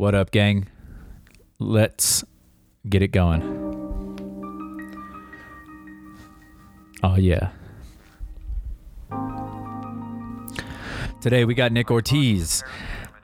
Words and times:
What 0.00 0.14
up, 0.14 0.30
gang? 0.30 0.66
Let's 1.58 2.24
get 2.88 3.02
it 3.02 3.08
going. 3.08 3.42
Oh, 7.02 7.16
yeah. 7.16 7.50
Today 11.20 11.44
we 11.44 11.52
got 11.52 11.72
Nick 11.72 11.90
Ortiz, 11.90 12.64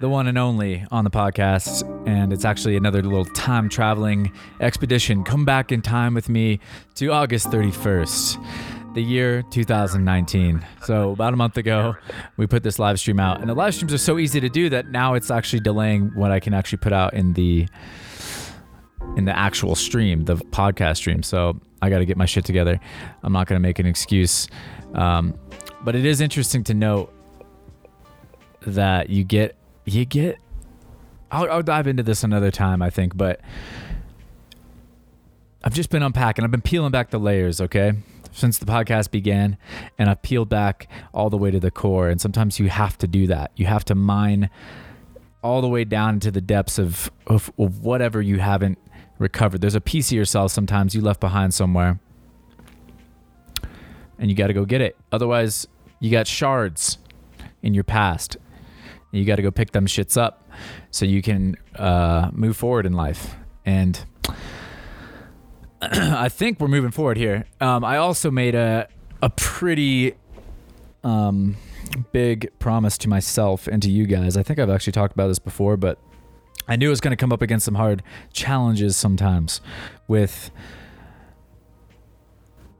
the 0.00 0.10
one 0.10 0.26
and 0.26 0.36
only 0.36 0.84
on 0.90 1.04
the 1.04 1.10
podcast, 1.10 1.82
and 2.06 2.30
it's 2.30 2.44
actually 2.44 2.76
another 2.76 3.02
little 3.02 3.24
time 3.24 3.70
traveling 3.70 4.30
expedition. 4.60 5.24
Come 5.24 5.46
back 5.46 5.72
in 5.72 5.80
time 5.80 6.12
with 6.12 6.28
me 6.28 6.60
to 6.96 7.10
August 7.10 7.46
31st, 7.46 8.36
the 8.96 9.02
year 9.02 9.42
2019. 9.50 10.66
So, 10.82 11.10
about 11.12 11.34
a 11.34 11.36
month 11.36 11.58
ago, 11.58 11.96
we 12.38 12.46
put 12.46 12.62
this 12.62 12.78
live 12.78 12.98
stream 12.98 13.20
out, 13.20 13.40
and 13.40 13.48
the 13.48 13.54
live 13.54 13.74
streams 13.74 13.92
are 13.92 13.98
so 13.98 14.18
easy 14.18 14.40
to 14.40 14.48
do 14.48 14.70
that 14.70 14.88
now 14.88 15.12
it's 15.14 15.30
actually 15.30 15.60
delaying 15.60 16.08
what 16.14 16.32
I 16.32 16.40
can 16.40 16.54
actually 16.54 16.78
put 16.78 16.94
out 16.94 17.12
in 17.12 17.34
the 17.34 17.68
in 19.16 19.26
the 19.26 19.38
actual 19.38 19.74
stream, 19.74 20.24
the 20.24 20.36
podcast 20.36 20.96
stream. 20.96 21.22
So 21.22 21.60
I 21.82 21.90
got 21.90 21.98
to 21.98 22.06
get 22.06 22.16
my 22.16 22.24
shit 22.24 22.44
together. 22.44 22.80
I'm 23.22 23.32
not 23.32 23.46
to 23.48 23.58
make 23.58 23.78
an 23.78 23.86
excuse. 23.86 24.48
Um, 24.94 25.38
but 25.82 25.94
it 25.94 26.04
is 26.04 26.20
interesting 26.20 26.64
to 26.64 26.74
note 26.74 27.12
that 28.62 29.10
you 29.10 29.22
get, 29.22 29.56
you 29.84 30.04
get, 30.04 30.38
I'll, 31.30 31.50
I'll 31.50 31.62
dive 31.62 31.86
into 31.86 32.02
this 32.02 32.24
another 32.24 32.50
time, 32.50 32.82
I 32.82 32.90
think, 32.90 33.16
but 33.16 33.40
I've 35.62 35.74
just 35.74 35.90
been 35.90 36.02
unpacking. 36.02 36.44
I've 36.44 36.50
been 36.50 36.62
peeling 36.62 36.90
back 36.90 37.10
the 37.10 37.20
layers, 37.20 37.60
okay? 37.60 37.92
Since 38.36 38.58
the 38.58 38.66
podcast 38.66 39.10
began, 39.10 39.56
and 39.98 40.10
I've 40.10 40.20
peeled 40.20 40.50
back 40.50 40.88
all 41.14 41.30
the 41.30 41.38
way 41.38 41.50
to 41.50 41.58
the 41.58 41.70
core. 41.70 42.10
And 42.10 42.20
sometimes 42.20 42.58
you 42.58 42.68
have 42.68 42.98
to 42.98 43.06
do 43.06 43.26
that. 43.28 43.50
You 43.56 43.64
have 43.64 43.82
to 43.86 43.94
mine 43.94 44.50
all 45.42 45.62
the 45.62 45.68
way 45.68 45.84
down 45.84 46.14
into 46.14 46.30
the 46.30 46.42
depths 46.42 46.78
of, 46.78 47.10
of, 47.26 47.50
of 47.58 47.82
whatever 47.82 48.20
you 48.20 48.38
haven't 48.38 48.76
recovered. 49.18 49.62
There's 49.62 49.74
a 49.74 49.80
piece 49.80 50.10
of 50.10 50.16
yourself 50.16 50.52
sometimes 50.52 50.94
you 50.94 51.00
left 51.00 51.18
behind 51.18 51.54
somewhere, 51.54 51.98
and 54.18 54.28
you 54.28 54.36
got 54.36 54.48
to 54.48 54.52
go 54.52 54.66
get 54.66 54.82
it. 54.82 54.96
Otherwise, 55.12 55.66
you 56.00 56.10
got 56.10 56.26
shards 56.26 56.98
in 57.62 57.72
your 57.72 57.84
past. 57.84 58.36
You 59.12 59.24
got 59.24 59.36
to 59.36 59.42
go 59.42 59.50
pick 59.50 59.72
them 59.72 59.86
shits 59.86 60.20
up 60.20 60.46
so 60.90 61.06
you 61.06 61.22
can 61.22 61.56
uh, 61.76 62.30
move 62.32 62.56
forward 62.58 62.84
in 62.84 62.92
life. 62.92 63.34
And 63.64 63.98
I 65.82 66.28
think 66.28 66.60
we're 66.60 66.68
moving 66.68 66.90
forward 66.90 67.16
here. 67.16 67.44
Um, 67.60 67.84
I 67.84 67.96
also 67.98 68.30
made 68.30 68.54
a 68.54 68.88
a 69.22 69.30
pretty 69.30 70.14
um, 71.04 71.56
big 72.12 72.50
promise 72.58 72.98
to 72.98 73.08
myself 73.08 73.66
and 73.66 73.82
to 73.82 73.90
you 73.90 74.06
guys. 74.06 74.36
I 74.36 74.42
think 74.42 74.58
I've 74.58 74.70
actually 74.70 74.92
talked 74.92 75.14
about 75.14 75.28
this 75.28 75.38
before, 75.38 75.76
but 75.76 75.98
I 76.68 76.76
knew 76.76 76.88
it 76.88 76.90
was 76.90 77.00
going 77.00 77.12
to 77.12 77.16
come 77.16 77.32
up 77.32 77.42
against 77.42 77.64
some 77.64 77.76
hard 77.76 78.02
challenges 78.32 78.96
sometimes 78.96 79.60
with 80.08 80.50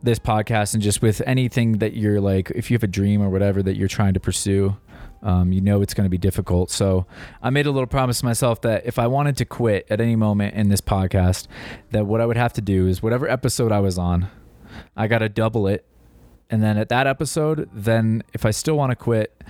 this 0.03 0.19
podcast 0.19 0.75
and 0.75 0.83
just 0.83 1.03
with 1.03 1.23
anything 1.27 1.79
that 1.79 1.95
you're 1.95 2.21
like, 2.21 2.51
if 2.51 2.71
you 2.71 2.75
have 2.75 2.83
a 2.83 2.89
dream 2.89 3.23
or 3.23 3.31
whatever 3.31 3.63
that 3.63 3.77
you're 3.77 3.89
trying 3.89 4.15
to 4.15 4.21
pursue, 4.21 4.77
um, 5.27 5.53
you 5.53 5.61
know 5.61 5.83
it's 5.83 5.93
going 5.93 6.05
to 6.07 6.11
be 6.11 6.19
difficult. 6.19 6.71
So 6.71 7.05
I 7.43 7.51
made 7.51 7.67
a 7.67 7.73
little 7.73 7.89
promise 7.89 8.21
to 8.21 8.25
myself 8.25 8.61
that 8.63 8.87
if 8.87 8.99
I 8.99 9.09
wanted 9.09 9.37
to 9.39 9.45
quit 9.45 9.85
at 9.91 10.01
any 10.01 10.15
moment 10.15 10.55
in 10.55 10.69
this 10.69 10.81
podcast, 10.81 11.49
that 11.91 12.07
what 12.07 12.21
I 12.21 12.27
would 12.27 12.37
have 12.37 12.53
to 12.55 12.61
do 12.61 12.87
is 12.87 13.03
whatever 13.03 13.29
episode 13.29 13.73
I 13.73 13.81
was 13.81 13.99
on, 13.99 14.29
I 14.97 15.09
got 15.09 15.19
to 15.19 15.29
double 15.29 15.67
it. 15.67 15.85
And 16.49 16.63
then 16.63 16.79
at 16.79 16.89
that 16.91 17.09
episode, 17.09 17.69
then 17.73 18.23
if 18.33 18.47
I 18.47 18.53
still 18.53 18.77
want 18.77 18.93
to 18.93 18.97
quit, 18.97 19.43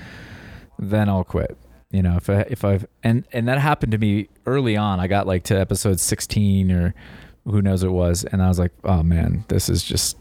then 0.78 1.10
I'll 1.10 1.24
quit 1.24 1.58
you 1.92 2.02
know 2.02 2.16
if 2.16 2.28
i 2.28 2.40
if 2.50 2.64
i've 2.64 2.84
and 3.04 3.24
and 3.32 3.46
that 3.46 3.58
happened 3.58 3.92
to 3.92 3.98
me 3.98 4.28
early 4.44 4.76
on 4.76 4.98
i 4.98 5.06
got 5.06 5.24
like 5.24 5.44
to 5.44 5.56
episode 5.56 6.00
16 6.00 6.72
or 6.72 6.94
who 7.44 7.62
knows 7.62 7.84
it 7.84 7.92
was 7.92 8.24
and 8.24 8.42
i 8.42 8.48
was 8.48 8.58
like 8.58 8.72
oh 8.82 9.04
man 9.04 9.44
this 9.46 9.68
is 9.68 9.84
just 9.84 10.16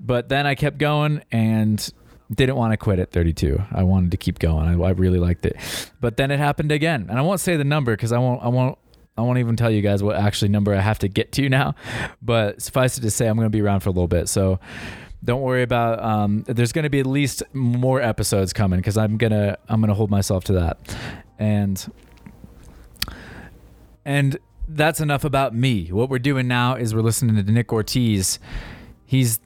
but 0.00 0.28
then 0.28 0.48
i 0.48 0.56
kept 0.56 0.78
going 0.78 1.22
and 1.30 1.92
didn't 2.32 2.56
want 2.56 2.72
to 2.72 2.76
quit 2.76 2.98
at 2.98 3.10
32 3.12 3.60
i 3.72 3.82
wanted 3.82 4.10
to 4.10 4.16
keep 4.16 4.38
going. 4.38 4.66
I, 4.66 4.86
I 4.86 4.90
really 4.90 5.18
liked 5.18 5.44
it. 5.44 5.56
But 6.00 6.16
then 6.16 6.30
it 6.30 6.38
happened 6.38 6.72
again. 6.72 7.06
And 7.08 7.18
i 7.18 7.22
won't 7.22 7.40
say 7.40 7.56
the 7.56 7.64
number 7.64 7.92
because 7.92 8.12
i 8.12 8.18
won't 8.18 8.42
i 8.42 8.48
won't 8.48 8.78
I 9.16 9.22
won't 9.22 9.38
even 9.38 9.54
tell 9.54 9.70
you 9.70 9.80
guys 9.80 10.02
what 10.02 10.16
actually 10.16 10.48
number 10.48 10.74
I 10.74 10.80
have 10.80 10.98
to 11.00 11.08
get 11.08 11.30
to 11.32 11.48
now, 11.48 11.76
but 12.20 12.60
suffice 12.60 12.98
it 12.98 13.02
to 13.02 13.12
say, 13.12 13.28
I'm 13.28 13.36
going 13.36 13.46
to 13.46 13.50
be 13.50 13.60
around 13.60 13.78
for 13.80 13.88
a 13.90 13.92
little 13.92 14.08
bit. 14.08 14.28
So, 14.28 14.58
don't 15.24 15.40
worry 15.40 15.62
about 15.62 16.02
um, 16.04 16.42
there's 16.46 16.72
going 16.72 16.82
to 16.82 16.90
be 16.90 17.00
at 17.00 17.06
least 17.06 17.42
more 17.54 18.00
episodes 18.02 18.52
coming 18.52 18.78
because 18.78 18.98
i'm 18.98 19.16
gonna 19.16 19.56
i'm 19.70 19.80
gonna 19.80 19.94
hold 19.94 20.10
myself 20.10 20.44
to 20.44 20.52
that. 20.54 20.96
And 21.38 21.92
and 24.04 24.38
that's 24.68 25.00
enough 25.00 25.24
about 25.24 25.54
me. 25.54 25.88
What 25.88 26.10
we're 26.10 26.18
doing 26.18 26.46
now 26.46 26.74
is 26.74 26.94
we're 26.94 27.00
listening 27.00 27.42
to 27.42 27.52
nick 27.52 27.72
ortiz. 27.72 28.38
He's 29.06 29.40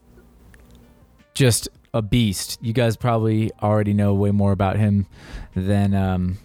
just 1.35 1.69
a 1.95 2.03
beast 2.03 2.59
you 2.63 2.73
guys 2.73 2.97
probably 2.97 3.51
already 3.63 3.95
know 3.95 4.13
way 4.15 4.31
more 4.31 4.53
about 4.53 4.77
him 4.77 5.07
than 5.55 5.95
um 5.95 6.39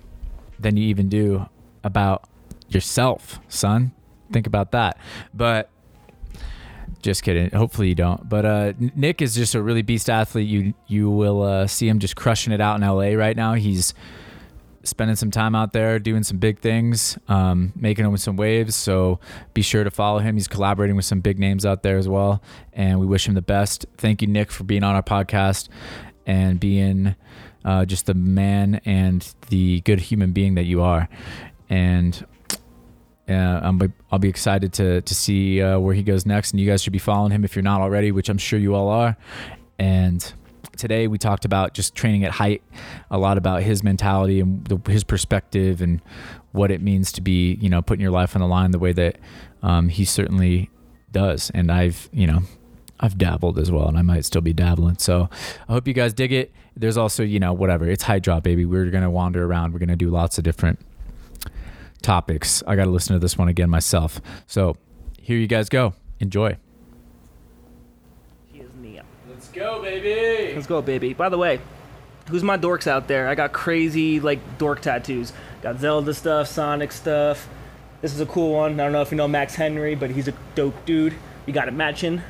than 0.59 0.77
you 0.77 0.85
even 0.85 1.09
do 1.09 1.47
about 1.83 2.23
yourself 2.69 3.39
son 3.47 3.91
think 4.31 4.47
about 4.47 4.71
that 4.71 4.97
but 5.33 5.69
just 7.03 7.21
kidding. 7.21 7.51
Hopefully 7.51 7.89
you 7.89 7.95
don't. 7.95 8.27
But 8.27 8.45
uh, 8.45 8.73
Nick 8.95 9.21
is 9.21 9.35
just 9.35 9.53
a 9.53 9.61
really 9.61 9.81
beast 9.81 10.09
athlete. 10.09 10.47
You 10.47 10.73
you 10.87 11.09
will 11.11 11.43
uh, 11.43 11.67
see 11.67 11.87
him 11.87 11.99
just 11.99 12.15
crushing 12.15 12.53
it 12.53 12.61
out 12.61 12.81
in 12.81 12.87
LA 12.87 13.17
right 13.21 13.35
now. 13.35 13.53
He's 13.53 13.93
spending 14.83 15.15
some 15.15 15.31
time 15.31 15.55
out 15.55 15.73
there 15.73 15.97
doing 15.97 16.23
some 16.23 16.37
big 16.37 16.59
things, 16.59 17.17
um, 17.27 17.71
making 17.75 18.15
some 18.17 18.35
waves. 18.35 18.75
So 18.75 19.19
be 19.53 19.61
sure 19.61 19.83
to 19.83 19.91
follow 19.91 20.19
him. 20.19 20.35
He's 20.35 20.47
collaborating 20.47 20.95
with 20.95 21.05
some 21.05 21.21
big 21.21 21.39
names 21.39 21.65
out 21.65 21.83
there 21.83 21.97
as 21.97 22.07
well. 22.07 22.41
And 22.73 22.99
we 22.99 23.05
wish 23.05 23.27
him 23.27 23.33
the 23.33 23.41
best. 23.41 23.85
Thank 23.97 24.21
you, 24.21 24.27
Nick, 24.27 24.51
for 24.51 24.63
being 24.63 24.83
on 24.83 24.95
our 24.95 25.03
podcast 25.03 25.69
and 26.25 26.59
being 26.59 27.15
uh, 27.65 27.85
just 27.85 28.05
the 28.05 28.13
man 28.13 28.81
and 28.85 29.33
the 29.49 29.81
good 29.81 29.99
human 29.99 30.33
being 30.33 30.55
that 30.55 30.65
you 30.65 30.81
are. 30.81 31.07
And 31.69 32.25
uh, 33.27 33.31
I'm, 33.63 33.93
I'll 34.11 34.19
be 34.19 34.27
excited 34.27 34.73
to 34.73 35.01
to 35.01 35.15
see 35.15 35.61
uh, 35.61 35.79
where 35.79 35.95
he 35.95 36.03
goes 36.03 36.25
next, 36.25 36.51
and 36.51 36.59
you 36.59 36.69
guys 36.69 36.83
should 36.83 36.93
be 36.93 36.99
following 36.99 37.31
him 37.31 37.45
if 37.45 37.55
you're 37.55 37.63
not 37.63 37.79
already, 37.79 38.11
which 38.11 38.27
I'm 38.29 38.37
sure 38.37 38.59
you 38.59 38.75
all 38.75 38.89
are. 38.89 39.15
And 39.79 40.33
today 40.77 41.07
we 41.07 41.17
talked 41.17 41.45
about 41.45 41.73
just 41.73 41.95
training 41.95 42.23
at 42.23 42.31
height, 42.31 42.63
a 43.09 43.17
lot 43.17 43.37
about 43.37 43.63
his 43.63 43.83
mentality 43.83 44.39
and 44.39 44.65
the, 44.65 44.91
his 44.91 45.03
perspective 45.03 45.81
and 45.81 46.01
what 46.51 46.71
it 46.71 46.81
means 46.81 47.11
to 47.13 47.21
be, 47.21 47.55
you 47.55 47.69
know, 47.69 47.81
putting 47.81 48.01
your 48.01 48.11
life 48.11 48.35
on 48.35 48.41
the 48.41 48.47
line 48.47 48.71
the 48.71 48.79
way 48.79 48.93
that 48.93 49.17
um, 49.61 49.89
he 49.89 50.05
certainly 50.05 50.69
does. 51.11 51.51
And 51.53 51.71
I've, 51.71 52.09
you 52.11 52.27
know, 52.27 52.41
I've 52.99 53.17
dabbled 53.17 53.59
as 53.59 53.71
well, 53.71 53.87
and 53.87 53.97
I 53.97 54.01
might 54.01 54.25
still 54.25 54.41
be 54.41 54.53
dabbling. 54.53 54.97
So 54.97 55.29
I 55.67 55.73
hope 55.73 55.87
you 55.87 55.93
guys 55.93 56.13
dig 56.13 56.31
it. 56.31 56.51
There's 56.75 56.97
also, 56.97 57.23
you 57.23 57.39
know, 57.39 57.53
whatever. 57.53 57.87
It's 57.87 58.03
high 58.03 58.19
drop, 58.19 58.43
baby. 58.43 58.65
We're 58.65 58.89
gonna 58.89 59.11
wander 59.11 59.45
around. 59.45 59.73
We're 59.73 59.79
gonna 59.79 59.95
do 59.95 60.09
lots 60.09 60.37
of 60.37 60.43
different 60.43 60.79
topics. 62.03 62.61
I 62.67 62.75
got 62.75 62.85
to 62.85 62.91
listen 62.91 63.13
to 63.13 63.19
this 63.19 63.37
one 63.37 63.47
again 63.47 63.69
myself. 63.69 64.21
So 64.45 64.77
here 65.19 65.37
you 65.37 65.47
guys 65.47 65.69
go. 65.69 65.93
Enjoy. 66.19 66.57
He 68.51 68.59
is 68.59 68.69
Nia. 68.75 69.03
Let's 69.27 69.42
go, 69.53 69.81
baby. 69.81 70.53
Let's 70.55 70.67
go, 70.67 70.81
baby. 70.81 71.13
By 71.13 71.29
the 71.29 71.37
way, 71.37 71.59
who's 72.29 72.43
my 72.43 72.57
dorks 72.57 72.87
out 72.87 73.07
there? 73.07 73.27
I 73.27 73.35
got 73.35 73.53
crazy 73.53 74.19
like 74.19 74.57
dork 74.57 74.81
tattoos. 74.81 75.33
Got 75.61 75.79
Zelda 75.79 76.13
stuff, 76.13 76.47
Sonic 76.47 76.91
stuff. 76.91 77.47
This 78.01 78.13
is 78.13 78.19
a 78.19 78.25
cool 78.25 78.53
one. 78.53 78.79
I 78.79 78.83
don't 78.83 78.91
know 78.91 79.01
if 79.01 79.11
you 79.11 79.17
know 79.17 79.27
Max 79.27 79.55
Henry, 79.55 79.95
but 79.95 80.09
he's 80.11 80.27
a 80.27 80.33
dope 80.55 80.85
dude. 80.85 81.13
You 81.45 81.53
got 81.53 81.67
it 81.67 81.73
matching. 81.73 82.21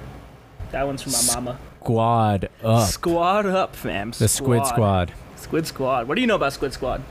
That 0.72 0.86
one's 0.86 1.02
from 1.02 1.14
my 1.14 1.34
mama. 1.34 1.60
Squad 1.82 2.50
up. 2.64 2.88
Squad 2.88 3.46
up, 3.46 3.76
fam. 3.76 4.12
the 4.12 4.28
Squid 4.28 4.66
Squad. 4.66 5.12
Squid 5.36 5.68
Squad. 5.68 6.08
What 6.08 6.16
do 6.16 6.22
you 6.22 6.28
know 6.28 6.36
about 6.36 6.54
Squid 6.54 6.74
Squad? 6.74 7.02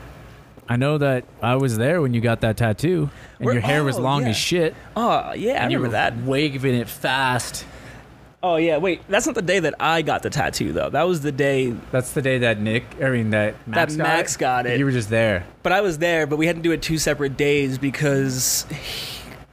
I 0.69 0.77
know 0.77 0.97
that 0.99 1.25
I 1.43 1.57
was 1.57 1.77
there 1.77 2.01
when 2.01 2.15
you 2.15 2.21
got 2.21 2.41
that 2.43 2.57
tattoo, 2.57 3.11
and 3.39 3.47
Where- 3.47 3.55
your 3.55 3.63
hair 3.63 3.85
was 3.85 3.99
oh, 3.99 4.03
long 4.03 4.23
yeah. 4.23 4.29
as 4.29 4.37
shit. 4.37 4.75
Oh 4.97 5.33
yeah, 5.33 5.55
I 5.55 5.57
and 5.57 5.73
you 5.73 5.79
remember 5.79 5.89
were 5.89 5.93
that. 5.93 6.17
Waving 6.23 6.75
it 6.75 6.89
fast. 6.89 7.65
Oh 8.45 8.57
yeah, 8.57 8.79
wait, 8.79 9.03
that's 9.09 9.25
not 9.27 9.37
the 9.37 9.43
day 9.43 9.61
that 9.61 9.75
I 9.79 10.03
got 10.03 10.25
the 10.25 10.31
tattoo 10.31 10.73
though. 10.73 10.91
That 10.91 11.05
was 11.05 11.21
the 11.21 11.31
day, 11.31 11.71
That's 11.93 12.13
the 12.13 12.23
day 12.23 12.39
that 12.39 12.59
Nick, 12.61 12.85
I 13.01 13.11
mean 13.11 13.31
that 13.31 13.55
Max, 13.69 13.95
got, 13.95 14.03
Max 14.03 14.35
it. 14.35 14.39
got 14.39 14.67
it. 14.67 14.79
You 14.81 14.85
were 14.85 14.91
just 14.91 15.11
there. 15.11 15.47
but 15.63 15.71
I 15.73 15.81
was 15.81 15.99
there, 15.99 16.27
but 16.27 16.39
we 16.39 16.47
had 16.49 16.57
to 16.57 16.63
do 16.63 16.73
it 16.73 16.83
two 16.83 16.99
separate 16.99 17.37
days 17.37 17.79
because 17.79 18.67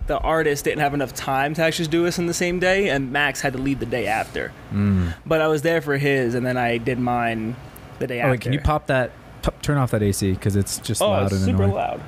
the 0.07 0.17
artist 0.17 0.63
didn't 0.65 0.79
have 0.79 0.95
enough 0.95 1.13
time 1.13 1.53
to 1.53 1.61
actually 1.61 1.87
do 1.87 2.07
us 2.07 2.17
in 2.17 2.25
the 2.25 2.33
same 2.33 2.57
day, 2.57 2.89
and 2.89 3.11
Max 3.11 3.41
had 3.41 3.53
to 3.53 3.59
leave 3.59 3.79
the 3.79 3.85
day 3.85 4.07
after. 4.07 4.51
Mm. 4.73 5.13
But 5.23 5.41
I 5.41 5.47
was 5.47 5.61
there 5.61 5.81
for 5.81 5.97
his, 5.97 6.33
and 6.33 6.43
then 6.43 6.57
I 6.57 6.77
did 6.79 6.97
mine 6.97 7.55
the 7.99 8.07
day 8.07 8.17
Oh, 8.17 8.21
after. 8.23 8.31
wait, 8.31 8.41
can 8.41 8.53
you 8.53 8.59
pop 8.59 8.87
that? 8.87 9.11
p- 9.43 9.51
turn 9.61 9.77
off 9.77 9.91
that 9.91 10.01
AC 10.01 10.31
because 10.31 10.55
it's 10.55 10.79
just 10.79 10.99
Oh, 11.01 11.11
loud 11.11 11.25
it's 11.27 11.33
and 11.33 11.41
super 11.45 11.63
annoying. 11.63 11.73
loud. 11.77 12.01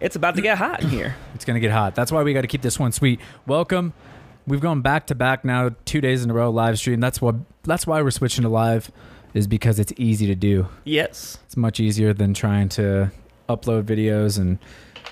It's 0.00 0.16
about 0.16 0.34
to 0.34 0.42
get 0.42 0.58
hot 0.58 0.82
in 0.82 0.88
here. 0.90 1.14
It's 1.36 1.44
gonna 1.44 1.60
get 1.60 1.70
hot. 1.70 1.94
That's 1.94 2.10
why 2.10 2.24
we 2.24 2.32
got 2.34 2.40
to 2.40 2.48
keep 2.48 2.62
this 2.62 2.80
one 2.80 2.90
sweet. 2.90 3.20
Welcome. 3.46 3.92
We've 4.48 4.60
gone 4.60 4.80
back 4.80 5.06
to 5.08 5.14
back 5.14 5.44
now, 5.44 5.70
two 5.84 6.00
days 6.00 6.24
in 6.24 6.30
a 6.30 6.34
row 6.34 6.50
live 6.50 6.78
stream. 6.78 7.00
That's 7.00 7.20
what. 7.20 7.36
That's 7.64 7.86
why 7.86 8.00
we're 8.02 8.10
switching 8.10 8.42
to 8.42 8.48
live, 8.48 8.90
is 9.34 9.46
because 9.46 9.78
it's 9.78 9.92
easy 9.96 10.26
to 10.26 10.34
do. 10.34 10.68
Yes. 10.84 11.38
It's 11.44 11.56
much 11.56 11.80
easier 11.80 12.14
than 12.14 12.32
trying 12.34 12.70
to 12.70 13.12
upload 13.48 13.82
videos 13.84 14.38
and 14.38 14.58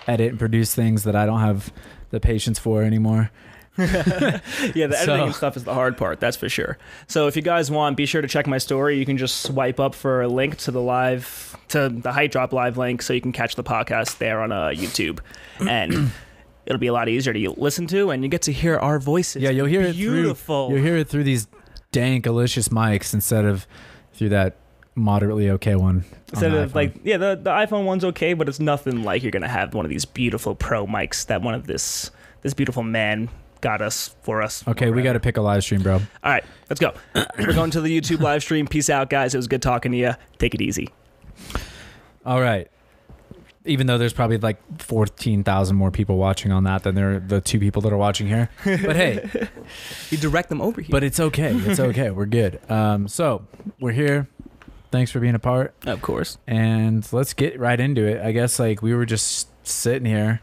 edit 0.06 0.30
and 0.30 0.38
produce 0.38 0.74
things 0.74 1.04
that 1.04 1.14
I 1.14 1.26
don't 1.26 1.40
have 1.40 1.70
the 2.10 2.18
patience 2.20 2.58
for 2.58 2.82
anymore. 2.82 3.30
yeah, 3.78 3.84
the 3.84 4.40
editing 4.74 4.96
So- 5.04 5.24
and 5.24 5.34
stuff 5.34 5.56
is 5.56 5.64
the 5.64 5.74
hard 5.74 5.98
part, 5.98 6.18
that's 6.18 6.36
for 6.36 6.48
sure. 6.48 6.78
So 7.08 7.26
if 7.26 7.36
you 7.36 7.42
guys 7.42 7.70
want, 7.70 7.98
be 7.98 8.06
sure 8.06 8.22
to 8.22 8.28
check 8.28 8.46
my 8.46 8.56
story. 8.56 8.98
You 8.98 9.04
can 9.04 9.18
just 9.18 9.42
swipe 9.42 9.78
up 9.78 9.94
for 9.94 10.22
a 10.22 10.28
link 10.28 10.56
to 10.58 10.70
the 10.70 10.80
live, 10.80 11.54
to 11.68 11.90
the 11.90 12.12
Height 12.12 12.32
Drop 12.32 12.54
live 12.54 12.78
link, 12.78 13.02
so 13.02 13.12
you 13.12 13.20
can 13.20 13.32
catch 13.32 13.54
the 13.54 13.64
podcast 13.64 14.16
there 14.16 14.40
on 14.40 14.50
uh, 14.50 14.68
YouTube, 14.68 15.18
and 15.60 16.10
it'll 16.66 16.78
be 16.78 16.88
a 16.88 16.92
lot 16.92 17.08
easier 17.08 17.32
to 17.32 17.50
listen 17.52 17.86
to, 17.88 18.10
and 18.10 18.22
you 18.22 18.28
get 18.28 18.42
to 18.42 18.52
hear 18.52 18.76
our 18.76 18.98
voices. 18.98 19.42
Yeah, 19.42 19.50
you'll 19.50 19.66
hear 19.66 19.82
it 19.82 19.94
through. 19.94 20.34
You'll 20.46 20.82
hear 20.82 20.96
it 20.96 21.08
through 21.08 21.24
these 21.24 21.48
dank, 21.92 22.24
delicious 22.24 22.68
mics 22.68 23.14
instead 23.14 23.44
of 23.44 23.66
through 24.12 24.30
that 24.30 24.56
moderately 24.94 25.50
okay 25.50 25.76
one. 25.76 26.04
Instead 26.30 26.52
the 26.52 26.62
of 26.62 26.70
iPhone. 26.70 26.74
like, 26.74 26.94
yeah, 27.04 27.16
the 27.16 27.38
the 27.40 27.50
iPhone 27.50 27.84
one's 27.84 28.04
okay, 28.04 28.34
but 28.34 28.48
it's 28.48 28.60
nothing 28.60 29.02
like 29.02 29.22
you're 29.22 29.32
gonna 29.32 29.48
have 29.48 29.74
one 29.74 29.84
of 29.84 29.90
these 29.90 30.04
beautiful 30.04 30.54
pro 30.54 30.86
mics 30.86 31.26
that 31.26 31.42
one 31.42 31.54
of 31.54 31.66
this 31.66 32.10
this 32.42 32.54
beautiful 32.54 32.82
man 32.82 33.28
got 33.60 33.80
us 33.80 34.14
for 34.22 34.42
us. 34.42 34.66
Okay, 34.68 34.90
we 34.90 35.02
got 35.02 35.14
to 35.14 35.20
pick 35.20 35.36
a 35.36 35.40
live 35.40 35.62
stream, 35.62 35.82
bro. 35.82 35.94
All 35.94 36.00
right, 36.24 36.44
let's 36.68 36.80
go. 36.80 36.92
We're 37.38 37.54
going 37.54 37.70
to 37.72 37.80
the 37.80 38.00
YouTube 38.00 38.20
live 38.20 38.42
stream. 38.42 38.66
Peace 38.66 38.90
out, 38.90 39.10
guys. 39.10 39.34
It 39.34 39.38
was 39.38 39.48
good 39.48 39.62
talking 39.62 39.92
to 39.92 39.98
you. 39.98 40.14
Take 40.38 40.54
it 40.54 40.60
easy. 40.60 40.88
All 42.24 42.40
right. 42.40 42.70
Even 43.66 43.86
though 43.86 43.98
there's 43.98 44.12
probably 44.12 44.38
like 44.38 44.58
14,000 44.80 45.76
more 45.76 45.90
people 45.90 46.16
watching 46.16 46.52
on 46.52 46.64
that 46.64 46.82
than 46.84 46.94
there 46.94 47.16
are 47.16 47.18
the 47.20 47.40
two 47.40 47.58
people 47.58 47.82
that 47.82 47.92
are 47.92 47.96
watching 47.96 48.26
here. 48.26 48.48
But 48.64 48.96
hey, 48.96 49.28
You 50.10 50.18
direct 50.18 50.48
them 50.48 50.60
over 50.60 50.80
here. 50.80 50.88
but 50.90 51.02
it's 51.04 51.18
okay. 51.20 51.52
It's 51.54 51.80
okay. 51.80 52.10
We're 52.10 52.26
good. 52.26 52.60
Um, 52.70 53.08
so 53.08 53.46
we're 53.80 53.92
here. 53.92 54.28
Thanks 54.92 55.10
for 55.10 55.18
being 55.20 55.34
a 55.34 55.38
part. 55.40 55.74
of 55.86 56.00
course, 56.00 56.38
And 56.46 57.06
let's 57.12 57.34
get 57.34 57.58
right 57.58 57.78
into 57.78 58.04
it. 58.06 58.22
I 58.24 58.32
guess 58.32 58.58
like 58.58 58.82
we 58.82 58.94
were 58.94 59.04
just 59.04 59.48
sitting 59.66 60.06
here 60.06 60.40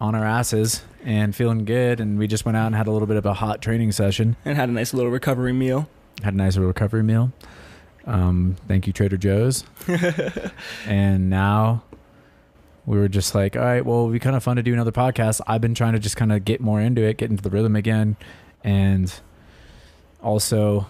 on 0.00 0.14
our 0.14 0.24
asses 0.24 0.82
and 1.04 1.34
feeling 1.34 1.64
good. 1.64 2.00
And 2.00 2.18
we 2.18 2.26
just 2.28 2.44
went 2.44 2.56
out 2.56 2.66
and 2.66 2.74
had 2.76 2.86
a 2.86 2.90
little 2.92 3.08
bit 3.08 3.16
of 3.16 3.26
a 3.26 3.34
hot 3.34 3.60
training 3.60 3.92
session. 3.92 4.36
and 4.44 4.56
had 4.56 4.68
a 4.68 4.72
nice 4.72 4.94
little 4.94 5.10
recovery 5.10 5.52
meal. 5.52 5.88
Had 6.22 6.34
a 6.34 6.36
nice 6.36 6.54
little 6.54 6.68
recovery 6.68 7.02
meal. 7.02 7.32
Um, 8.06 8.56
thank 8.68 8.86
you, 8.86 8.92
Trader 8.92 9.16
Joe's. 9.16 9.64
and 10.86 11.28
now 11.30 11.82
we 12.86 12.98
were 12.98 13.08
just 13.08 13.34
like, 13.34 13.56
all 13.56 13.62
right, 13.62 13.84
well, 13.84 14.02
it'd 14.02 14.12
be 14.12 14.18
kind 14.18 14.34
of 14.36 14.42
fun 14.42 14.56
to 14.56 14.62
do 14.62 14.72
another 14.72 14.92
podcast. 14.92 15.40
I've 15.46 15.60
been 15.60 15.74
trying 15.74 15.92
to 15.92 15.98
just 15.98 16.16
kind 16.16 16.32
of 16.32 16.44
get 16.44 16.60
more 16.60 16.80
into 16.80 17.02
it, 17.02 17.16
get 17.16 17.30
into 17.30 17.42
the 17.42 17.50
rhythm 17.50 17.76
again. 17.76 18.16
And 18.64 19.12
also, 20.22 20.86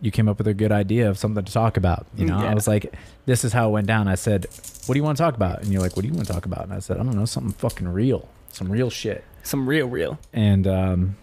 you 0.00 0.10
came 0.10 0.28
up 0.28 0.38
with 0.38 0.46
a 0.48 0.54
good 0.54 0.72
idea 0.72 1.08
of 1.08 1.16
something 1.18 1.44
to 1.44 1.52
talk 1.52 1.76
about. 1.76 2.06
You 2.16 2.26
know, 2.26 2.38
Yeah. 2.42 2.50
I 2.50 2.54
was 2.54 2.66
like, 2.68 2.94
this 3.26 3.44
is 3.44 3.52
how 3.52 3.68
it 3.68 3.72
went 3.72 3.86
down. 3.86 4.08
I 4.08 4.14
said, 4.14 4.46
what 4.86 4.94
do 4.94 4.98
you 4.98 5.04
want 5.04 5.16
to 5.16 5.22
talk 5.22 5.34
about? 5.34 5.62
And 5.62 5.72
you're 5.72 5.80
like, 5.82 5.96
what 5.96 6.02
do 6.02 6.08
you 6.08 6.14
want 6.14 6.26
to 6.26 6.32
talk 6.32 6.44
about? 6.46 6.64
And 6.64 6.72
I 6.72 6.80
said, 6.80 6.98
I 6.98 7.02
don't 7.02 7.16
know, 7.16 7.24
something 7.24 7.52
fucking 7.52 7.88
real, 7.88 8.28
some 8.50 8.70
real 8.70 8.90
shit. 8.90 9.24
Some 9.42 9.68
real, 9.68 9.86
real. 9.88 10.18
And 10.32 10.66
um, 10.66 11.16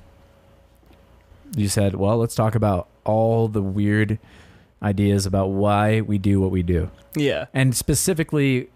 you 1.56 1.68
said, 1.68 1.96
well, 1.96 2.18
let's 2.18 2.36
talk 2.36 2.56
about 2.56 2.88
all 3.06 3.48
the 3.48 3.62
weird 3.62 4.20
ideas 4.82 5.26
about 5.26 5.48
why 5.48 6.02
we 6.02 6.18
do 6.18 6.40
what 6.40 6.52
we 6.52 6.64
do, 6.64 6.90
Yeah, 7.16 7.46
and 7.54 7.76
specifically 7.76 8.70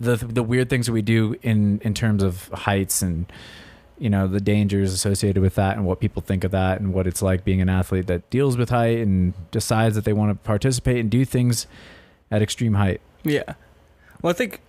the 0.00 0.16
the 0.16 0.42
weird 0.42 0.68
things 0.70 0.86
that 0.86 0.92
we 0.92 1.02
do 1.02 1.36
in 1.42 1.78
in 1.84 1.94
terms 1.94 2.22
of 2.22 2.48
heights 2.48 3.02
and 3.02 3.26
you 3.98 4.08
know 4.08 4.26
the 4.26 4.40
dangers 4.40 4.92
associated 4.94 5.42
with 5.42 5.54
that 5.56 5.76
and 5.76 5.84
what 5.84 6.00
people 6.00 6.22
think 6.22 6.42
of 6.42 6.50
that 6.52 6.80
and 6.80 6.94
what 6.94 7.06
it's 7.06 7.20
like 7.20 7.44
being 7.44 7.60
an 7.60 7.68
athlete 7.68 8.06
that 8.06 8.28
deals 8.30 8.56
with 8.56 8.70
height 8.70 8.98
and 8.98 9.34
decides 9.50 9.94
that 9.94 10.04
they 10.06 10.14
want 10.14 10.30
to 10.30 10.34
participate 10.46 10.96
and 10.98 11.10
do 11.10 11.24
things 11.26 11.66
at 12.30 12.40
extreme 12.42 12.74
height. 12.74 13.00
yeah. 13.24 13.54
Well, 14.22 14.30
I 14.30 14.34
think, 14.34 14.60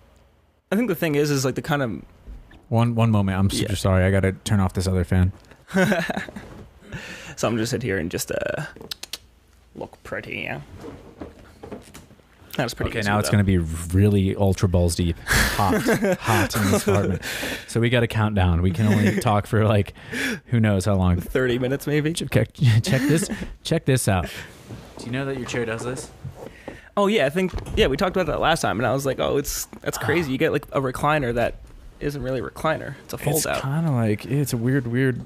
I 0.71 0.75
think 0.77 0.87
the 0.87 0.95
thing 0.95 1.15
is, 1.15 1.29
is 1.29 1.43
like 1.45 1.55
the 1.55 1.61
kind 1.61 1.81
of 1.81 2.01
One 2.69 2.95
one 2.95 3.09
moment, 3.11 3.37
I'm 3.39 3.49
super 3.49 3.71
Yeah. 3.73 3.77
sorry. 3.77 4.03
I 4.03 4.11
got 4.11 4.21
to 4.21 4.31
turn 4.31 4.59
off 4.59 4.73
this 4.73 4.87
other 4.87 5.03
fan. 5.03 5.31
so 7.35 7.47
I'm 7.47 7.57
just 7.57 7.71
sit 7.71 7.83
here 7.83 7.97
and 7.97 8.09
just 8.11 8.31
uh 8.31 8.63
look 9.75 10.01
pretty. 10.03 10.41
Yeah, 10.41 10.61
that's 12.55 12.73
pretty. 12.73 12.91
Okay, 12.91 12.99
easy, 12.99 13.09
now 13.09 13.19
it's 13.19 13.29
going 13.29 13.43
to 13.43 13.45
be 13.45 13.57
really 13.57 14.35
ultra 14.35 14.67
balls 14.67 14.95
deep, 14.95 15.17
hot, 15.25 15.81
hot 16.19 16.55
in 16.55 16.71
this 16.71 16.87
apartment. 16.87 17.21
So 17.67 17.79
we 17.79 17.89
got 17.89 18.01
to 18.01 18.07
count 18.07 18.35
down. 18.35 18.61
We 18.61 18.71
can 18.71 18.87
only 18.87 19.19
talk 19.19 19.47
for 19.47 19.65
like, 19.65 19.93
who 20.47 20.59
knows 20.59 20.85
how 20.85 20.95
long. 20.95 21.19
thirty 21.19 21.59
minutes 21.59 21.87
maybe. 21.87 22.13
Check, 22.13 22.31
check 22.83 23.01
this, 23.01 23.29
check 23.63 23.85
this 23.85 24.07
out. 24.07 24.29
Do 24.97 25.05
you 25.05 25.11
know 25.11 25.25
that 25.25 25.37
your 25.37 25.47
chair 25.47 25.65
does 25.65 25.83
this? 25.83 26.11
Oh 26.97 27.07
yeah, 27.07 27.25
I 27.25 27.29
think 27.29 27.53
yeah 27.75 27.87
we 27.87 27.97
talked 27.97 28.15
about 28.15 28.27
that 28.27 28.39
last 28.39 28.61
time, 28.61 28.79
and 28.79 28.85
I 28.85 28.93
was 28.93 29.05
like, 29.05 29.19
oh, 29.19 29.37
it's 29.37 29.65
that's 29.81 29.97
ah. 29.97 30.05
crazy. 30.05 30.31
You 30.31 30.37
get 30.37 30.51
like 30.51 30.65
a 30.71 30.81
recliner 30.81 31.33
that 31.33 31.55
isn't 31.99 32.21
really 32.21 32.39
a 32.39 32.43
recliner; 32.43 32.95
it's 33.05 33.13
a 33.13 33.17
fold 33.17 33.37
It's 33.37 33.45
out. 33.45 33.61
kind 33.61 33.87
of 33.87 33.93
like 33.93 34.25
it's 34.25 34.53
a 34.53 34.57
weird, 34.57 34.87
weird. 34.87 35.21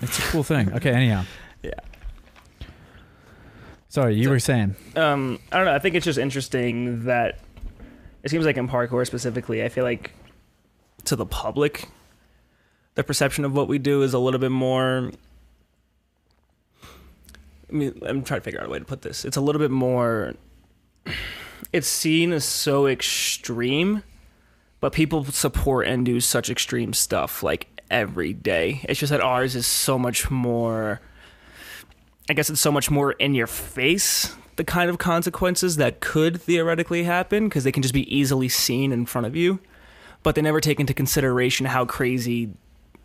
It's 0.00 0.18
a 0.18 0.22
cool 0.30 0.42
thing. 0.42 0.72
Okay, 0.74 0.90
anyhow. 0.90 1.24
Yeah. 1.62 1.72
Sorry, 3.88 4.14
you 4.16 4.24
So- 4.24 4.30
were 4.30 4.38
saying. 4.38 4.76
um, 4.96 5.38
I 5.50 5.56
don't 5.56 5.66
know. 5.66 5.74
I 5.74 5.78
think 5.78 5.94
it's 5.94 6.04
just 6.04 6.18
interesting 6.18 7.04
that 7.04 7.38
it 8.22 8.30
seems 8.30 8.44
like 8.44 8.56
in 8.56 8.68
parkour 8.68 9.06
specifically, 9.06 9.62
I 9.64 9.68
feel 9.68 9.84
like 9.84 10.12
to 11.04 11.16
the 11.16 11.24
public, 11.26 11.88
the 12.96 13.04
perception 13.04 13.44
of 13.44 13.54
what 13.54 13.66
we 13.68 13.78
do 13.78 14.02
is 14.02 14.12
a 14.12 14.18
little 14.18 14.40
bit 14.40 14.50
more. 14.50 15.10
I 17.70 17.72
mean, 17.72 17.98
I'm 18.06 18.22
trying 18.24 18.40
to 18.40 18.44
figure 18.44 18.60
out 18.60 18.66
a 18.66 18.70
way 18.70 18.78
to 18.78 18.84
put 18.84 19.02
this. 19.02 19.24
It's 19.24 19.36
a 19.36 19.40
little 19.40 19.58
bit 19.58 19.70
more. 19.70 20.34
It's 21.72 21.88
seen 21.88 22.32
as 22.32 22.44
so 22.44 22.86
extreme, 22.86 24.02
but 24.80 24.92
people 24.92 25.24
support 25.26 25.86
and 25.86 26.04
do 26.04 26.20
such 26.20 26.48
extreme 26.50 26.92
stuff 26.92 27.42
like 27.42 27.66
every 27.90 28.32
day. 28.32 28.80
It's 28.84 29.00
just 29.00 29.10
that 29.10 29.20
ours 29.20 29.54
is 29.54 29.66
so 29.66 29.98
much 29.98 30.30
more. 30.30 31.00
I 32.28 32.34
guess 32.34 32.50
it's 32.50 32.60
so 32.60 32.72
much 32.72 32.90
more 32.90 33.12
in 33.12 33.34
your 33.34 33.46
face 33.46 34.36
the 34.58 34.64
kind 34.64 34.90
of 34.90 34.98
consequences 34.98 35.76
that 35.76 36.00
could 36.00 36.40
theoretically 36.42 37.04
happen 37.04 37.48
because 37.48 37.64
they 37.64 37.72
can 37.72 37.82
just 37.82 37.94
be 37.94 38.14
easily 38.14 38.48
seen 38.48 38.92
in 38.92 39.06
front 39.06 39.26
of 39.26 39.34
you, 39.34 39.60
but 40.24 40.34
they 40.34 40.42
never 40.42 40.60
take 40.60 40.80
into 40.80 40.92
consideration 40.92 41.64
how 41.64 41.86
crazy 41.86 42.50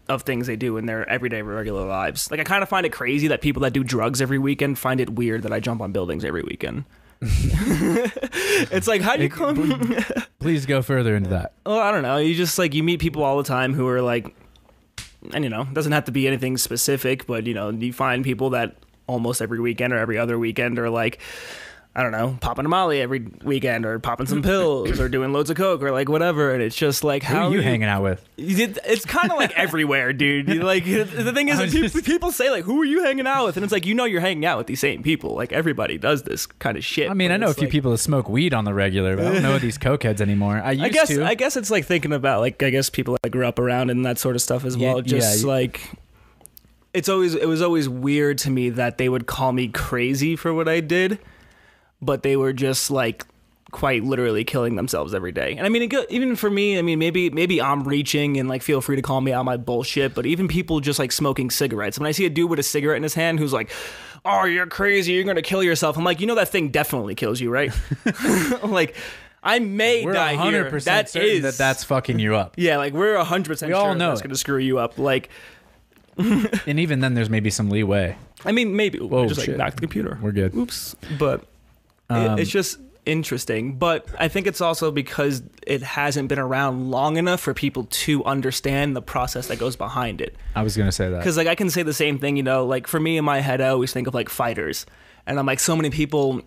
of 0.09 0.23
things 0.23 0.47
they 0.47 0.55
do 0.55 0.77
in 0.77 0.87
their 0.87 1.07
everyday 1.07 1.41
regular 1.41 1.85
lives. 1.87 2.29
Like 2.29 2.39
I 2.39 2.43
kind 2.43 2.63
of 2.63 2.69
find 2.69 2.85
it 2.85 2.91
crazy 2.91 3.27
that 3.27 3.41
people 3.41 3.61
that 3.61 3.71
do 3.71 3.83
drugs 3.83 4.21
every 4.21 4.39
weekend 4.39 4.77
find 4.77 4.99
it 4.99 5.11
weird 5.11 5.43
that 5.43 5.53
I 5.53 5.59
jump 5.59 5.79
on 5.79 5.91
buildings 5.93 6.25
every 6.25 6.41
weekend. 6.41 6.83
it's 7.21 8.87
like 8.87 9.01
how 9.01 9.15
do 9.15 9.23
you 9.23 9.29
come? 9.29 9.95
Please 10.39 10.65
go 10.65 10.81
further 10.81 11.15
into 11.15 11.29
that. 11.29 11.53
Well, 11.65 11.79
I 11.79 11.91
don't 11.91 12.01
know. 12.01 12.17
You 12.17 12.35
just 12.35 12.59
like 12.59 12.73
you 12.73 12.83
meet 12.83 12.99
people 12.99 13.23
all 13.23 13.37
the 13.37 13.43
time 13.43 13.73
who 13.73 13.87
are 13.87 14.01
like, 14.01 14.35
and 15.33 15.43
you 15.43 15.49
know, 15.49 15.61
it 15.61 15.73
doesn't 15.73 15.93
have 15.93 16.05
to 16.05 16.11
be 16.11 16.27
anything 16.27 16.57
specific, 16.57 17.27
but 17.27 17.45
you 17.45 17.53
know, 17.53 17.69
you 17.69 17.93
find 17.93 18.25
people 18.25 18.49
that 18.49 18.75
almost 19.07 19.41
every 19.41 19.59
weekend 19.59 19.93
or 19.93 19.97
every 19.97 20.17
other 20.17 20.37
weekend 20.39 20.79
or 20.79 20.89
like, 20.89 21.19
I 21.95 22.01
don't 22.01 22.11
know, 22.11 22.35
popping 22.41 22.65
a 22.65 22.69
Molly 22.69 23.01
every 23.01 23.19
weekend 23.43 23.85
or 23.85 23.99
popping 23.99 24.25
some 24.25 24.41
pills 24.41 24.99
or 24.99 25.07
doing 25.09 25.31
loads 25.31 25.51
of 25.51 25.57
coke 25.57 25.83
or 25.83 25.91
like 25.91 26.09
whatever, 26.09 26.51
and 26.51 26.63
it's 26.63 26.75
just 26.75 27.03
like 27.03 27.21
Who 27.23 27.35
how 27.35 27.47
are 27.47 27.51
you 27.51 27.57
do 27.57 27.61
hanging 27.63 27.87
out 27.87 28.01
with? 28.01 28.27
It's 28.35 29.05
kind 29.05 29.31
of 29.31 29.37
like 29.37 29.51
everywhere, 29.55 30.11
dude. 30.11 30.47
Like 30.63 30.85
the 30.85 31.31
thing 31.35 31.49
is, 31.49 31.59
people, 31.71 31.89
just- 31.89 32.03
people 32.03 32.31
say 32.31 32.49
like, 32.49 32.63
"Who 32.63 32.81
are 32.81 32.85
you 32.85 33.03
hanging 33.03 33.27
out 33.27 33.45
with?" 33.45 33.57
And 33.57 33.63
it's 33.63 33.71
like 33.71 33.85
you 33.85 33.93
know 33.93 34.05
you're 34.05 34.21
hanging 34.21 34.43
out 34.43 34.57
with 34.57 34.65
these 34.65 34.79
same 34.79 35.03
people. 35.03 35.35
Like 35.35 35.53
everybody 35.53 35.99
does 35.99 36.23
this 36.23 36.47
kind 36.47 36.77
of 36.79 36.83
shit. 36.83 37.11
I 37.11 37.13
mean, 37.13 37.31
I 37.31 37.37
know 37.37 37.49
a 37.49 37.53
few 37.53 37.65
like- 37.65 37.71
people 37.71 37.91
that 37.91 37.99
smoke 37.99 38.27
weed 38.27 38.55
on 38.55 38.65
the 38.65 38.73
regular, 38.73 39.15
but 39.15 39.27
I 39.27 39.33
don't 39.33 39.43
know 39.43 39.59
these 39.59 39.77
cokeheads 39.89 40.19
anymore. 40.19 40.59
I 40.63 40.71
used 40.71 40.83
I 40.85 40.89
guess 40.89 41.07
to. 41.09 41.23
I 41.23 41.35
guess 41.35 41.55
it's 41.57 41.69
like 41.69 41.85
thinking 41.85 42.11
about 42.11 42.39
like 42.39 42.63
I 42.63 42.71
guess 42.71 42.89
people 42.89 43.17
I 43.23 43.29
grew 43.29 43.45
up 43.45 43.59
around 43.59 43.91
and 43.91 44.03
that 44.05 44.17
sort 44.17 44.35
of 44.35 44.41
stuff 44.41 44.65
as 44.65 44.75
Yeah, 44.75 44.93
well. 44.93 45.01
Just 45.03 45.41
yeah. 45.43 45.47
like 45.47 45.91
it's 46.93 47.09
always 47.09 47.33
it 47.35 47.47
was 47.47 47.61
always 47.61 47.89
weird 47.89 48.37
to 48.39 48.49
me 48.49 48.69
that 48.69 48.97
they 48.97 49.09
would 49.09 49.25
call 49.25 49.51
me 49.51 49.67
crazy 49.67 50.35
for 50.35 50.53
what 50.53 50.67
I 50.67 50.79
did, 50.79 51.19
but 52.01 52.23
they 52.23 52.35
were 52.37 52.53
just 52.53 52.91
like 52.91 53.25
quite 53.71 54.03
literally 54.03 54.43
killing 54.43 54.75
themselves 54.75 55.15
every 55.15 55.31
day. 55.31 55.55
And 55.57 55.65
I 55.65 55.69
mean, 55.69 55.81
it 55.91 55.93
even 56.11 56.35
for 56.35 56.49
me, 56.49 56.77
I 56.77 56.83
mean, 56.83 56.99
maybe 56.99 57.29
maybe 57.31 57.59
I'm 57.61 57.83
reaching 57.83 58.37
and 58.37 58.47
like 58.47 58.61
feel 58.61 58.81
free 58.81 58.95
to 58.95 59.01
call 59.01 59.19
me 59.21 59.33
out 59.33 59.43
my 59.45 59.57
bullshit, 59.57 60.13
but 60.13 60.25
even 60.27 60.47
people 60.47 60.79
just 60.79 60.99
like 60.99 61.11
smoking 61.11 61.49
cigarettes. 61.49 61.97
When 61.97 62.07
I 62.07 62.11
see 62.11 62.25
a 62.25 62.29
dude 62.29 62.49
with 62.49 62.59
a 62.59 62.63
cigarette 62.63 62.97
in 62.97 63.03
his 63.03 63.15
hand 63.15 63.39
who's 63.39 63.51
like, 63.53 63.71
"Oh, 64.23 64.45
you're 64.45 64.67
crazy, 64.67 65.13
you're 65.13 65.23
gonna 65.23 65.41
kill 65.41 65.63
yourself," 65.63 65.97
I'm 65.97 66.03
like, 66.03 66.19
you 66.21 66.27
know 66.27 66.35
that 66.35 66.49
thing 66.49 66.69
definitely 66.69 67.15
kills 67.15 67.41
you, 67.41 67.49
right? 67.49 67.73
like. 68.63 68.95
I 69.45 69.59
may 69.59 70.05
We're 70.05 70.13
die 70.13 70.41
here. 70.41 70.71
100% 70.71 70.83
That 70.85 71.09
certain 71.09 71.29
is 71.29 71.41
that 71.41 71.57
that's 71.57 71.83
fucking 71.83 72.17
you 72.17 72.33
up. 72.37 72.53
yeah, 72.57 72.77
like 72.77 72.93
we're 72.93 73.21
hundred 73.21 73.49
percent 73.49 73.71
We 73.71 73.73
sure 73.75 73.87
all 73.87 73.93
know 73.93 74.07
that's 74.07 74.21
it. 74.21 74.23
gonna 74.23 74.37
screw 74.37 74.57
you 74.57 74.79
up. 74.79 74.97
Like, 74.97 75.27
And 76.67 76.79
even 76.79 76.99
then, 76.99 77.13
there's 77.13 77.29
maybe 77.29 77.49
some 77.49 77.69
leeway. 77.69 78.15
I 78.45 78.51
mean, 78.51 78.75
maybe 78.75 78.99
Whoa, 78.99 79.27
just 79.27 79.41
shit. 79.41 79.49
like 79.49 79.57
back 79.57 79.69
to 79.71 79.75
the 79.77 79.81
computer. 79.81 80.17
We're 80.21 80.31
good. 80.31 80.53
Oops, 80.55 80.95
but 81.17 81.41
it- 82.09 82.13
Um, 82.15 82.39
it's 82.39 82.49
just 82.51 82.77
interesting. 83.05 83.73
But 83.77 84.05
I 84.19 84.27
think 84.27 84.47
it's 84.47 84.61
also 84.61 84.91
because 84.91 85.43
it 85.67 85.81
hasn't 85.81 86.29
been 86.29 86.39
around 86.39 86.89
long 86.91 87.17
enough 87.17 87.41
for 87.41 87.53
people 87.53 87.85
to 87.85 88.23
understand 88.23 88.95
the 88.95 89.01
process 89.01 89.47
that 89.47 89.59
goes 89.59 89.75
behind 89.75 90.21
it. 90.21 90.35
I 90.55 90.63
was 90.63 90.77
gonna 90.77 90.91
say 90.91 91.09
that. 91.09 91.17
Because 91.19 91.35
like 91.37 91.47
I 91.47 91.55
can 91.55 91.69
say 91.69 91.83
the 91.83 91.93
same 91.93 92.17
thing, 92.19 92.37
you 92.37 92.43
know, 92.43 92.65
like 92.65 92.87
for 92.87 92.99
me 92.99 93.17
in 93.17 93.25
my 93.25 93.39
head, 93.41 93.59
I 93.61 93.69
always 93.69 93.91
think 93.91 94.07
of 94.07 94.13
like 94.13 94.29
fighters, 94.29 94.85
and 95.25 95.37
I'm 95.39 95.45
like 95.45 95.59
so 95.59 95.75
many 95.75 95.89
people, 95.89 96.41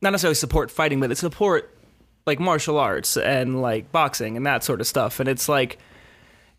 not 0.00 0.10
necessarily 0.10 0.34
support 0.34 0.70
fighting, 0.70 1.00
but 1.00 1.08
they 1.08 1.14
support 1.14 1.74
like 2.26 2.38
martial 2.40 2.78
arts 2.78 3.16
and 3.16 3.60
like 3.62 3.90
boxing 3.92 4.36
and 4.36 4.46
that 4.46 4.62
sort 4.64 4.80
of 4.80 4.86
stuff. 4.86 5.18
And 5.20 5.28
it's 5.28 5.48
like, 5.48 5.78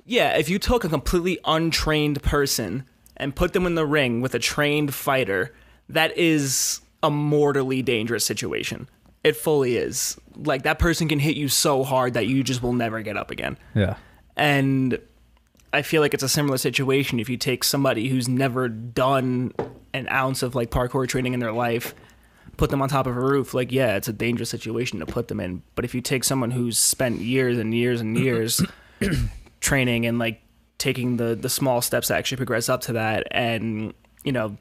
yeah, 0.06 0.38
if 0.38 0.50
you 0.50 0.60
took 0.60 0.84
a 0.84 0.90
completely 0.90 1.40
untrained 1.46 2.22
person 2.24 2.86
and 3.18 3.36
put 3.36 3.54
them 3.54 3.66
in 3.66 3.76
the 3.76 3.86
ring 3.86 4.22
with 4.22 4.34
a 4.34 4.40
trained 4.40 4.94
fighter, 4.94 5.54
that 5.90 6.18
is 6.18 6.82
a 7.04 7.10
mortally 7.10 7.82
dangerous 7.82 8.26
situation. 8.26 8.90
It 9.24 9.36
fully 9.36 9.76
is. 9.76 10.18
Like 10.36 10.64
that 10.64 10.80
person 10.80 11.08
can 11.10 11.20
hit 11.20 11.36
you 11.36 11.50
so 11.50 11.84
hard 11.84 12.14
that 12.14 12.28
you 12.28 12.44
just 12.44 12.64
will 12.64 12.74
never 12.74 13.02
get 13.02 13.18
up 13.18 13.32
again. 13.32 13.58
Yeah. 13.76 13.96
And 14.38 15.00
I 15.74 15.82
feel 15.82 16.02
like 16.02 16.14
it's 16.14 16.24
a 16.24 16.30
similar 16.30 16.58
situation 16.58 17.20
if 17.20 17.30
you 17.30 17.38
take 17.38 17.64
somebody 17.64 18.08
who's 18.08 18.28
never 18.28 18.70
done 18.70 19.54
an 19.94 20.08
ounce 20.10 20.42
of 20.42 20.56
like 20.56 20.72
parkour 20.72 21.08
training 21.08 21.34
in 21.34 21.40
their 21.40 21.52
life, 21.52 21.94
put 22.58 22.70
them 22.70 22.82
on 22.82 22.90
top 22.90 23.08
of 23.08 23.16
a 23.16 23.20
roof, 23.20 23.54
like 23.54 23.72
yeah, 23.72 23.96
it's 23.96 24.08
a 24.08 24.14
dangerous 24.14 24.50
situation 24.50 25.00
to 25.00 25.06
put 25.06 25.28
them 25.28 25.40
in. 25.40 25.62
But 25.76 25.86
if 25.86 25.94
you 25.94 26.02
take 26.02 26.24
someone 26.24 26.52
who's 26.52 26.78
spent 26.78 27.20
years 27.20 27.58
and 27.58 27.74
years 27.74 28.02
and 28.02 28.18
years 28.18 28.62
training 29.60 30.06
and 30.06 30.20
like 30.20 30.42
taking 30.78 31.18
the 31.18 31.36
the 31.36 31.50
small 31.50 31.82
steps 31.82 32.08
to 32.08 32.16
actually 32.16 32.38
progress 32.38 32.70
up 32.70 32.82
to 32.82 32.94
that 32.94 33.28
and, 33.32 33.94
you 34.24 34.32
know, 34.32 34.58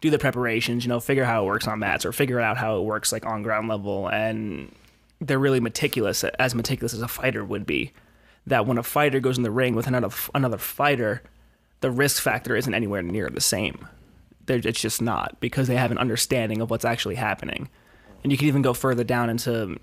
do 0.00 0.10
the 0.10 0.18
preparations, 0.18 0.84
you 0.84 0.88
know, 0.88 1.00
figure 1.00 1.24
how 1.24 1.42
it 1.42 1.46
works 1.46 1.68
on 1.68 1.78
mats 1.78 2.04
or 2.04 2.12
figure 2.12 2.40
out 2.40 2.56
how 2.56 2.78
it 2.78 2.82
works 2.82 3.12
like 3.12 3.26
on 3.26 3.42
ground 3.42 3.68
level. 3.68 4.08
And 4.08 4.74
they're 5.20 5.38
really 5.38 5.60
meticulous 5.60 6.24
as 6.24 6.54
meticulous 6.54 6.94
as 6.94 7.02
a 7.02 7.08
fighter 7.08 7.44
would 7.44 7.66
be. 7.66 7.92
That 8.46 8.66
when 8.66 8.78
a 8.78 8.82
fighter 8.82 9.20
goes 9.20 9.36
in 9.36 9.42
the 9.42 9.50
ring 9.50 9.74
with 9.74 9.86
another 9.86 10.08
another 10.34 10.58
fighter, 10.58 11.22
the 11.80 11.90
risk 11.90 12.22
factor 12.22 12.56
isn't 12.56 12.72
anywhere 12.72 13.02
near 13.02 13.28
the 13.28 13.40
same. 13.40 13.86
They're, 14.46 14.60
it's 14.64 14.80
just 14.80 15.02
not 15.02 15.38
because 15.40 15.68
they 15.68 15.76
have 15.76 15.90
an 15.90 15.98
understanding 15.98 16.62
of 16.62 16.70
what's 16.70 16.86
actually 16.86 17.16
happening, 17.16 17.68
and 18.22 18.32
you 18.32 18.38
can 18.38 18.48
even 18.48 18.62
go 18.62 18.72
further 18.72 19.04
down 19.04 19.28
into, 19.28 19.78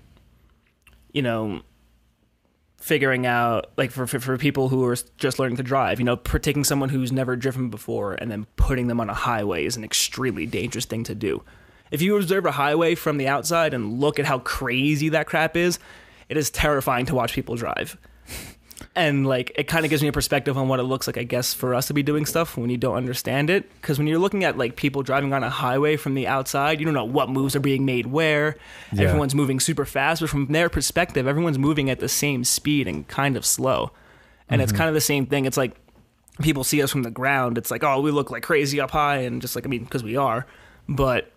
you 1.12 1.22
know, 1.22 1.62
figuring 2.78 3.26
out 3.26 3.70
like 3.76 3.90
for 3.90 4.06
for, 4.06 4.20
for 4.20 4.38
people 4.38 4.68
who 4.68 4.84
are 4.84 4.96
just 5.16 5.38
learning 5.38 5.56
to 5.56 5.62
drive. 5.62 5.98
You 5.98 6.04
know, 6.04 6.16
taking 6.16 6.64
someone 6.64 6.88
who's 6.88 7.12
never 7.12 7.36
driven 7.36 7.70
before 7.70 8.14
and 8.14 8.30
then 8.30 8.46
putting 8.56 8.86
them 8.86 9.00
on 9.00 9.10
a 9.10 9.14
highway 9.14 9.64
is 9.64 9.76
an 9.76 9.84
extremely 9.84 10.46
dangerous 10.46 10.84
thing 10.84 11.04
to 11.04 11.14
do. 11.14 11.42
If 11.90 12.02
you 12.02 12.16
observe 12.16 12.44
a 12.44 12.52
highway 12.52 12.94
from 12.94 13.16
the 13.16 13.28
outside 13.28 13.72
and 13.72 13.98
look 14.00 14.18
at 14.18 14.26
how 14.26 14.40
crazy 14.40 15.08
that 15.10 15.26
crap 15.26 15.56
is, 15.56 15.78
it 16.28 16.36
is 16.36 16.50
terrifying 16.50 17.06
to 17.06 17.14
watch 17.14 17.32
people 17.32 17.56
drive 17.56 17.96
and 18.94 19.26
like 19.26 19.52
it 19.56 19.64
kind 19.64 19.84
of 19.84 19.90
gives 19.90 20.02
me 20.02 20.08
a 20.08 20.12
perspective 20.12 20.56
on 20.56 20.68
what 20.68 20.80
it 20.80 20.84
looks 20.84 21.06
like 21.06 21.18
i 21.18 21.22
guess 21.22 21.54
for 21.54 21.74
us 21.74 21.86
to 21.86 21.94
be 21.94 22.02
doing 22.02 22.24
stuff 22.26 22.56
when 22.56 22.70
you 22.70 22.76
don't 22.76 22.96
understand 22.96 23.50
it. 23.50 23.68
Because 23.80 23.98
when 23.98 24.06
you're 24.06 24.18
looking 24.18 24.44
at 24.44 24.56
like 24.58 24.76
people 24.76 25.02
driving 25.02 25.32
on 25.32 25.42
a 25.42 25.50
highway 25.50 25.96
from 25.96 26.14
the 26.14 26.26
outside 26.26 26.80
you 26.80 26.84
don't 26.84 26.94
know 26.94 27.04
what 27.04 27.28
moves 27.28 27.56
are 27.56 27.60
being 27.60 27.84
made 27.84 28.06
where. 28.06 28.56
Yeah. 28.92 29.04
everyone's 29.04 29.34
moving 29.34 29.60
super 29.60 29.84
fast 29.84 30.20
but 30.20 30.30
from 30.30 30.46
their 30.46 30.68
perspective 30.68 31.26
everyone's 31.26 31.58
moving 31.58 31.90
at 31.90 32.00
the 32.00 32.08
same 32.08 32.44
speed 32.44 32.88
and 32.88 33.06
kind 33.08 33.36
of 33.36 33.44
slow. 33.44 33.90
And 34.48 34.62
it's 34.62 34.72
mm-hmm. 34.72 34.78
kind 34.78 34.88
of 34.88 34.94
the 34.94 35.00
same 35.00 35.26
thing. 35.26 35.44
It's 35.44 35.58
like 35.58 35.76
people 36.40 36.64
see 36.64 36.82
us 36.82 36.90
from 36.90 37.02
the 37.02 37.10
ground. 37.10 37.58
It's 37.58 37.70
like 37.70 37.84
oh 37.84 38.00
we 38.00 38.10
look 38.10 38.30
like 38.30 38.42
crazy 38.42 38.80
up 38.80 38.90
high 38.90 39.18
and 39.18 39.40
just 39.40 39.54
like 39.54 39.66
i 39.66 39.68
mean 39.68 39.84
because 39.84 40.02
we 40.02 40.16
are. 40.16 40.46
But 40.88 41.32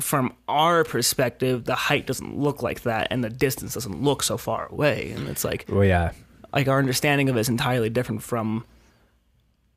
from 0.00 0.34
our 0.48 0.84
perspective 0.84 1.64
the 1.64 1.74
height 1.74 2.06
doesn't 2.06 2.36
look 2.36 2.62
like 2.62 2.82
that 2.82 3.08
and 3.10 3.22
the 3.22 3.30
distance 3.30 3.74
doesn't 3.74 4.02
look 4.02 4.22
so 4.22 4.36
far 4.36 4.66
away. 4.66 5.12
And 5.12 5.28
it's 5.28 5.44
like 5.44 5.66
Well, 5.68 5.84
yeah. 5.84 6.12
Like 6.52 6.68
our 6.68 6.78
understanding 6.78 7.28
of 7.28 7.36
it 7.36 7.40
is 7.40 7.48
entirely 7.48 7.90
different 7.90 8.22
from 8.22 8.64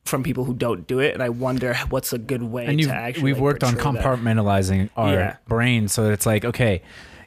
from 0.04 0.22
people 0.22 0.44
who 0.44 0.54
don't 0.54 0.86
do 0.86 1.00
it 1.00 1.14
and 1.14 1.22
i 1.22 1.28
wonder 1.28 1.74
what's 1.90 2.12
a 2.12 2.18
good 2.18 2.42
way 2.42 2.64
and 2.66 2.80
to 2.80 2.88
actually 2.90 3.24
we've 3.24 3.36
like, 3.36 3.42
worked 3.42 3.64
on 3.64 3.74
portray 3.76 3.92
that. 4.00 4.04
compartmentalizing 4.04 4.88
our 4.96 5.12
Yeah. 5.14 5.36
brain 5.48 5.88
so 5.88 6.04
that 6.04 6.12
it's 6.12 6.24
like 6.26 6.44
okay 6.44 6.82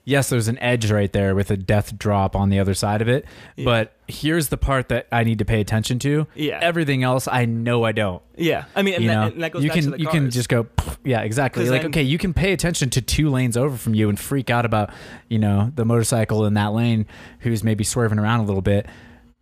yes 0.06 0.29
there's 0.29 0.48
an 0.48 0.58
edge 0.60 0.89
right 0.89 1.12
there 1.12 1.36
with 1.36 1.51
a 1.51 1.58
death 1.58 1.98
drop 2.00 2.38
on 2.38 2.48
the 2.48 2.58
other 2.58 2.74
side 2.74 3.01
of 3.01 3.10
it 3.10 3.25
but 3.65 3.98
here's 4.08 4.48
the 4.48 4.56
part 4.56 4.88
that 4.88 5.08
i 5.12 5.25
need 5.25 5.39
to 5.39 5.46
pay 5.46 5.60
attention 5.60 6.00
to 6.00 6.25
Yeah. 6.36 6.58
everything 6.62 7.03
else 7.03 7.27
i 7.27 7.44
know 7.44 7.84
i 7.84 7.91
don't 7.91 8.22
yeah 8.38 8.63
i 8.77 8.82
mean 8.82 8.94
and, 8.94 9.03
you 9.03 9.10
that, 9.10 9.38
that 9.39 9.51
goes 9.51 9.63
you 9.63 9.70
back 9.70 9.75
can 9.75 9.84
to 9.84 9.91
the 9.91 10.00
you 10.00 10.08
can 10.08 10.29
just 10.32 10.48
go 10.48 10.65
yeah 11.03 11.20
exactly. 11.20 11.70
like 11.70 11.82
then- 11.82 11.91
okay 11.91 12.01
you 12.03 12.18
can 12.18 12.34
pay 12.34 12.53
attention 12.53 12.89
to 12.91 13.01
two 13.01 13.29
lanes 13.29 13.58
over 13.58 13.75
from 13.75 13.94
you 13.94 14.08
and 14.08 14.18
freak 14.18 14.50
out 14.50 14.63
about 14.65 14.89
you 15.27 15.38
know 15.38 15.70
the 15.75 15.84
motorcycle 15.84 16.46
in 16.46 16.53
that 16.53 16.72
lane 16.72 17.06
who's 17.39 17.62
maybe 17.62 17.84
swerving 17.84 18.20
around 18.20 18.39
a 18.39 18.44
little 18.44 18.62
bit 18.62 18.86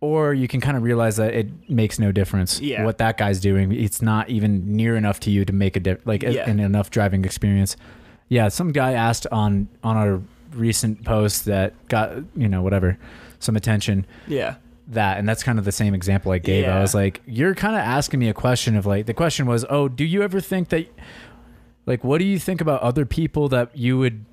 or 0.00 0.32
you 0.32 0.46
can 0.46 0.60
kind 0.60 0.76
of 0.76 0.82
realize 0.82 1.16
that 1.16 1.34
it 1.34 1.48
makes 1.68 1.98
no 1.98 2.12
difference 2.12 2.60
Yeah. 2.60 2.84
what 2.84 2.98
that 2.98 3.18
guy's 3.18 3.40
doing. 3.40 3.72
It's 3.72 4.00
not 4.00 4.30
even 4.30 4.76
near 4.76 4.96
enough 4.96 5.18
to 5.20 5.30
you 5.30 5.44
to 5.44 5.52
make 5.52 5.76
a 5.76 5.98
like 6.04 6.22
a- 6.22 6.44
an 6.48 6.60
enough 6.60 6.90
driving 6.90 7.24
experience. 7.24 7.76
Yeah 8.28 8.48
some 8.48 8.72
guy 8.72 8.92
asked 8.92 9.26
on 9.32 9.68
on 9.82 9.96
our 9.96 10.20
recent 10.54 11.04
post 11.04 11.44
that 11.46 11.74
got 11.88 12.12
you 12.36 12.48
know 12.48 12.62
whatever 12.62 12.96
some 13.40 13.56
attention. 13.56 14.06
Yeah. 14.26 14.54
That 14.88 15.18
and 15.18 15.28
that's 15.28 15.42
kind 15.42 15.58
of 15.58 15.64
the 15.64 15.72
same 15.72 15.94
example 15.94 16.32
i 16.32 16.38
gave. 16.38 16.66
I 16.66 16.80
was 16.80 16.94
like 16.94 17.20
you're 17.26 17.54
kind 17.54 17.74
of 17.74 17.80
asking 17.80 18.20
me 18.20 18.28
a 18.28 18.34
question 18.34 18.76
of 18.76 18.86
like 18.86 19.06
the 19.06 19.14
question 19.14 19.46
was 19.46 19.64
oh 19.68 19.88
do 19.88 20.04
you 20.04 20.22
ever 20.22 20.40
think 20.40 20.68
that 20.70 20.86
like 21.86 22.04
what 22.04 22.18
do 22.18 22.24
you 22.24 22.38
think 22.38 22.60
about 22.60 22.80
other 22.82 23.04
people 23.04 23.48
that 23.50 23.76
you 23.76 23.98
would 23.98 24.24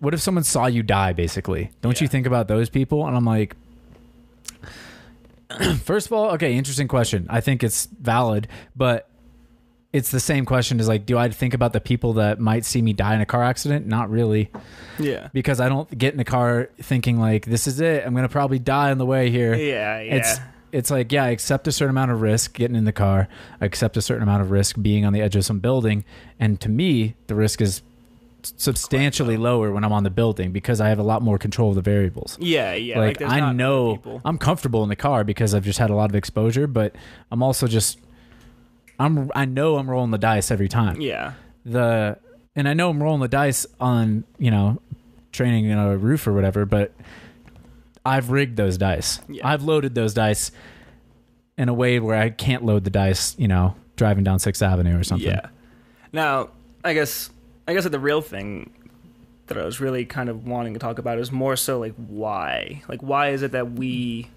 what 0.00 0.12
if 0.14 0.20
someone 0.20 0.44
saw 0.44 0.66
you 0.66 0.82
die 0.82 1.12
basically? 1.12 1.70
Don't 1.82 2.00
you 2.00 2.08
think 2.08 2.26
about 2.26 2.48
those 2.48 2.68
people? 2.70 3.06
And 3.06 3.16
i'm 3.16 3.24
like 3.24 3.56
first 5.84 6.06
of 6.06 6.12
all 6.12 6.30
okay 6.32 6.54
interesting 6.54 6.88
question 6.88 7.26
i 7.30 7.40
think 7.40 7.62
it's 7.62 7.86
valid 8.00 8.48
but 8.74 9.08
it's 9.92 10.10
the 10.10 10.20
same 10.20 10.44
question 10.44 10.80
as 10.80 10.88
like 10.88 11.06
do 11.06 11.16
i 11.18 11.28
think 11.28 11.54
about 11.54 11.72
the 11.72 11.80
people 11.80 12.14
that 12.14 12.40
might 12.40 12.64
see 12.64 12.82
me 12.82 12.92
die 12.92 13.14
in 13.14 13.20
a 13.20 13.26
car 13.26 13.42
accident 13.42 13.86
not 13.86 14.10
really 14.10 14.50
yeah 14.98 15.28
because 15.32 15.60
I 15.60 15.68
don't 15.68 15.96
get 15.96 16.12
in 16.14 16.18
the 16.18 16.24
car 16.24 16.70
thinking 16.80 17.18
like 17.18 17.46
this 17.46 17.66
is 17.66 17.80
it. 17.80 18.04
I'm 18.06 18.14
gonna 18.14 18.28
probably 18.28 18.58
die 18.60 18.90
on 18.92 18.98
the 18.98 19.06
way 19.06 19.30
here. 19.30 19.54
yeah 19.54 20.00
yeah 20.00 20.14
It's 20.14 20.38
it's 20.72 20.90
like 20.90 21.12
yeah, 21.12 21.24
I 21.24 21.28
accept 21.30 21.68
a 21.68 21.72
certain 21.72 21.90
amount 21.90 22.10
of 22.10 22.20
risk 22.20 22.54
getting 22.54 22.76
in 22.76 22.84
the 22.84 22.92
car. 22.92 23.28
I 23.60 23.64
accept 23.64 23.96
a 23.96 24.02
certain 24.02 24.22
amount 24.24 24.42
of 24.42 24.50
risk 24.50 24.76
being 24.80 25.04
on 25.04 25.12
the 25.12 25.20
edge 25.20 25.36
of 25.36 25.44
some 25.44 25.60
building, 25.60 26.04
and 26.40 26.60
to 26.60 26.68
me, 26.68 27.14
the 27.28 27.36
risk 27.36 27.60
is 27.60 27.82
substantially 28.56 29.36
lower 29.36 29.72
when 29.72 29.84
I'm 29.84 29.92
on 29.92 30.04
the 30.04 30.10
building 30.10 30.52
because 30.52 30.80
I 30.80 30.88
have 30.88 30.98
a 30.98 31.02
lot 31.02 31.22
more 31.22 31.38
control 31.38 31.70
of 31.70 31.74
the 31.74 31.82
variables. 31.82 32.36
yeah 32.40 32.74
yeah 32.74 32.98
like, 32.98 33.18
there's 33.18 33.32
I 33.32 33.52
know. 33.52 34.20
I'm 34.24 34.38
comfortable 34.38 34.82
in 34.82 34.88
the 34.88 34.96
car 34.96 35.24
because 35.24 35.54
I've 35.54 35.64
just 35.64 35.78
had 35.78 35.90
a 35.90 35.94
lot 35.94 36.10
of 36.10 36.16
exposure, 36.16 36.66
but 36.66 36.94
I'm 37.30 37.42
also 37.42 37.66
just 37.66 37.98
I'm 38.98 39.30
I 39.34 39.44
know 39.44 39.76
I'm 39.76 39.88
rolling 39.88 40.10
the 40.10 40.18
dice 40.18 40.50
every 40.50 40.68
time 40.68 41.00
yeah 41.00 41.32
the 41.64 42.18
and 42.54 42.68
I 42.68 42.74
know 42.74 42.90
I'm 42.90 43.02
rolling 43.02 43.20
the 43.20 43.28
dice 43.28 43.66
on 43.80 44.24
you 44.38 44.50
know 44.50 44.80
training 45.32 45.66
in 45.66 45.78
a 45.78 45.96
roof 45.96 46.26
or 46.26 46.32
whatever, 46.32 46.64
but 46.64 46.92
I've 48.06 48.30
rigged 48.30 48.56
those 48.56 48.78
dice. 48.78 49.20
Yeah. 49.28 49.46
I've 49.48 49.64
loaded 49.64 49.94
those 49.94 50.14
dice 50.14 50.52
in 51.56 51.68
a 51.68 51.74
way 51.74 51.98
where 51.98 52.20
I 52.20 52.30
can't 52.30 52.64
load 52.64 52.84
the 52.84 52.90
dice, 52.90 53.34
you 53.38 53.48
know, 53.48 53.74
driving 53.96 54.24
down 54.24 54.38
Sixth 54.38 54.62
Avenue 54.62 54.98
or 54.98 55.04
something. 55.04 55.28
Yeah. 55.28 55.48
Now, 56.12 56.50
I 56.84 56.94
guess 56.94 57.30
I 57.66 57.74
guess 57.74 57.84
that 57.84 57.90
the 57.90 57.98
real 57.98 58.20
thing 58.20 58.70
that 59.46 59.58
I 59.58 59.64
was 59.64 59.80
really 59.80 60.04
kind 60.04 60.28
of 60.28 60.46
wanting 60.46 60.74
to 60.74 60.80
talk 60.80 60.98
about 60.98 61.18
is 61.18 61.30
more 61.30 61.56
so 61.56 61.78
like 61.78 61.94
why? 61.96 62.82
Like 62.88 63.02
why 63.02 63.30
is 63.30 63.42
it 63.42 63.52
that 63.52 63.72
we 63.72 64.28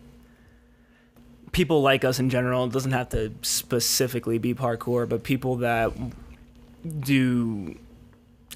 people 1.51 1.81
like 1.81 2.03
us 2.03 2.19
in 2.19 2.29
general, 2.29 2.67
doesn't 2.67 2.91
have 2.91 3.09
to 3.09 3.31
specifically 3.41 4.37
be 4.37 4.53
parkour, 4.53 5.07
but 5.07 5.23
people 5.23 5.57
that 5.57 5.91
do 6.99 7.77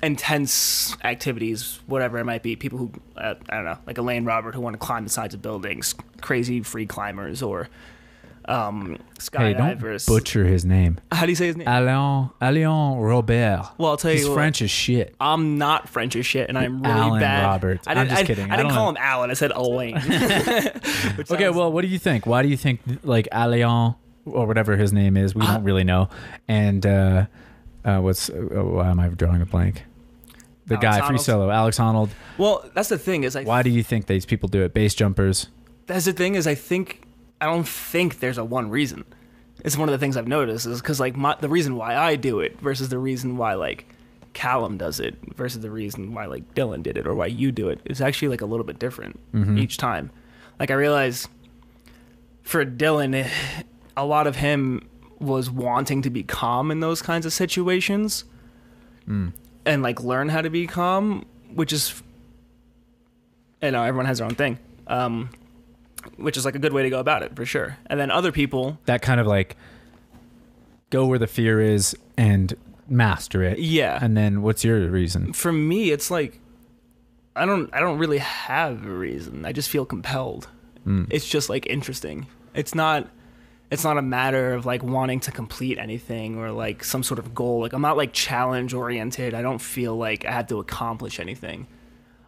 intense 0.03 0.95
activities, 1.03 1.79
whatever 1.87 2.17
it 2.17 2.25
might 2.25 2.43
be, 2.43 2.55
people 2.55 2.77
who 2.77 2.91
uh, 3.17 3.35
I 3.49 3.55
don't 3.55 3.65
know, 3.65 3.77
like 3.87 3.97
Elaine 3.97 4.25
Robert 4.25 4.55
who 4.55 4.61
want 4.61 4.73
to 4.73 4.77
climb 4.77 5.03
the 5.03 5.09
sides 5.09 5.33
of 5.33 5.41
buildings, 5.41 5.95
crazy 6.21 6.61
free 6.61 6.85
climbers 6.85 7.41
or 7.41 7.69
um 8.45 8.97
Hey, 9.37 9.53
don't 9.53 9.79
butcher 10.07 10.45
his 10.45 10.65
name. 10.65 10.99
How 11.11 11.25
do 11.25 11.31
you 11.31 11.35
say 11.35 11.47
his 11.47 11.57
name? 11.57 11.67
Alain 11.67 12.29
Alain 12.41 12.97
Robert. 12.99 13.69
Well, 13.77 13.91
I'll 13.91 13.97
tell 13.97 14.11
He's 14.11 14.23
you 14.23 14.29
what. 14.29 14.35
French 14.35 14.61
as 14.61 14.71
shit. 14.71 15.15
I'm 15.19 15.57
not 15.57 15.87
French 15.89 16.15
as 16.15 16.25
shit, 16.25 16.49
and 16.49 16.57
I'm 16.57 16.81
really 16.81 16.93
Alan 16.93 17.19
bad. 17.19 17.43
Roberts. 17.45 17.87
I 17.87 17.91
I'm 17.91 17.97
didn't, 17.97 18.09
just 18.09 18.21
I, 18.21 18.25
kidding. 18.25 18.49
I 18.51 18.53
I 18.53 18.57
didn't 18.57 18.71
call 18.71 18.85
know. 18.85 18.89
him 18.91 18.97
Alan. 18.99 19.29
I 19.29 19.33
said 19.33 19.51
Alain. 19.51 19.95
Okay, 21.31 21.49
well, 21.49 21.71
what 21.71 21.81
do 21.81 21.87
you 21.87 21.99
think? 21.99 22.25
Why 22.25 22.41
do 22.41 22.47
you 22.49 22.57
think 22.57 22.81
like 23.03 23.27
Alain 23.31 23.95
or 24.25 24.45
whatever 24.47 24.75
his 24.77 24.91
name 24.93 25.17
is? 25.17 25.33
We 25.35 25.45
don't 25.45 25.63
really 25.63 25.83
know. 25.83 26.09
And 26.47 26.85
uh, 26.85 27.25
uh, 27.85 27.99
what's 27.99 28.29
uh, 28.29 28.33
why 28.33 28.89
am 28.89 28.99
I 28.99 29.07
drawing 29.09 29.41
a 29.41 29.45
blank? 29.45 29.83
The 30.67 30.75
Alex 30.75 30.99
guy, 30.99 31.07
free 31.07 31.17
solo, 31.17 31.49
Alex 31.49 31.77
Honnold. 31.79 32.09
well, 32.37 32.63
that's 32.73 32.89
the 32.89 32.97
thing 32.97 33.23
is, 33.23 33.35
I 33.35 33.43
Why 33.43 33.61
do 33.63 33.69
you 33.69 33.83
think 33.83 34.05
these 34.07 34.25
people 34.25 34.47
do 34.47 34.61
it? 34.63 34.73
Base 34.73 34.93
jumpers. 34.93 35.47
that's 35.87 36.05
the 36.05 36.13
thing 36.13 36.35
is, 36.35 36.47
I 36.47 36.55
think 36.55 37.01
I 37.41 37.45
don't 37.45 37.67
think 37.67 38.19
there's 38.19 38.37
a 38.37 38.45
one 38.45 38.69
reason. 38.69 39.03
It's 39.65 39.77
one 39.77 39.89
of 39.89 39.93
the 39.93 39.97
things 39.97 40.15
I've 40.15 40.27
noticed 40.27 40.65
is 40.65 40.81
because 40.81 40.99
like 40.99 41.15
my, 41.15 41.35
the 41.39 41.49
reason 41.49 41.75
why 41.75 41.95
I 41.97 42.15
do 42.15 42.39
it 42.39 42.59
versus 42.61 42.89
the 42.89 42.97
reason 42.99 43.35
why 43.37 43.55
like 43.55 43.85
Callum 44.33 44.77
does 44.77 44.99
it 44.99 45.15
versus 45.35 45.61
the 45.61 45.69
reason 45.69 46.13
why 46.13 46.25
like 46.27 46.53
Dylan 46.55 46.83
did 46.83 46.97
it 46.97 47.05
or 47.05 47.13
why 47.13 47.25
you 47.25 47.51
do 47.51 47.67
it 47.69 47.79
is 47.85 47.99
actually 47.99 48.29
like 48.29 48.41
a 48.41 48.45
little 48.45 48.63
bit 48.65 48.79
different 48.79 49.19
each 49.59 49.77
time. 49.77 50.09
Like 50.59 50.71
I 50.71 50.75
realize 50.75 51.27
for 52.43 52.65
Dylan, 52.65 53.29
a 53.97 54.05
lot 54.05 54.27
of 54.27 54.37
him 54.37 54.87
was 55.19 55.49
wanting 55.49 56.01
to 56.03 56.09
be 56.09 56.23
calm 56.23 56.71
in 56.71 56.79
those 56.79 57.01
kinds 57.01 57.25
of 57.25 57.33
situations 57.33 58.23
and 59.65 59.83
like 59.83 60.01
learn 60.01 60.29
how 60.29 60.41
to 60.41 60.49
be 60.49 60.65
calm, 60.67 61.25
which 61.53 61.73
is 61.73 62.01
and 63.61 63.73
know, 63.73 63.83
everyone 63.83 64.05
has 64.05 64.17
their 64.19 64.27
own 64.27 64.35
thing, 64.35 64.57
um, 64.87 65.29
which 66.17 66.37
is 66.37 66.45
like 66.45 66.55
a 66.55 66.59
good 66.59 66.73
way 66.73 66.83
to 66.83 66.89
go 66.89 66.99
about 66.99 67.23
it 67.23 67.35
for 67.35 67.45
sure. 67.45 67.77
And 67.87 67.99
then 67.99 68.11
other 68.11 68.31
people, 68.31 68.77
That 68.85 69.01
kind 69.01 69.19
of 69.19 69.27
like 69.27 69.55
go 70.89 71.05
where 71.05 71.19
the 71.19 71.27
fear 71.27 71.61
is 71.61 71.95
and 72.17 72.53
master 72.87 73.43
it. 73.43 73.59
yeah. 73.59 73.97
And 74.01 74.15
then 74.17 74.41
what's 74.41 74.63
your 74.63 74.89
reason? 74.89 75.33
for 75.33 75.51
me, 75.51 75.91
it's 75.91 76.11
like 76.11 76.39
I 77.35 77.45
don't 77.45 77.69
I 77.73 77.79
don't 77.79 77.97
really 77.97 78.17
have 78.19 78.85
a 78.85 78.89
reason. 78.89 79.45
I 79.45 79.53
just 79.53 79.69
feel 79.69 79.85
compelled. 79.85 80.47
Mm. 80.85 81.07
It's 81.09 81.27
just 81.29 81.49
like 81.49 81.65
interesting. 81.67 82.27
It's 82.53 82.75
not 82.75 83.07
it's 83.69 83.85
not 83.85 83.97
a 83.97 84.01
matter 84.01 84.53
of 84.53 84.65
like 84.65 84.83
wanting 84.83 85.21
to 85.21 85.31
complete 85.31 85.77
anything 85.77 86.37
or 86.37 86.51
like 86.51 86.83
some 86.83 87.03
sort 87.03 87.19
of 87.19 87.33
goal. 87.33 87.61
Like 87.61 87.71
I'm 87.71 87.81
not 87.81 87.95
like 87.95 88.11
challenge 88.11 88.73
oriented. 88.73 89.33
I 89.33 89.41
don't 89.41 89.59
feel 89.61 89.95
like 89.95 90.25
I 90.25 90.31
have 90.31 90.47
to 90.47 90.59
accomplish 90.59 91.21
anything. 91.21 91.67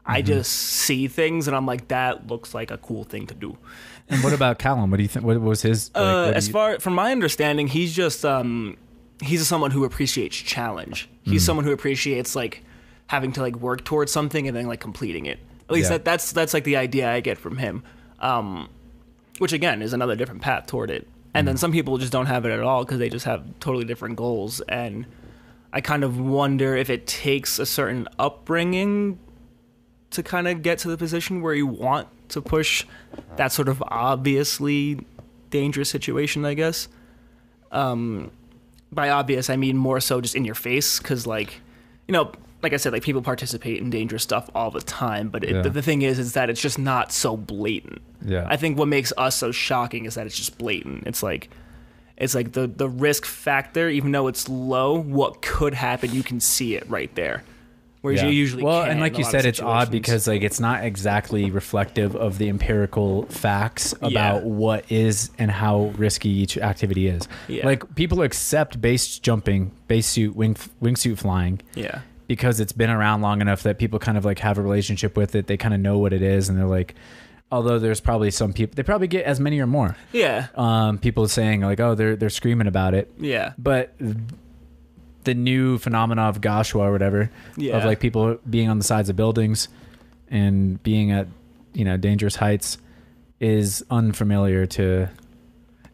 I 0.06 0.20
Mm-hmm. 0.22 0.28
just 0.28 0.52
see 0.52 1.08
things 1.08 1.48
and 1.48 1.56
I'm 1.56 1.66
like 1.66 1.88
that 1.88 2.28
looks 2.28 2.54
like 2.54 2.72
a 2.72 2.78
cool 2.78 3.04
thing 3.06 3.26
to 3.28 3.34
do. 3.34 3.58
And 4.10 4.22
what 4.24 4.34
about 4.34 4.60
Callum? 4.60 4.92
What 4.92 4.98
do 4.98 5.04
you 5.04 5.10
think? 5.10 5.26
What 5.26 5.40
was 5.40 5.62
his? 5.62 5.90
Like, 5.96 6.04
Uh, 6.04 6.26
what 6.26 6.34
as 6.36 6.48
you- 6.48 6.54
far 6.54 6.80
from 6.80 6.94
my 6.94 7.12
understanding, 7.12 7.68
he's 7.68 7.96
just 7.96 8.26
um, 8.26 8.76
he's 9.22 9.48
someone 9.48 9.72
who 9.72 9.86
appreciates 9.86 10.36
challenge. 10.36 11.08
He's 11.24 11.44
Hmm. 11.44 11.46
someone 11.46 11.66
who 11.66 11.72
appreciates 11.72 12.36
like 12.36 12.64
having 13.08 13.32
to 13.34 13.42
like 13.42 13.56
work 13.58 13.86
towards 13.86 14.12
something 14.12 14.48
and 14.48 14.56
then 14.58 14.68
like 14.68 14.82
completing 14.82 15.26
it. 15.26 15.40
At 15.70 15.74
least 15.74 15.86
Yeah. 15.90 15.98
that, 15.98 16.06
that's 16.06 16.32
that's 16.34 16.54
like 16.54 16.66
the 16.66 16.76
idea 16.76 17.10
I 17.10 17.22
get 17.22 17.38
from 17.38 17.58
him. 17.58 17.84
Um, 18.20 18.68
which 19.40 19.54
again 19.54 19.82
is 19.82 19.94
another 19.94 20.16
different 20.16 20.42
path 20.42 20.68
toward 20.68 20.92
it. 20.92 21.08
And 21.34 21.46
Hmm. 21.46 21.48
then 21.52 21.58
some 21.58 21.72
people 21.72 21.98
just 21.98 22.12
don't 22.12 22.26
have 22.28 22.46
it 22.46 22.52
at 22.52 22.60
all 22.60 22.84
because 22.84 23.00
they 23.00 23.10
just 23.10 23.26
have 23.26 23.42
totally 23.62 23.86
different 23.86 24.18
goals. 24.18 24.60
And 24.68 25.06
I 25.72 25.80
kind 25.82 26.04
of 26.04 26.20
wonder 26.20 26.76
if 26.76 26.90
it 26.90 27.08
takes 27.08 27.58
a 27.58 27.66
certain 27.66 28.08
upbringing 28.20 29.18
to 30.14 30.24
kind 30.24 30.48
of 30.48 30.62
get 30.62 30.80
to 30.80 30.88
the 30.88 30.98
position 30.98 31.42
where 31.42 31.54
you 31.54 31.68
want 31.68 32.08
to 32.30 32.42
push 32.42 32.86
that 33.36 33.52
sort 33.52 33.68
of 33.68 33.84
obviously 33.88 35.00
dangerous 35.50 35.90
situation, 35.90 36.46
I 36.46 36.54
guess. 36.56 36.88
Um, 37.72 38.32
by 38.92 39.10
obvious, 39.10 39.50
I 39.50 39.56
mean 39.56 39.78
more 39.78 40.00
so 40.00 40.22
just 40.22 40.36
in 40.36 40.46
your 40.46 40.56
face, 40.56 41.00
because 41.00 41.26
like, 41.28 41.62
you 42.08 42.12
know, 42.14 42.32
like 42.62 42.74
I 42.74 42.78
said, 42.78 42.94
like 42.94 43.04
people 43.04 43.22
participate 43.22 43.82
in 43.82 43.90
dangerous 43.90 44.24
stuff 44.24 44.50
all 44.56 44.72
the 44.72 44.82
time, 44.82 45.30
but 45.30 45.44
it, 45.44 45.50
Yeah. 45.52 45.62
the, 45.64 45.70
the 45.70 45.82
thing 45.82 46.02
is, 46.02 46.20
is 46.20 46.34
that 46.34 46.50
it's 46.50 46.62
just 46.62 46.80
not 46.80 47.12
so 47.12 47.36
blatant. 47.36 48.02
Yeah. 48.26 48.46
I 48.48 48.56
think 48.58 48.78
what 48.78 48.88
makes 48.88 49.12
us 49.18 49.36
so 49.36 49.52
shocking 49.52 50.06
is 50.06 50.16
that 50.16 50.26
it's 50.26 50.38
just 50.38 50.58
blatant. 50.58 51.06
It's 51.08 51.22
like, 51.24 51.50
it's 52.16 52.36
like 52.36 52.52
the 52.54 52.68
the 52.68 52.88
risk 52.88 53.26
factor, 53.26 53.90
even 53.90 54.12
though 54.12 54.28
it's 54.28 54.48
low, 54.48 54.98
what 55.00 55.42
could 55.42 55.74
happen, 55.74 56.14
you 56.14 56.22
can 56.24 56.40
see 56.40 56.76
it 56.76 56.88
right 56.88 57.14
there. 57.16 57.44
Whereas 58.04 58.22
Yeah. 58.22 58.28
you 58.28 58.34
usually 58.34 58.64
well, 58.64 58.82
can't 58.82 58.92
and 58.92 59.00
like 59.00 59.18
you 59.18 59.24
said, 59.24 59.46
it's 59.46 59.62
odd 59.62 59.90
because 59.90 60.28
like 60.28 60.42
it's 60.42 60.60
not 60.60 60.84
exactly 60.84 61.50
reflective 61.50 62.18
of 62.18 62.38
the 62.38 62.50
empirical 62.50 63.24
facts 63.28 63.94
about 64.02 64.44
Yeah. 64.44 64.50
what 64.50 64.84
is 64.92 65.32
and 65.40 65.50
how 65.50 65.94
risky 65.96 66.28
each 66.30 66.58
activity 66.58 67.08
is. 67.08 67.30
Yeah. 67.48 67.66
Like 67.66 67.96
people 67.96 68.22
accept 68.22 68.82
base 68.82 69.18
jumping, 69.20 69.72
base 69.88 70.06
suit, 70.06 70.36
wing 70.36 70.56
wingsuit 70.82 71.18
flying 71.18 71.62
yeah, 71.76 72.00
because 72.28 72.60
it's 72.60 72.74
been 72.74 72.90
around 72.90 73.22
long 73.22 73.40
enough 73.40 73.64
that 73.64 73.80
people 73.80 74.00
kind 74.00 74.18
of 74.18 74.26
like 74.26 74.40
have 74.40 74.58
a 74.58 74.62
relationship 74.62 75.16
with 75.16 75.34
it. 75.34 75.48
They 75.48 75.56
kind 75.56 75.74
of 75.74 75.80
know 75.80 75.98
what 75.98 76.12
it 76.12 76.22
is, 76.22 76.50
and 76.50 76.58
they're 76.58 76.66
like, 76.66 76.96
although 77.54 77.80
there's 77.80 78.02
probably 78.02 78.32
some 78.32 78.52
people 78.52 78.76
they 78.76 78.84
probably 78.84 79.08
get 79.08 79.24
as 79.24 79.40
many 79.40 79.62
or 79.62 79.68
more. 79.68 79.96
yeah, 80.12 80.48
Um, 80.56 80.98
people 80.98 81.26
saying 81.30 81.62
like, 81.62 81.80
oh, 81.80 81.96
they're 81.96 82.18
they're 82.18 82.30
screaming 82.30 82.68
about 82.68 82.94
it, 82.96 83.10
yeah, 83.18 83.54
but 83.58 83.94
the 85.24 85.34
new 85.34 85.78
phenomena 85.78 86.24
of 86.24 86.42
Goshua 86.42 86.82
or 86.82 86.92
whatever 86.92 87.30
yeah. 87.58 87.78
of 87.78 87.86
like 87.86 88.00
people 88.00 88.38
being 88.50 88.70
on 88.70 88.78
the 88.78 88.84
sides 88.84 89.10
of 89.10 89.16
buildings 89.16 89.68
and 90.30 90.82
being 90.84 91.12
at 91.12 91.28
you 91.74 91.86
know 91.86 91.98
dangerous 91.98 92.36
heights 92.36 92.78
is 93.40 93.84
unfamiliar 93.90 94.66
to 94.66 95.10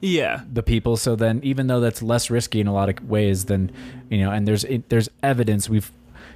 yeah, 0.02 0.44
the 0.52 0.64
people 0.64 0.96
so 0.96 1.16
then 1.16 1.42
even 1.44 1.68
though 1.68 1.82
that's 1.82 2.02
less 2.02 2.30
risky 2.30 2.62
in 2.62 2.68
a 2.68 2.74
lot 2.74 2.88
of 2.90 3.10
ways 3.10 3.46
than 3.46 3.72
you 4.10 4.20
know 4.20 4.32
and 4.32 4.48
there's 4.48 4.64
it, 4.64 4.88
there's 4.90 5.10
evidence 5.22 5.70
we've 5.70 5.92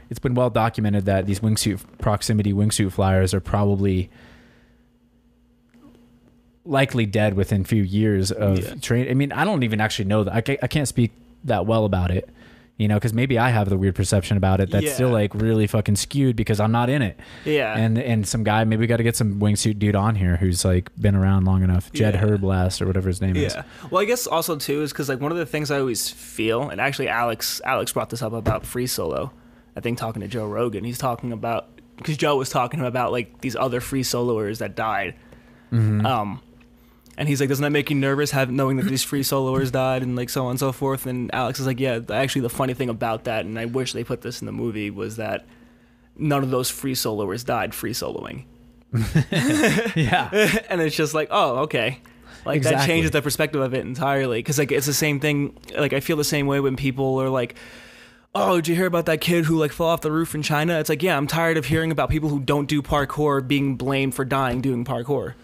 it's 0.09 0.19
been 0.19 0.33
well 0.33 0.49
documented 0.49 1.05
that 1.05 1.25
these 1.25 1.39
wingsuit 1.39 1.79
proximity 1.99 2.51
wingsuit 2.51 2.91
flyers 2.91 3.33
are 3.33 3.39
probably 3.39 4.09
likely 6.65 7.05
dead 7.05 7.35
within 7.35 7.61
a 7.61 7.65
few 7.65 7.83
years 7.83 8.31
of 8.31 8.59
Yeah. 8.59 8.75
train 8.75 9.09
i 9.09 9.13
mean 9.13 9.31
i 9.31 9.45
don't 9.45 9.63
even 9.63 9.79
actually 9.81 10.05
know 10.05 10.23
that 10.23 10.49
i 10.49 10.57
I 10.61 10.67
can't 10.67 10.87
speak 10.87 11.11
that 11.45 11.65
well 11.65 11.85
about 11.85 12.11
it 12.11 12.29
you 12.77 12.87
know 12.87 12.95
because 12.95 13.13
maybe 13.13 13.37
i 13.37 13.49
have 13.49 13.69
the 13.69 13.77
weird 13.77 13.93
perception 13.93 14.35
about 14.35 14.59
it 14.59 14.71
that's 14.71 14.93
still 14.93 15.09
like 15.09 15.33
really 15.35 15.67
fucking 15.67 15.95
skewed 15.95 16.35
because 16.35 16.59
i'm 16.59 16.71
not 16.71 16.89
in 16.89 17.01
it 17.03 17.19
yeah. 17.45 17.77
and 17.77 17.99
and 17.99 18.27
some 18.27 18.43
guy 18.43 18.63
maybe 18.63 18.79
we 18.81 18.87
got 18.87 18.97
to 18.97 19.03
get 19.03 19.15
some 19.15 19.39
wingsuit 19.39 19.77
dude 19.77 19.95
on 19.95 20.15
here 20.15 20.37
who's 20.37 20.65
like 20.65 20.89
been 20.99 21.13
around 21.15 21.45
long 21.45 21.61
enough 21.63 21.91
jed 21.93 22.15
Yeah. 22.15 22.21
herblast 22.23 22.81
or 22.81 22.87
whatever 22.87 23.07
his 23.09 23.21
name 23.21 23.35
is 23.35 23.53
Yeah. 23.53 23.63
Well, 23.91 24.01
I 24.01 24.05
guess 24.05 24.25
also 24.25 24.55
too 24.55 24.81
is 24.81 24.91
because 24.91 25.07
like 25.07 25.19
one 25.21 25.31
of 25.31 25.37
the 25.37 25.45
things 25.45 25.69
I 25.69 25.79
always 25.79 26.09
feel, 26.09 26.69
and 26.69 26.81
actually 26.81 27.09
Alex 27.09 27.61
Alex 27.63 27.91
brought 27.93 28.09
this 28.09 28.21
up 28.23 28.33
about 28.33 28.65
free 28.65 28.87
solo. 28.87 29.31
I 29.75 29.79
think 29.81 29.97
talking 29.99 30.21
to 30.21 30.27
Joe 30.27 30.47
Rogan, 30.47 30.83
he's 30.83 30.97
talking 30.97 31.31
about 31.31 31.67
because 31.97 32.17
Joe 32.17 32.37
was 32.37 32.49
talking 32.49 32.79
about 32.81 33.11
like 33.11 33.41
these 33.41 33.55
other 33.55 33.81
free 33.81 34.01
soloers 34.03 34.57
that 34.59 34.75
died. 34.75 35.13
Mm-hmm. 35.71 36.05
Um, 36.05 36.41
and 37.17 37.29
he's 37.29 37.39
like, 37.39 37.49
doesn't 37.49 37.63
that 37.63 37.69
make 37.69 37.89
you 37.89 37.95
nervous, 37.95 38.31
have 38.31 38.49
knowing 38.51 38.77
that 38.77 38.85
these 38.85 39.03
free 39.03 39.21
soloers 39.21 39.71
died 39.71 40.01
and 40.01 40.15
like 40.15 40.29
so 40.29 40.45
on 40.45 40.51
and 40.51 40.59
so 40.59 40.71
forth? 40.71 41.05
And 41.05 41.33
Alex 41.33 41.59
is 41.59 41.67
like, 41.67 41.79
yeah. 41.79 41.99
Actually, 42.09 42.41
the 42.41 42.49
funny 42.49 42.73
thing 42.73 42.89
about 42.89 43.25
that, 43.25 43.45
and 43.45 43.59
I 43.59 43.65
wish 43.65 43.93
they 43.93 44.03
put 44.03 44.21
this 44.21 44.41
in 44.41 44.45
the 44.45 44.51
movie, 44.51 44.89
was 44.89 45.17
that 45.17 45.45
none 46.17 46.43
of 46.43 46.49
those 46.49 46.69
free 46.69 46.95
soloers 46.95 47.45
died 47.45 47.73
free 47.73 47.93
soloing. 47.93 48.45
yeah 49.95 50.29
and 50.69 50.79
it's 50.81 50.95
just 50.95 51.13
like, 51.13 51.27
oh, 51.31 51.59
okay. 51.59 51.99
Like 52.45 52.63
that 52.63 52.85
changes 52.85 53.11
the 53.11 53.21
perspective 53.21 53.61
of 53.61 53.73
it 53.73 53.85
entirely. 53.85 54.39
Because 54.39 54.57
like 54.59 54.71
it's 54.71 54.85
the 54.85 54.93
same 54.93 55.19
thing. 55.19 55.57
Like 55.77 55.93
I 55.93 55.99
feel 55.99 56.17
the 56.17 56.23
same 56.23 56.47
way 56.47 56.59
when 56.59 56.75
people 56.75 57.21
are 57.21 57.29
like, 57.29 57.55
"Oh, 58.35 58.57
did 58.57 58.67
you 58.67 58.75
hear 58.75 58.85
about 58.85 59.05
that 59.05 59.21
kid 59.21 59.45
who 59.45 59.57
like 59.57 59.71
fell 59.71 59.87
off 59.87 60.01
the 60.01 60.11
roof 60.11 60.35
in 60.35 60.43
China?" 60.43 60.77
It's 60.79 60.89
like, 60.89 61.01
yeah, 61.01 61.15
I'm 61.15 61.27
tired 61.27 61.55
of 61.55 61.65
hearing 61.67 61.91
about 61.91 62.09
people 62.09 62.27
who 62.29 62.41
don't 62.41 62.67
do 62.67 62.81
parkour 62.81 63.47
being 63.47 63.75
blamed 63.75 64.13
for 64.13 64.25
dying 64.25 64.59
doing 64.61 64.83
parkour. 64.83 65.35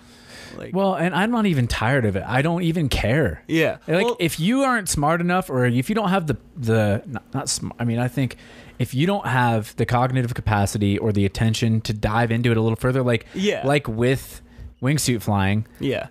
Like, 0.60 0.76
Well, 0.76 0.94
and 0.96 1.16
I'm 1.16 1.32
not 1.32 1.46
even 1.46 1.68
tired 1.68 2.06
of 2.06 2.16
it. 2.16 2.24
I 2.28 2.42
don't 2.42 2.62
even 2.64 2.90
care. 2.90 3.44
yeah, 3.48 3.78
Like 3.88 4.06
Well, 4.06 4.18
if 4.20 4.40
you 4.40 4.62
aren't 4.62 4.90
smart 4.90 5.22
enough 5.22 5.50
or 5.50 5.66
if 5.66 5.90
you 5.90 5.96
don't 5.96 6.10
have 6.10 6.28
the 6.28 6.38
the 6.58 7.02
not, 7.08 7.34
not 7.34 7.50
smart, 7.50 7.76
I 7.80 7.86
mean, 7.86 7.98
I 8.00 8.08
think 8.08 8.36
if 8.78 8.94
you 8.94 9.08
don't 9.08 9.26
have 9.26 9.76
the 9.78 9.86
cognitive 9.86 10.34
capacity 10.34 10.98
or 10.98 11.12
the 11.12 11.26
attention 11.26 11.82
to 11.82 11.94
dive 11.94 12.32
into 12.32 12.52
it 12.52 12.58
a 12.58 12.62
little 12.62 12.76
further 12.76 13.02
like 13.04 13.26
Yeah. 13.34 13.66
like 13.66 13.88
with 13.88 14.42
wingsuit 14.82 15.22
flying, 15.22 15.66
yeah, 15.80 16.08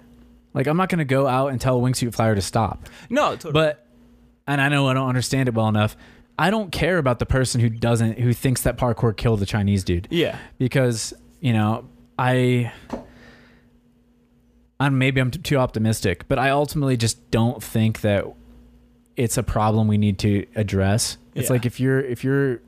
like 0.55 0.67
I'm 0.67 0.77
not 0.77 0.89
going 0.89 0.99
to 0.99 1.05
go 1.05 1.27
out 1.27 1.49
and 1.49 1.61
tell 1.61 1.79
a 1.79 1.81
wingsuit 1.81 2.15
flyer 2.15 2.35
to 2.35 2.43
stop. 2.43 2.89
no, 3.11 3.31
totally. 3.33 3.53
But 3.53 3.87
and 4.47 4.61
I 4.61 4.69
know 4.71 4.89
I 4.89 4.95
don't 4.95 5.09
understand 5.09 5.49
it 5.49 5.55
well 5.55 5.69
enough. 5.69 5.97
I 6.39 6.51
don't 6.51 6.71
care 6.71 6.99
about 6.99 7.19
the 7.19 7.27
person 7.27 7.61
who 7.61 7.69
doesn't 7.69 8.19
who 8.21 8.33
thinks 8.33 8.63
that 8.63 8.77
parkour 8.79 9.17
killed 9.17 9.41
the 9.41 9.47
Chinese 9.47 9.83
dude 9.85 10.07
yeah, 10.11 10.39
because 10.59 11.13
you 11.41 11.53
know 11.53 11.85
I 12.19 12.73
I'm 14.81 14.99
maybe 14.99 15.21
I'm 15.21 15.31
too 15.31 15.57
optimistic, 15.57 16.27
but 16.29 16.39
I 16.39 16.51
ultimately 16.51 16.97
just 16.97 17.31
don't 17.31 17.63
think 17.63 18.01
that 18.03 18.25
it's 19.17 19.37
a 19.37 19.43
problem 19.43 19.89
we 19.89 19.99
need 19.99 20.19
to 20.21 20.47
address. 20.55 21.19
It's 21.35 21.49
Yeah. 21.49 21.55
like 21.55 21.67
if 21.67 21.81
you're 21.81 22.01
if 22.01 22.23
you're 22.23 22.61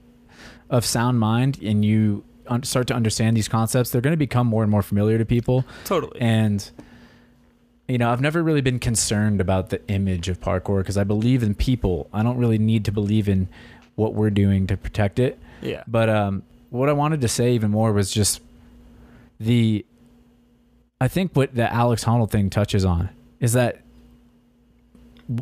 of 0.69 0.85
sound 0.85 1.19
mind 1.21 1.59
and 1.63 1.85
you 1.85 2.25
un- 2.49 2.63
start 2.65 2.87
to 2.89 2.95
understand 2.95 3.37
these 3.37 3.49
concepts, 3.49 3.91
they're 3.91 4.01
going 4.01 4.13
to 4.13 4.17
become 4.17 4.47
more 4.47 4.63
and 4.63 4.71
more 4.71 4.83
familiar 4.83 5.19
to 5.19 5.25
people. 5.25 5.65
totally. 5.85 6.21
And 6.21 6.69
you 7.89 7.99
know, 7.99 8.11
I've 8.11 8.21
never 8.21 8.41
really 8.43 8.61
been 8.61 8.79
concerned 8.79 9.41
about 9.41 9.71
the 9.71 9.81
image 9.89 10.29
of 10.29 10.41
parkour 10.41 10.79
because 10.79 10.97
I 10.97 11.03
believe 11.05 11.43
in 11.43 11.55
people. 11.57 12.09
I 12.13 12.23
don't 12.23 12.39
really 12.39 12.59
need 12.59 12.85
to 12.85 12.93
believe 12.93 13.29
in 13.29 13.49
what 13.97 14.15
we're 14.15 14.31
doing 14.31 14.69
to 14.69 14.77
protect 14.77 15.19
it. 15.19 15.39
yeah, 15.61 15.83
But 15.89 16.09
um, 16.09 16.45
what 16.71 16.89
I 16.89 16.93
wanted 16.93 17.21
to 17.23 17.29
say 17.29 17.53
even 17.55 17.71
more 17.71 17.93
was 17.93 18.11
just 18.13 18.41
the. 19.39 19.85
I 21.01 21.09
think 21.09 21.35
what 21.35 21.55
the 21.55 21.73
Alex 21.73 22.05
Honnold 22.05 22.31
thing 22.31 22.51
touches 22.51 22.85
on 22.85 23.09
is 23.41 23.55
that, 23.55 23.81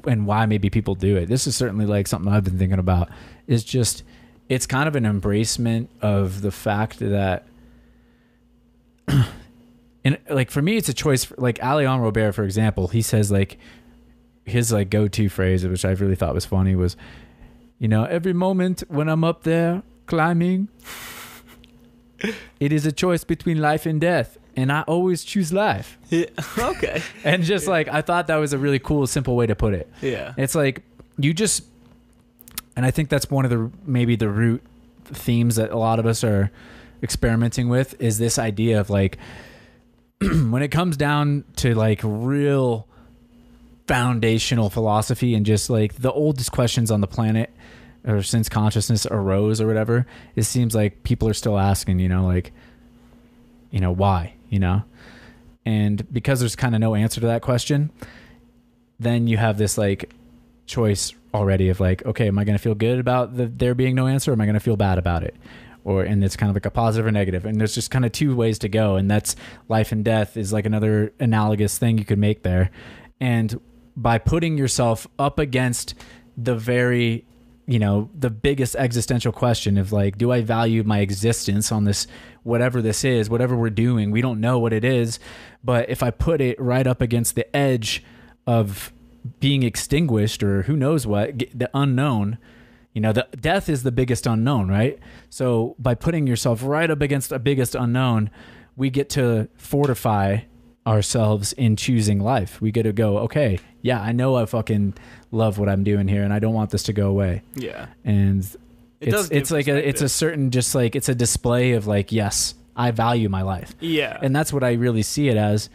and 0.07 0.27
why 0.27 0.47
maybe 0.47 0.71
people 0.71 0.94
do 0.94 1.16
it. 1.16 1.27
This 1.27 1.47
is 1.47 1.57
certainly 1.57 1.87
like 1.87 2.07
something 2.07 2.33
I've 2.33 2.44
been 2.44 2.59
thinking 2.59 2.79
about. 2.79 3.09
Is 3.47 3.64
just, 3.64 4.05
it's 4.49 4.66
kind 4.66 4.87
of 4.87 4.94
an 4.94 5.05
embracement 5.05 5.88
of 6.01 6.42
the 6.42 6.53
fact 6.53 7.01
that, 7.01 7.47
and 9.09 10.18
like 10.31 10.51
for 10.51 10.62
me, 10.62 10.77
it's 10.77 10.88
a 10.88 10.94
choice. 10.94 11.25
For, 11.25 11.35
like 11.38 11.59
Alain 11.62 12.01
Robert, 12.01 12.33
for 12.33 12.44
example, 12.44 12.88
he 12.88 13.03
says 13.03 13.33
like, 13.33 13.59
his 14.44 14.73
like 14.73 14.90
go-to 14.90 15.29
phrase, 15.29 15.66
which 15.66 15.85
I 15.85 15.90
really 15.90 16.14
thought 16.14 16.35
was 16.35 16.47
funny, 16.47 16.75
was, 16.75 16.97
you 17.79 17.88
know, 17.88 18.05
every 18.05 18.33
moment 18.33 18.83
when 18.88 19.09
I'm 19.09 19.25
up 19.25 19.42
there 19.42 19.83
climbing, 20.07 20.68
it 22.61 22.73
is 22.73 22.87
a 22.87 22.92
choice 22.92 23.25
between 23.25 23.61
life 23.61 23.87
and 23.87 24.01
death, 24.01 24.38
and 24.59 24.73
I 24.73 24.83
always 24.83 25.23
choose 25.25 25.53
life. 25.53 25.97
yeah. 26.11 26.27
okay, 26.59 27.03
And 27.25 27.42
just 27.44 27.66
like 27.68 27.88
I 27.88 28.03
thought 28.03 28.27
that 28.27 28.37
was 28.37 28.53
a 28.53 28.59
really 28.59 28.79
cool, 28.81 29.07
simple 29.07 29.37
way 29.37 29.47
to 29.47 29.55
put 29.55 29.73
it. 29.75 29.90
yeah, 30.03 30.35
It's 30.37 30.55
like 30.55 30.83
you 31.18 31.33
just, 31.33 31.64
and 32.77 32.85
I 32.85 32.90
think 32.90 33.09
that's 33.09 33.31
one 33.31 33.44
of 33.44 33.51
the 33.51 33.71
maybe 33.87 34.16
the 34.16 34.29
root 34.29 34.62
themes 35.05 35.57
that 35.57 35.71
a 35.71 35.79
lot 35.79 35.99
of 35.99 36.07
us 36.07 36.23
are 36.25 36.51
experimenting 37.03 37.68
with 37.68 38.01
is 38.01 38.18
this 38.18 38.38
idea 38.38 38.81
of 38.81 38.90
like 38.90 39.18
when 40.21 40.62
it 40.62 40.68
comes 40.68 40.97
down 40.97 41.44
to 41.57 41.75
like 41.75 42.01
real 42.03 42.87
foundational 43.87 44.68
philosophy 44.68 45.35
and 45.35 45.47
just 45.47 45.71
like 45.71 45.94
the 45.94 46.12
oldest 46.12 46.53
questions 46.53 46.90
on 46.90 47.01
the 47.01 47.07
planet 47.07 47.51
or 48.07 48.23
since 48.23 48.49
consciousness 48.49 49.07
arose 49.07 49.61
or 49.61 49.66
whatever, 49.66 50.07
it 50.37 50.42
seems 50.42 50.75
like 50.75 51.03
people 51.05 51.29
are 51.29 51.35
still 51.35 51.59
asking, 51.59 51.99
you 51.99 52.09
know, 52.09 52.27
like, 52.27 52.53
you 53.71 53.81
know, 53.81 53.90
why, 53.92 54.35
you 54.48 54.58
know? 54.58 54.82
And 55.64 56.11
because 56.12 56.40
there's 56.40 56.56
kind 56.56 56.74
of 56.74 56.80
no 56.80 56.94
answer 56.94 57.20
to 57.20 57.26
that 57.26 57.42
question, 57.42 57.90
then 58.98 59.26
you 59.26 59.37
have 59.37 59.58
this 59.58 59.76
like 59.76 60.11
choice 60.66 61.14
already 61.34 61.68
of 61.68 61.80
like, 61.80 62.04
okay, 62.06 62.28
am 62.28 62.38
I 62.38 62.44
going 62.44 62.56
to 62.56 62.62
feel 62.62 62.74
good 62.74 62.98
about 62.98 63.37
the, 63.37 63.46
there 63.46 63.74
being 63.74 63.94
no 63.94 64.06
answer? 64.06 64.30
Or 64.30 64.34
am 64.34 64.40
I 64.40 64.46
going 64.46 64.54
to 64.54 64.61
feel 64.61 64.76
bad 64.76 64.98
about 64.98 65.22
it? 65.24 65.34
Or, 65.84 66.02
and 66.02 66.22
it's 66.24 66.37
kind 66.37 66.50
of 66.50 66.56
like 66.56 66.66
a 66.66 66.70
positive 66.70 67.06
or 67.06 67.12
negative. 67.12 67.44
And 67.44 67.58
there's 67.58 67.74
just 67.74 67.90
kind 67.90 68.04
of 68.04 68.12
two 68.12 68.34
ways 68.34 68.58
to 68.61 68.68
go. 68.68 68.96
And 68.96 69.11
that's 69.11 69.37
life 69.68 69.92
and 69.92 70.04
death 70.04 70.37
is 70.37 70.52
like 70.52 70.66
another 70.66 71.12
analogous 71.20 71.78
thing 71.78 71.98
you 71.98 72.04
could 72.04 72.18
make 72.18 72.42
there. 72.42 72.70
And 73.20 73.61
by 73.96 74.18
putting 74.18 74.56
yourself 74.56 75.06
up 75.18 75.38
against 75.38 75.94
the 76.37 76.54
very 76.54 77.24
you 77.66 77.78
know 77.78 78.08
the 78.18 78.30
biggest 78.30 78.74
existential 78.76 79.30
question 79.30 79.76
of 79.76 79.92
like 79.92 80.16
do 80.16 80.32
i 80.32 80.40
value 80.40 80.82
my 80.82 81.00
existence 81.00 81.70
on 81.70 81.84
this 81.84 82.06
whatever 82.48 82.80
this 82.82 83.04
is 83.04 83.28
whatever 83.30 83.54
we're 83.54 83.70
doing 83.70 84.11
we 84.11 84.20
don't 84.20 84.40
know 84.40 84.58
what 84.58 84.72
it 84.72 84.84
is. 84.84 85.20
But 85.62 85.88
if 85.90 86.02
i 86.02 86.11
put 86.11 86.40
it 86.40 86.58
right 86.61 86.87
up 86.87 87.00
against 87.00 87.34
the 87.34 87.46
edge 87.54 88.02
of 88.46 88.92
being 89.40 89.62
extinguished 89.62 90.42
or 90.42 90.62
who 90.62 90.76
knows 90.76 91.06
what 91.06 91.38
the 91.54 91.70
unknown 91.74 92.38
you 92.94 93.00
know 93.00 93.12
the 93.12 93.26
death 93.38 93.68
is 93.68 93.82
the 93.82 93.92
biggest 93.92 94.26
unknown 94.26 94.68
right? 94.68 94.98
So 95.28 95.76
by 95.78 95.94
putting 95.94 96.26
yourself 96.26 96.62
right 96.64 96.90
up 96.90 97.02
against 97.02 97.28
the 97.28 97.38
biggest 97.38 97.74
unknown 97.74 98.30
we 98.76 98.90
get 98.90 99.11
to 99.11 99.48
fortify 99.56 100.38
ourselves 100.87 101.52
in 101.52 101.76
choosing 101.76 102.18
life. 102.20 102.61
We 102.62 102.70
get 102.72 102.84
to 102.84 102.92
go 102.92 103.18
okay 103.18 103.61
yeah 103.82 104.00
i 104.00 104.11
know 104.12 104.34
i 104.37 104.44
fucking 104.44 104.94
love 105.30 105.58
what 105.58 105.68
i'm 105.68 105.84
doing 105.84 106.08
here 106.08 106.24
and 106.24 106.32
i 106.32 106.40
don't 106.40 106.54
want 106.54 106.70
this 106.70 106.82
to 106.84 106.92
go 106.92 107.08
away. 107.08 107.42
Yeah. 107.54 107.87
and 108.04 108.44
It 109.00 109.08
it's 109.08 109.16
does 109.16 109.30
it's 109.30 109.50
like 109.50 109.68
a 109.68 109.88
it's 109.88 110.02
a 110.02 110.08
certain 110.08 110.50
just 110.50 110.74
like 110.74 110.96
it's 110.96 111.08
a 111.08 111.14
display 111.14 111.72
of 111.72 111.87
like 111.87 112.11
yes 112.11 112.54
i 112.76 112.90
value 112.90 113.28
my 113.28 113.42
life 113.42 113.74
Yeah. 113.80 114.18
and 114.20 114.34
that's 114.34 114.52
what 114.52 114.62
I 114.64 114.72
really 114.72 115.02
see 115.02 115.28
it 115.28 115.37
as. 115.37 115.68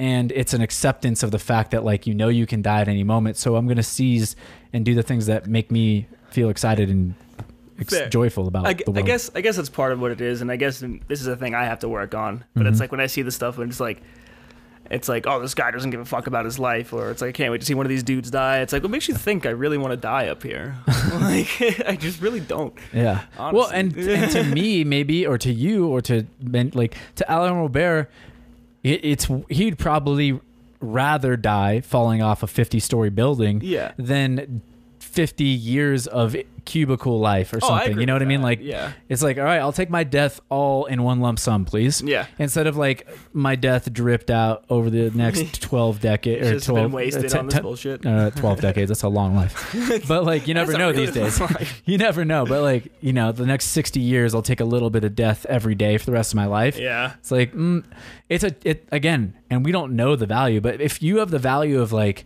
And 0.00 0.30
it's 0.30 0.54
an 0.54 0.60
acceptance 0.60 1.24
of 1.24 1.32
the 1.32 1.40
fact 1.40 1.72
that 1.72 1.84
like 1.84 2.06
you 2.06 2.14
know 2.14 2.28
you 2.28 2.46
can 2.46 2.62
die 2.62 2.80
at 2.82 2.86
any 2.88 3.02
moment, 3.02 3.36
so 3.36 3.56
I'm 3.56 3.66
gonna 3.66 3.82
seize 3.82 4.36
and 4.72 4.84
do 4.84 4.94
the 4.94 5.02
things 5.02 5.26
that 5.26 5.48
make 5.48 5.72
me 5.72 6.06
feel 6.30 6.50
excited 6.50 6.88
and 6.88 7.14
Fair. 7.86 8.08
joyful 8.08 8.46
about 8.46 8.66
I, 8.66 8.74
the 8.74 8.84
world. 8.92 8.98
I 8.98 9.02
guess 9.02 9.30
I 9.34 9.40
guess 9.40 9.56
that's 9.56 9.68
part 9.68 9.90
of 9.92 10.00
what 10.00 10.12
it 10.12 10.20
is, 10.20 10.40
and 10.40 10.52
I 10.52 10.56
guess 10.56 10.78
this 11.08 11.20
is 11.20 11.26
a 11.26 11.34
thing 11.36 11.54
I 11.54 11.64
have 11.64 11.80
to 11.80 11.88
work 11.88 12.14
on. 12.14 12.44
But 12.54 12.64
Mhm. 12.66 12.70
it's 12.70 12.80
like 12.80 12.92
when 12.92 13.00
I 13.00 13.06
see 13.06 13.22
the 13.22 13.32
stuff, 13.32 13.58
and 13.58 13.70
it's 13.70 13.80
like, 13.80 14.00
it's 14.90 15.08
like, 15.08 15.26
oh, 15.26 15.40
this 15.40 15.54
guy 15.54 15.70
doesn't 15.70 15.90
give 15.90 16.00
a 16.00 16.04
fuck 16.04 16.26
about 16.26 16.44
his 16.44 16.58
life, 16.58 16.92
or 16.92 17.10
it's 17.10 17.20
like, 17.20 17.28
I 17.28 17.32
can't 17.32 17.52
wait 17.52 17.60
to 17.60 17.66
see 17.66 17.74
one 17.74 17.84
of 17.86 17.90
these 17.90 18.02
dudes 18.02 18.30
die. 18.30 18.60
It's 18.60 18.72
like, 18.72 18.82
what 18.82 18.90
makes 18.90 19.06
you 19.08 19.14
think 19.14 19.44
I 19.46 19.50
really 19.50 19.76
want 19.78 19.90
to 19.92 19.96
die 19.96 20.28
up 20.28 20.42
here? 20.42 20.76
like, 21.14 21.48
I 21.86 21.96
just 21.98 22.20
really 22.20 22.40
don't. 22.40 22.74
Yeah. 22.92 23.22
Well, 23.38 23.68
and, 23.68 23.96
and 23.96 24.30
to 24.32 24.42
me, 24.44 24.84
maybe, 24.94 25.26
or 25.26 25.36
to 25.38 25.52
you, 25.52 25.86
or 25.88 26.00
to 26.02 26.26
like 26.74 26.96
to 27.16 27.24
Alain 27.34 27.54
Robert, 27.54 28.10
it, 28.82 29.04
it's 29.04 29.28
he'd 29.50 29.78
probably 29.78 30.40
rather 30.80 31.36
die 31.36 31.80
falling 31.80 32.22
off 32.22 32.42
a 32.42 32.46
50 32.46 32.78
story 32.78 33.10
building 33.10 33.60
Yeah. 33.64 33.92
than 33.98 34.62
50 35.18 35.42
years 35.44 36.06
of 36.06 36.36
cubicle 36.64 37.18
life 37.18 37.52
or 37.52 37.56
Oh, 37.60 37.66
something. 37.68 37.90
agree 37.90 38.02
you 38.02 38.06
know 38.06 38.12
what 38.12 38.22
I 38.22 38.26
mean? 38.26 38.40
that. 38.40 38.46
Like, 38.46 38.60
yeah, 38.62 38.92
it's 39.08 39.20
like, 39.20 39.36
all 39.36 39.42
right, 39.42 39.58
I'll 39.58 39.72
take 39.72 39.90
my 39.90 40.04
death 40.04 40.38
all 40.48 40.84
in 40.84 41.02
one 41.02 41.18
lump 41.20 41.40
sum, 41.40 41.64
please. 41.64 42.00
yeah. 42.02 42.26
Instead 42.38 42.68
of 42.68 42.76
like 42.76 43.08
my 43.32 43.56
death 43.56 43.92
dripped 43.92 44.30
out 44.30 44.64
over 44.70 44.90
the 44.90 45.10
next 45.10 45.60
12 45.60 45.98
decades 46.00 46.46
or 46.68 46.72
12 46.72 46.84
been 46.86 46.92
wasted 46.92 47.34
uh, 47.34 47.38
on 47.40 47.46
this 47.48 47.58
bullshit. 47.58 48.06
uh, 48.06 48.30
12 48.30 48.60
decades. 48.60 48.90
That's 48.90 49.02
a 49.02 49.08
long 49.08 49.34
life. 49.34 49.74
But 50.06 50.22
like, 50.24 50.46
you 50.46 50.54
never 50.54 50.72
know 50.78 50.90
really 50.92 51.06
these 51.06 51.14
days. 51.16 51.40
life. 51.40 51.82
You 51.86 51.98
never 51.98 52.24
know. 52.24 52.44
But 52.46 52.62
like, 52.62 52.92
you 53.00 53.12
know, 53.12 53.32
the 53.32 53.44
next 53.46 53.66
60 53.68 53.98
years, 53.98 54.32
I'll 54.32 54.42
take 54.42 54.60
a 54.60 54.64
little 54.64 54.90
bit 54.90 55.02
of 55.02 55.16
death 55.16 55.46
every 55.46 55.74
day 55.74 55.98
for 55.98 56.06
the 56.06 56.12
rest 56.12 56.32
of 56.32 56.36
my 56.36 56.46
life. 56.46 56.78
Yeah, 56.78 57.14
It's 57.18 57.32
like, 57.32 57.52
mm, 57.54 57.82
it's 58.28 58.44
a, 58.44 58.54
it 58.62 58.86
again, 58.92 59.34
and 59.50 59.64
we 59.64 59.72
don't 59.72 59.96
know 59.96 60.14
the 60.14 60.26
value, 60.26 60.60
but 60.60 60.80
if 60.80 61.02
you 61.02 61.16
have 61.18 61.32
the 61.32 61.40
value 61.40 61.80
of 61.80 61.90
like, 61.92 62.24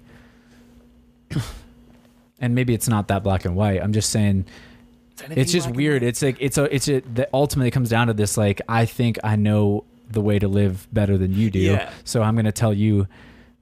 and 2.43 2.55
maybe 2.55 2.75
it's 2.75 2.89
not 2.89 3.09
that 3.09 3.23
black 3.23 3.47
and 3.47 3.57
white, 3.57 3.81
I'm 3.83 3.95
just 3.95 4.11
saying, 4.11 4.45
it's 5.31 5.53
just 5.53 5.71
weird. 5.71 6.03
It's 6.03 6.21
like, 6.21 6.37
it's 6.41 6.59
a, 6.59 6.65
it's 6.75 6.89
a, 6.89 7.01
that 7.15 7.31
ultimately 7.33 7.71
comes 7.71 7.89
down 7.89 8.09
to 8.09 8.13
this, 8.13 8.37
like, 8.37 8.61
I 8.69 8.85
think 8.85 9.19
I 9.25 9.37
know 9.37 9.85
the 10.11 10.21
way 10.21 10.39
to 10.39 10.49
live 10.49 10.87
better 10.93 11.17
than 11.17 11.33
you 11.33 11.51
do. 11.51 11.61
Yeah. 11.61 11.91
So 12.05 12.21
I'm 12.23 12.35
going 12.35 12.45
to 12.45 12.53
tell 12.53 12.75
you 12.75 13.07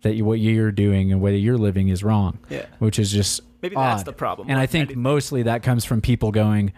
that 0.02 0.14
you, 0.14 0.24
what 0.24 0.40
you're 0.40 0.72
doing 0.72 1.12
and 1.12 1.20
the 1.20 1.24
way 1.24 1.36
you're 1.36 1.58
living 1.58 1.88
is 1.90 2.02
wrong, 2.02 2.38
Yeah, 2.48 2.64
which 2.78 2.98
is 2.98 3.12
just 3.12 3.42
maybe 3.62 3.76
that's 3.76 4.02
the 4.04 4.12
problem. 4.14 4.48
and 4.48 4.58
I 4.58 4.64
think 4.66 4.86
anything. 4.88 5.02
mostly 5.02 5.42
that 5.42 5.62
comes 5.62 5.84
from 5.84 6.00
people 6.00 6.32
going 6.32 6.72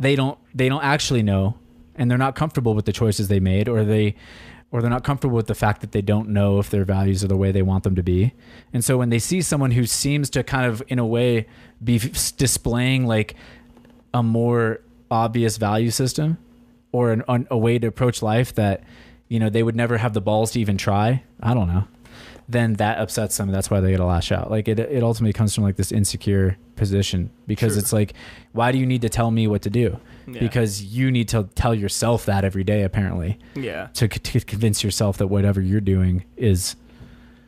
they 0.00 0.16
don't 0.16 0.38
they 0.54 0.68
don't 0.68 0.82
actually 0.82 1.22
know 1.22 1.56
and 1.94 2.10
they're 2.10 2.18
not 2.18 2.34
comfortable 2.34 2.74
with 2.74 2.86
the 2.86 2.92
choices 2.92 3.28
they 3.28 3.38
made 3.40 3.68
or 3.68 3.84
they 3.84 4.14
or 4.74 4.82
they're 4.82 4.90
not 4.90 5.04
comfortable 5.04 5.36
with 5.36 5.46
the 5.46 5.54
fact 5.54 5.82
that 5.82 5.92
they 5.92 6.02
don't 6.02 6.28
know 6.28 6.58
if 6.58 6.68
their 6.68 6.84
values 6.84 7.22
are 7.22 7.28
the 7.28 7.36
way 7.36 7.52
they 7.52 7.62
want 7.62 7.84
them 7.84 7.94
to 7.94 8.02
be. 8.02 8.34
And 8.72 8.84
so 8.84 8.98
when 8.98 9.08
they 9.08 9.20
see 9.20 9.40
someone 9.40 9.70
who 9.70 9.86
seems 9.86 10.28
to 10.30 10.42
kind 10.42 10.66
of 10.66 10.82
in 10.88 10.98
a 10.98 11.06
way 11.06 11.46
be 11.82 12.00
displaying 12.36 13.06
like 13.06 13.36
a 14.12 14.20
more 14.20 14.80
obvious 15.12 15.58
value 15.58 15.92
system 15.92 16.38
or 16.90 17.12
an, 17.12 17.22
an, 17.28 17.46
a 17.52 17.56
way 17.56 17.78
to 17.78 17.86
approach 17.86 18.20
life 18.20 18.52
that 18.56 18.82
you 19.28 19.38
know 19.38 19.48
they 19.48 19.62
would 19.62 19.76
never 19.76 19.98
have 19.98 20.12
the 20.12 20.20
balls 20.20 20.50
to 20.50 20.60
even 20.60 20.76
try, 20.76 21.22
I 21.40 21.54
don't 21.54 21.68
know. 21.68 21.84
Then 22.48 22.72
that 22.74 22.98
upsets 22.98 23.36
them. 23.36 23.52
That's 23.52 23.70
why 23.70 23.78
they 23.78 23.92
get 23.92 24.00
a 24.00 24.04
lash 24.04 24.32
out. 24.32 24.50
Like 24.50 24.66
it, 24.66 24.80
it 24.80 25.04
ultimately 25.04 25.32
comes 25.32 25.54
from 25.54 25.62
like 25.62 25.76
this 25.76 25.92
insecure 25.92 26.58
position 26.74 27.30
because 27.46 27.74
True. 27.74 27.78
it's 27.80 27.92
like, 27.92 28.14
why 28.50 28.72
do 28.72 28.78
you 28.78 28.86
need 28.86 29.02
to 29.02 29.08
tell 29.08 29.30
me 29.30 29.46
what 29.46 29.62
to 29.62 29.70
do? 29.70 30.00
Yeah. 30.26 30.40
Because 30.40 30.82
you 30.82 31.10
need 31.10 31.28
to 31.28 31.48
tell 31.54 31.74
yourself 31.74 32.24
that 32.26 32.44
every 32.44 32.64
day, 32.64 32.82
apparently, 32.82 33.38
yeah, 33.54 33.88
to, 33.94 34.08
to 34.08 34.40
convince 34.40 34.82
yourself 34.82 35.18
that 35.18 35.26
whatever 35.26 35.60
you're 35.60 35.80
doing 35.80 36.24
is 36.36 36.76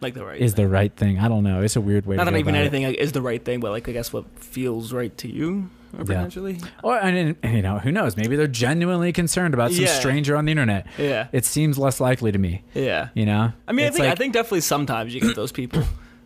like 0.00 0.14
the 0.14 0.24
right 0.24 0.40
is 0.40 0.52
thing. 0.54 0.64
the 0.64 0.70
right 0.70 0.94
thing. 0.94 1.18
I 1.18 1.28
don't 1.28 1.42
know. 1.42 1.62
It's 1.62 1.76
a 1.76 1.80
weird 1.80 2.04
way. 2.06 2.16
Not 2.16 2.24
to 2.24 2.30
that 2.32 2.36
even 2.38 2.54
about 2.54 2.58
it. 2.58 2.66
anything 2.66 2.84
like, 2.84 2.96
is 2.98 3.12
the 3.12 3.22
right 3.22 3.42
thing, 3.44 3.60
but 3.60 3.70
like 3.70 3.88
I 3.88 3.92
guess 3.92 4.12
what 4.12 4.26
feels 4.38 4.92
right 4.92 5.16
to 5.18 5.28
you, 5.28 5.70
or 5.94 6.00
Yeah. 6.00 6.04
potentially. 6.04 6.58
Or 6.82 6.98
and, 6.98 7.36
and, 7.42 7.54
you 7.56 7.62
know, 7.62 7.78
who 7.78 7.90
knows? 7.90 8.14
Maybe 8.16 8.36
they're 8.36 8.46
genuinely 8.46 9.10
concerned 9.12 9.54
about 9.54 9.72
some 9.72 9.84
Yeah. 9.84 9.98
stranger 9.98 10.36
on 10.36 10.44
the 10.44 10.50
internet. 10.52 10.86
Yeah, 10.98 11.28
It 11.32 11.44
seems 11.46 11.78
less 11.78 11.98
likely 11.98 12.30
to 12.30 12.38
me. 12.38 12.62
yeah. 12.74 13.08
You 13.14 13.24
know. 13.24 13.52
I 13.66 13.72
mean, 13.72 13.86
I 13.86 13.90
think 13.90 14.04
I 14.04 14.14
think 14.14 14.34
definitely 14.34 14.60
sometimes 14.60 15.14
you 15.14 15.20
get 15.22 15.34
those 15.34 15.50
people, 15.52 15.82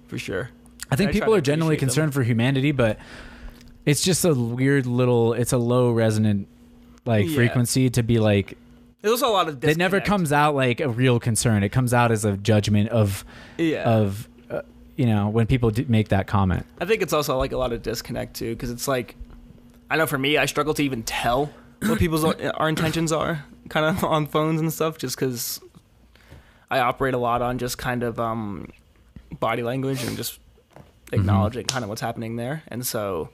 for 0.09 0.19
sure. 0.19 0.51
I 0.91 0.97
think 0.97 1.11
I 1.11 1.13
people 1.13 1.33
are 1.33 1.41
genuinely 1.41 1.77
appreciate 1.77 1.81
them. 1.81 1.89
concerned 2.11 2.15
for 2.15 2.23
humanity, 2.25 2.73
but 2.73 2.99
it's 3.91 4.03
just 4.03 4.25
a 4.25 4.35
weird 4.35 4.87
little. 4.87 5.33
It's 5.33 5.53
a 5.53 5.59
low 5.59 5.91
resonant 5.91 6.47
like 7.05 7.27
Yeah. 7.27 7.35
frequency 7.35 7.91
to 7.91 8.03
be 8.03 8.19
like. 8.19 8.57
There's 9.03 9.13
also 9.13 9.29
a 9.29 9.33
lot 9.33 9.49
of 9.49 9.65
It 9.65 9.77
never 9.79 10.01
comes 10.01 10.33
out 10.33 10.55
like 10.55 10.81
a 10.81 10.89
real 10.89 11.19
concern. 11.19 11.63
It 11.63 11.71
comes 11.71 11.95
out 11.95 12.13
as 12.13 12.25
a 12.25 12.37
judgment 12.37 12.91
of 12.91 13.25
Yeah, 13.59 13.89
of 13.89 14.29
uh, 14.51 14.63
you 14.97 15.07
know 15.07 15.29
when 15.29 15.47
people 15.47 15.73
make 15.89 16.09
that 16.09 16.27
comment. 16.27 16.67
I 16.81 16.85
think 16.85 17.01
it's 17.03 17.13
also 17.13 17.37
like 17.39 17.53
a 17.53 17.57
lot 17.59 17.73
of 17.73 17.83
disconnect 17.83 18.35
too, 18.35 18.51
because 18.55 18.71
it's 18.71 18.87
like, 18.87 19.17
I 19.91 19.97
know 19.97 20.07
for 20.07 20.19
me, 20.19 20.37
I 20.37 20.47
struggle 20.47 20.75
to 20.75 20.83
even 20.85 21.03
tell 21.03 21.51
what 21.87 21.99
people's 21.99 22.25
our 22.25 22.69
intentions 22.69 23.11
are, 23.11 23.45
kind 23.71 23.87
of 23.87 24.05
on 24.05 24.27
phones 24.27 24.61
and 24.61 24.71
stuff, 24.73 24.99
just 24.99 25.17
because 25.17 25.61
I 26.71 26.81
operate 26.81 27.15
a 27.15 27.19
lot 27.19 27.41
on 27.41 27.57
just 27.59 27.79
kind 27.79 28.03
of 28.03 28.21
um, 28.21 28.69
body 29.41 29.63
language 29.63 30.05
and 30.05 30.15
just 30.17 30.39
acknowledging 31.11 31.65
kind 31.65 31.83
of 31.85 31.89
what's 31.89 32.03
happening 32.03 32.37
there, 32.37 32.63
and 32.69 32.87
so 32.87 33.31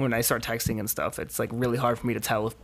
when 0.00 0.12
I 0.12 0.20
start 0.20 0.42
texting 0.42 0.78
and 0.78 0.88
stuff, 0.88 1.18
it's 1.18 1.38
like 1.38 1.50
really 1.52 1.78
hard 1.78 1.98
for 1.98 2.06
me 2.06 2.14
to 2.14 2.20
tell 2.20 2.48
if, 2.48 2.54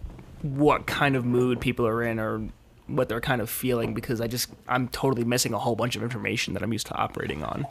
what 0.42 0.86
kind 0.86 1.16
of 1.16 1.24
mood 1.24 1.60
people 1.60 1.86
are 1.86 2.02
in 2.02 2.18
or 2.18 2.48
what 2.86 3.08
they're 3.08 3.20
kind 3.20 3.40
of 3.40 3.50
feeling 3.50 3.94
because 3.94 4.20
I 4.20 4.26
just 4.28 4.50
I'm 4.68 4.88
totally 4.88 5.24
missing 5.24 5.52
a 5.52 5.58
whole 5.58 5.74
bunch 5.74 5.96
of 5.96 6.02
information 6.02 6.54
that 6.54 6.62
I'm 6.62 6.72
used 6.72 6.86
to 6.88 6.94
operating 6.94 7.42
on. 7.42 7.66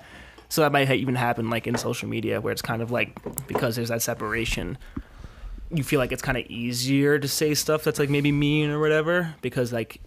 So 0.49 0.61
that 0.61 0.71
might 0.71 0.89
even 0.91 1.15
happen 1.15 1.49
like 1.49 1.67
in 1.67 1.77
social 1.77 2.07
media 2.09 2.41
where 2.41 2.51
it's 2.51 2.61
kind 2.61 2.81
of 2.81 2.91
like 2.91 3.17
because 3.47 3.75
there's 3.75 3.89
that 3.89 4.01
separation, 4.01 4.77
you 5.71 5.83
feel 5.83 5.99
like 5.99 6.11
it's 6.11 6.21
kind 6.21 6.37
of 6.37 6.45
easier 6.47 7.17
to 7.17 7.27
say 7.27 7.53
stuff 7.53 7.83
that's 7.83 7.99
like 7.99 8.09
maybe 8.09 8.31
mean 8.31 8.69
or 8.69 8.79
whatever 8.79 9.35
because 9.41 9.71
like 9.73 10.01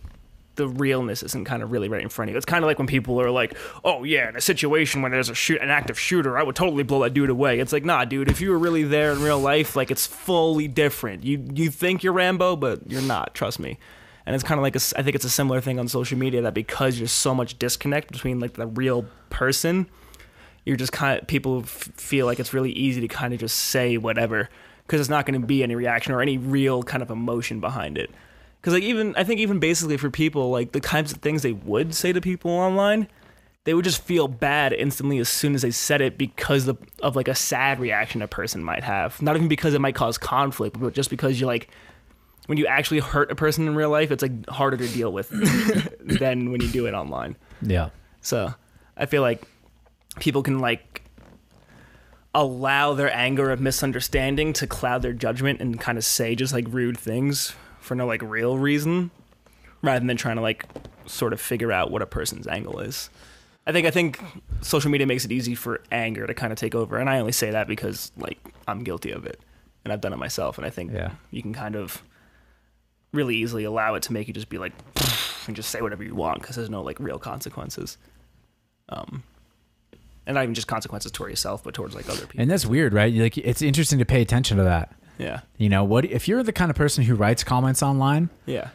the 0.59 0.69
realness 0.69 1.23
isn't 1.23 1.47
kind 1.47 1.63
of 1.63 1.73
really 1.73 1.89
right 1.89 2.03
in 2.03 2.09
front 2.11 2.29
of 2.29 2.33
you. 2.35 2.37
It's 2.37 2.45
kind 2.45 2.63
of 2.63 2.67
like 2.67 2.79
when 2.79 2.87
people 2.87 3.19
are 3.21 3.31
like, 3.31 3.57
"Oh 3.85 4.05
yeah, 4.05 4.29
in 4.29 4.37
a 4.37 4.41
situation 4.41 5.01
when 5.01 5.13
there's 5.13 5.31
a 5.31 5.35
shoot 5.35 5.63
an 5.63 5.71
active 5.71 5.99
shooter, 5.99 6.37
I 6.37 6.43
would 6.43 6.57
totally 6.57 6.83
blow 6.83 7.03
that 7.05 7.15
dude 7.15 7.31
away." 7.31 7.61
It's 7.61 7.73
like, 7.73 7.85
"Nah, 7.85 8.05
dude, 8.05 8.29
if 8.29 8.41
you 8.41 8.51
were 8.51 8.59
really 8.59 8.83
there 8.83 9.13
in 9.13 9.23
real 9.23 9.41
life, 9.41 9.77
like 9.77 9.91
it's 9.91 10.07
fully 10.07 10.69
different. 10.69 11.25
You 11.25 11.49
you 11.55 11.71
think 11.71 12.03
you're 12.03 12.13
Rambo, 12.13 12.57
but 12.57 12.91
you're 12.91 13.01
not, 13.01 13.35
trust 13.35 13.59
me." 13.59 13.79
And 14.27 14.35
it's 14.35 14.45
kind 14.45 14.59
of 14.59 14.63
like 14.63 14.77
a 14.77 14.81
I 14.99 15.03
think 15.03 15.15
it's 15.15 15.25
a 15.25 15.31
similar 15.31 15.61
thing 15.63 15.79
on 15.79 15.89
social 15.89 16.19
media 16.19 16.43
that 16.43 16.55
because 16.55 16.99
there's 16.99 17.13
so 17.13 17.35
much 17.35 17.59
disconnect 17.59 18.13
between 18.13 18.41
like 18.41 18.55
the 18.55 18.67
real 18.67 19.07
person, 19.31 19.89
you're 20.67 20.77
just 20.77 20.93
kind 20.93 21.19
of 21.19 21.27
people 21.29 21.61
f- 21.61 21.91
feel 21.95 22.27
like 22.27 22.39
it's 22.39 22.53
really 22.53 22.73
easy 22.73 23.01
to 23.01 23.09
kind 23.09 23.33
of 23.33 23.41
just 23.41 23.57
say 23.57 23.97
whatever 23.97 24.51
because 24.87 25.01
it's 25.01 25.09
not 25.09 25.25
going 25.25 25.41
to 25.41 25.47
be 25.47 25.63
any 25.63 25.77
reaction 25.77 26.13
or 26.13 26.21
any 26.21 26.37
real 26.37 26.83
kind 26.83 27.03
of 27.03 27.11
emotion 27.11 27.61
behind 27.61 27.97
it 27.97 28.11
Because 28.69 28.83
like 28.83 28.87
even 28.87 29.15
I 29.17 29.25
think 29.25 29.41
even 29.41 29.61
basically 29.61 29.97
for 29.97 30.11
people 30.11 30.51
like 30.51 30.73
the 30.73 30.81
kinds 30.83 31.11
of 31.11 31.21
things 31.21 31.41
they 31.41 31.55
would 31.55 31.95
say 31.95 32.13
to 32.13 32.21
people 32.21 32.51
online, 32.51 33.09
they 33.65 33.73
would 33.73 33.87
just 33.87 34.03
feel 34.03 34.29
bad 34.29 34.75
instantly 34.75 35.17
as 35.17 35.31
soon 35.31 35.55
as 35.55 35.63
they 35.63 35.71
said 35.71 36.03
it 36.03 36.19
because 36.19 36.69
of, 36.69 36.77
of 37.01 37.17
like 37.17 37.29
a 37.29 37.35
sad 37.35 37.81
reaction 37.81 38.21
a 38.21 38.29
person 38.29 38.63
might 38.63 38.85
have. 38.85 39.23
Not 39.23 39.37
even 39.37 39.49
because 39.49 39.73
it 39.73 39.81
might 39.81 39.95
cause 39.95 40.19
conflict, 40.19 40.79
but 40.79 40.93
just 40.93 41.09
because 41.09 41.41
you're 41.41 41.47
like 41.47 41.71
when 42.45 42.59
you 42.59 42.67
actually 42.67 43.01
hurt 43.01 43.31
a 43.31 43.35
person 43.35 43.67
in 43.67 43.75
real 43.75 43.89
life, 43.89 44.11
it's 44.11 44.21
like 44.21 44.47
harder 44.51 44.77
to 44.77 44.89
deal 44.89 45.15
with 45.15 45.31
than 46.01 46.53
when 46.53 46.61
you 46.61 46.69
do 46.69 46.85
it 46.85 46.93
online. 46.93 47.37
Yeah. 47.63 47.89
So 48.21 48.53
I 48.99 49.07
feel 49.07 49.23
like 49.23 49.45
people 50.21 50.43
can 50.43 50.59
like 50.59 51.05
allow 52.35 52.93
their 52.93 53.11
anger 53.17 53.51
of 53.51 53.63
misunderstanding 53.63 54.53
to 54.53 54.67
cloud 54.67 55.01
their 55.01 55.15
judgment 55.15 55.63
and 55.63 55.81
kind 55.81 55.97
of 55.97 56.05
say 56.05 56.35
just 56.35 56.53
like 56.53 56.67
rude 56.69 56.99
things 56.99 57.55
for 57.89 57.95
no 57.97 58.07
like 58.07 58.23
real 58.23 58.57
reason 58.59 59.11
rather 59.83 60.05
than 60.07 60.17
trying 60.17 60.37
to 60.37 60.43
like 60.43 60.65
sort 61.07 61.33
of 61.33 61.41
figure 61.41 61.73
out 61.73 61.91
what 61.91 62.03
a 62.03 62.07
person's 62.07 62.47
angle 62.47 62.79
is. 62.81 63.11
I 63.67 63.73
think 63.73 63.87
I 63.87 63.91
think 63.91 64.21
social 64.61 64.91
media 64.91 65.07
makes 65.07 65.25
it 65.25 65.33
easy 65.33 65.55
for 65.55 65.81
anger 65.91 66.27
to 66.27 66.35
kind 66.35 66.53
of 66.53 66.59
take 66.59 66.75
over 66.75 66.97
and 66.99 67.09
I 67.11 67.19
only 67.19 67.33
say 67.33 67.51
that 67.51 67.67
because 67.67 68.13
like 68.17 68.39
I'm 68.67 68.83
guilty 68.85 69.11
of 69.11 69.27
it 69.27 69.41
and 69.85 69.93
I've 69.93 70.01
done 70.01 70.13
it 70.13 70.17
myself 70.19 70.57
and 70.59 70.67
I 70.67 70.71
think 70.71 70.93
Yeah. 70.93 71.11
you 71.31 71.43
can 71.43 71.53
kind 71.53 71.75
of 71.77 72.03
really 73.13 73.37
easily 73.37 73.65
allow 73.65 73.95
it 73.95 74.03
to 74.05 74.13
make 74.13 74.29
you 74.29 74.35
just 74.35 74.49
be 74.49 74.59
like 74.59 74.73
and 75.47 75.57
just 75.57 75.71
say 75.71 75.81
whatever 75.81 76.03
you 76.05 76.15
want 76.15 76.41
because 76.41 76.57
there's 76.57 76.69
no 76.71 76.83
like 76.83 76.99
real 77.01 77.19
consequences 77.19 77.97
um 78.91 79.23
and 80.27 80.35
not 80.35 80.43
even 80.43 80.55
just 80.55 80.67
consequences 80.69 81.11
toward 81.13 81.31
yourself 81.31 81.63
but 81.65 81.73
towards 81.75 81.95
like 81.95 82.09
other 82.09 82.27
people 82.27 82.41
And 82.41 82.51
that's 82.51 82.67
weird, 82.67 82.93
right? 82.93 83.13
Like 83.15 83.39
it's 83.39 83.63
interesting 83.63 83.99
to 83.99 84.05
pay 84.05 84.21
attention 84.21 84.57
to 84.59 84.65
that. 84.65 84.93
Yeah 85.19 85.41
You 85.57 85.69
know, 85.69 85.85
what 85.85 86.05
if 86.05 86.29
you're 86.29 86.43
the 86.43 86.53
kind 86.53 86.71
of 86.71 86.77
person 86.77 87.05
who 87.05 87.15
writes 87.15 87.45
comments 87.45 87.83
online? 87.83 88.31
yeah 88.47 88.69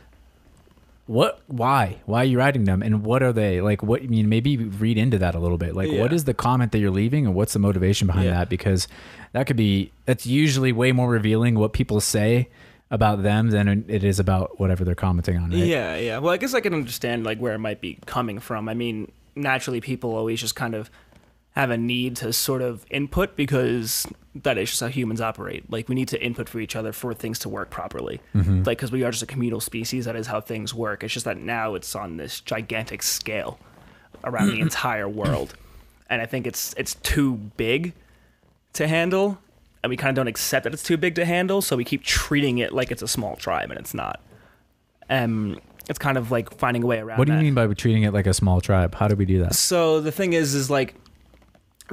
What? 1.05 1.41
Why? 1.47 1.97
Why 2.05 2.21
are 2.21 2.25
you 2.25 2.37
writing 2.37 2.63
them? 2.63 2.81
And 2.81 3.03
what 3.03 3.21
are 3.21 3.33
they? 3.33 3.59
Like, 3.59 3.83
what? 3.83 4.01
I 4.01 4.07
mean, 4.07 4.29
maybe 4.29 4.55
read 4.57 4.97
into 4.97 5.17
that 5.17 5.35
a 5.35 5.39
little 5.39 5.57
bit. 5.57 5.75
Like, 5.75 5.89
what 5.91 6.11
Yeah. 6.11 6.15
is 6.15 6.23
the 6.23 6.33
comment 6.33 6.71
that 6.71 6.79
you're 6.79 6.91
leaving, 6.91 7.25
and 7.25 7.35
what's 7.35 7.51
the 7.51 7.59
motivation 7.59 8.07
behind 8.07 8.25
Yeah. 8.27 8.31
that? 8.39 8.47
Because 8.49 8.87
that 9.33 9.45
could 9.45 9.57
be. 9.57 9.91
That's 10.05 10.25
usually 10.25 10.71
way 10.71 10.93
more 10.93 11.09
revealing 11.09 11.55
what 11.55 11.73
people 11.73 11.99
say 11.99 12.47
about 12.89 13.21
them 13.23 13.49
than 13.49 13.83
it 13.89 14.03
is 14.05 14.17
about 14.19 14.59
whatever 14.61 14.85
they're 14.85 14.95
commenting 14.95 15.35
on. 15.37 15.49
Right? 15.49 15.65
yeah 15.65 15.95
yeah 15.97 16.19
well 16.19 16.31
i 16.31 16.37
guess 16.37 16.53
i 16.53 16.61
can 16.61 16.75
understand 16.75 17.23
like 17.25 17.39
where 17.39 17.53
it 17.55 17.57
might 17.59 17.81
be 17.81 17.97
coming 18.05 18.37
from 18.37 18.69
i 18.69 18.75
mean 18.75 19.11
naturally 19.35 19.81
people 19.81 20.13
always 20.15 20.39
just 20.39 20.55
kind 20.55 20.75
of 20.75 20.91
have 21.55 21.69
a 21.69 21.77
need 21.77 22.15
to 22.17 22.33
sort 22.33 22.61
of 22.61 22.85
input 22.89 23.35
because 23.35 24.07
that 24.35 24.57
is 24.57 24.69
just 24.69 24.81
how 24.81 24.87
humans 24.87 25.21
operate 25.21 25.69
like 25.71 25.87
we 25.87 25.93
need 25.93 26.07
to 26.07 26.19
input 26.23 26.49
for 26.49 26.59
each 26.59 26.75
other 26.75 26.91
for 26.91 27.13
things 27.13 27.37
to 27.37 27.47
work 27.47 27.69
properly 27.69 28.19
like 28.33 28.65
because 28.65 28.91
we 28.91 29.03
are 29.03 29.11
just 29.11 29.21
a 29.21 29.27
communal 29.27 29.59
species 29.59 30.05
that 30.05 30.15
is 30.15 30.25
how 30.27 30.41
things 30.41 30.73
work 30.73 31.03
it's 31.03 31.13
just 31.13 31.25
that 31.25 31.37
now 31.37 31.75
it's 31.75 31.95
on 31.95 32.17
this 32.17 32.39
gigantic 32.41 33.03
scale 33.03 33.59
around 34.23 34.47
the 34.47 34.59
entire 34.67 35.07
world 35.07 35.53
and 36.09 36.21
i 36.21 36.25
think 36.25 36.47
it's 36.47 36.73
it's 36.77 36.95
too 36.95 37.35
big 37.57 37.93
to 38.73 38.87
handle 38.87 39.37
and 39.83 39.91
we 39.91 39.95
kind 39.97 40.09
of 40.09 40.15
don't 40.15 40.27
accept 40.27 40.63
that 40.63 40.73
it's 40.73 40.81
too 40.81 40.97
big 40.97 41.13
to 41.13 41.23
handle 41.25 41.61
so 41.61 41.75
we 41.75 41.83
keep 41.83 42.01
treating 42.03 42.57
it 42.57 42.73
like 42.73 42.89
it's 42.91 43.03
a 43.03 43.07
small 43.07 43.35
tribe 43.35 43.69
and 43.69 43.79
it's 43.79 43.93
not 43.93 44.19
um 45.11 45.59
it's 45.89 45.99
kind 45.99 46.17
of 46.17 46.31
like 46.31 46.49
finding 46.57 46.81
a 46.81 46.85
way 46.85 46.99
around 46.99 47.19
What 47.19 47.27
do 47.27 47.33
you 47.33 47.37
that. 47.37 47.43
mean 47.43 47.53
by 47.53 47.67
treating 47.73 48.03
it 48.03 48.13
like 48.13 48.25
a 48.25 48.33
small 48.33 48.61
tribe? 48.61 48.95
How 48.95 49.09
do 49.09 49.17
we 49.17 49.25
do 49.25 49.39
that? 49.41 49.53
So 49.53 49.99
the 49.99 50.13
thing 50.13 50.31
is, 50.31 50.55
is 50.55 50.69
like 50.69 50.95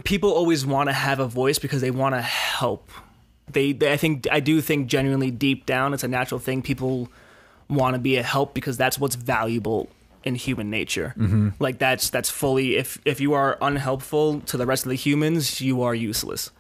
people 0.05 0.31
always 0.33 0.65
want 0.67 0.89
to 0.89 0.93
have 0.93 1.21
a 1.21 1.27
voice 1.27 1.59
because 1.59 1.81
they 1.81 1.91
want 1.91 2.15
to 2.15 2.21
help. 2.21 2.91
They, 3.49 3.73
they, 3.73 3.93
I 3.93 3.97
think, 3.97 4.27
I 4.31 4.41
do 4.41 4.61
think 4.61 4.87
genuinely 4.87 5.31
deep 5.31 5.67
down, 5.67 5.95
it's 5.95 6.05
a 6.05 6.09
natural 6.09 6.39
thing. 6.39 6.63
People 6.63 7.09
want 7.69 7.95
to 7.95 8.01
be 8.01 8.17
a 8.17 8.23
help 8.23 8.55
because 8.55 8.77
that's 8.77 8.99
what's 8.99 9.17
valuable 9.17 9.89
in 10.25 10.35
human 10.35 10.71
nature. 10.71 11.15
Mm-hmm. 11.17 11.51
Like 11.59 11.79
that's 11.79 12.11
that's 12.11 12.31
fully. 12.31 12.77
If 12.77 12.99
if 13.05 13.21
you 13.21 13.33
are 13.33 13.59
unhelpful 13.61 14.41
to 14.43 14.57
the 14.57 14.67
rest 14.67 14.85
of 14.85 14.91
the 14.91 14.97
humans, 14.97 15.61
you 15.61 15.83
are 15.83 15.95
useless. 15.95 16.51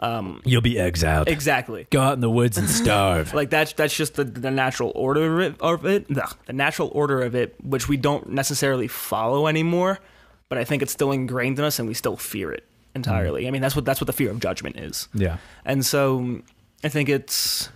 Um, 0.00 0.42
You'll 0.44 0.62
be 0.62 0.78
exiled. 0.78 1.28
Exactly. 1.28 1.88
Go 1.90 2.00
out 2.00 2.12
in 2.14 2.20
the 2.20 2.30
woods 2.30 2.56
and 2.56 2.70
starve. 2.82 3.34
Like 3.34 3.50
that's 3.50 3.72
that's 3.72 3.96
just 3.96 4.14
the, 4.14 4.24
the 4.24 4.50
natural 4.50 4.92
order 4.94 5.40
of 5.40 5.40
it, 5.40 5.60
of 5.60 5.86
it. 5.86 6.08
The 6.08 6.52
natural 6.52 6.90
order 6.94 7.22
of 7.22 7.34
it, 7.34 7.56
which 7.62 7.88
we 7.88 7.96
don't 7.96 8.30
necessarily 8.30 8.88
follow 8.88 9.48
anymore, 9.48 9.98
but 10.48 10.58
I 10.58 10.64
think 10.64 10.82
it's 10.82 10.92
still 10.92 11.12
ingrained 11.12 11.58
in 11.58 11.64
us, 11.64 11.78
and 11.78 11.88
we 11.88 11.94
still 11.94 12.16
fear 12.16 12.52
it 12.52 12.64
entirely. 12.94 13.44
Mm. 13.44 13.48
I 13.48 13.50
mean, 13.52 13.62
that's 13.62 13.76
what 13.76 13.84
that's 13.84 14.00
what 14.00 14.06
the 14.06 14.12
fear 14.12 14.30
of 14.30 14.40
judgment 14.40 14.78
is. 14.78 15.08
yeah. 15.14 15.38
And 15.64 15.84
so 15.84 16.42
I 16.84 16.88
think 16.88 17.08
it's 17.08 17.70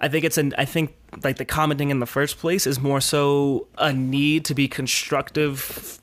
I 0.00 0.08
think 0.08 0.24
it's 0.24 0.38
an 0.38 0.54
I 0.56 0.64
think 0.64 0.96
like 1.22 1.36
the 1.36 1.44
commenting 1.44 1.90
in 1.90 2.00
the 2.00 2.06
first 2.06 2.38
place 2.38 2.66
is 2.66 2.80
more 2.80 3.00
so 3.00 3.66
a 3.78 3.92
need 3.92 4.44
to 4.46 4.54
be 4.54 4.68
constructive 4.68 6.00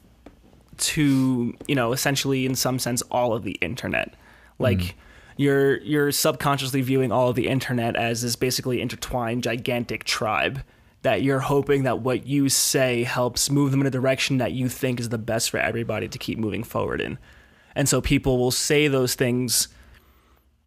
to, 0.78 1.56
you 1.68 1.76
know, 1.76 1.92
essentially 1.94 2.46
in 2.46 2.56
some 2.56 2.78
sense 2.80 3.02
all 3.04 3.34
of 3.34 3.44
the 3.44 3.54
internet. 3.54 4.14
Like 4.60 4.80
mm. 4.80 4.94
you're 5.38 5.78
you're 5.78 6.12
subconsciously 6.12 6.82
viewing 6.82 7.12
all 7.12 7.30
of 7.30 7.36
the 7.36 7.48
internet 7.48 7.96
as 7.96 8.22
this 8.22 8.36
basically 8.36 8.82
intertwined 8.82 9.44
gigantic 9.44 10.04
tribe 10.04 10.62
that 11.04 11.22
you're 11.22 11.40
hoping 11.40 11.84
that 11.84 12.00
what 12.00 12.26
you 12.26 12.50
say 12.50 13.04
helps 13.04 13.50
move 13.50 13.72
them 13.72 13.82
in 13.82 13.88
a 13.88 13.92
direction 13.92 14.38
that 14.38 14.52
you 14.52 14.68
think 14.68 15.00
is 15.00 15.10
the 15.10 15.18
best 15.18 15.50
for 15.50 15.60
everybody 15.60 16.08
to 16.08 16.18
keep 16.18 16.38
moving 16.38 16.64
forward 16.64 17.00
in. 17.02 17.18
And 17.76 17.88
so 17.88 18.02
people 18.02 18.38
will 18.38 18.52
say 18.52 18.88
those 18.88 19.16
things 19.16 19.68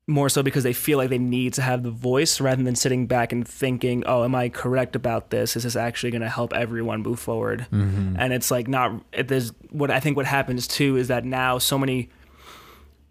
more 0.06 0.28
so 0.28 0.42
because 0.42 0.64
they 0.64 0.72
feel 0.72 0.98
like 0.98 1.08
they 1.08 1.18
need 1.18 1.54
to 1.54 1.62
have 1.62 1.82
the 1.82 1.90
voice 1.90 2.40
rather 2.40 2.62
than 2.62 2.74
sitting 2.74 3.06
back 3.06 3.32
and 3.32 3.46
thinking, 3.46 4.02
"Oh, 4.06 4.24
am 4.24 4.34
I 4.34 4.48
correct 4.48 4.96
about 4.96 5.30
this? 5.30 5.56
Is 5.56 5.62
this 5.62 5.76
actually 5.76 6.10
going 6.10 6.22
to 6.22 6.28
help 6.28 6.52
everyone 6.52 7.02
move 7.02 7.20
forward?" 7.20 7.66
Mm-hmm. 7.72 8.16
And 8.18 8.32
it's 8.32 8.50
like 8.50 8.68
not. 8.68 9.02
It, 9.12 9.28
there's 9.28 9.52
what 9.70 9.90
I 9.90 10.00
think 10.00 10.16
what 10.16 10.26
happens 10.26 10.66
too 10.66 10.96
is 10.96 11.08
that 11.08 11.24
now 11.24 11.58
so 11.58 11.78
many 11.78 12.10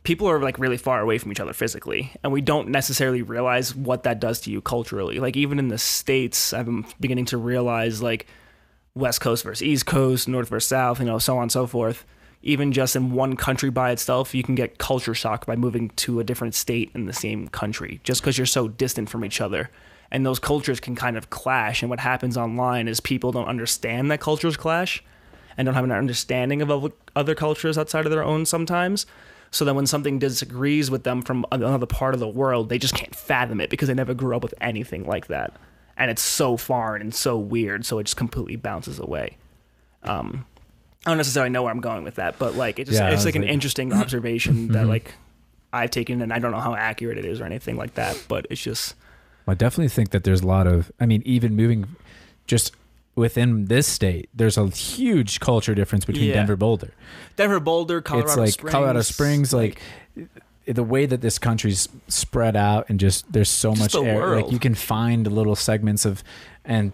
people 0.04 0.28
are 0.30 0.40
like 0.40 0.60
really 0.60 0.78
far 0.78 1.02
away 1.02 1.18
from 1.18 1.32
each 1.32 1.40
other 1.40 1.54
physically, 1.54 2.12
and 2.24 2.32
we 2.32 2.42
don't 2.42 2.70
necessarily 2.70 3.22
realize 3.22 3.76
what 3.76 4.04
that 4.04 4.20
does 4.20 4.40
to 4.42 4.52
you 4.52 4.62
culturally. 4.62 5.20
Like 5.20 5.36
even 5.36 5.60
in 5.60 5.68
the 5.68 5.78
states, 5.78 6.54
I'm 6.54 6.86
beginning 7.00 7.26
to 7.26 7.38
realize 7.38 8.02
like 8.02 8.28
West 8.96 9.22
Coast 9.22 9.44
versus 9.44 9.64
East 9.64 9.86
Coast, 9.86 10.28
North 10.28 10.50
versus 10.50 10.70
South, 10.70 11.00
you 11.00 11.06
know, 11.06 11.20
so 11.20 11.38
on 11.38 11.44
and 11.44 11.52
so 11.52 11.68
forth. 11.68 12.06
Even 12.42 12.72
just 12.72 12.96
in 12.96 13.12
one 13.12 13.36
country 13.36 13.70
by 13.70 13.92
itself, 13.92 14.34
you 14.34 14.44
can 14.44 14.56
get 14.56 14.78
culture 14.78 15.14
shock 15.14 15.46
by 15.46 15.58
moving 15.58 15.90
to 15.90 16.20
a 16.20 16.24
different 16.24 16.56
state 16.56 16.90
in 16.94 17.06
the 17.06 17.14
same 17.14 17.50
country 17.50 18.00
just 18.04 18.22
because 18.22 18.38
you're 18.38 18.48
so 18.48 18.68
distant 18.70 19.10
from 19.10 19.26
each 19.26 19.42
other. 19.42 19.70
And 20.10 20.26
those 20.26 20.40
cultures 20.40 20.80
can 20.80 20.96
kind 20.96 21.18
of 21.18 21.30
clash. 21.30 21.84
And 21.84 21.90
what 21.90 22.00
happens 22.00 22.38
online 22.38 22.88
is 22.88 23.00
people 23.02 23.32
don't 23.32 23.48
understand 23.48 24.10
that 24.10 24.22
cultures 24.22 24.56
clash 24.56 25.04
and 25.58 25.66
don't 25.66 25.76
have 25.76 25.84
an 25.84 25.92
understanding 25.92 26.62
of 26.62 26.94
other- 27.16 27.36
cultures 27.36 27.78
outside 27.78 28.06
of 28.06 28.12
their 28.12 28.24
own 28.24 28.46
sometimes. 28.46 29.06
So 29.52 29.66
that 29.66 29.74
when 29.74 29.88
something 29.88 30.20
disagrees 30.20 30.92
with 30.92 31.04
them 31.04 31.22
from 31.22 31.46
another 31.52 31.88
part 31.88 32.14
of 32.14 32.20
the 32.20 32.28
world, 32.28 32.70
they 32.70 32.78
just 32.78 32.94
can't 32.94 33.16
fathom 33.16 33.60
it 33.60 33.70
because 33.70 33.88
they 33.88 33.94
never 33.94 34.14
grew 34.14 34.36
up 34.36 34.44
with 34.44 34.54
anything 34.62 35.06
like 35.06 35.28
that. 35.28 35.54
And 35.98 36.12
it's 36.12 36.22
so 36.22 36.56
foreign 36.56 37.02
and 37.02 37.14
so 37.14 37.38
weird, 37.38 37.86
so 37.86 38.00
it 38.00 38.04
just 38.04 38.16
completely 38.16 38.56
bounces 38.56 39.00
away. 39.00 39.38
Um, 40.04 40.46
I 41.06 41.10
don't 41.10 41.18
necessarily 41.18 41.50
know 41.50 41.64
where 41.64 41.72
I'm 41.72 41.82
going 41.82 42.04
with 42.04 42.16
that, 42.16 42.38
but 42.38 42.56
like 42.56 42.80
it 42.80 42.86
just 42.86 43.00
Yeah, 43.00 43.08
it's 43.08 43.18
was 43.18 43.26
like 43.26 43.36
an 43.36 43.44
interesting 43.44 43.92
observation 44.02 44.70
that 44.70 44.86
like 44.86 45.14
I've 45.74 45.92
taken, 45.92 46.22
and 46.22 46.32
I 46.32 46.40
don't 46.40 46.52
know 46.52 46.60
how 46.60 46.76
accurate 46.76 47.18
it 47.18 47.26
is 47.26 47.42
or 47.42 47.46
anything 47.46 47.76
like 47.76 47.96
that, 47.96 48.24
but 48.28 48.46
it's 48.50 48.62
just 48.62 48.96
I 49.48 49.56
definitely 49.56 49.90
think 49.90 50.12
that 50.12 50.24
there's 50.24 50.42
a 50.42 50.48
lot 50.48 50.68
of. 50.68 50.92
I 51.00 51.06
mean, 51.06 51.24
even 51.26 51.56
moving 51.56 51.96
just 52.46 52.74
within 53.20 53.66
this 53.66 53.86
state, 53.88 54.30
there's 54.34 54.58
a 54.58 54.68
huge 54.70 55.40
culture 55.40 55.76
difference 55.76 56.06
between 56.06 56.26
Yeah. 56.30 56.36
Denver 56.36 56.56
Boulder. 56.56 56.92
Denver, 57.36 57.60
Boulder, 57.60 58.02
Colorado 58.02 58.30
it's 58.30 58.38
like 58.38 58.50
Springs, 58.54 58.72
Colorado 58.72 59.02
Springs, 59.02 59.54
like, 59.54 59.82
the 60.66 60.84
way 60.84 61.06
that 61.06 61.22
this 61.22 61.40
country's 61.40 61.90
spread 62.08 62.56
out 62.56 62.86
and 62.90 63.00
just 63.00 63.32
there's 63.32 63.50
so 63.50 63.72
Just 63.72 63.82
much 63.82 63.92
the 63.94 64.10
air. 64.10 64.36
Like 64.42 64.52
you 64.52 64.60
can 64.60 64.76
find 64.76 65.26
little 65.32 65.56
segments 65.56 66.06
of, 66.06 66.24
and 66.64 66.92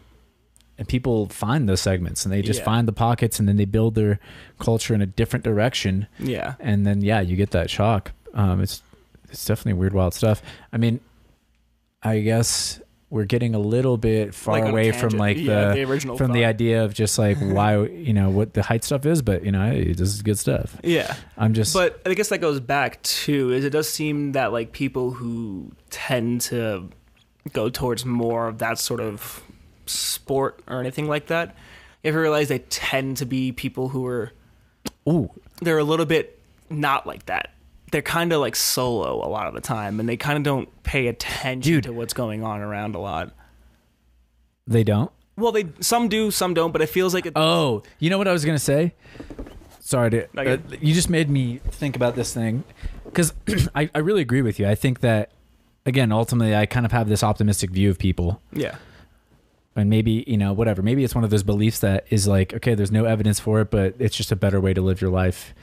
and 0.78 0.88
people 0.88 1.28
find 1.30 1.70
those 1.70 1.80
segments 1.82 2.26
and 2.26 2.34
they 2.34 2.42
just 2.42 2.60
Yeah. 2.60 2.66
find 2.66 2.88
the 2.88 2.94
pockets 2.94 3.40
and 3.40 3.48
then 3.48 3.56
they 3.58 3.66
build 3.66 3.96
their 3.96 4.20
culture 4.60 4.94
in 4.94 5.02
a 5.02 5.06
different 5.06 5.44
direction 5.46 6.08
yeah, 6.20 6.56
and 6.60 6.86
then 6.86 7.02
yeah, 7.02 7.22
you 7.22 7.36
get 7.36 7.52
that 7.52 7.70
shock. 7.70 8.12
Um, 8.34 8.62
it's 8.62 8.82
it's 9.32 9.46
definitely 9.46 9.74
weird, 9.80 9.94
wild 9.94 10.14
stuff. 10.14 10.42
I 10.72 10.78
mean, 10.78 11.00
I 12.04 12.20
guess 12.20 12.80
we're 13.10 13.26
getting 13.26 13.54
a 13.54 13.60
little 13.60 13.98
bit 13.98 14.34
far 14.34 14.60
Like 14.60 14.72
away 14.72 14.91
from 14.91 15.12
like 15.12 15.38
Yeah, 15.38 15.70
the, 15.70 15.74
the 15.76 15.84
original 15.84 16.18
from 16.18 16.32
the 16.32 16.46
idea 16.46 16.84
of 16.84 16.94
just 16.94 17.18
like 17.20 17.38
why 17.41 17.84
you 17.84 18.13
know 18.13 18.30
what 18.30 18.54
the 18.54 18.63
height 18.63 18.84
stuff 18.84 19.06
is, 19.06 19.22
but 19.22 19.46
you 19.46 19.52
know 19.52 19.65
hey, 19.65 19.94
this 19.94 20.10
is 20.13 20.22
good 20.22 20.38
stuff. 20.39 20.78
yeah. 20.84 21.15
I'm 21.38 21.54
just 21.54 21.74
But 21.74 22.02
I 22.06 22.13
guess 22.13 22.30
that 22.30 22.39
goes 22.39 22.60
back 22.60 23.02
to 23.04 23.52
is 23.52 23.63
it 23.65 23.70
does 23.70 23.89
seem 23.89 24.32
that 24.34 24.52
like 24.52 24.72
people 24.72 25.12
who 25.12 25.72
tend 25.89 26.41
to 26.41 26.89
go 27.54 27.70
towards 27.70 28.06
more 28.06 28.48
of 28.48 28.58
that 28.58 28.80
sort 28.80 29.00
of 29.00 29.44
sport 29.86 30.62
or 30.68 30.80
anything 30.80 31.08
like 31.08 31.28
that, 31.28 31.56
you 32.04 32.10
ever 32.10 32.20
realize 32.22 32.48
they 32.48 32.60
tend 32.60 33.18
to 33.18 33.26
be 33.26 33.52
people 33.52 33.89
who 33.89 34.06
are 34.08 34.32
ooh 35.08 35.30
they're 35.62 35.78
a 35.78 35.84
little 35.84 36.06
bit 36.08 36.39
not 36.70 37.06
like 37.06 37.28
that. 37.28 37.52
They're 37.96 38.02
kind 38.02 38.34
of 38.34 38.42
like 38.42 38.58
solo 38.58 39.26
a 39.26 39.30
lot 39.30 39.48
of 39.48 39.54
the 39.54 39.62
time, 39.62 40.02
and 40.02 40.10
they 40.10 40.18
kind 40.18 40.36
of 40.36 40.44
don't 40.44 40.68
pay 40.84 41.08
attention 41.08 41.62
Dude. 41.76 41.84
to 41.86 41.94
what's 41.94 42.14
going 42.14 42.44
on 42.44 42.60
around 42.60 42.94
a 42.94 43.00
lot. 43.00 43.32
they 44.68 44.84
don't. 44.84 45.10
Well, 45.38 45.54
they 45.54 45.68
some 45.80 46.10
do, 46.10 46.30
some 46.30 46.54
don't, 46.54 46.74
but 46.74 46.82
it 46.82 46.90
feels 46.90 47.14
like 47.14 47.26
it. 47.26 47.32
Oh, 47.38 47.84
you 48.00 48.10
know 48.10 48.18
what 48.18 48.28
I 48.28 48.34
was 48.34 48.44
gonna 48.44 48.60
say? 48.60 48.94
Sorry, 49.80 50.10
to, 50.10 50.24
Okay. 50.38 50.54
uh, 50.56 50.58
you 50.82 50.94
just 50.94 51.10
made 51.10 51.30
me 51.30 51.62
think 51.72 51.96
about 51.96 52.16
this 52.16 52.34
thing 52.34 52.66
because 53.06 53.32
I, 53.76 53.90
I 53.96 54.00
really 54.00 54.22
agree 54.22 54.42
with 54.42 54.60
you. 54.60 54.68
I 54.68 54.76
think 54.76 55.00
that 55.00 55.32
again, 55.86 56.12
ultimately, 56.12 56.54
I 56.54 56.66
kind 56.66 56.86
of 56.86 56.92
have 56.92 57.08
this 57.08 57.24
optimistic 57.24 57.70
view 57.70 57.90
of 57.90 57.98
people, 57.98 58.42
yeah, 58.52 58.76
and 59.74 59.90
maybe 59.90 60.26
you 60.28 60.36
know, 60.36 60.52
whatever. 60.52 60.82
Maybe 60.82 61.06
it's 61.06 61.16
one 61.16 61.24
of 61.24 61.30
those 61.30 61.44
beliefs 61.44 61.80
that 61.80 62.06
is 62.10 62.28
like, 62.28 62.54
okay, 62.56 62.76
there's 62.76 62.92
no 62.92 63.06
evidence 63.06 63.40
for 63.40 63.62
it, 63.62 63.72
but 63.72 63.96
it's 64.00 64.18
just 64.18 64.34
a 64.34 64.36
better 64.36 64.60
way 64.60 64.74
to 64.74 64.82
live 64.82 65.00
your 65.00 65.12
life. 65.12 65.54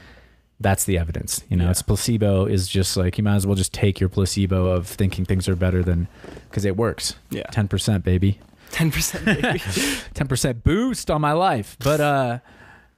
That's 0.62 0.84
the 0.84 0.96
evidence. 0.98 1.42
You 1.48 1.56
know, 1.56 1.64
Yeah. 1.64 1.70
it's 1.70 1.82
placebo 1.82 2.46
is 2.46 2.68
just 2.68 2.96
like 2.96 3.18
you 3.18 3.24
might 3.24 3.36
as 3.36 3.46
well 3.46 3.56
just 3.56 3.72
take 3.74 4.00
your 4.00 4.08
placebo 4.08 4.66
of 4.68 4.86
thinking 4.86 5.24
things 5.24 5.48
are 5.48 5.56
better 5.56 5.82
than 5.82 6.08
because 6.48 6.64
it 6.64 6.76
works. 6.76 7.16
yeah, 7.30 7.42
Ten 7.50 7.68
percent, 7.68 8.04
baby. 8.04 8.38
ten 8.70 8.90
percent 8.90 9.26
maybe. 9.26 9.58
ten 10.14 10.28
percent 10.28 10.64
boost 10.64 11.10
on 11.10 11.20
my 11.20 11.32
life, 11.32 11.76
but 11.80 12.00
uh, 12.00 12.38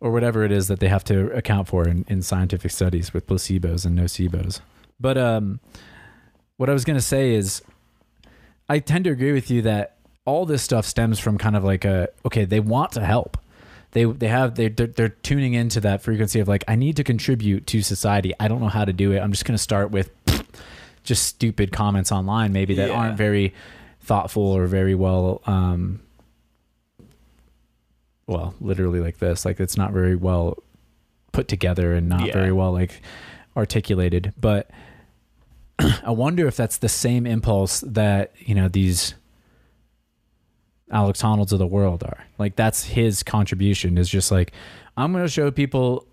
or 0.01 0.11
whatever 0.13 0.45
it 0.45 0.53
is 0.53 0.69
that 0.69 0.81
they 0.81 0.89
have 0.89 1.03
to 1.05 1.31
account 1.33 1.67
for 1.69 1.89
in, 1.89 2.05
in 2.09 2.21
scientific 2.23 2.71
studies 2.71 3.13
with 3.15 3.27
placebos 3.27 3.85
and 3.87 3.99
nocebos. 3.99 4.61
But 5.01 5.17
um, 5.19 5.61
what 6.59 6.69
I 6.71 6.73
was 6.73 6.85
gonna 6.85 7.01
say 7.01 7.35
is, 7.35 7.63
I 8.69 8.79
tend 8.79 9.05
to 9.05 9.11
agree 9.11 9.33
with 9.33 9.51
you 9.51 9.63
that 9.63 9.97
all 10.27 10.47
this 10.47 10.63
stuff 10.63 10.87
stems 10.87 11.19
from 11.19 11.37
kind 11.39 11.57
of 11.57 11.65
like 11.65 11.85
a 11.85 12.09
okay, 12.25 12.45
they 12.45 12.61
want 12.61 12.93
to 12.93 13.05
help. 13.05 13.37
They 13.95 14.05
they 14.05 14.29
have 14.29 14.55
they 14.57 14.69
they're, 14.69 14.87
they're 14.89 15.09
tuning 15.09 15.55
into 15.55 15.81
that 15.81 16.03
frequency 16.03 16.41
of 16.41 16.47
like 16.49 16.63
I 16.69 16.75
need 16.77 16.97
to 16.97 17.05
contribute 17.05 17.67
to 17.69 17.81
society. 17.83 18.33
I 18.39 18.47
don't 18.49 18.61
know 18.61 18.69
how 18.69 18.85
to 18.85 18.93
do 18.93 19.13
it. 19.13 19.21
I'm 19.21 19.33
just 19.33 19.45
gonna 19.47 19.57
start 19.57 19.91
with 19.91 20.11
just 21.05 21.25
stupid 21.27 21.71
comments 21.73 22.11
online 22.13 22.53
maybe 22.53 22.75
that 22.75 22.89
Yeah. 22.91 22.95
aren't 22.97 23.17
very 23.17 23.55
thoughtful 24.01 24.43
or 24.43 24.67
very 24.67 24.95
well 24.95 25.43
um 25.47 26.01
well 28.27 28.55
literally 28.61 29.01
like 29.01 29.19
this 29.19 29.45
like 29.45 29.61
it's 29.61 29.77
not 29.77 29.93
very 29.93 30.17
well 30.17 30.57
put 31.33 31.49
together 31.49 31.93
and 31.93 32.09
not 32.09 32.27
Yeah. 32.27 32.33
very 32.33 32.53
well 32.53 32.73
like 32.73 33.03
articulated 33.57 34.33
but 34.41 34.71
i 35.79 36.11
wonder 36.11 36.47
if 36.47 36.57
that's 36.57 36.79
the 36.79 36.89
same 36.89 37.27
impulse 37.27 37.81
that 37.81 38.33
you 38.39 38.55
know 38.55 38.69
these 38.69 39.15
alex 40.91 41.21
honnolds 41.21 41.53
of 41.53 41.59
the 41.59 41.67
world 41.67 42.03
are. 42.05 42.25
Like 42.39 42.57
that's 42.57 42.85
his 42.85 43.23
contribution 43.23 43.97
is 43.99 44.09
just 44.09 44.31
like 44.31 44.53
i'm 44.97 45.13
going 45.13 45.25
to 45.25 45.31
show 45.31 45.51
people 45.51 46.07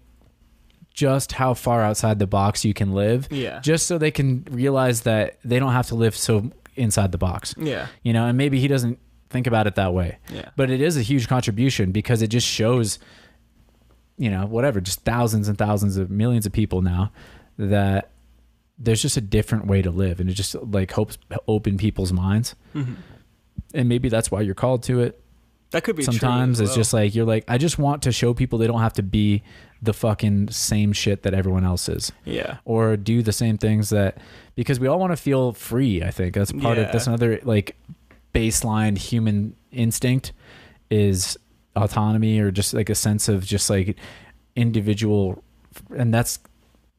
just 0.93 1.31
how 1.33 1.53
far 1.53 1.81
outside 1.81 2.19
the 2.19 2.27
box 2.27 2.65
you 2.65 2.73
can 2.73 2.91
live 2.93 3.27
Yeah, 3.31 3.59
just 3.59 3.87
so 3.87 3.97
they 3.97 4.11
can 4.11 4.45
realize 4.51 5.01
that 5.01 5.39
they 5.43 5.59
don't 5.59 5.71
have 5.73 5.87
to 5.87 5.95
live 5.95 6.15
so 6.15 6.51
inside 6.75 7.11
the 7.11 7.17
box. 7.17 7.53
Yeah, 7.57 7.87
you 8.03 8.13
know 8.13 8.25
and 8.27 8.37
maybe 8.37 8.59
he 8.59 8.67
doesn't 8.67 8.97
think 9.29 9.47
about 9.47 9.67
it 9.67 9.75
that 9.75 9.93
way. 9.93 10.17
Yeah, 10.31 10.49
but 10.57 10.69
it 10.69 10.81
is 10.81 10.97
a 10.97 11.01
huge 11.01 11.27
contribution 11.27 11.91
because 11.91 12.21
it 12.21 12.27
just 12.27 12.47
shows 12.47 12.99
you 14.17 14.29
know 14.29 14.45
whatever 14.45 14.81
just 14.81 15.03
thousands 15.05 15.47
and 15.47 15.57
thousands 15.57 15.97
of 15.97 16.09
millions 16.11 16.45
of 16.45 16.51
people 16.51 16.81
now 16.81 17.11
that 17.57 18.09
there's 18.77 19.01
just 19.01 19.15
a 19.17 19.21
different 19.21 19.67
way 19.67 19.81
to 19.81 19.91
live. 19.91 20.19
And 20.19 20.29
it 20.29 20.33
just 20.33 20.55
like 20.55 20.91
hopes 20.91 21.17
open 21.47 21.77
people's 21.77 22.11
minds. 22.11 22.55
Mhm. 22.75 22.95
And 23.73 23.87
maybe 23.89 24.09
that's 24.09 24.31
why 24.31 24.41
you're 24.41 24.55
called 24.55 24.83
to 24.83 25.01
it. 25.01 25.21
That 25.71 25.85
could 25.85 25.95
be 25.95 26.03
sometimes 26.03 26.59
it's 26.59 26.71
well. 26.71 26.75
just 26.75 26.93
like 26.93 27.15
you're 27.15 27.25
like 27.25 27.45
i 27.47 27.57
just 27.57 27.79
want 27.79 28.03
to 28.03 28.11
show 28.11 28.33
people 28.33 28.59
they 28.59 28.67
don't 28.67 28.81
have 28.81 28.93
to 28.93 29.03
be 29.03 29.41
the 29.81 29.93
fucking 29.93 30.49
same 30.49 30.91
shit 30.93 31.23
that 31.23 31.33
everyone 31.33 31.63
else 31.63 31.89
is. 31.89 32.11
Yeah, 32.25 32.57
or 32.65 32.97
do 32.97 33.21
the 33.23 33.31
same 33.31 33.57
things 33.57 33.89
that 33.89 34.17
because 34.55 34.79
we 34.79 34.87
all 34.87 34.99
want 34.99 35.11
to 35.13 35.17
feel 35.17 35.53
free 35.53 36.03
i 36.03 36.11
think. 36.11 36.35
That's 36.35 36.51
part 36.51 36.77
of 36.77 36.91
that's 36.91 37.07
another 37.07 37.39
like 37.43 37.77
baseline 38.33 38.97
human 38.97 39.55
instinct 39.71 40.33
is 40.89 41.37
autonomy 41.75 42.39
or 42.39 42.51
just 42.51 42.73
like 42.73 42.89
a 42.89 42.95
sense 42.95 43.29
of 43.29 43.45
just 43.45 43.69
like 43.69 43.97
individual 44.57 45.41
and 45.97 46.13
that's 46.13 46.39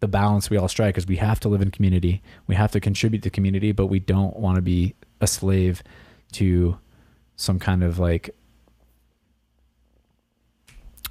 the 0.01 0.09
balance 0.09 0.49
we 0.49 0.57
all 0.57 0.67
strike 0.67 0.97
is 0.97 1.07
we 1.07 1.17
have 1.17 1.39
to 1.41 1.49
live 1.49 1.61
in 1.61 1.71
community. 1.71 2.23
We 2.47 2.55
have 2.55 2.73
to 2.73 2.81
contribute 2.81 3.23
to 3.25 3.31
community 3.31 3.73
but 3.73 3.87
we 3.87 4.01
don't 4.01 4.37
want 4.39 4.57
to 4.57 4.63
be 4.63 4.95
a 5.21 5.27
slave 5.27 5.83
to 6.33 6.79
some 7.37 7.59
kind 7.59 7.83
of 7.83 7.99
like 7.99 8.35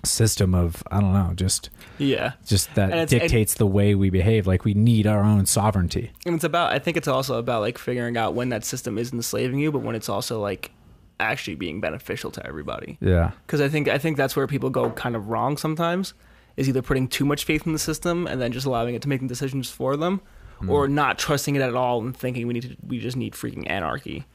system 0.04 0.56
of 0.56 0.82
i 0.90 1.00
don't 1.00 1.14
know 1.14 1.32
just 1.36 1.70
yeah. 2.00 2.32
just 2.48 2.74
that 2.74 2.86
And 2.92 3.02
it's- 3.02 3.12
and- 3.12 3.22
dictates 3.22 3.54
the 3.54 3.68
way 3.68 3.94
we 3.94 4.10
behave. 4.10 4.48
Like 4.48 4.66
we 4.66 4.74
need 4.74 5.06
our 5.06 5.22
own 5.24 5.46
sovereignty. 5.46 6.12
And 6.26 6.34
it's 6.34 6.44
about. 6.44 6.74
I 6.74 6.80
think 6.80 6.98
it's 6.98 7.08
also 7.08 7.38
about 7.38 7.62
like 7.62 7.78
figuring 7.78 8.18
out 8.18 8.34
when 8.34 8.50
that 8.50 8.66
system 8.66 8.98
is 8.98 9.14
enslaving 9.14 9.60
you, 9.60 9.72
but 9.72 9.84
when 9.84 9.94
it's 9.96 10.10
also 10.10 10.42
like 10.42 10.72
actually 11.20 11.54
being 11.54 11.80
beneficial 11.80 12.32
to 12.32 12.44
everybody. 12.48 12.98
Yeah. 13.00 13.32
Because 13.46 13.62
I 13.62 13.70
think 13.70 13.88
I 13.88 14.00
think 14.00 14.18
that's 14.18 14.36
where 14.36 14.48
people 14.48 14.72
go 14.72 14.90
kind 14.90 15.16
of 15.16 15.28
wrong 15.30 15.58
sometimes. 15.58 16.16
Is 16.58 16.68
either 16.68 16.82
putting 16.82 17.08
too 17.08 17.24
much 17.24 17.46
faith 17.46 17.68
in 17.68 17.74
the 17.74 17.80
system 17.80 18.26
and 18.26 18.42
then 18.42 18.52
just 18.52 18.66
allowing 18.66 18.96
it 18.96 19.04
to 19.04 19.10
make 19.10 19.26
decisions 19.28 19.70
for 19.70 19.96
them, 19.96 20.22
hmm. 20.60 20.70
or 20.72 20.88
not 20.88 21.20
trusting 21.20 21.56
it 21.56 21.62
at 21.62 21.76
all 21.76 22.02
and 22.02 22.18
thinking 22.18 22.48
we 22.48 22.54
need 22.56 22.64
to 22.64 22.76
we 22.88 22.98
just 23.00 23.16
need 23.16 23.34
freaking 23.34 23.70
anarchy. 23.70 24.26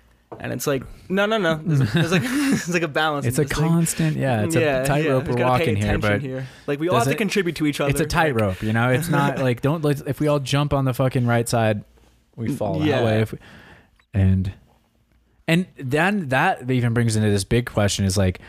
And 0.40 0.52
it's 0.52 0.66
like 0.66 0.82
no 1.08 1.24
no 1.26 1.38
no. 1.38 1.60
There's, 1.64 1.92
there's 1.92 2.12
like 2.12 2.22
it's 2.24 2.68
like 2.68 2.82
a 2.82 2.88
balance. 2.88 3.26
It's 3.26 3.38
a 3.38 3.44
constant. 3.44 4.16
Yeah. 4.16 4.42
It's 4.42 4.54
Yeah, 4.54 4.82
a 4.82 4.86
tightrope 4.86 5.24
yeah. 5.24 5.30
we're 5.30 5.36
Just 5.36 5.38
gotta 5.38 5.64
pay 5.64 5.72
walking 5.72 5.76
here, 5.76 5.98
but 5.98 6.22
like 6.66 6.80
we 6.80 6.88
all 6.88 6.98
have 6.98 7.08
to 7.08 7.14
contribute 7.14 7.56
to 7.56 7.66
each 7.66 7.80
other. 7.80 7.90
it's 7.90 8.00
a 8.00 8.06
tightrope. 8.06 8.62
You 8.62 8.72
know, 8.72 8.90
it's 8.90 9.08
not 9.08 9.38
like 9.46 9.62
don't 9.62 9.82
let 9.84 10.06
if 10.06 10.20
we 10.20 10.26
all 10.28 10.40
jump 10.40 10.72
on 10.72 10.84
the 10.84 10.92
fucking 10.94 11.26
right 11.26 11.48
side, 11.48 11.84
we 12.34 12.54
fall 12.54 12.84
Yeah. 12.84 12.98
that 12.98 13.04
way. 13.04 13.20
If 13.22 13.32
we, 13.32 13.38
and 14.14 14.52
and 15.48 15.66
then 15.76 16.28
that 16.30 16.68
even 16.70 16.92
brings 16.92 17.14
into 17.16 17.30
this 17.30 17.44
big 17.44 17.66
question: 17.66 18.04
is 18.04 18.16
like, 18.18 18.40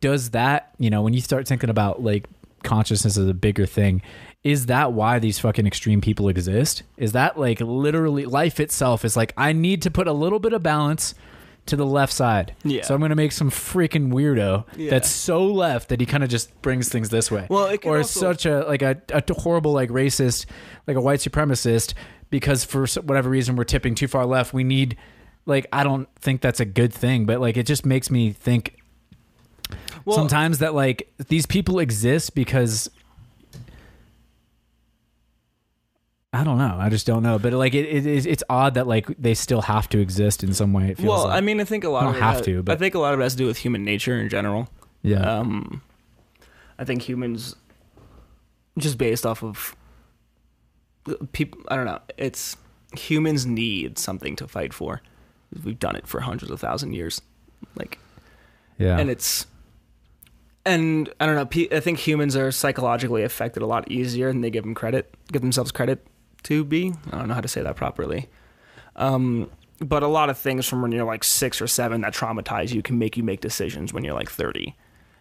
does 0.00 0.30
that 0.30 0.74
you 0.78 0.88
know 0.90 1.02
when 1.02 1.12
you 1.12 1.20
start 1.20 1.46
thinking 1.46 1.68
about 1.70 2.02
like 2.02 2.26
consciousness 2.62 3.16
as 3.18 3.28
a 3.28 3.34
bigger 3.34 3.66
thing? 3.66 4.00
Is 4.46 4.66
that 4.66 4.92
why 4.92 5.18
these 5.18 5.40
fucking 5.40 5.66
extreme 5.66 6.00
people 6.00 6.28
exist? 6.28 6.84
Is 6.96 7.10
that 7.12 7.36
like 7.36 7.58
literally 7.60 8.26
life 8.26 8.60
itself 8.60 9.04
is 9.04 9.16
like 9.16 9.32
I 9.36 9.52
need 9.52 9.82
to 9.82 9.90
put 9.90 10.06
a 10.06 10.12
little 10.12 10.38
bit 10.38 10.52
of 10.52 10.62
balance 10.62 11.14
to 11.66 11.74
the 11.74 11.84
left 11.84 12.12
side. 12.12 12.54
Yeah. 12.62 12.84
So 12.84 12.94
I'm 12.94 13.00
gonna 13.00 13.16
make 13.16 13.32
some 13.32 13.50
freaking 13.50 14.12
weirdo 14.12 14.64
Yeah. 14.76 14.90
that's 14.90 15.10
so 15.10 15.44
left 15.46 15.88
that 15.88 15.98
he 15.98 16.06
kind 16.06 16.22
of 16.22 16.28
just 16.30 16.62
brings 16.62 16.88
things 16.88 17.08
this 17.08 17.28
way. 17.28 17.48
Well, 17.50 17.66
it 17.66 17.84
or 17.84 17.98
also- 17.98 18.20
such 18.20 18.46
a 18.46 18.60
like 18.68 18.82
a, 18.82 19.02
a 19.12 19.24
horrible 19.34 19.72
like 19.72 19.90
racist, 19.90 20.46
like 20.86 20.96
a 20.96 21.00
white 21.00 21.18
supremacist, 21.18 21.94
because 22.30 22.62
for 22.64 22.86
whatever 23.02 23.28
reason 23.28 23.56
we're 23.56 23.64
tipping 23.64 23.96
too 23.96 24.06
far 24.06 24.24
left. 24.26 24.54
We 24.54 24.62
need 24.62 24.96
like 25.44 25.66
I 25.72 25.82
don't 25.82 26.08
think 26.20 26.40
that's 26.40 26.60
a 26.60 26.64
good 26.64 26.94
thing, 26.94 27.26
but 27.26 27.40
like 27.40 27.56
it 27.56 27.66
just 27.66 27.84
makes 27.84 28.12
me 28.12 28.30
think 28.30 28.76
Well, 30.04 30.16
sometimes 30.16 30.60
that 30.60 30.72
like 30.72 31.12
these 31.26 31.46
people 31.46 31.80
exist 31.80 32.36
because 32.36 32.88
I 36.32 36.44
don't 36.44 36.58
know. 36.58 36.76
I 36.78 36.88
just 36.90 37.06
don't 37.06 37.22
know. 37.22 37.38
But 37.38 37.52
like 37.54 37.74
it, 37.74 37.86
it 37.86 38.26
it's 38.26 38.42
odd 38.50 38.74
that 38.74 38.86
like 38.86 39.06
they 39.18 39.34
still 39.34 39.62
have 39.62 39.88
to 39.90 39.98
exist 39.98 40.42
in 40.44 40.52
some 40.52 40.72
way. 40.72 40.90
It 40.90 40.96
feels 40.98 41.08
Well, 41.08 41.24
like. 41.28 41.36
I 41.38 41.40
mean, 41.40 41.60
I 41.60 41.64
think 41.64 41.84
a 41.84 41.88
lot 41.88 42.00
Don't 42.02 42.10
of 42.10 42.16
it 42.16 42.22
have 42.22 42.34
has- 42.36 42.44
to, 42.46 42.62
but- 42.62 42.72
I 42.72 42.76
think 42.78 42.94
a 42.94 42.98
lot 42.98 43.14
of 43.14 43.20
it 43.20 43.22
has 43.22 43.32
to 43.32 43.38
do 43.38 43.46
with 43.46 43.58
human 43.58 43.84
nature 43.84 44.18
in 44.20 44.28
general. 44.28 44.68
yeah. 45.02 45.20
Um, 45.38 45.82
I 46.78 46.84
think 46.84 47.02
humans, 47.02 47.56
just 48.76 48.98
based 48.98 49.24
off 49.24 49.42
of 49.42 49.74
people, 51.32 51.60
I 51.68 51.76
don't 51.76 51.86
know. 51.86 52.00
It's 52.18 52.56
humans 52.98 53.46
need 53.46 53.98
something 53.98 54.36
to 54.36 54.46
fight 54.46 54.74
for. 54.74 55.00
We've 55.64 55.78
done 55.78 55.96
it 55.96 56.06
for 56.06 56.20
hundreds 56.20 56.50
of 56.50 56.60
thousand 56.60 56.92
years, 56.92 57.22
like, 57.76 57.98
yeah. 58.78 58.98
and 58.98 59.08
it's, 59.08 59.46
and 60.66 61.08
I 61.18 61.24
don't 61.24 61.36
know. 61.36 61.66
I 61.74 61.80
think 61.80 61.98
humans 62.00 62.36
are 62.36 62.50
psychologically 62.50 63.22
affected 63.22 63.62
a 63.62 63.66
lot 63.66 63.90
easier 63.90 64.28
than 64.28 64.42
they 64.42 64.50
give 64.50 64.64
them 64.64 64.74
credit, 64.74 65.14
give 65.32 65.40
themselves 65.40 65.70
credit 65.70 66.04
to 66.46 66.64
be. 66.64 66.92
I 67.12 67.18
don't 67.18 67.28
know 67.28 67.34
how 67.34 67.40
to 67.40 67.48
say 67.48 67.62
that 67.62 67.76
properly. 67.76 68.28
Um, 68.94 69.50
but 69.80 70.02
a 70.02 70.08
lot 70.08 70.30
of 70.30 70.38
things 70.38 70.66
from 70.66 70.82
when 70.82 70.92
you're 70.92 71.04
like 71.04 71.24
six 71.24 71.60
or 71.60 71.66
seven 71.66 72.00
that 72.00 72.14
traumatize 72.14 72.72
you 72.72 72.82
can 72.82 72.98
make 72.98 73.16
you 73.16 73.22
make 73.22 73.40
decisions 73.40 73.92
when 73.92 74.04
you're 74.04 74.14
like 74.14 74.30
30 74.30 74.74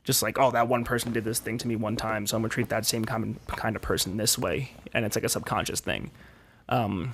just 0.05 0.21
like 0.23 0.39
oh 0.39 0.51
that 0.51 0.67
one 0.67 0.85
person 0.85 1.11
did 1.11 1.25
this 1.25 1.39
thing 1.39 1.57
to 1.57 1.67
me 1.67 1.75
one 1.75 1.97
time 1.97 2.25
so 2.25 2.37
i'm 2.37 2.41
gonna 2.41 2.49
treat 2.49 2.69
that 2.69 2.85
same 2.85 3.03
kind 3.03 3.37
kind 3.47 3.75
of 3.75 3.81
person 3.81 4.17
this 4.17 4.37
way. 4.37 4.71
And 4.93 5.03
it's 5.03 5.17
like 5.17 5.25
a 5.25 5.29
subconscious 5.29 5.81
thing. 5.81 6.11
Um, 6.69 7.13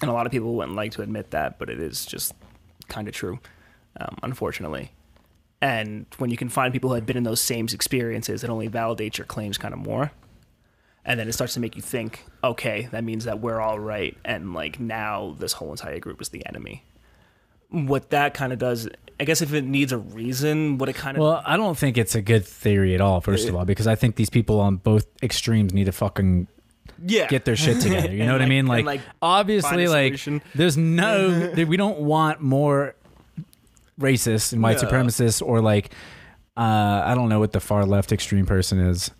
and 0.00 0.10
a 0.10 0.14
lot 0.14 0.26
of 0.26 0.32
people 0.32 0.54
wouldn't 0.54 0.76
like 0.76 0.92
to 0.92 1.02
admit 1.02 1.32
that 1.32 1.58
but 1.58 1.68
it 1.68 1.80
is 1.80 2.06
just 2.06 2.34
kind 2.88 3.08
of 3.08 3.14
true 3.14 3.40
um, 4.00 4.16
unfortunately. 4.22 4.92
And 5.62 6.06
when 6.16 6.30
you 6.30 6.38
can 6.38 6.48
find 6.48 6.72
people 6.72 6.88
who 6.88 6.94
have 6.94 7.04
been 7.04 7.18
in 7.18 7.24
those 7.24 7.40
same 7.40 7.66
experiences 7.72 8.44
it 8.44 8.50
only 8.50 8.68
validates 8.68 9.18
your 9.18 9.26
claims 9.26 9.58
kind 9.58 9.74
of 9.74 9.80
more 9.80 10.12
and 11.04 11.18
then 11.18 11.28
it 11.28 11.32
starts 11.32 11.54
to 11.54 11.60
make 11.60 11.76
you 11.76 11.82
think 11.82 12.24
okay 12.44 12.88
that 12.92 13.02
means 13.04 13.24
that 13.24 13.40
we're 13.40 13.60
all 13.60 13.78
right 13.78 14.16
and 14.24 14.52
like 14.54 14.78
now 14.80 15.34
this 15.38 15.52
whole 15.54 15.70
entire 15.70 15.98
group 15.98 16.20
is 16.20 16.28
the 16.30 16.44
enemy 16.46 16.84
what 17.70 18.10
that 18.10 18.34
kind 18.34 18.52
of 18.52 18.58
does 18.58 18.88
i 19.20 19.24
guess 19.24 19.40
if 19.42 19.52
it 19.54 19.64
needs 19.64 19.92
a 19.92 19.98
reason 19.98 20.76
what 20.78 20.88
it 20.88 20.94
kind 20.96 21.16
of 21.16 21.22
Well, 21.22 21.42
I 21.46 21.56
don't 21.56 21.76
think 21.78 21.96
it's 21.96 22.14
a 22.14 22.22
good 22.22 22.44
theory 22.44 22.94
at 22.94 23.00
all. 23.00 23.20
First 23.20 23.48
of 23.48 23.54
all, 23.54 23.64
because 23.64 23.86
I 23.86 23.94
think 23.94 24.16
these 24.16 24.30
people 24.30 24.58
on 24.60 24.76
both 24.76 25.06
extremes 25.22 25.72
need 25.72 25.84
to 25.84 25.92
fucking 25.92 26.48
yeah 27.06 27.28
get 27.28 27.44
their 27.44 27.56
shit 27.56 27.80
together. 27.80 28.12
You 28.12 28.24
know 28.26 28.32
what 28.32 28.42
I 28.42 28.46
mean? 28.56 28.66
Like, 28.66 28.84
like, 28.84 29.00
obviously, 29.22 29.88
like 29.88 30.18
there's 30.54 30.76
no 30.76 31.52
we 31.68 31.76
don't 31.76 32.00
want 32.00 32.40
more 32.40 32.94
racist 34.00 34.52
and 34.52 34.62
white 34.62 34.82
Yeah. 34.82 34.88
supremacist 34.88 35.42
or 35.46 35.60
like 35.60 35.92
uh 36.56 37.02
I 37.04 37.14
don't 37.14 37.28
know 37.28 37.38
what 37.38 37.52
the 37.52 37.60
far 37.60 37.84
left 37.86 38.12
extreme 38.12 38.46
person 38.46 38.78
is. 38.80 39.10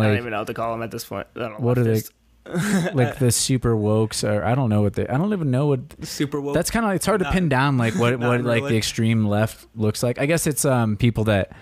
I 0.00 0.08
don't 0.08 0.18
even 0.18 0.30
know 0.30 0.38
what 0.38 0.46
to 0.46 0.54
call 0.54 0.72
them 0.72 0.82
at 0.82 0.90
this 0.90 1.04
point. 1.04 1.26
I 1.36 1.40
don't 1.40 1.52
know 1.52 1.58
what 1.58 1.78
are 1.78 1.84
they 1.84 2.02
like 2.94 3.18
the 3.18 3.30
super 3.30 3.74
wokes 3.74 4.26
or 4.26 4.42
I 4.42 4.54
don't 4.54 4.70
know 4.70 4.80
what 4.80 4.94
they 4.94 5.06
I 5.06 5.18
don't 5.18 5.32
even 5.32 5.50
know 5.50 5.66
what 5.66 5.80
super 6.02 6.40
woke. 6.40 6.54
that's 6.54 6.70
kind 6.70 6.86
of 6.86 6.92
it's 6.92 7.04
hard 7.04 7.20
to 7.20 7.30
pin 7.30 7.48
down 7.50 7.76
like 7.76 7.94
what 7.94 8.18
not 8.20 8.28
what 8.28 8.44
like 8.44 8.64
the 8.64 8.76
extreme 8.76 9.26
left 9.26 9.66
looks 9.74 10.02
like. 10.02 10.18
I 10.18 10.26
guess 10.26 10.46
it's 10.46 10.64
um 10.64 10.96
people 10.96 11.24
that 11.24 11.52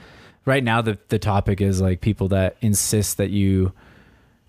right 0.45 0.63
now 0.63 0.83
the 0.83 0.99
the 1.09 1.19
topic 1.19 1.61
is 1.61 1.81
like 1.81 2.01
people 2.01 2.29
that 2.29 2.57
insist 2.61 3.17
that 3.17 3.31
you 3.31 3.73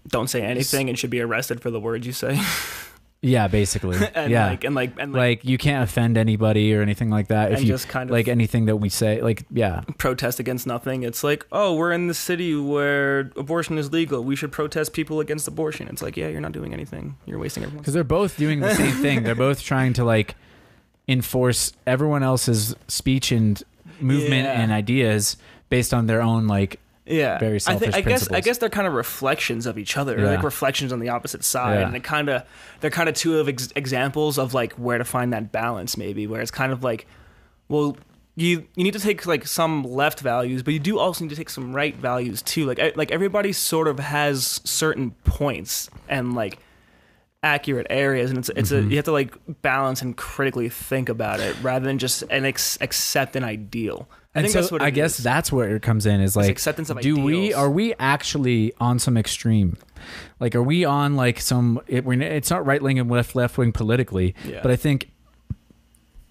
don't 0.08 0.30
say 0.30 0.42
anything 0.42 0.90
and 0.90 0.98
should 0.98 1.10
be 1.10 1.22
arrested 1.22 1.62
for 1.62 1.72
the 1.72 1.80
words 1.80 2.06
you 2.06 2.14
say. 2.14 2.40
yeah 3.22 3.48
basically 3.48 3.98
and 4.16 4.32
yeah 4.32 4.48
like 4.48 4.64
and 4.64 4.76
like 4.76 4.92
and 5.00 5.12
like, 5.12 5.40
like 5.40 5.46
you 5.46 5.58
can't 5.58 5.84
offend 5.84 6.18
anybody 6.18 6.74
or 6.74 6.82
anything 6.84 7.10
like 7.10 7.28
that 7.30 7.52
if 7.52 7.58
and 7.58 7.68
you 7.68 7.74
just 7.74 7.88
kind 7.90 8.10
of 8.10 8.14
like 8.14 8.28
anything 8.28 8.66
that 8.68 8.76
we 8.76 8.90
say 8.90 9.22
like 9.22 9.44
yeah 9.52 9.82
protest 9.98 10.40
against 10.40 10.68
nothing. 10.68 11.02
It's 11.04 11.24
like, 11.24 11.46
oh, 11.52 11.74
we're 11.76 11.92
in 11.92 12.08
the 12.08 12.14
city 12.14 12.56
where 12.56 13.32
abortion 13.36 13.78
is 13.80 13.92
legal. 13.92 14.24
We 14.24 14.36
should 14.36 14.52
protest 14.52 14.94
people 14.94 15.20
against 15.20 15.48
abortion. 15.48 15.88
It's 15.88 16.02
like, 16.04 16.16
yeah, 16.16 16.28
you're 16.28 16.42
not 16.42 16.52
doing 16.52 16.74
anything. 16.74 17.18
You're 17.26 17.40
wasting 17.40 17.64
everyone's 17.64 17.82
because 17.82 17.94
they're 17.96 18.04
both 18.04 18.38
doing 18.38 18.60
the 18.60 18.76
same 18.76 18.96
thing 18.96 19.24
they're 19.24 19.34
both 19.36 19.64
trying 19.64 19.94
to 19.94 20.04
like 20.06 20.36
enforce 21.08 21.74
everyone 21.86 22.22
else's 22.24 22.76
speech 22.88 23.32
and 23.32 23.64
movement 24.00 24.46
Yeah. 24.46 24.62
and 24.62 24.72
ideas 24.72 25.38
based 25.70 25.94
on 25.94 26.06
their 26.08 26.22
own 26.22 26.48
like 26.48 26.80
yeah 27.08 27.40
very 27.40 27.56
I, 27.56 27.58
selfish 27.60 27.94
think, 27.94 27.96
I 27.96 28.10
guess 28.10 28.32
I 28.32 28.42
guess 28.42 28.58
they're 28.58 28.70
kind 28.70 28.88
of 28.88 28.94
reflections 28.94 29.66
of 29.66 29.78
each 29.78 29.98
other, 29.98 30.18
Yeah. 30.20 30.32
like 30.32 30.44
reflections 30.44 30.92
on 30.94 31.00
the 31.00 31.10
opposite 31.10 31.44
side, 31.44 31.80
Yeah. 31.80 31.88
and 31.88 31.96
it 31.96 32.04
kind 32.04 32.30
of 32.30 32.44
they're 32.82 32.92
kind 32.92 33.10
of 33.10 33.16
two 33.16 33.40
of 33.40 33.48
ex- 33.50 33.70
examples 33.76 34.38
of 34.38 34.54
like 34.54 34.74
where 34.74 34.98
to 34.98 35.06
find 35.06 35.32
that 35.34 35.52
balance, 35.52 35.98
maybe 35.98 36.28
where 36.28 36.42
it's 36.42 36.52
kind 36.52 36.72
of 36.72 36.84
like, 36.84 37.08
well. 37.68 37.98
You, 38.40 38.68
you 38.76 38.84
need 38.84 38.94
to 38.94 39.00
take 39.00 39.26
like 39.26 39.48
some 39.48 39.82
left 39.84 40.20
values, 40.20 40.62
but 40.62 40.72
you 40.72 40.80
do 40.80 41.00
also 41.00 41.24
need 41.26 41.32
to 41.32 41.36
take 41.36 41.50
some 41.50 41.76
right 41.76 41.96
values 41.96 42.44
too. 42.44 42.68
Like 42.68 42.78
I- 42.78 42.94
like 42.96 43.10
everybody 43.10 43.52
sort 43.52 43.88
of 43.88 43.98
has 43.98 44.62
certain 44.64 45.10
points 45.24 45.90
and 46.08 46.36
like 46.36 46.60
accurate 47.42 47.88
areas, 47.90 48.30
and 48.30 48.38
it's 48.38 48.50
it's 48.56 48.72
Mm-hmm. 48.72 48.88
a 48.88 48.90
you 48.92 48.96
have 48.98 49.06
to 49.06 49.12
like 49.12 49.36
balance 49.64 50.04
and 50.04 50.16
critically 50.16 50.70
think 50.70 51.10
about 51.10 51.40
it 51.40 51.56
rather 51.64 51.86
than 51.86 51.98
just 51.98 52.22
an 52.30 52.46
ex- 52.46 52.78
accept 52.80 53.36
an 53.36 53.44
ideal. 53.44 54.08
I 54.38 54.42
and 54.42 54.46
think 54.46 54.54
so 54.54 54.62
that's 54.62 54.72
what 54.72 54.82
I 54.82 54.90
guess 54.92 55.18
is. 55.18 55.24
that's 55.24 55.52
where 55.52 55.76
it 55.76 55.82
comes 55.82 56.06
in 56.06 56.22
is 56.22 56.36
like 56.36 56.50
acceptance 56.50 56.90
of 56.90 57.02
do 57.02 57.20
we 57.20 57.54
are 57.54 57.70
we 57.70 57.94
actually 58.00 58.74
on 58.80 59.00
some 59.00 59.18
extreme 59.18 59.78
like 60.40 60.56
are 60.56 60.64
we 60.64 60.86
on 60.86 61.16
like 61.16 61.40
some 61.42 61.82
it, 61.88 62.06
we're, 62.06 62.22
it's 62.22 62.50
not 62.50 62.66
right 62.66 62.82
wing 62.82 63.00
and 63.00 63.10
left 63.10 63.36
left 63.36 63.58
wing 63.58 63.72
politically 63.72 64.36
Yeah. 64.46 64.60
but 64.62 64.72
I 64.72 64.76
think 64.76 65.10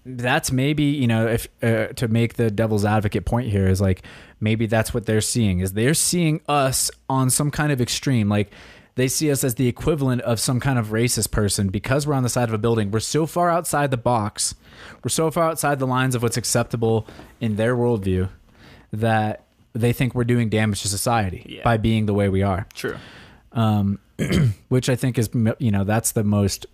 that's 0.05 0.51
maybe 0.53 0.83
you 0.83 1.05
know 1.07 1.27
if 1.27 1.47
uh, 1.61 1.87
to 1.87 2.07
make 2.07 2.35
the 2.35 2.49
devil's 2.49 2.85
advocate 2.85 3.25
point 3.25 3.49
here 3.49 3.67
is 3.67 3.81
like 3.81 4.03
maybe 4.39 4.65
that's 4.65 4.93
what 4.93 5.05
they're 5.05 5.19
seeing 5.19 5.59
is 5.59 5.73
they're 5.73 5.93
seeing 5.93 6.39
us 6.47 6.89
on 7.09 7.29
some 7.29 7.51
kind 7.51 7.71
of 7.73 7.81
extreme 7.81 8.29
like 8.29 8.49
they 8.97 9.07
see 9.07 9.31
us 9.31 9.43
as 9.43 9.55
the 9.55 9.67
equivalent 9.67 10.21
of 10.23 10.39
some 10.39 10.59
kind 10.59 10.77
of 10.77 10.87
racist 10.87 11.31
person 11.31 11.69
because 11.69 12.05
we're 12.05 12.13
on 12.13 12.23
the 12.23 12.29
side 12.29 12.49
of 12.49 12.53
a 12.53 12.57
building 12.57 12.91
we're 12.91 12.99
so 12.99 13.25
far 13.25 13.49
outside 13.49 13.89
the 13.91 13.97
box 13.97 14.53
we're 15.03 15.09
so 15.09 15.31
far 15.31 15.45
outside 15.45 15.79
the 15.79 15.87
lines 15.87 16.13
of 16.15 16.21
what's 16.21 16.37
acceptable 16.37 17.07
in 17.39 17.55
their 17.55 17.75
worldview 17.75 18.27
that 18.91 19.43
they 19.73 19.93
think 19.93 20.13
we're 20.15 20.23
doing 20.23 20.49
damage 20.49 20.81
to 20.81 20.87
society 20.87 21.43
Yeah. 21.47 21.63
by 21.63 21.77
being 21.77 22.05
the 22.07 22.13
way 22.13 22.27
we 22.29 22.41
are 22.43 22.67
true. 22.73 22.97
um, 23.53 23.99
which 24.69 24.89
I 24.89 24.95
think 24.95 25.17
is 25.17 25.29
you 25.59 25.71
know 25.71 25.83
that's 25.83 26.11
the 26.11 26.23
most 26.23 26.65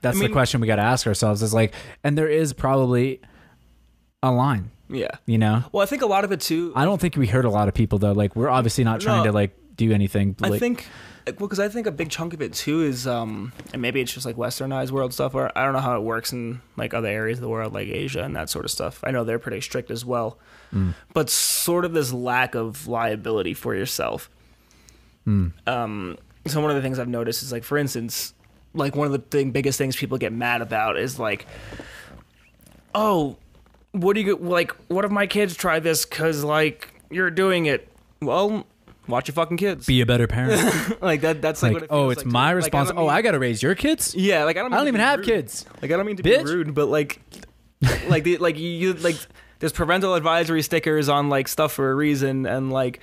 that's 0.00 0.18
I 0.18 0.26
the 0.26 0.32
question 0.32 0.60
we 0.60 0.66
got 0.66 0.76
to 0.76 0.82
ask 0.82 1.06
ourselves 1.06 1.42
is 1.42 1.52
like 1.52 1.74
and 2.02 2.16
there 2.16 2.28
is 2.28 2.52
probably 2.54 3.20
a 4.22 4.30
line 4.32 4.70
Yeah. 4.88 5.10
you 5.26 5.38
know 5.38 5.64
Well, 5.72 5.82
I 5.82 5.86
think 5.86 6.02
a 6.02 6.06
lot 6.06 6.24
of 6.24 6.32
it 6.32 6.40
too. 6.40 6.72
I 6.74 6.84
don't 6.84 7.00
think 7.00 7.16
we 7.16 7.26
hurt 7.26 7.44
a 7.44 7.50
lot 7.50 7.68
of 7.68 7.74
people 7.74 7.98
though 7.98 8.12
like 8.12 8.34
we're 8.36 8.48
obviously 8.48 8.84
not 8.84 9.00
trying 9.00 9.18
No. 9.24 9.30
to 9.30 9.32
like 9.32 9.56
do 9.88 9.92
anything 9.94 10.36
I 10.42 10.58
think, 10.58 10.86
well, 11.26 11.34
because 11.48 11.58
I 11.60 11.68
think 11.68 11.86
a 11.86 11.90
big 11.92 12.10
chunk 12.10 12.34
of 12.34 12.42
it 12.42 12.52
too 12.52 12.82
is, 12.82 13.06
um, 13.06 13.52
and 13.72 13.80
maybe 13.80 14.00
it's 14.00 14.12
just 14.12 14.26
like 14.26 14.36
westernized 14.36 14.90
world 14.90 15.12
stuff, 15.14 15.34
or 15.34 15.50
I 15.56 15.64
don't 15.64 15.72
know 15.72 15.80
how 15.80 15.96
it 15.96 16.02
works 16.02 16.32
in 16.32 16.60
like 16.76 16.92
other 16.94 17.08
areas 17.08 17.38
of 17.38 17.42
the 17.42 17.48
world, 17.48 17.72
like 17.72 17.88
Asia 17.88 18.22
and 18.22 18.36
that 18.36 18.50
sort 18.50 18.64
of 18.64 18.70
stuff. 18.70 19.00
I 19.02 19.10
know 19.10 19.24
they're 19.24 19.38
pretty 19.38 19.60
strict 19.60 19.90
as 19.90 20.04
well, 20.04 20.38
Mm. 20.72 20.94
but 21.14 21.28
sort 21.30 21.84
of 21.84 21.92
this 21.94 22.12
lack 22.12 22.54
of 22.54 22.86
liability 22.86 23.54
for 23.54 23.74
yourself. 23.74 24.30
Mm. 25.26 25.52
Um, 25.66 26.16
so 26.46 26.60
one 26.60 26.70
of 26.70 26.76
the 26.76 26.82
things 26.82 26.98
I've 26.98 27.08
noticed 27.08 27.42
is 27.42 27.50
like, 27.52 27.64
for 27.64 27.76
instance, 27.78 28.34
like 28.74 28.94
one 28.94 29.06
of 29.06 29.12
the 29.12 29.18
thing, 29.18 29.50
biggest 29.50 29.78
things 29.78 29.96
people 29.96 30.16
get 30.18 30.32
mad 30.32 30.62
about 30.62 30.96
is 30.98 31.18
like, 31.18 31.46
oh, 32.94 33.36
what 33.92 34.14
do 34.14 34.20
you 34.20 34.36
like? 34.36 34.70
What 34.88 35.04
if 35.04 35.10
my 35.10 35.26
kids 35.26 35.56
try 35.56 35.80
this 35.80 36.04
because 36.04 36.44
like 36.44 36.88
you're 37.10 37.30
doing 37.30 37.66
it? 37.66 37.88
Well, 38.22 38.66
watch 39.10 39.28
your 39.28 39.34
fucking 39.34 39.56
kids. 39.56 39.86
be 39.86 40.00
a 40.00 40.06
better 40.06 40.26
parent 40.26 41.00
like 41.02 41.20
that. 41.22 41.42
That's 41.42 41.62
like, 41.62 41.72
like 41.72 41.82
what 41.82 41.90
it 41.90 41.94
oh 41.94 42.10
it's 42.10 42.24
like 42.24 42.32
my 42.32 42.40
me. 42.42 42.46
Like, 42.46 42.56
response 42.56 42.90
oh 42.94 43.02
mean- 43.02 43.10
I 43.10 43.22
got 43.22 43.32
to 43.32 43.38
raise 43.38 43.62
your 43.62 43.74
kids 43.74 44.14
yeah. 44.14 44.44
Like 44.44 44.56
I 44.56 44.60
don't. 44.62 44.72
I 44.72 44.76
don't 44.76 44.88
even 44.88 45.00
have 45.00 45.20
rude. 45.20 45.26
kids 45.26 45.66
Like 45.82 45.90
I 45.90 45.96
don't 45.96 46.06
mean 46.06 46.16
to 46.16 46.22
Bitch. 46.22 46.44
be 46.44 46.50
rude, 46.50 46.74
but 46.74 46.86
like, 46.88 47.20
like 48.08 48.24
the 48.24 48.38
like 48.38 48.58
you 48.58 48.94
like 48.94 49.16
there's 49.58 49.72
parental 49.72 50.14
advisory 50.14 50.62
stickers 50.62 51.08
on 51.08 51.28
like 51.28 51.48
stuff 51.48 51.72
for 51.72 51.90
a 51.90 51.94
reason, 51.94 52.46
and 52.46 52.72
like 52.72 53.00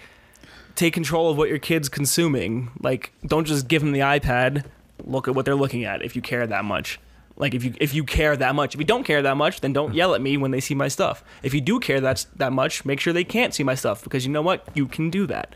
take 0.75 0.93
control 0.93 1.29
of 1.29 1.37
what 1.37 1.49
your 1.49 1.59
kid's 1.59 1.89
consuming. 1.89 2.71
Like 2.81 3.11
don't 3.25 3.45
just 3.45 3.67
give 3.67 3.81
them 3.81 3.91
the 3.91 4.01
iPad. 4.01 4.65
Look 5.05 5.27
at 5.27 5.35
what 5.35 5.45
they're 5.45 5.55
looking 5.55 5.85
at 5.85 6.01
if 6.01 6.15
you 6.15 6.21
care 6.21 6.45
that 6.47 6.65
much. 6.65 6.99
Like 7.35 7.53
if 7.53 7.63
you 7.63 7.73
if 7.79 7.93
you 7.93 8.03
care 8.03 8.35
that 8.35 8.55
much. 8.55 8.73
If 8.73 8.79
you 8.79 8.85
don't 8.85 9.03
care 9.03 9.21
that 9.21 9.37
much, 9.37 9.61
then 9.61 9.71
don't 9.71 9.93
yell 9.93 10.15
at 10.15 10.21
me 10.21 10.37
when 10.37 10.51
they 10.51 10.59
see 10.59 10.73
my 10.73 10.87
stuff. 10.87 11.23
If 11.43 11.53
you 11.53 11.61
do 11.61 11.79
care 11.79 12.01
that 12.01 12.25
that 12.37 12.51
much, 12.51 12.83
make 12.83 12.99
sure 12.99 13.13
they 13.13 13.23
can't 13.23 13.53
see 13.53 13.63
my 13.63 13.75
stuff 13.75 14.03
because 14.03 14.25
you 14.25 14.31
know 14.31 14.41
what? 14.41 14.67
You 14.73 14.87
can 14.87 15.09
do 15.11 15.27
that. 15.27 15.53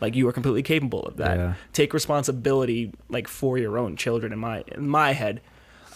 Like 0.00 0.14
you 0.14 0.26
are 0.28 0.32
completely 0.32 0.62
capable 0.62 1.02
of 1.02 1.16
that. 1.18 1.36
Yeah. 1.38 1.54
Take 1.72 1.92
responsibility 1.92 2.92
like 3.08 3.28
for 3.28 3.58
your 3.58 3.78
own 3.78 3.96
children 3.96 4.32
in 4.32 4.38
my 4.38 4.64
in 4.68 4.88
my 4.88 5.12
head. 5.12 5.40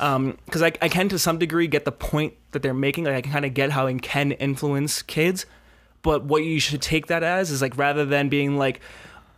Um, 0.01 0.39
because 0.45 0.63
I, 0.63 0.73
I 0.83 0.89
can 0.89 1.09
to 1.11 1.19
some 1.19 1.39
degree 1.39 1.67
get 1.69 1.85
the 1.85 1.93
point 1.93 2.35
that 2.51 2.63
they're 2.63 2.75
making. 2.75 3.05
Like 3.05 3.15
I 3.15 3.21
can 3.21 3.33
kind 3.33 3.45
of 3.45 3.55
get 3.55 3.71
how 3.71 3.87
it 3.87 4.03
can 4.03 4.33
influence 4.33 5.03
kids, 5.03 5.47
but 6.03 6.25
what 6.25 6.43
you 6.43 6.59
should 6.59 6.83
take 6.83 7.07
that 7.07 7.23
as 7.23 7.51
is 7.51 7.63
like 7.63 7.79
rather 7.79 8.05
than 8.05 8.29
being 8.29 8.59
like, 8.59 8.81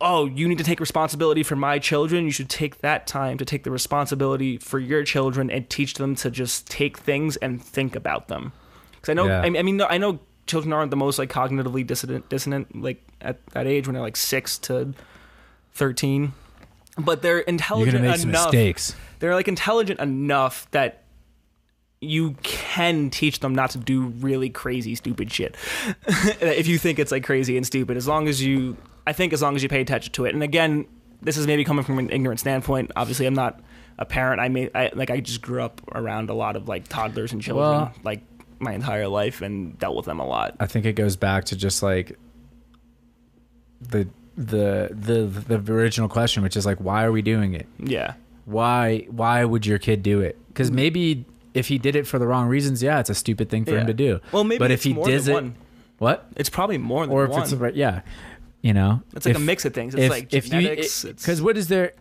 oh, 0.01 0.25
you 0.25 0.47
need 0.47 0.57
to 0.57 0.63
take 0.63 0.79
responsibility 0.79 1.43
for 1.43 1.55
my 1.55 1.79
children, 1.79 2.25
you 2.25 2.31
should 2.31 2.49
take 2.49 2.79
that 2.79 3.07
time 3.07 3.37
to 3.37 3.45
take 3.45 3.63
the 3.63 3.71
responsibility 3.71 4.57
for 4.57 4.79
your 4.79 5.03
children 5.03 5.49
and 5.49 5.69
teach 5.69 5.95
them 5.95 6.15
to 6.15 6.29
just 6.29 6.67
take 6.67 6.97
things 6.97 7.35
and 7.37 7.63
think 7.63 7.95
about 7.95 8.27
them. 8.27 8.51
Because 8.91 9.09
I 9.09 9.13
know, 9.13 9.27
Yeah. 9.27 9.41
I 9.41 9.49
mean, 9.49 9.81
I 9.81 9.97
know 9.97 10.19
children 10.47 10.73
aren't 10.73 10.89
the 10.91 10.97
most 10.97 11.19
like 11.19 11.29
cognitively 11.31 11.85
dissonant, 11.85 12.27
dissonant 12.29 12.81
like 12.81 13.03
at 13.21 13.45
that 13.47 13.67
age 13.67 13.85
when 13.87 13.93
they're 13.93 14.01
like 14.03 14.15
six 14.17 14.57
to 14.59 14.93
thirteen, 15.73 16.33
but 16.97 17.21
they're 17.21 17.37
you're 17.37 17.43
intelligent 17.45 17.97
gonna 17.97 18.09
make 18.11 18.19
some 18.19 18.29
enough 18.29 18.51
mistakes. 18.51 18.95
they're 19.19 19.35
like 19.35 19.47
intelligent 19.47 19.99
enough 19.99 20.69
that 20.71 21.03
you 21.99 22.35
can 22.43 23.09
teach 23.09 23.39
them 23.39 23.55
not 23.55 23.71
to 23.71 23.77
do 23.79 24.01
really 24.19 24.49
crazy 24.49 24.93
stupid 24.95 25.31
shit. 25.31 25.55
If 26.41 26.67
you 26.67 26.77
think 26.77 26.99
it's 26.99 27.11
like 27.11 27.23
crazy 27.23 27.57
and 27.57 27.65
stupid 27.65 27.97
as 27.97 28.07
long 28.07 28.27
as 28.27 28.43
you 28.43 28.77
i 29.07 29.13
think 29.13 29.33
as 29.33 29.41
long 29.41 29.55
as 29.55 29.63
you 29.63 29.69
pay 29.69 29.81
attention 29.81 30.13
to 30.13 30.25
it. 30.25 30.33
And 30.33 30.43
again 30.43 30.85
this 31.23 31.37
is 31.37 31.47
maybe 31.47 31.63
coming 31.63 31.83
from 31.83 31.97
an 31.97 32.11
ignorant 32.11 32.39
standpoint. 32.39 32.91
Obviously 32.95 33.25
i'm 33.25 33.33
not 33.33 33.59
a 33.97 34.05
parent. 34.05 34.39
I 34.39 34.47
may 34.49 34.69
I, 34.75 34.91
like 34.93 35.09
i 35.09 35.19
just 35.19 35.41
grew 35.41 35.61
up 35.63 35.81
around 35.95 36.29
a 36.29 36.35
lot 36.35 36.55
of 36.55 36.67
like 36.67 36.87
toddlers 36.87 37.33
and 37.33 37.41
children 37.41 37.67
Well- 37.67 37.93
like 38.03 38.21
my 38.59 38.73
entire 38.73 39.07
life 39.07 39.41
and 39.41 39.77
dealt 39.79 39.95
with 39.95 40.05
them 40.05 40.19
a 40.19 40.25
lot 40.25 40.55
I 40.59 40.65
think 40.65 40.85
it 40.85 40.93
goes 40.93 41.15
back 41.15 41.45
to 41.45 41.55
just 41.55 41.81
like 41.83 42.17
the 43.81 44.07
the 44.35 44.89
the 44.91 45.25
the 45.59 45.73
original 45.73 46.07
question, 46.09 46.43
which 46.43 46.55
is 46.55 46.65
like, 46.65 46.77
why 46.77 47.03
are 47.03 47.11
we 47.11 47.21
doing 47.21 47.53
it? 47.53 47.67
yeah 47.79 48.13
Why 48.45 49.05
why 49.09 49.43
would 49.45 49.65
your 49.65 49.79
kid 49.79 50.03
do 50.03 50.21
it? 50.21 50.37
Because 50.47 50.67
mm-hmm. 50.69 50.75
maybe 50.75 51.25
if 51.53 51.67
he 51.67 51.77
did 51.77 51.95
it 51.95 52.05
for 52.05 52.19
the 52.19 52.27
wrong 52.27 52.47
reasons, 52.47 52.83
yeah, 52.83 52.99
it's 52.99 53.09
a 53.09 53.15
stupid 53.15 53.49
thing 53.49 53.65
for 53.65 53.71
Yeah. 53.71 53.81
him 53.81 53.87
to 53.87 53.93
do. 53.93 54.19
well 54.31 54.43
maybe 54.43 54.59
but 54.59 54.71
it's 54.71 54.85
if 54.85 54.95
he 54.95 55.01
does 55.03 55.27
it, 55.27 55.33
one. 55.33 55.55
what? 55.97 56.27
it's 56.35 56.49
probably 56.49 56.77
more 56.77 57.05
than 57.05 57.15
Or 57.15 57.23
if 57.25 57.31
one 57.31 57.41
it's 57.43 57.53
right, 57.53 57.73
yeah, 57.75 58.01
you 58.61 58.73
know, 58.73 59.01
it's 59.15 59.25
like 59.25 59.35
if- 59.35 59.41
a 59.41 59.43
mix 59.43 59.65
of 59.65 59.73
things 59.73 59.95
it's 59.95 60.09
like 60.09 60.29
genetics 60.29 61.03
because 61.03 61.41
what 61.41 61.57
is 61.57 61.67
their 61.67 61.93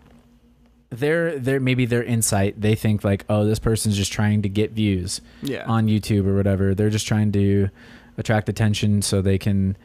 their 0.90 1.38
their 1.38 1.60
maybe 1.60 1.86
their 1.86 2.02
insight? 2.02 2.60
They 2.60 2.74
think 2.74 3.04
like, 3.04 3.24
oh, 3.28 3.44
this 3.44 3.58
person's 3.58 3.96
just 3.96 4.12
trying 4.12 4.42
to 4.42 4.48
get 4.48 4.72
views 4.72 5.20
yeah 5.42 5.64
on 5.66 5.86
YouTube 5.86 6.26
or 6.26 6.36
whatever. 6.36 6.74
They're 6.74 6.90
just 6.90 7.06
trying 7.06 7.32
to 7.32 7.68
attract 8.18 8.48
attention 8.48 9.02
so 9.02 9.22
they 9.22 9.38
can. 9.38 9.76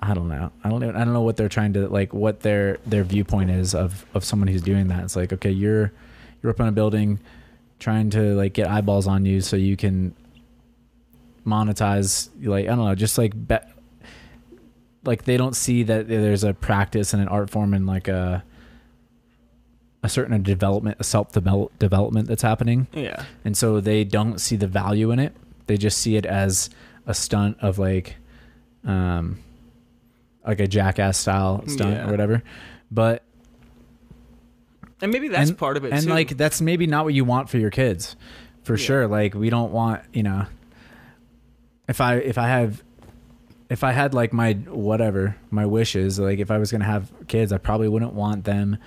I 0.00 0.12
don't 0.12 0.28
know. 0.28 0.52
I 0.62 0.68
don't. 0.68 0.82
Even, 0.82 0.96
I 0.96 1.04
don't 1.04 1.14
know 1.14 1.22
what 1.22 1.36
they're 1.36 1.48
trying 1.48 1.72
to 1.74 1.88
like. 1.88 2.12
What 2.12 2.40
their 2.40 2.78
their 2.86 3.04
viewpoint 3.04 3.50
is 3.50 3.74
of 3.74 4.04
of 4.14 4.24
someone 4.24 4.48
who's 4.48 4.62
doing 4.62 4.88
that. 4.88 5.04
It's 5.04 5.16
like 5.16 5.32
okay, 5.32 5.50
you're 5.50 5.92
you're 6.42 6.50
up 6.50 6.60
on 6.60 6.68
a 6.68 6.72
building, 6.72 7.20
trying 7.78 8.10
to 8.10 8.34
like 8.34 8.52
get 8.52 8.68
eyeballs 8.68 9.06
on 9.06 9.24
you 9.24 9.40
so 9.40 9.56
you 9.56 9.76
can 9.76 10.14
monetize. 11.46 12.28
Like 12.42 12.66
I 12.66 12.68
don't 12.74 12.84
know, 12.84 12.94
just 12.94 13.16
like 13.16 13.32
bet. 13.34 13.70
Like 15.04 15.24
they 15.24 15.36
don't 15.36 15.54
see 15.54 15.82
that 15.84 16.08
there's 16.08 16.44
a 16.44 16.54
practice 16.54 17.12
and 17.12 17.22
an 17.22 17.28
art 17.28 17.50
form 17.50 17.74
and 17.74 17.86
like 17.86 18.08
a 18.08 18.42
a 20.04 20.08
certain 20.08 20.40
development, 20.42 20.96
a 21.00 21.04
self 21.04 21.32
development 21.32 22.28
that's 22.28 22.42
happening 22.42 22.86
yeah 22.92 23.24
and 23.44 23.56
so 23.56 23.80
they 23.80 24.04
don't 24.04 24.38
see 24.38 24.54
the 24.54 24.66
value 24.68 25.10
in 25.10 25.18
it 25.18 25.34
they 25.66 25.76
just 25.76 25.98
see 25.98 26.14
it 26.16 26.26
as 26.26 26.70
a 27.06 27.14
stunt 27.14 27.56
of 27.60 27.78
like, 27.78 28.16
um, 28.84 29.38
like 30.46 30.60
a 30.60 30.66
jackass 30.66 31.16
style 31.18 31.62
stunt 31.66 31.94
Yeah. 31.94 32.06
or 32.06 32.10
whatever. 32.10 32.42
But 32.90 33.22
And 35.00 35.10
maybe 35.12 35.28
that's 35.28 35.50
and, 35.50 35.58
part 35.58 35.76
of 35.76 35.84
it 35.84 35.92
and 35.92 36.02
too. 36.04 36.08
like 36.10 36.36
that's 36.36 36.60
maybe 36.60 36.86
not 36.86 37.04
what 37.04 37.14
you 37.14 37.24
want 37.24 37.48
for 37.50 37.58
your 37.58 37.70
kids, 37.70 38.14
for 38.62 38.74
Yeah. 38.74 38.84
sure. 38.84 39.06
Like 39.08 39.34
we 39.34 39.50
don't 39.50 39.72
want 39.72 40.02
you 40.12 40.22
know. 40.22 40.46
If 41.88 42.00
I 42.00 42.16
if 42.16 42.38
I 42.38 42.48
have, 42.48 42.82
if 43.68 43.84
I 43.84 43.92
had 43.92 44.14
like 44.14 44.32
my 44.32 44.52
whatever 44.54 45.36
my 45.50 45.66
wishes, 45.66 46.18
like 46.18 46.38
if 46.38 46.50
I 46.50 46.58
was 46.58 46.70
gonna 46.72 46.84
have 46.84 47.10
kids, 47.28 47.52
I 47.52 47.58
probably 47.58 47.88
wouldn't 47.88 48.14
want 48.14 48.44
them 48.44 48.78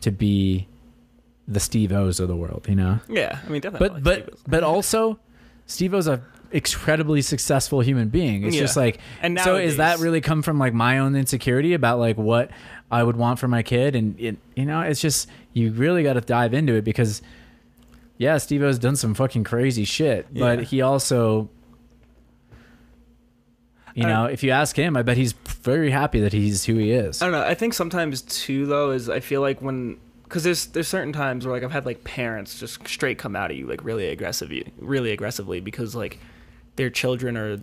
to 0.00 0.10
be 0.10 0.66
the 1.48 1.60
Steve 1.60 1.92
O's 1.92 2.18
of 2.20 2.28
the 2.28 2.36
world, 2.36 2.66
you 2.68 2.74
know. 2.74 3.00
yeah, 3.08 3.38
I 3.44 3.48
mean 3.48 3.60
definitely. 3.60 4.00
But 4.00 4.26
but 4.26 4.38
but 4.48 4.62
also, 4.64 5.18
Steve 5.66 5.94
O's 5.94 6.06
a 6.08 6.22
incredibly 6.52 7.22
successful 7.22 7.80
human 7.80 8.08
being. 8.08 8.44
It's 8.44 8.54
Yeah. 8.54 8.62
just 8.62 8.76
like 8.76 8.98
And 9.20 9.38
so 9.40 9.56
is 9.56 9.78
that 9.78 9.98
really 9.98 10.20
come 10.20 10.42
from 10.42 10.58
like 10.58 10.72
my 10.72 10.98
own 10.98 11.16
insecurity 11.16 11.74
about 11.74 11.98
like 11.98 12.16
what 12.16 12.50
I 12.90 13.02
would 13.02 13.16
want 13.16 13.40
for 13.40 13.48
my 13.48 13.62
kid 13.64 13.96
and 13.96 14.18
it, 14.18 14.36
you 14.54 14.64
know 14.64 14.80
it's 14.80 15.00
just 15.00 15.28
you 15.52 15.72
really 15.72 16.04
got 16.04 16.12
to 16.14 16.20
dive 16.20 16.54
into 16.54 16.74
it 16.74 16.84
because 16.84 17.20
yeah, 18.18 18.38
Steve 18.38 18.62
O's 18.62 18.78
done 18.78 18.96
some 18.96 19.12
fucking 19.12 19.44
crazy 19.44 19.84
shit, 19.84 20.32
but 20.32 20.62
he 20.64 20.80
also 20.80 21.50
you 23.96 24.06
know, 24.06 24.26
if 24.26 24.42
you 24.42 24.50
ask 24.50 24.76
him, 24.76 24.96
I 24.96 25.02
bet 25.02 25.16
he's 25.16 25.32
very 25.32 25.90
happy 25.90 26.20
that 26.20 26.32
he's 26.32 26.64
who 26.64 26.76
he 26.76 26.90
is. 26.92 27.22
I 27.22 27.26
don't 27.26 27.32
know. 27.32 27.42
I 27.46 27.54
think 27.54 27.74
sometimes 27.74 28.22
too 28.22 28.66
though 28.66 28.90
is 28.90 29.08
I 29.08 29.20
feel 29.20 29.40
like 29.40 29.60
when 29.62 29.96
because 30.24 30.44
there's 30.44 30.66
there's 30.66 30.88
certain 30.88 31.12
times 31.12 31.46
where 31.46 31.54
like 31.54 31.62
I've 31.64 31.72
had 31.72 31.86
like 31.86 32.04
parents 32.04 32.58
just 32.60 32.86
straight 32.86 33.16
come 33.18 33.34
out 33.34 33.50
at 33.50 33.56
you 33.56 33.66
like 33.66 33.82
really 33.84 34.08
aggressively, 34.08 34.72
really 34.78 35.12
aggressively 35.12 35.60
because 35.60 35.94
like 35.94 36.18
their 36.76 36.90
children 36.90 37.36
are 37.36 37.58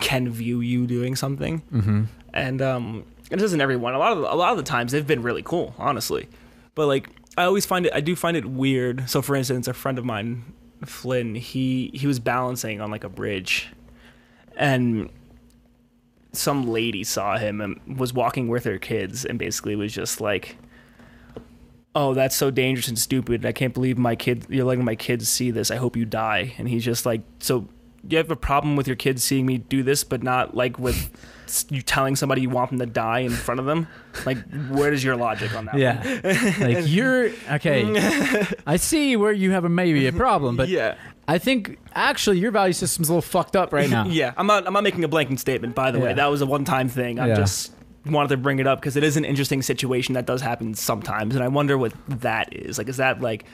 can 0.00 0.28
view 0.30 0.60
you 0.60 0.86
doing 0.86 1.14
something 1.14 1.62
Mm-hmm. 1.72 2.04
and 2.32 2.62
um 2.62 3.04
it 3.30 3.40
isn't 3.42 3.60
everyone 3.60 3.92
a 3.94 3.98
lot 3.98 4.12
of 4.12 4.20
the, 4.22 4.32
a 4.32 4.34
lot 4.34 4.50
of 4.50 4.56
the 4.56 4.62
times 4.64 4.92
they've 4.92 5.06
been 5.06 5.22
really 5.22 5.42
cool 5.42 5.74
honestly 5.78 6.26
but 6.74 6.86
like 6.86 7.08
I 7.36 7.44
always 7.44 7.66
find 7.66 7.84
it 7.86 7.92
I 7.92 8.00
do 8.00 8.16
find 8.16 8.36
it 8.36 8.46
weird 8.46 9.10
so 9.10 9.20
for 9.20 9.36
instance 9.36 9.68
a 9.68 9.74
friend 9.74 9.98
of 9.98 10.04
mine 10.06 10.54
Flynn 10.86 11.34
he 11.34 11.90
he 11.92 12.06
was 12.06 12.18
balancing 12.18 12.80
on 12.80 12.90
like 12.90 13.04
a 13.04 13.08
bridge 13.10 13.68
and 14.56 15.10
some 16.32 16.68
lady 16.68 17.04
saw 17.04 17.38
him 17.38 17.60
and 17.60 17.98
was 17.98 18.12
walking 18.12 18.48
with 18.48 18.64
her 18.64 18.78
kids 18.78 19.24
and 19.24 19.38
basically 19.38 19.74
was 19.74 19.92
just 19.92 20.20
like 20.20 20.56
oh 21.94 22.14
that's 22.14 22.36
so 22.36 22.50
dangerous 22.50 22.88
and 22.88 22.98
stupid 22.98 23.44
i 23.44 23.52
can't 23.52 23.74
believe 23.74 23.98
my 23.98 24.14
kid 24.14 24.46
you're 24.48 24.64
letting 24.64 24.84
my 24.84 24.94
kids 24.94 25.28
see 25.28 25.50
this 25.50 25.70
i 25.70 25.76
hope 25.76 25.96
you 25.96 26.04
die 26.04 26.54
and 26.58 26.68
he's 26.68 26.84
just 26.84 27.04
like 27.04 27.22
so 27.40 27.66
you 28.08 28.16
have 28.16 28.30
a 28.30 28.36
problem 28.36 28.76
with 28.76 28.86
your 28.86 28.96
kids 28.96 29.22
seeing 29.24 29.44
me 29.44 29.58
do 29.58 29.82
this 29.82 30.04
but 30.04 30.22
not 30.22 30.54
like 30.54 30.78
with 30.78 31.10
you 31.68 31.82
telling 31.82 32.14
somebody 32.14 32.42
you 32.42 32.48
want 32.48 32.70
them 32.70 32.78
to 32.78 32.86
die 32.86 33.18
in 33.18 33.30
front 33.30 33.58
of 33.58 33.66
them 33.66 33.88
like 34.24 34.38
where 34.68 34.92
is 34.92 35.02
your 35.02 35.16
logic 35.16 35.54
on 35.54 35.64
that 35.64 35.74
one? 35.74 35.80
Yeah. 35.80 36.56
like 36.60 36.84
you're 36.86 37.30
okay. 37.50 38.46
I 38.66 38.76
see 38.76 39.16
where 39.16 39.32
you 39.32 39.50
have 39.50 39.64
a 39.64 39.68
maybe 39.68 40.06
a 40.06 40.12
problem, 40.12 40.56
but 40.56 40.68
yeah 40.68 40.94
I 41.34 41.38
think 41.38 41.78
actually 41.94 42.38
your 42.38 42.50
value 42.50 42.72
system's 42.72 43.08
a 43.08 43.12
little 43.12 43.22
fucked 43.22 43.54
up 43.56 43.72
right 43.72 43.88
now. 43.90 44.04
yeah 44.20 44.32
i'm 44.36 44.46
not 44.46 44.66
i'm 44.66 44.72
not 44.72 44.82
making 44.82 45.04
a 45.04 45.08
blanket 45.08 45.38
statement 45.40 45.74
by 45.74 45.90
the 45.90 45.98
way 45.98 46.10
Yeah. 46.10 46.14
that 46.20 46.26
was 46.30 46.40
a 46.40 46.46
one-time 46.46 46.88
thing 46.88 47.18
i 47.18 47.28
Yeah. 47.28 47.34
just 47.36 47.72
wanted 48.06 48.28
to 48.28 48.36
bring 48.36 48.58
it 48.60 48.66
up 48.66 48.80
because 48.80 48.96
it 48.96 49.04
is 49.04 49.16
an 49.16 49.24
interesting 49.24 49.60
situation 49.62 50.14
that 50.14 50.24
does 50.26 50.40
happen 50.40 50.74
sometimes 50.74 51.34
and 51.34 51.42
i 51.44 51.48
wonder 51.48 51.76
what 51.78 51.92
that 52.08 52.46
is 52.54 52.78
like 52.78 52.88
is 52.88 52.96
that 52.98 53.20
like 53.20 53.44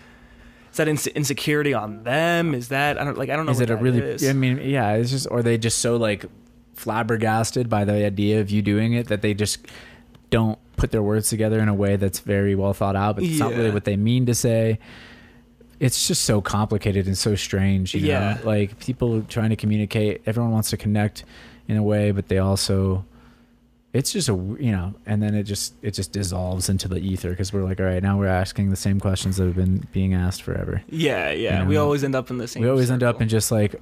is 0.70 0.76
that 0.76 0.86
inse- 0.88 1.14
insecurity 1.14 1.72
on 1.74 2.02
them 2.04 2.54
is 2.54 2.68
that 2.68 2.98
i 3.00 3.04
don't 3.04 3.18
like 3.18 3.30
i 3.30 3.36
don't 3.36 3.46
know 3.46 3.52
Is 3.52 3.58
what 3.60 3.70
it 3.70 3.72
a 3.72 3.76
that 3.76 3.82
really 3.82 4.00
is. 4.00 4.28
I 4.28 4.32
mean, 4.32 4.58
yeah, 4.62 4.92
it's 4.94 5.10
just 5.10 5.26
or 5.30 5.42
they 5.42 5.56
just 5.58 5.78
so 5.78 5.96
like 5.96 6.26
flabbergasted 6.74 7.68
by 7.68 7.84
the 7.84 7.94
idea 8.04 8.40
of 8.40 8.50
you 8.50 8.62
doing 8.62 8.92
it 8.92 9.08
that 9.08 9.22
they 9.22 9.34
just 9.34 9.66
don't 10.30 10.58
put 10.76 10.90
their 10.92 11.02
words 11.02 11.28
together 11.30 11.58
in 11.60 11.68
a 11.68 11.74
way 11.74 11.96
that's 11.96 12.20
very 12.20 12.54
well 12.54 12.74
thought 12.74 12.96
out, 12.96 13.16
but 13.16 13.24
it's 13.24 13.38
not 13.38 13.52
really 13.52 13.68
Yeah. 13.68 13.74
what 13.74 13.84
they 13.84 13.96
mean 13.96 14.26
to 14.26 14.34
say. 14.34 14.78
It's 15.78 16.08
just 16.08 16.22
so 16.24 16.40
complicated 16.40 17.06
and 17.06 17.16
so 17.18 17.34
strange, 17.34 17.94
you 17.94 18.00
Yeah. 18.00 18.34
know. 18.34 18.40
Like 18.46 18.78
people 18.80 19.22
trying 19.22 19.50
to 19.50 19.56
communicate, 19.56 20.22
everyone 20.26 20.52
wants 20.52 20.70
to 20.70 20.76
connect 20.76 21.24
in 21.68 21.76
a 21.76 21.82
way, 21.82 22.10
but 22.12 22.28
they 22.28 22.38
also 22.38 23.04
it's 23.92 24.12
just 24.12 24.28
a 24.28 24.32
you 24.34 24.72
know 24.72 24.92
and 25.06 25.22
then 25.22 25.34
it 25.34 25.44
just 25.44 25.72
it 25.80 25.92
just 25.92 26.12
dissolves 26.12 26.68
into 26.68 26.86
the 26.86 26.98
ether 26.98 27.30
because 27.30 27.50
we're 27.50 27.64
like 27.64 27.80
all 27.80 27.86
right 27.86 28.02
now 28.02 28.18
we're 28.18 28.26
asking 28.26 28.68
the 28.68 28.76
same 28.76 29.00
questions 29.00 29.38
that 29.38 29.46
have 29.46 29.54
been 29.56 29.86
being 29.90 30.12
asked 30.12 30.42
forever 30.42 30.82
yeah 30.90 31.30
yeah 31.30 31.62
you 31.62 31.68
we 31.68 31.76
always 31.78 32.04
end 32.04 32.14
up 32.14 32.28
in 32.30 32.36
the 32.36 32.46
same 32.46 32.62
we 32.62 32.68
always 32.68 32.90
end 32.90 33.02
up 33.02 33.22
in 33.22 33.28
just 33.28 33.50
like 33.50 33.80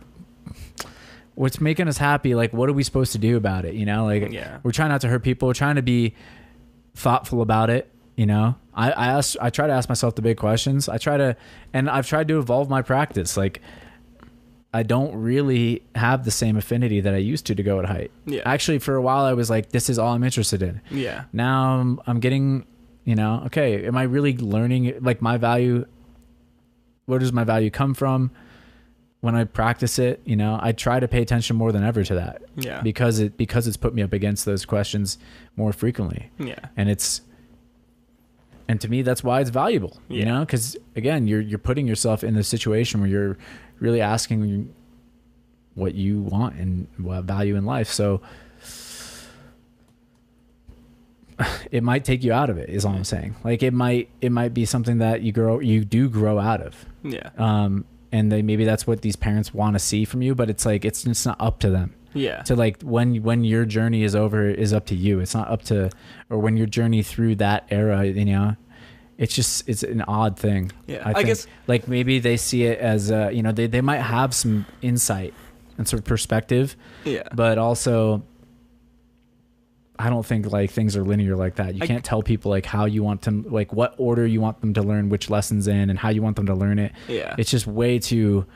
what's 1.35 1.61
making 1.61 1.89
us 1.89 1.99
happy 1.99 2.35
like 2.37 2.53
what 2.53 2.69
are 2.69 2.73
we 2.73 2.85
supposed 2.85 3.11
to 3.13 3.19
do 3.19 3.37
about 3.37 3.65
it 3.65 3.75
you 3.75 3.85
know 3.85 4.05
like 4.05 4.31
Yeah. 4.31 4.59
we're 4.63 4.71
trying 4.71 4.91
not 4.91 5.01
to 5.01 5.09
hurt 5.09 5.25
people 5.25 5.49
we're 5.49 5.55
trying 5.55 5.77
to 5.77 5.83
be 5.83 6.15
thoughtful 6.95 7.43
about 7.43 7.69
it 7.71 7.91
you 8.17 8.27
know? 8.27 8.57
I 8.75 8.91
i 8.91 9.07
ask 9.07 9.37
i 9.41 9.51
try 9.51 9.67
to 9.67 9.73
ask 9.73 9.89
myself 9.89 10.15
the 10.15 10.23
big 10.23 10.37
questions. 10.37 10.89
I 10.89 10.99
try 10.99 11.17
to 11.17 11.37
and 11.73 11.89
i've 11.89 12.07
tried 12.07 12.29
to 12.29 12.39
evolve 12.39 12.69
my 12.69 12.83
practice. 12.83 13.37
Like 13.37 13.61
i 14.73 14.83
don't 14.83 15.15
really 15.15 15.83
have 15.95 16.25
the 16.25 16.31
same 16.31 16.57
affinity 16.57 17.01
that 17.01 17.15
i 17.15 17.19
used 17.19 17.47
to 17.47 17.55
to 17.55 17.63
go 17.63 17.79
at 17.79 17.87
height. 17.87 18.11
Yeah. 18.27 18.43
actually 18.45 18.81
for 18.81 18.97
a 18.97 19.03
while 19.03 19.25
i 19.25 19.33
was 19.33 19.49
like 19.49 19.71
this 19.71 19.89
is 19.89 19.99
all 19.99 20.13
i'm 20.15 20.25
interested 20.25 20.63
in. 20.63 20.81
Yeah. 20.91 21.25
Now 21.33 21.79
I'm, 21.79 22.01
I'm 22.07 22.21
getting 22.21 22.67
you 23.05 23.15
know 23.15 23.43
okay 23.47 23.87
am 23.87 23.97
i 23.97 24.03
really 24.03 24.37
learning 24.37 24.97
like 25.01 25.23
my 25.23 25.37
value 25.37 25.87
where 27.07 27.19
does 27.19 27.33
my 27.33 27.45
value 27.45 27.71
come 27.71 27.95
from? 27.95 28.31
When 29.21 29.35
i 29.35 29.45
practice 29.45 29.99
it 29.99 30.21
you 30.25 30.37
know 30.37 30.59
i 30.61 30.73
try 30.73 31.01
to 31.01 31.09
pay 31.09 31.23
attention 31.23 31.57
more 31.57 31.73
than 31.73 31.83
ever 31.85 32.03
to 32.05 32.15
that 32.17 32.43
yeah. 32.57 32.83
because 32.83 33.21
it 33.21 33.37
because 33.39 33.67
it's 33.67 33.77
put 33.77 33.95
me 33.95 34.03
up 34.03 34.13
against 34.13 34.45
those 34.45 34.67
questions 34.67 35.17
more 35.57 35.73
frequently. 35.73 36.31
Yeah. 36.39 36.59
And 36.77 36.91
it's 36.91 37.23
and 38.69 38.81
to 38.81 38.89
me 38.89 39.03
that's 39.03 39.23
why 39.23 39.41
it's 39.41 39.51
valuable 39.51 39.97
you 40.09 40.25
know? 40.25 40.41
Because 40.41 40.77
again 40.97 41.27
you're 41.27 41.41
you're 41.41 41.59
putting 41.59 41.87
yourself 41.87 42.25
in 42.25 42.35
the 42.35 42.45
situation 42.45 43.01
where 43.01 43.09
you're 43.09 43.39
really 43.79 44.01
asking 44.01 44.73
what 45.75 45.95
you 45.95 46.21
want 46.21 46.55
and 46.57 46.87
what 46.99 47.25
value 47.25 47.57
in 47.57 47.65
life. 47.65 47.89
So 47.89 48.21
it 51.71 51.83
might 51.83 52.05
take 52.05 52.23
you 52.23 52.33
out 52.33 52.49
of 52.49 52.59
it 52.59 52.69
is 52.71 52.85
all 52.85 52.95
i'm 52.95 53.05
saying. 53.05 53.35
Like 53.45 53.63
it 53.63 53.73
might 53.73 54.09
it 54.21 54.31
might 54.31 54.55
be 54.55 54.65
something 54.65 54.99
that 54.99 55.23
you 55.23 55.33
grow 55.33 55.61
you 55.61 55.85
do 55.85 56.09
grow 56.09 56.39
out 56.39 56.61
of. 56.61 56.87
Yeah. 57.03 57.31
Um 57.37 57.85
and 58.13 58.31
they 58.31 58.43
maybe 58.43 58.65
that's 58.65 58.87
what 58.87 59.03
these 59.03 59.17
parents 59.17 59.53
want 59.53 59.75
to 59.75 59.81
see 59.81 60.05
from 60.05 60.23
you 60.23 60.35
but 60.37 60.49
it's 60.49 60.65
like 60.65 60.85
it's 60.85 61.03
just 61.03 61.27
not 61.27 61.37
up 61.41 61.59
to 61.59 61.69
them 61.69 61.95
yeah. 62.15 62.43
to 62.43 62.57
like 62.57 62.81
when 62.83 63.23
when 63.23 63.45
your 63.45 63.65
journey 63.65 64.03
is 64.05 64.15
over 64.15 64.49
is 64.49 64.73
up 64.73 64.87
to 64.87 64.95
you. 64.95 65.21
It's 65.21 65.35
not 65.35 65.49
up 65.51 65.63
to 65.65 65.91
or 66.31 66.39
when 66.39 66.57
your 66.57 66.67
journey 66.67 67.03
through 67.03 67.37
that 67.37 67.67
era 67.71 68.05
you 68.07 68.25
know 68.25 68.57
it's 69.17 69.33
just 69.35 69.69
it's 69.69 69.85
an 69.85 70.03
odd 70.09 70.37
thing 70.37 70.73
Yeah, 70.89 71.03
i, 71.07 71.11
I 71.11 71.13
think. 71.15 71.27
guess- 71.27 71.47
like 71.69 71.87
maybe 71.87 72.19
they 72.19 72.37
see 72.37 72.65
it 72.65 72.81
as 72.81 73.13
uh 73.13 73.31
you 73.33 73.43
know 73.45 73.53
they, 73.53 73.69
they 73.69 73.81
might 73.81 74.01
have 74.01 74.35
some 74.35 74.67
insight 74.83 75.33
and 75.79 75.87
sort 75.87 76.01
of 76.01 76.05
perspective 76.05 76.75
yeah. 77.05 77.23
but 77.33 77.57
also 77.57 78.25
i 80.01 80.11
don't 80.11 80.27
think 80.27 80.51
like 80.51 80.71
things 80.73 80.97
are 80.97 81.05
linear 81.05 81.37
like 81.37 81.55
that. 81.57 81.75
You 81.77 81.81
I- 81.83 81.87
can't 81.87 82.05
tell 82.05 82.23
people 82.23 82.51
like 82.51 82.67
how 82.67 82.87
you 82.87 83.05
want 83.05 83.23
them 83.23 83.45
like 83.49 83.73
what 83.73 83.95
order 83.99 84.27
you 84.27 84.41
want 84.41 84.61
them 84.61 84.75
to 84.75 84.83
learn 84.83 85.09
which 85.09 85.31
lessons 85.31 85.69
in 85.69 85.91
and 85.91 85.99
how 85.99 86.09
you 86.09 86.21
want 86.23 86.35
them 86.37 86.47
to 86.47 86.55
learn 86.55 86.79
it. 86.81 86.91
Yeah. 87.07 87.37
It's 87.39 87.51
just 87.51 87.67
way 87.69 88.01
too 88.01 88.47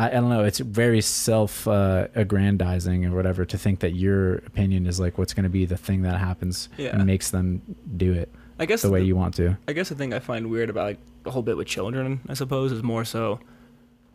I, 0.00 0.08
I 0.08 0.10
don't 0.20 0.28
know 0.30 0.44
it's 0.44 0.58
very 0.60 1.00
self 1.00 1.66
uh, 1.68 2.08
aggrandizing 2.14 3.04
or 3.06 3.14
whatever 3.14 3.44
to 3.44 3.58
think 3.58 3.80
that 3.80 3.94
your 3.94 4.36
opinion 4.50 4.86
is 4.86 4.98
like 4.98 5.18
what's 5.18 5.34
going 5.34 5.44
to 5.44 5.50
be 5.50 5.66
the 5.66 5.76
thing 5.76 6.02
that 6.02 6.18
happens 6.18 6.68
Yeah. 6.78 6.90
and 6.90 7.04
makes 7.06 7.30
them 7.30 7.60
do 7.96 8.12
it 8.12 8.28
i 8.58 8.66
guess 8.66 8.82
the 8.82 8.90
way 8.90 9.00
the- 9.00 9.06
you 9.06 9.16
want 9.16 9.34
to 9.36 9.56
I 9.68 9.72
guess 9.72 9.88
the 9.90 9.94
thing 9.94 10.12
I 10.14 10.18
find 10.20 10.50
weird 10.50 10.70
about 10.70 10.84
like 10.90 10.98
the 11.22 11.30
whole 11.30 11.42
bit 11.42 11.56
with 11.58 11.66
children, 11.66 12.20
I 12.28 12.34
suppose, 12.34 12.72
is 12.72 12.82
more 12.82 13.04
so 13.04 13.40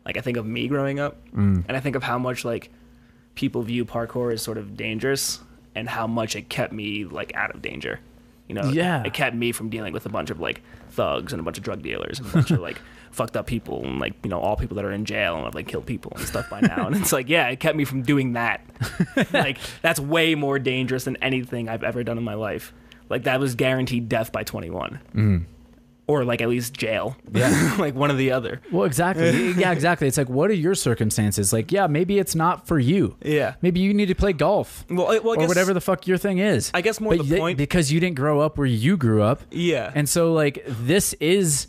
like 0.04 0.16
I 0.16 0.20
think 0.20 0.36
of 0.36 0.44
me 0.46 0.66
growing 0.68 0.98
up 1.00 1.14
mm. 1.32 1.64
and 1.66 1.76
I 1.76 1.80
think 1.80 1.94
of 1.96 2.02
how 2.02 2.18
much 2.18 2.44
like 2.44 2.70
people 3.34 3.62
view 3.62 3.84
parkour 3.84 4.32
as 4.32 4.42
sort 4.42 4.58
of 4.58 4.76
dangerous 4.76 5.40
and 5.74 5.88
how 5.88 6.06
much 6.06 6.34
it 6.36 6.48
kept 6.48 6.72
me 6.72 7.04
like 7.04 7.34
out 7.36 7.54
of 7.54 7.60
danger. 7.62 8.00
You 8.48 8.54
know, 8.54 8.70
Yeah. 8.70 9.02
it 9.04 9.12
kept 9.12 9.34
me 9.36 9.52
from 9.52 9.68
dealing 9.68 9.92
with 9.92 10.06
a 10.06 10.08
bunch 10.08 10.30
of 10.30 10.40
like 10.40 10.62
thugs 10.90 11.32
and 11.32 11.40
a 11.40 11.42
bunch 11.42 11.58
of 11.58 11.64
drug 11.64 11.82
dealers 11.82 12.18
and 12.18 12.28
a 12.28 12.32
bunch 12.32 12.50
of 12.50 12.60
like 12.68 12.80
fucked 13.16 13.36
up 13.36 13.46
people 13.46 13.84
and 13.84 13.98
like 13.98 14.12
you 14.22 14.30
know 14.30 14.38
all 14.38 14.56
people 14.56 14.76
that 14.76 14.84
are 14.84 14.92
in 14.92 15.04
jail 15.04 15.36
and 15.36 15.44
have 15.44 15.54
like 15.54 15.66
killed 15.66 15.86
people 15.86 16.12
and 16.16 16.26
stuff 16.26 16.48
by 16.50 16.60
now. 16.60 16.86
And 16.86 16.96
it's 16.96 17.12
like 17.12 17.28
yeah, 17.28 17.48
it 17.48 17.58
kept 17.60 17.76
me 17.76 17.84
from 17.84 18.02
doing 18.02 18.34
that. 18.34 18.60
like 19.32 19.58
that's 19.82 19.98
way 19.98 20.34
more 20.34 20.58
dangerous 20.58 21.04
than 21.04 21.16
anything 21.16 21.68
I've 21.68 21.82
ever 21.82 22.04
done 22.04 22.18
in 22.18 22.24
my 22.24 22.34
life. 22.34 22.72
Like 23.08 23.24
that 23.24 23.40
was 23.40 23.54
guaranteed 23.54 24.08
death 24.08 24.32
by 24.32 24.42
21 24.44 25.00
Mm. 25.14 25.44
or 26.08 26.24
like 26.24 26.40
at 26.42 26.48
least 26.48 26.74
jail. 26.74 27.16
Yeah. 27.32 27.76
like 27.78 27.94
one 27.94 28.10
or 28.10 28.14
the 28.14 28.32
other. 28.32 28.60
well 28.72 28.84
exactly 28.84 29.52
yeah 29.58 29.72
exactly 29.72 30.06
it's 30.08 30.16
like 30.18 30.28
what 30.28 30.50
are 30.50 30.54
your 30.54 30.74
circumstances 30.74 31.52
like 31.52 31.72
yeah 31.72 31.86
maybe 31.86 32.18
it's 32.18 32.34
not 32.34 32.66
for 32.66 32.78
you 32.78 33.16
Yeah. 33.22 33.54
maybe 33.62 33.80
you 33.80 33.94
need 33.94 34.06
to 34.06 34.14
play 34.14 34.32
golf 34.32 34.84
Well, 34.90 35.06
well, 35.06 35.14
I 35.14 35.18
or 35.18 35.36
guess, 35.38 35.48
whatever 35.48 35.72
the 35.74 35.80
fuck 35.80 36.06
your 36.06 36.18
thing 36.18 36.38
is 36.38 36.70
I 36.74 36.80
guess 36.80 37.00
more 37.00 37.16
but 37.16 37.26
the 37.26 37.34
y- 37.34 37.38
point. 37.40 37.58
because 37.58 37.90
you 37.92 37.98
didn't 38.00 38.16
grow 38.16 38.40
up 38.40 38.58
where 38.58 38.66
you 38.66 38.96
grew 38.96 39.22
up 39.22 39.40
yeah. 39.50 39.90
And 39.94 40.08
so 40.08 40.32
like 40.32 40.64
this 40.66 41.12
is 41.14 41.68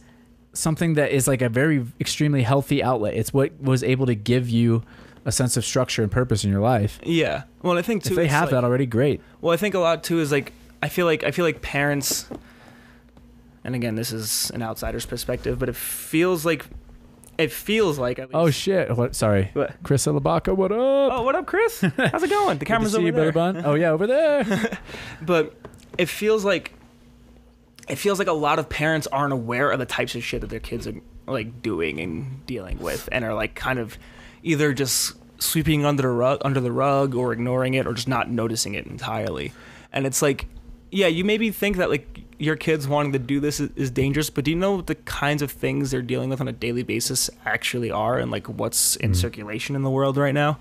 something 0.57 0.95
that 0.95 1.11
is 1.11 1.27
like 1.27 1.41
a 1.41 1.49
very 1.49 1.85
extremely 1.99 2.43
healthy 2.43 2.81
outlet. 2.83 3.13
It's 3.13 3.33
what 3.33 3.59
was 3.61 3.83
able 3.83 4.05
to 4.07 4.15
give 4.15 4.49
you 4.49 4.83
a 5.25 5.31
sense 5.31 5.57
of 5.57 5.65
structure 5.65 6.01
and 6.03 6.11
purpose 6.11 6.43
in 6.43 6.51
your 6.51 6.61
life. 6.61 6.99
Yeah. 7.03 7.43
Well, 7.61 7.77
I 7.77 7.81
think 7.81 8.03
too. 8.03 8.11
if 8.11 8.15
they 8.15 8.27
have 8.27 8.43
like- 8.45 8.51
that 8.51 8.63
already, 8.63 8.85
great. 8.85 9.21
Well, 9.41 9.53
I 9.53 9.57
think 9.57 9.75
a 9.75 9.79
lot 9.79 10.03
too 10.03 10.19
is 10.19 10.31
like 10.31 10.53
I 10.81 10.89
feel 10.89 11.05
like 11.05 11.23
I 11.23 11.31
feel 11.31 11.43
like 11.45 11.61
parents, 11.61 12.29
and 13.63 13.75
again, 13.75 13.95
this 13.95 14.11
is 14.11 14.51
an 14.51 14.61
outsider's 14.61 15.05
perspective, 15.05 15.57
but 15.59 15.69
it 15.69 15.75
feels 15.75 16.45
like 16.45 16.65
it 17.37 17.51
feels 17.51 17.99
like. 17.99 18.19
Oh 18.33 18.49
shit! 18.49 18.95
What? 18.95 19.15
Sorry, 19.15 19.49
What? 19.53 19.75
Chris 19.83 20.07
Alabaka. 20.07 20.53
What 20.55 20.71
up? 20.71 20.77
Oh, 20.79 21.23
what 21.23 21.35
up, 21.35 21.45
Chris? 21.45 21.81
How's 21.81 22.23
it 22.23 22.29
going? 22.29 22.57
The 22.57 22.65
camera's 22.65 22.95
over 22.95 23.05
you, 23.05 23.11
there. 23.11 23.31
Oh 23.65 23.75
yeah, 23.75 23.89
over 23.91 24.07
there. 24.07 24.79
But 25.21 25.55
it 25.97 26.09
feels 26.09 26.45
like 26.45 26.73
it 27.87 27.95
feels 27.97 28.19
like 28.19 28.27
a 28.27 28.33
lot 28.33 28.59
of 28.59 28.69
parents 28.69 29.07
aren't 29.07 29.33
aware 29.33 29.71
of 29.71 29.79
the 29.79 29.85
types 29.85 30.15
of 30.15 30.23
shit 30.23 30.41
that 30.41 30.49
their 30.49 30.59
kids 30.59 30.87
are 30.87 30.95
like 31.25 31.61
doing 31.61 31.99
and 31.99 32.45
dealing 32.45 32.79
with, 32.79 33.07
and 33.11 33.23
are 33.25 33.33
like 33.33 33.55
kind 33.55 33.79
of 33.79 33.97
either 34.43 34.73
just 34.73 35.13
sweeping 35.39 35.85
under 35.85 36.01
the 36.01 36.07
rug, 36.09 36.39
under 36.43 36.59
the 36.59 36.71
rug, 36.71 37.15
or 37.15 37.33
ignoring 37.33 37.73
it, 37.73 37.85
or 37.85 37.93
just 37.93 38.07
not 38.07 38.29
noticing 38.29 38.73
it 38.75 38.85
entirely. 38.87 39.51
And 39.93 40.05
it's 40.05 40.21
like, 40.21 40.47
yeah, 40.91 41.07
you 41.07 41.23
maybe 41.25 41.51
think 41.51 41.77
that 41.77 41.89
like 41.89 42.21
your 42.39 42.55
kids 42.55 42.87
wanting 42.87 43.11
to 43.13 43.19
do 43.19 43.39
this 43.39 43.59
is, 43.59 43.69
is 43.75 43.91
dangerous, 43.91 44.29
but 44.29 44.43
do 44.45 44.51
you 44.51 44.57
know 44.57 44.75
what 44.75 44.87
the 44.87 44.95
kinds 44.95 45.41
of 45.41 45.51
things 45.51 45.91
they're 45.91 46.01
dealing 46.01 46.29
with 46.29 46.39
on 46.39 46.47
a 46.47 46.51
daily 46.53 46.83
basis 46.83 47.29
actually 47.45 47.91
are, 47.91 48.17
and 48.19 48.31
like 48.31 48.47
what's 48.47 48.95
in 48.97 49.11
Mm. 49.11 49.15
circulation 49.15 49.75
in 49.75 49.81
the 49.83 49.89
world 49.89 50.17
right 50.17 50.33
now? 50.33 50.59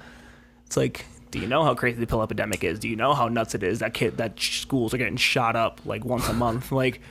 It's 0.67 0.77
like, 0.77 1.05
do 1.31 1.39
you 1.39 1.47
know 1.47 1.65
how 1.65 1.75
crazy 1.75 1.99
the 1.99 2.07
pill 2.07 2.23
epidemic 2.23 2.65
is? 2.65 2.79
Do 2.79 2.89
you 2.89 2.97
know 2.97 3.15
how 3.15 3.29
nuts 3.29 3.55
it 3.55 3.63
is 3.63 3.81
that 3.81 3.95
kid 3.95 4.17
that 4.19 4.39
schools 4.41 4.95
are 4.95 4.99
getting 4.99 5.17
shot 5.17 5.57
up 5.57 5.81
like 5.85 6.05
once 6.05 6.29
a 6.29 6.33
month? 6.33 6.73
Like 6.77 7.01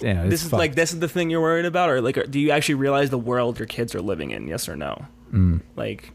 Yeah, 0.00 0.26
this 0.26 0.44
is 0.44 0.52
like 0.52 0.74
this 0.74 0.92
is 0.92 1.00
the 1.00 1.08
thing 1.08 1.30
you're 1.30 1.40
worried 1.40 1.66
about, 1.66 1.90
or 1.90 2.00
like, 2.00 2.30
do 2.30 2.40
you 2.40 2.50
actually 2.50 2.76
realize 2.76 3.10
the 3.10 3.18
world 3.18 3.58
your 3.58 3.66
kids 3.66 3.94
are 3.94 4.00
living 4.00 4.30
in? 4.30 4.48
Yes 4.48 4.68
or 4.68 4.76
no? 4.76 5.06
Mm. 5.32 5.60
Like, 5.76 6.12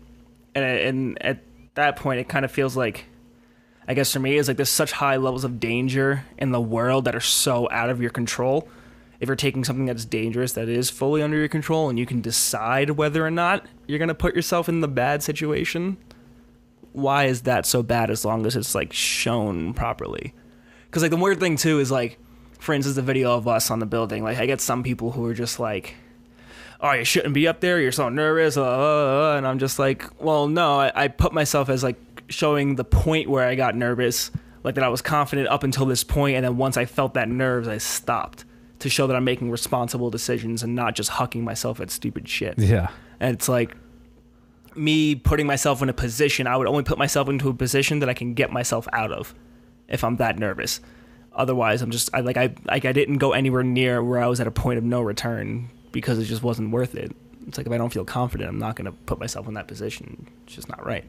and 0.56 0.66
and 0.66 1.24
at 1.24 1.44
that 1.76 1.96
point, 1.96 2.20
it 2.20 2.28
kind 2.28 2.46
of 2.46 2.52
feels 2.52 2.76
like, 2.76 3.06
I 3.88 3.94
guess 3.94 4.12
for 4.12 4.20
me, 4.20 4.38
is 4.38 4.48
like 4.48 4.58
there's 4.58 4.70
such 4.70 4.92
high 4.92 5.18
levels 5.18 5.44
of 5.44 5.60
danger 5.60 6.26
in 6.38 6.52
the 6.52 6.62
world 6.62 7.06
that 7.06 7.16
are 7.16 7.22
so 7.22 7.70
out 7.72 7.90
of 7.90 8.02
your 8.02 8.10
control. 8.10 8.68
If 9.20 9.30
you're 9.30 9.36
taking 9.36 9.64
something 9.64 9.86
that's 9.86 10.04
dangerous 10.04 10.54
that 10.54 10.68
is 10.68 10.90
fully 10.90 11.22
under 11.22 11.38
your 11.38 11.48
control, 11.48 11.88
and 11.90 12.00
you 12.00 12.06
can 12.06 12.22
decide 12.22 12.92
whether 12.92 13.26
or 13.26 13.32
not 13.32 13.66
you're 13.88 14.00
gonna 14.00 14.16
put 14.16 14.36
yourself 14.36 14.68
in 14.68 14.82
the 14.82 14.88
bad 14.88 15.22
situation, 15.22 15.98
why 16.96 17.26
is 17.26 17.44
that 17.44 17.66
so 17.66 17.84
bad? 17.84 18.10
As 18.10 18.26
long 18.26 18.46
as 18.46 18.56
it's 18.56 18.76
like 18.76 18.94
shown 18.94 19.74
properly, 19.74 20.34
because 20.86 21.02
like 21.02 21.12
the 21.12 21.18
weird 21.18 21.40
thing 21.40 21.58
too 21.58 21.80
is 21.80 21.92
like, 21.92 22.18
for 22.60 22.74
instance, 22.74 22.96
the 22.96 23.02
video 23.02 23.36
of 23.36 23.48
us 23.48 23.70
on 23.70 23.80
the 23.80 23.86
building. 23.86 24.24
Like 24.24 24.38
I 24.38 24.46
get 24.46 24.62
some 24.62 24.84
people 24.84 25.12
who 25.12 25.26
are 25.26 25.34
just 25.34 25.60
like 25.60 25.96
oh, 26.82 26.92
you 26.92 27.06
shouldn't 27.06 27.34
be 27.34 27.48
up 27.48 27.60
there. 27.62 27.80
You're 27.80 27.92
so 27.92 28.10
nervous. 28.10 28.58
Uh, 28.58 28.64
uh, 28.64 28.66
uh," 29.34 29.38
and 29.38 29.48
I'm 29.48 29.60
just 29.60 29.80
like, 29.80 30.06
well, 30.22 30.48
no, 30.48 30.80
I, 30.80 30.92
I 30.94 31.08
put 31.08 31.34
myself 31.34 31.70
as 31.70 31.84
like 31.84 31.98
showing 32.28 32.76
the 32.76 32.84
point 32.84 33.30
where 33.30 33.48
I 33.48 33.56
got 33.56 33.76
nervous, 33.76 34.32
like 34.64 34.76
that 34.76 34.84
I 34.84 34.90
was 34.90 35.02
confident 35.02 35.48
up 35.48 35.64
until 35.64 35.86
this 35.86 36.04
point, 36.04 36.36
and 36.36 36.46
then 36.46 36.58
once 36.58 36.78
I 36.78 36.86
felt 36.86 37.14
that 37.16 37.30
nerves, 37.30 37.68
I 37.68 37.78
stopped 37.78 38.46
to 38.80 38.90
show 38.90 39.08
that 39.08 39.16
I'm 39.16 39.24
making 39.24 39.52
responsible 39.52 40.10
decisions 40.10 40.64
and 40.64 40.76
not 40.76 40.96
just 40.96 41.12
hucking 41.12 41.42
myself 41.42 41.80
at 41.80 41.90
stupid 41.90 42.28
shit. 42.28 42.60
yeah, 42.60 42.90
And 43.20 43.34
it's 43.34 43.48
like 43.48 43.76
me 44.76 45.16
putting 45.16 45.48
myself 45.48 45.82
in 45.82 45.90
a 45.90 45.94
position, 45.94 46.48
I 46.48 46.58
would 46.58 46.68
only 46.68 46.84
put 46.84 46.98
myself 46.98 47.30
into 47.30 47.50
a 47.50 47.54
position 47.54 48.00
that 48.00 48.10
I 48.10 48.14
can 48.14 48.34
get 48.34 48.52
myself 48.52 48.88
out 48.94 49.12
of 49.12 49.34
if 49.88 50.04
I'm 50.04 50.18
that 50.18 50.38
nervous. 50.40 50.80
Otherwise, 51.34 51.82
I'm 51.82 51.92
just 51.92 52.10
I 52.14 52.22
like 52.22 52.38
I 52.38 52.56
like 52.66 52.86
I 52.86 52.94
didn't 52.94 53.18
go 53.18 53.34
anywhere 53.34 53.64
near 53.64 54.04
where 54.04 54.22
I 54.22 54.28
was 54.28 54.40
at 54.40 54.48
a 54.48 54.52
point 54.52 54.78
of 54.78 54.84
no 54.84 55.02
return 55.02 55.70
because 55.92 56.18
it 56.20 56.26
just 56.26 56.44
wasn't 56.44 56.72
worth 56.72 56.96
it. 56.96 57.16
It's 57.48 57.58
like 57.58 57.68
if 57.68 57.74
I 57.74 57.78
don't 57.78 57.94
feel 57.94 58.06
confident, 58.06 58.50
I'm 58.50 58.58
not 58.60 58.76
going 58.76 58.86
to 58.86 58.92
put 58.92 59.20
myself 59.20 59.48
in 59.48 59.54
that 59.54 59.68
position. 59.68 60.28
It's 60.46 60.56
just 60.56 60.70
not 60.70 60.86
right. 60.86 61.06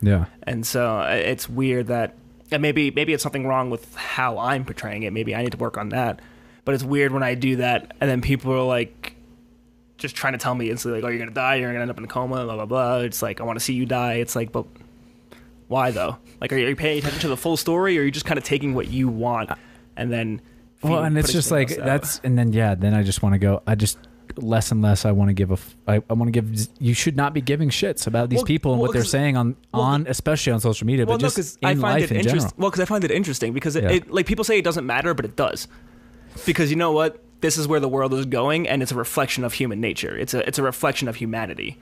yeah. 0.00 0.26
And 0.44 0.66
so 0.66 0.98
uh, 1.00 1.08
it's 1.10 1.48
weird 1.48 1.86
that 1.88 2.14
and 2.50 2.60
maybe 2.60 2.90
maybe 2.90 3.12
it's 3.12 3.22
something 3.22 3.46
wrong 3.46 3.70
with 3.70 3.94
how 3.94 4.38
I'm 4.38 4.64
portraying 4.64 5.02
it. 5.04 5.12
Maybe 5.12 5.34
I 5.34 5.42
need 5.42 5.52
to 5.52 5.58
work 5.58 5.78
on 5.78 5.90
that. 5.90 6.20
But 6.66 6.74
it's 6.74 6.84
weird 6.84 7.12
when 7.12 7.22
I 7.22 7.34
do 7.34 7.56
that 7.56 7.96
and 8.00 8.10
then 8.10 8.20
people 8.20 8.52
are 8.52 8.62
like 8.62 8.99
just 10.00 10.16
trying 10.16 10.32
to 10.32 10.38
tell 10.38 10.54
me 10.56 10.68
instantly 10.70 11.00
like, 11.00 11.06
"Oh, 11.06 11.10
you're 11.12 11.20
gonna 11.20 11.30
die. 11.30 11.56
You're 11.56 11.68
gonna 11.70 11.82
end 11.82 11.90
up 11.90 11.98
in 11.98 12.04
a 12.04 12.08
coma." 12.08 12.42
Blah 12.44 12.56
blah 12.56 12.66
blah. 12.66 12.96
It's 12.98 13.22
like 13.22 13.40
I 13.40 13.44
want 13.44 13.58
to 13.58 13.64
see 13.64 13.74
you 13.74 13.86
die. 13.86 14.14
It's 14.14 14.34
like, 14.34 14.50
but 14.50 14.66
why 15.68 15.92
though? 15.92 16.16
Like, 16.40 16.52
are 16.52 16.56
you 16.58 16.74
paying 16.74 16.98
attention 16.98 17.20
to 17.20 17.28
the 17.28 17.36
full 17.36 17.56
story, 17.56 17.96
or 17.96 18.02
are 18.02 18.04
you 18.04 18.10
just 18.10 18.26
kind 18.26 18.38
of 18.38 18.44
taking 18.44 18.74
what 18.74 18.88
you 18.88 19.08
want 19.08 19.50
and 19.96 20.10
then? 20.12 20.40
Well, 20.82 21.04
and 21.04 21.16
it's 21.18 21.32
just 21.32 21.50
like 21.50 21.70
out? 21.72 21.84
that's, 21.84 22.20
and 22.24 22.36
then 22.38 22.52
yeah, 22.52 22.74
then 22.74 22.94
I 22.94 23.02
just 23.02 23.22
want 23.22 23.34
to 23.34 23.38
go. 23.38 23.62
I 23.66 23.74
just 23.74 23.98
less 24.36 24.72
and 24.72 24.80
less. 24.80 25.04
I 25.04 25.12
want 25.12 25.28
to 25.28 25.34
give 25.34 25.50
a. 25.50 25.54
f- 25.54 25.76
I, 25.86 25.94
I 26.08 26.14
want 26.14 26.28
to 26.28 26.40
give. 26.40 26.68
You 26.78 26.94
should 26.94 27.16
not 27.16 27.34
be 27.34 27.42
giving 27.42 27.68
shits 27.68 28.06
about 28.06 28.30
these 28.30 28.38
Well, 28.38 28.46
people 28.46 28.72
and 28.72 28.80
well, 28.80 28.88
what 28.88 28.94
they're 28.94 29.04
saying 29.04 29.36
on 29.36 29.56
well, 29.74 29.82
on 29.82 30.06
especially 30.06 30.52
on 30.52 30.60
social 30.60 30.86
media, 30.86 31.04
but 31.04 31.20
no, 31.20 31.28
just 31.28 31.58
in 31.60 31.68
I 31.68 31.74
find 31.74 31.82
life 31.82 32.04
it 32.04 32.10
in 32.12 32.16
interesting. 32.18 32.38
general. 32.40 32.54
Well, 32.56 32.70
because 32.70 32.80
I 32.80 32.86
find 32.86 33.04
it 33.04 33.10
interesting 33.10 33.52
because 33.52 33.76
it, 33.76 33.84
Yeah. 33.84 33.90
it, 33.90 34.10
like 34.10 34.24
people 34.26 34.44
say 34.44 34.58
it 34.58 34.64
doesn't 34.64 34.86
matter, 34.86 35.12
but 35.12 35.26
it 35.26 35.36
does. 35.36 35.68
Because 36.46 36.70
you 36.70 36.76
know 36.76 36.92
what, 36.92 37.22
this 37.40 37.56
is 37.56 37.66
where 37.66 37.80
the 37.80 37.88
world 37.88 38.14
is 38.14 38.26
going, 38.26 38.68
and 38.68 38.82
it's 38.82 38.92
a 38.92 38.96
reflection 38.96 39.44
of 39.44 39.54
human 39.54 39.80
nature. 39.80 40.16
It's 40.16 40.34
a 40.34 40.46
it's 40.46 40.58
a 40.58 40.62
reflection 40.62 41.08
of 41.08 41.16
humanity. 41.16 41.78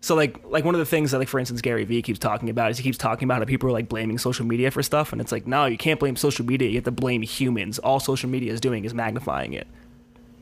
So 0.00 0.14
like 0.14 0.40
like 0.48 0.64
one 0.64 0.74
of 0.74 0.78
the 0.78 0.86
things 0.86 1.10
that 1.10 1.18
like 1.18 1.28
for 1.28 1.38
instance 1.38 1.60
Gary 1.60 1.84
Vee 1.84 2.02
keeps 2.02 2.18
talking 2.18 2.48
about 2.48 2.70
is 2.70 2.78
he 2.78 2.82
keeps 2.82 2.98
talking 2.98 3.26
about 3.26 3.38
how 3.38 3.44
people 3.44 3.68
are 3.68 3.72
like 3.72 3.88
blaming 3.88 4.18
social 4.18 4.46
media 4.46 4.70
for 4.70 4.82
stuff, 4.82 5.12
and 5.12 5.20
it's 5.20 5.32
like 5.32 5.46
no, 5.46 5.66
you 5.66 5.76
can't 5.76 6.00
blame 6.00 6.16
social 6.16 6.46
media. 6.46 6.68
You 6.68 6.76
have 6.76 6.84
to 6.84 6.90
blame 6.90 7.22
humans. 7.22 7.78
All 7.78 8.00
social 8.00 8.30
media 8.30 8.52
is 8.52 8.60
doing 8.60 8.84
is 8.84 8.94
magnifying 8.94 9.52
it. 9.52 9.66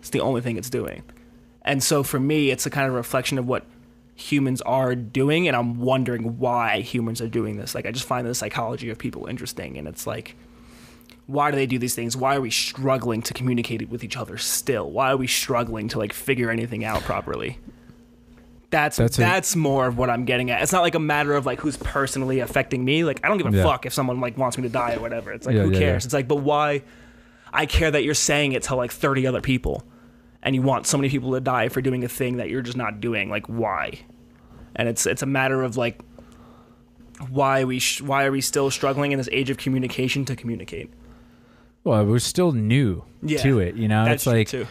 It's 0.00 0.10
the 0.10 0.20
only 0.20 0.40
thing 0.40 0.56
it's 0.56 0.70
doing. 0.70 1.02
And 1.62 1.82
so 1.82 2.02
for 2.02 2.20
me, 2.20 2.50
it's 2.50 2.66
a 2.66 2.70
kind 2.70 2.88
of 2.88 2.94
reflection 2.94 3.36
of 3.36 3.46
what 3.46 3.64
humans 4.14 4.60
are 4.62 4.94
doing, 4.94 5.48
and 5.48 5.56
I'm 5.56 5.80
wondering 5.80 6.38
why 6.38 6.80
humans 6.80 7.20
are 7.20 7.28
doing 7.28 7.56
this. 7.56 7.74
Like, 7.74 7.86
I 7.86 7.92
just 7.92 8.06
find 8.06 8.26
the 8.26 8.34
psychology 8.34 8.90
of 8.90 8.98
people 8.98 9.26
interesting, 9.26 9.76
and 9.76 9.86
it's 9.86 10.06
like, 10.06 10.34
why 11.28 11.50
do 11.52 11.56
they 11.56 11.66
do 11.66 11.78
these 11.78 11.94
things? 11.94 12.16
Why 12.16 12.34
are 12.36 12.40
we 12.40 12.50
struggling 12.50 13.22
to 13.22 13.32
communicate 13.34 13.88
with 13.90 14.02
each 14.02 14.16
other 14.16 14.36
still? 14.38 14.90
Why 14.90 15.12
are 15.12 15.16
we 15.16 15.26
struggling 15.28 15.86
to 15.90 15.98
like 15.98 16.12
figure 16.12 16.50
anything 16.50 16.84
out 16.84 17.02
properly? 17.02 17.58
That's 18.70 18.96
That's 18.96 19.16
that's, 19.16 19.54
a- 19.54 19.58
more 19.58 19.86
of 19.86 19.96
what 19.96 20.10
I'm 20.10 20.24
getting 20.24 20.50
at. 20.50 20.62
It's 20.62 20.72
not 20.72 20.82
like 20.82 20.94
a 20.94 20.98
matter 20.98 21.34
of 21.34 21.46
like 21.46 21.60
who's 21.60 21.76
personally 21.76 22.40
affecting 22.40 22.84
me. 22.84 23.04
Like 23.04 23.20
I 23.24 23.28
don't 23.28 23.38
give 23.38 23.46
a 23.46 23.56
Yeah. 23.56 23.62
fuck 23.62 23.86
if 23.86 23.92
someone 23.94 24.20
like 24.20 24.36
wants 24.36 24.56
me 24.58 24.62
to 24.64 24.68
die 24.68 24.94
or 24.94 25.00
whatever. 25.00 25.30
It's 25.32 25.46
like 25.46 25.54
Yeah, 25.54 25.62
who 25.62 25.70
yeah, 25.72 25.78
cares? 25.78 26.04
It's 26.04 26.14
like, 26.14 26.28
but 26.28 26.36
why? 26.36 26.82
I 27.52 27.66
care 27.66 27.90
that 27.90 28.04
you're 28.04 28.12
saying 28.14 28.52
it 28.52 28.64
to 28.64 28.74
like 28.74 28.90
30 28.90 29.26
other 29.26 29.40
people, 29.40 29.82
and 30.42 30.54
you 30.54 30.60
want 30.62 30.86
so 30.86 30.98
many 30.98 31.08
people 31.08 31.32
to 31.32 31.40
die 31.40 31.68
for 31.68 31.80
doing 31.80 32.04
a 32.04 32.08
thing 32.08 32.36
that 32.38 32.50
you're 32.50 32.60
just 32.62 32.76
not 32.76 33.00
doing. 33.00 33.30
Like 33.30 33.46
why? 33.46 34.00
And 34.76 34.88
it's 34.88 35.06
it's 35.06 35.22
a 35.22 35.26
matter 35.26 35.62
of 35.62 35.76
like 35.78 36.00
why 37.30 37.64
we 37.64 37.78
sh- 37.78 38.00
why 38.00 38.24
are 38.24 38.30
we 38.30 38.40
still 38.40 38.70
struggling 38.70 39.12
in 39.12 39.18
this 39.18 39.28
age 39.32 39.50
of 39.50 39.56
communication 39.56 40.24
to 40.26 40.36
communicate? 40.36 40.90
Well, 41.88 42.00
uh, 42.00 42.04
we're 42.04 42.18
still 42.18 42.52
new 42.52 43.02
Yeah, 43.22 43.38
to 43.38 43.60
it. 43.60 43.74
You 43.76 43.88
know, 43.88 44.04
it's 44.06 44.26
like 44.26 44.48
too. 44.48 44.66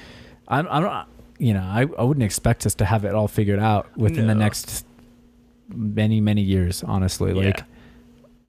I'm. 0.48 0.68
I'm 0.70 0.84
not. 0.84 1.10
You 1.40 1.54
know, 1.54 1.62
I, 1.62 1.82
I 2.00 2.04
wouldn't 2.04 2.24
expect 2.24 2.66
us 2.66 2.74
to 2.76 2.86
have 2.86 3.06
it 3.06 3.14
all 3.14 3.28
figured 3.28 3.60
out 3.60 3.96
within 3.98 4.28
the 4.28 4.36
next 4.36 4.86
many 5.70 6.20
many 6.22 6.42
years. 6.42 6.84
Honestly, 6.84 7.34
like, 7.34 7.58
Yeah. 7.60 7.64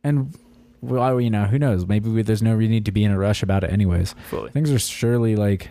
and 0.04 0.34
well, 0.80 1.20
you 1.20 1.28
know, 1.30 1.44
who 1.44 1.58
knows? 1.58 1.86
Maybe 1.86 2.08
we, 2.08 2.22
there's 2.22 2.42
no 2.42 2.56
need 2.56 2.84
to 2.84 2.92
be 2.92 3.04
in 3.04 3.10
a 3.10 3.18
rush 3.18 3.42
about 3.42 3.64
it, 3.64 3.72
anyways. 3.72 4.14
Fully. 4.30 4.50
things 4.50 4.70
are 4.70 4.78
surely 4.78 5.34
like 5.36 5.70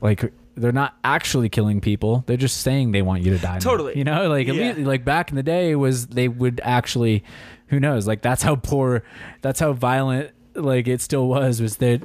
like 0.00 0.32
they're 0.56 0.72
not 0.72 0.94
actually 1.04 1.48
killing 1.48 1.80
people 1.80 2.22
they're 2.26 2.36
just 2.36 2.60
saying 2.62 2.92
they 2.92 3.02
want 3.02 3.22
you 3.22 3.30
to 3.32 3.38
die 3.38 3.54
now. 3.54 3.58
Totally. 3.60 3.96
you 3.96 4.04
know 4.04 4.28
like 4.28 4.46
Yeah. 4.46 4.52
least, 4.74 4.78
like 4.80 5.04
back 5.04 5.30
in 5.30 5.36
the 5.36 5.42
day 5.42 5.74
was 5.74 6.08
they 6.08 6.28
would 6.28 6.60
actually 6.62 7.24
who 7.68 7.80
knows 7.80 8.06
like 8.06 8.22
that's 8.22 8.42
how 8.42 8.56
poor 8.56 9.02
that's 9.40 9.58
how 9.60 9.72
violent 9.72 10.30
like 10.56 10.88
it 10.88 11.00
still 11.00 11.26
was 11.28 11.60
was 11.60 11.76
that 11.76 12.02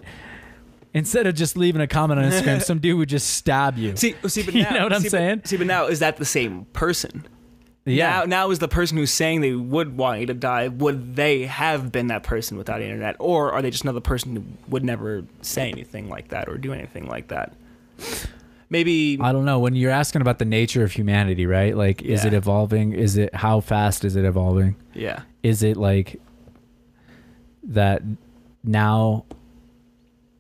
instead 0.93 1.25
of 1.27 1.35
just 1.35 1.55
leaving 1.57 1.81
a 1.81 1.87
comment 1.87 2.19
on 2.19 2.25
instagram 2.31 2.61
some 2.63 2.79
dude 2.79 2.97
would 2.97 3.09
just 3.09 3.29
stab 3.35 3.77
you 3.77 3.95
See, 3.95 4.15
see, 4.27 4.43
but 4.43 4.53
You 4.55 4.63
now, 4.63 4.69
know 4.71 4.83
what 4.83 4.93
I'm 4.93 5.01
see, 5.01 5.09
but- 5.09 5.47
see, 5.47 5.57
but 5.57 5.67
now 5.67 5.85
is 5.87 5.99
that 5.99 6.17
the 6.17 6.25
same 6.25 6.65
person? 6.73 7.25
yeah 7.85 8.19
Now, 8.19 8.25
now 8.25 8.51
is 8.51 8.59
the 8.59 8.67
person 8.67 8.97
who's 8.97 9.09
saying 9.11 9.41
they 9.41 9.53
would 9.53 9.97
want 9.97 10.19
you 10.19 10.25
to 10.27 10.33
die. 10.35 10.67
Would 10.67 11.15
they 11.15 11.43
have 11.47 11.91
been 11.91 12.07
that 12.07 12.21
person 12.23 12.55
without 12.57 12.77
the 12.77 12.85
internet, 12.85 13.15
or 13.19 13.51
are 13.53 13.61
they 13.63 13.71
just 13.71 13.83
another 13.83 14.01
person 14.01 14.35
who 14.35 14.43
would 14.67 14.83
never 14.85 15.23
say 15.41 15.69
anything 15.71 16.07
like 16.07 16.27
that 16.27 16.47
or 16.47 16.57
do 16.59 16.73
anything 16.73 17.07
like 17.07 17.29
that? 17.29 17.53
Maybe 18.69 19.17
I 19.19 19.31
don't 19.31 19.45
know. 19.45 19.57
When 19.59 19.73
you're 19.75 19.89
asking 19.91 20.21
about 20.21 20.37
the 20.39 20.45
nature 20.45 20.83
of 20.83 20.91
humanity, 20.91 21.45
right? 21.47 21.75
Like, 21.75 22.01
is 22.03 22.23
it 22.23 22.33
evolving? 22.33 22.93
Is 22.93 23.17
it 23.17 23.33
how 23.33 23.59
fast 23.61 24.05
is 24.05 24.15
it 24.15 24.25
evolving? 24.25 24.75
yeah, 24.93 25.23
is 25.41 25.63
it 25.63 25.75
like 25.75 26.21
that 27.63 28.01
now 28.63 29.25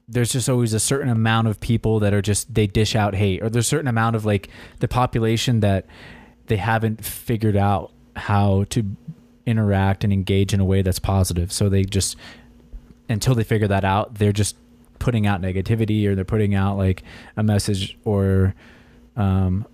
there's 0.07 0.33
just 0.33 0.49
always 0.49 0.73
a 0.73 0.79
certain 0.79 1.09
amount 1.09 1.47
of 1.47 1.59
people 1.59 1.99
that 1.99 2.13
are 2.13 2.21
just 2.21 2.53
they 2.53 2.67
dish 2.67 2.95
out 2.95 3.15
hate 3.15 3.41
or 3.41 3.49
there's 3.49 3.65
a 3.65 3.69
certain 3.69 3.87
amount 3.87 4.15
of 4.15 4.25
like 4.25 4.49
the 4.79 4.87
population 4.87 5.61
that 5.61 5.85
they 6.47 6.57
haven't 6.57 7.03
figured 7.03 7.55
out 7.55 7.91
how 8.15 8.65
to 8.69 8.85
interact 9.45 10.03
and 10.03 10.11
engage 10.11 10.53
in 10.53 10.59
a 10.59 10.65
way 10.65 10.81
that's 10.81 10.99
positive 10.99 11.51
so 11.51 11.69
they 11.69 11.83
just 11.83 12.15
until 13.09 13.33
they 13.33 13.43
figure 13.43 13.67
that 13.67 13.83
out 13.83 14.15
they're 14.15 14.31
just 14.31 14.55
putting 15.01 15.25
out 15.25 15.41
negativity 15.41 16.05
or 16.05 16.15
they're 16.15 16.23
putting 16.23 16.53
out 16.53 16.77
like 16.77 17.03
a 17.35 17.43
message 17.43 17.97
or 18.05 18.53
um, 19.17 19.65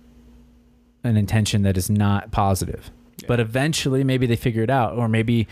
an 1.04 1.16
intention 1.16 1.62
that 1.62 1.76
is 1.76 1.88
not 1.88 2.30
positive. 2.32 2.90
But 3.26 3.40
eventually, 3.40 4.04
maybe 4.04 4.26
they 4.26 4.36
figure 4.36 4.62
it 4.62 4.70
out, 4.70 4.94
or 4.94 5.08
maybe 5.08 5.48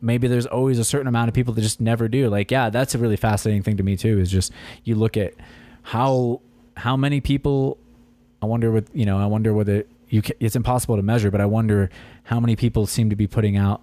maybe 0.00 0.28
there's 0.28 0.46
always 0.46 0.78
a 0.78 0.84
certain 0.84 1.08
amount 1.08 1.28
of 1.28 1.34
people 1.34 1.52
that 1.54 1.60
just 1.62 1.80
never 1.80 2.08
do. 2.08 2.28
Like, 2.28 2.50
yeah, 2.50 2.70
that's 2.70 2.94
a 2.94 2.98
really 2.98 3.16
fascinating 3.16 3.62
thing 3.62 3.76
to 3.78 3.82
me 3.82 3.96
too. 3.96 4.20
Is 4.20 4.30
just 4.30 4.52
you 4.84 4.94
look 4.94 5.16
at 5.16 5.34
how 5.82 6.40
how 6.76 6.96
many 6.96 7.20
people. 7.20 7.78
I 8.40 8.46
wonder 8.46 8.70
what 8.72 8.84
you 8.94 9.04
know. 9.04 9.18
I 9.18 9.26
wonder 9.26 9.52
whether 9.52 9.84
you. 10.08 10.22
Ca- 10.22 10.36
it's 10.38 10.54
impossible 10.54 10.96
to 10.96 11.02
measure, 11.02 11.30
but 11.30 11.40
I 11.40 11.46
wonder 11.46 11.90
how 12.24 12.38
many 12.38 12.54
people 12.54 12.86
seem 12.86 13.10
to 13.10 13.16
be 13.16 13.26
putting 13.26 13.56
out 13.56 13.82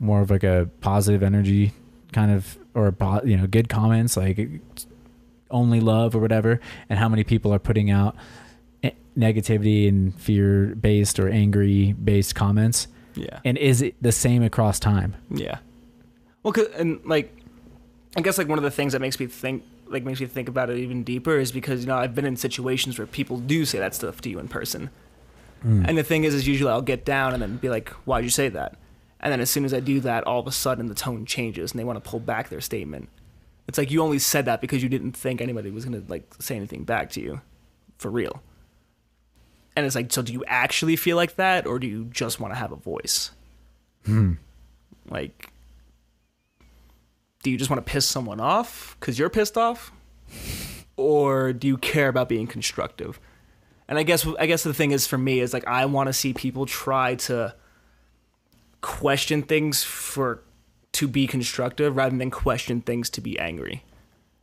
more 0.00 0.20
of 0.20 0.30
like 0.30 0.44
a 0.44 0.68
positive 0.80 1.22
energy 1.22 1.72
kind 2.12 2.32
of 2.32 2.58
or 2.74 2.94
you 3.24 3.36
know 3.36 3.46
good 3.46 3.68
comments 3.68 4.16
like 4.16 4.48
only 5.50 5.80
love 5.80 6.14
or 6.14 6.20
whatever, 6.20 6.60
and 6.88 6.98
how 6.98 7.08
many 7.08 7.24
people 7.24 7.52
are 7.52 7.58
putting 7.58 7.90
out 7.90 8.16
negativity 9.18 9.88
and 9.88 10.14
fear 10.20 10.74
based 10.76 11.18
or 11.18 11.28
angry 11.28 11.92
based 11.92 12.34
comments 12.34 12.86
Yeah. 13.14 13.40
and 13.44 13.58
is 13.58 13.82
it 13.82 13.94
the 14.00 14.12
same 14.12 14.42
across 14.42 14.78
time 14.78 15.14
Yeah. 15.30 15.58
Well, 16.42 16.52
'cause- 16.52 16.68
and 16.78 17.00
like, 17.04 17.36
I 18.16 18.20
guess 18.22 18.38
like 18.38 18.48
one 18.48 18.58
of 18.58 18.64
the 18.64 18.70
things 18.70 18.92
that 18.92 19.00
makes 19.00 19.18
me 19.20 19.26
think, 19.26 19.62
like, 19.88 20.04
makes 20.04 20.20
me 20.20 20.26
think 20.26 20.48
about 20.48 20.70
it 20.70 20.78
even 20.78 21.02
deeper 21.04 21.38
is 21.38 21.52
because 21.52 21.80
you 21.82 21.86
know 21.86 21.96
I've 21.96 22.14
been 22.14 22.24
in 22.24 22.36
situations 22.36 22.98
where 22.98 23.06
people 23.06 23.38
do 23.38 23.64
say 23.64 23.78
that 23.78 23.94
stuff 23.94 24.20
to 24.22 24.30
you 24.30 24.38
in 24.38 24.48
person, 24.48 24.90
mm. 25.66 25.84
and 25.86 25.98
the 25.98 26.02
thing 26.02 26.24
is, 26.24 26.32
is 26.34 26.46
usually 26.48 26.70
I'll 26.70 26.80
get 26.82 27.04
down 27.04 27.32
and 27.34 27.42
then 27.42 27.56
be 27.56 27.68
like, 27.68 27.90
"Why'd 28.06 28.24
you 28.24 28.30
say 28.30 28.48
that?" 28.48 28.76
And 29.20 29.30
then 29.32 29.40
as 29.40 29.50
soon 29.50 29.64
as 29.66 29.74
I 29.74 29.80
do 29.80 30.00
that, 30.00 30.24
all 30.24 30.40
of 30.40 30.46
a 30.46 30.52
sudden 30.52 30.86
the 30.86 30.94
tone 30.94 31.26
changes 31.26 31.72
and 31.72 31.78
they 31.78 31.84
want 31.84 32.02
to 32.02 32.08
pull 32.10 32.20
back 32.20 32.48
their 32.48 32.60
statement. 32.62 33.08
It's 33.68 33.76
like 33.76 33.90
you 33.90 34.00
only 34.00 34.18
said 34.18 34.46
that 34.46 34.60
because 34.62 34.82
you 34.82 34.88
didn't 34.88 35.12
think 35.12 35.40
anybody 35.42 35.70
was 35.70 35.84
gonna 35.84 36.02
like 36.08 36.32
say 36.40 36.56
anything 36.56 36.84
back 36.84 37.10
to 37.10 37.20
you, 37.20 37.40
for 37.98 38.10
real. 38.10 38.42
And 39.80 39.86
it's 39.86 39.96
like, 39.96 40.12
so 40.12 40.20
do 40.20 40.30
you 40.30 40.44
actually 40.46 40.94
feel 40.96 41.16
like 41.16 41.36
that, 41.36 41.66
or 41.66 41.78
do 41.78 41.86
you 41.86 42.04
just 42.04 42.38
want 42.38 42.52
to 42.52 42.58
have 42.58 42.70
a 42.70 42.76
voice? 42.76 43.30
Hmm. 44.04 44.34
Like, 45.08 45.50
do 47.42 47.50
you 47.50 47.56
just 47.56 47.70
want 47.70 47.84
to 47.84 47.90
piss 47.90 48.04
someone 48.04 48.40
off 48.40 48.94
because 49.00 49.18
you're 49.18 49.30
pissed 49.30 49.56
off, 49.56 49.90
or 50.98 51.54
do 51.54 51.66
you 51.66 51.78
care 51.78 52.08
about 52.08 52.28
being 52.28 52.46
constructive? 52.46 53.18
And 53.88 53.98
I 53.98 54.02
guess 54.02 54.26
I 54.38 54.44
guess 54.44 54.64
the 54.64 54.74
thing 54.74 54.90
is 54.90 55.06
for 55.06 55.16
me 55.16 55.40
is 55.40 55.54
like 55.54 55.66
I 55.66 55.86
want 55.86 56.08
to 56.08 56.12
see 56.12 56.34
people 56.34 56.66
try 56.66 57.14
to 57.14 57.54
question 58.82 59.42
things 59.42 59.82
for 59.82 60.42
to 60.92 61.08
be 61.08 61.26
constructive 61.26 61.96
rather 61.96 62.14
than 62.14 62.30
question 62.30 62.82
things 62.82 63.08
to 63.10 63.22
be 63.22 63.38
angry. 63.38 63.82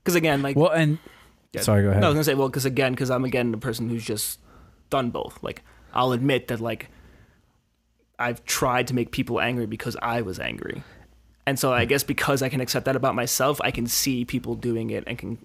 Because 0.03 0.15
again, 0.15 0.41
like 0.41 0.55
well 0.55 0.71
and 0.71 0.97
yeah. 1.53 1.61
sorry 1.61 1.83
go 1.83 1.89
ahead 1.89 2.01
no, 2.01 2.07
I 2.07 2.09
was 2.09 2.15
gonna 2.15 2.23
say 2.23 2.33
well 2.33 2.49
because 2.49 2.65
again 2.65 2.93
because 2.93 3.11
I'm 3.11 3.23
again 3.23 3.51
the 3.51 3.59
person 3.59 3.87
who's 3.87 4.03
just 4.03 4.39
done 4.89 5.09
both. 5.11 5.39
Like 5.41 5.63
I'll 5.93 6.11
admit 6.11 6.47
that 6.49 6.59
like 6.59 6.89
I've 8.19 8.43
tried 8.45 8.87
to 8.87 8.95
make 8.95 9.11
people 9.11 9.39
angry 9.39 9.65
because 9.65 9.95
I 10.01 10.21
was 10.21 10.39
angry. 10.39 10.83
And 11.45 11.57
so 11.57 11.71
I 11.71 11.83
hmm. 11.83 11.89
guess 11.89 12.03
because 12.03 12.41
I 12.41 12.49
can 12.49 12.61
accept 12.61 12.85
that 12.85 12.95
about 12.95 13.15
myself, 13.15 13.59
I 13.63 13.71
can 13.71 13.87
see 13.87 14.25
people 14.25 14.55
doing 14.55 14.89
it 14.89 15.03
and 15.07 15.17
can 15.17 15.37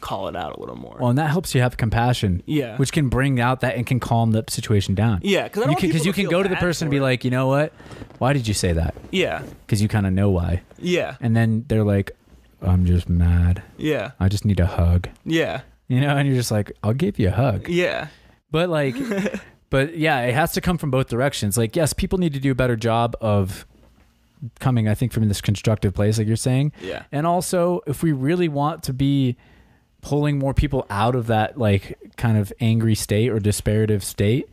call 0.00 0.28
it 0.28 0.36
out 0.36 0.56
a 0.56 0.60
little 0.60 0.76
more. 0.76 0.96
well 0.98 1.10
and 1.10 1.18
that 1.18 1.30
helps 1.30 1.54
you 1.54 1.60
have 1.60 1.76
compassion 1.76 2.42
Yeah. 2.46 2.76
which 2.78 2.92
can 2.92 3.08
bring 3.08 3.38
out 3.38 3.60
that 3.60 3.76
and 3.76 3.86
can 3.86 4.00
calm 4.00 4.32
the 4.32 4.44
situation 4.48 4.94
down. 4.94 5.20
Yeah, 5.22 5.44
because 5.44 5.66
you 5.66 5.76
can, 5.76 6.04
you 6.04 6.12
can 6.12 6.26
go 6.26 6.42
to 6.42 6.48
the 6.48 6.56
person 6.56 6.86
and 6.86 6.90
be 6.90 7.00
like 7.00 7.24
you 7.24 7.30
know 7.30 7.46
what? 7.46 7.72
Why 8.18 8.32
did 8.32 8.48
you 8.48 8.54
say 8.54 8.72
that? 8.72 8.94
Yeah, 9.10 9.42
because 9.66 9.82
you 9.82 9.88
kind 9.88 10.06
of 10.06 10.12
know 10.12 10.30
why. 10.30 10.62
Yeah, 10.78 11.16
and 11.20 11.36
then 11.36 11.64
they're 11.68 11.84
like 11.84 12.12
i'm 12.62 12.84
just 12.84 13.08
mad. 13.08 13.62
Yeah, 13.76 14.12
i 14.20 14.28
just 14.28 14.44
need 14.44 14.60
a 14.60 14.66
hug. 14.66 15.08
Yeah, 15.24 15.62
you 15.88 16.00
know 16.00 16.16
and 16.16 16.26
you're 16.26 16.36
just 16.36 16.50
like 16.50 16.72
i'll 16.82 16.94
give 16.94 17.18
you 17.18 17.28
a 17.28 17.32
hug. 17.32 17.68
Yeah, 17.68 18.08
But 18.50 18.68
like, 18.68 18.96
but 19.70 19.96
yeah, 19.96 20.20
it 20.22 20.34
has 20.34 20.52
to 20.52 20.60
come 20.60 20.78
from 20.78 20.90
both 20.90 21.08
directions. 21.08 21.56
Like, 21.58 21.76
yes, 21.76 21.92
people 21.92 22.18
need 22.18 22.32
to 22.34 22.40
do 22.40 22.50
a 22.50 22.54
better 22.54 22.76
job 22.76 23.16
of 23.20 23.66
coming, 24.58 24.88
I 24.88 24.94
think, 24.94 25.12
from 25.12 25.28
this 25.28 25.40
constructive 25.40 25.94
place, 25.94 26.18
like 26.18 26.26
you're 26.26 26.36
saying. 26.36 26.72
yeah, 26.80 27.04
And 27.12 27.26
also, 27.26 27.80
if 27.86 28.02
we 28.02 28.12
really 28.12 28.48
want 28.48 28.82
to 28.84 28.92
be 28.92 29.36
pulling 30.02 30.38
more 30.38 30.54
people 30.54 30.86
out 30.88 31.14
of 31.14 31.26
that 31.26 31.58
like 31.58 31.98
kind 32.16 32.38
of 32.38 32.50
angry 32.58 32.94
state 32.94 33.28
or 33.30 33.38
disparative 33.38 34.02
state, 34.02 34.48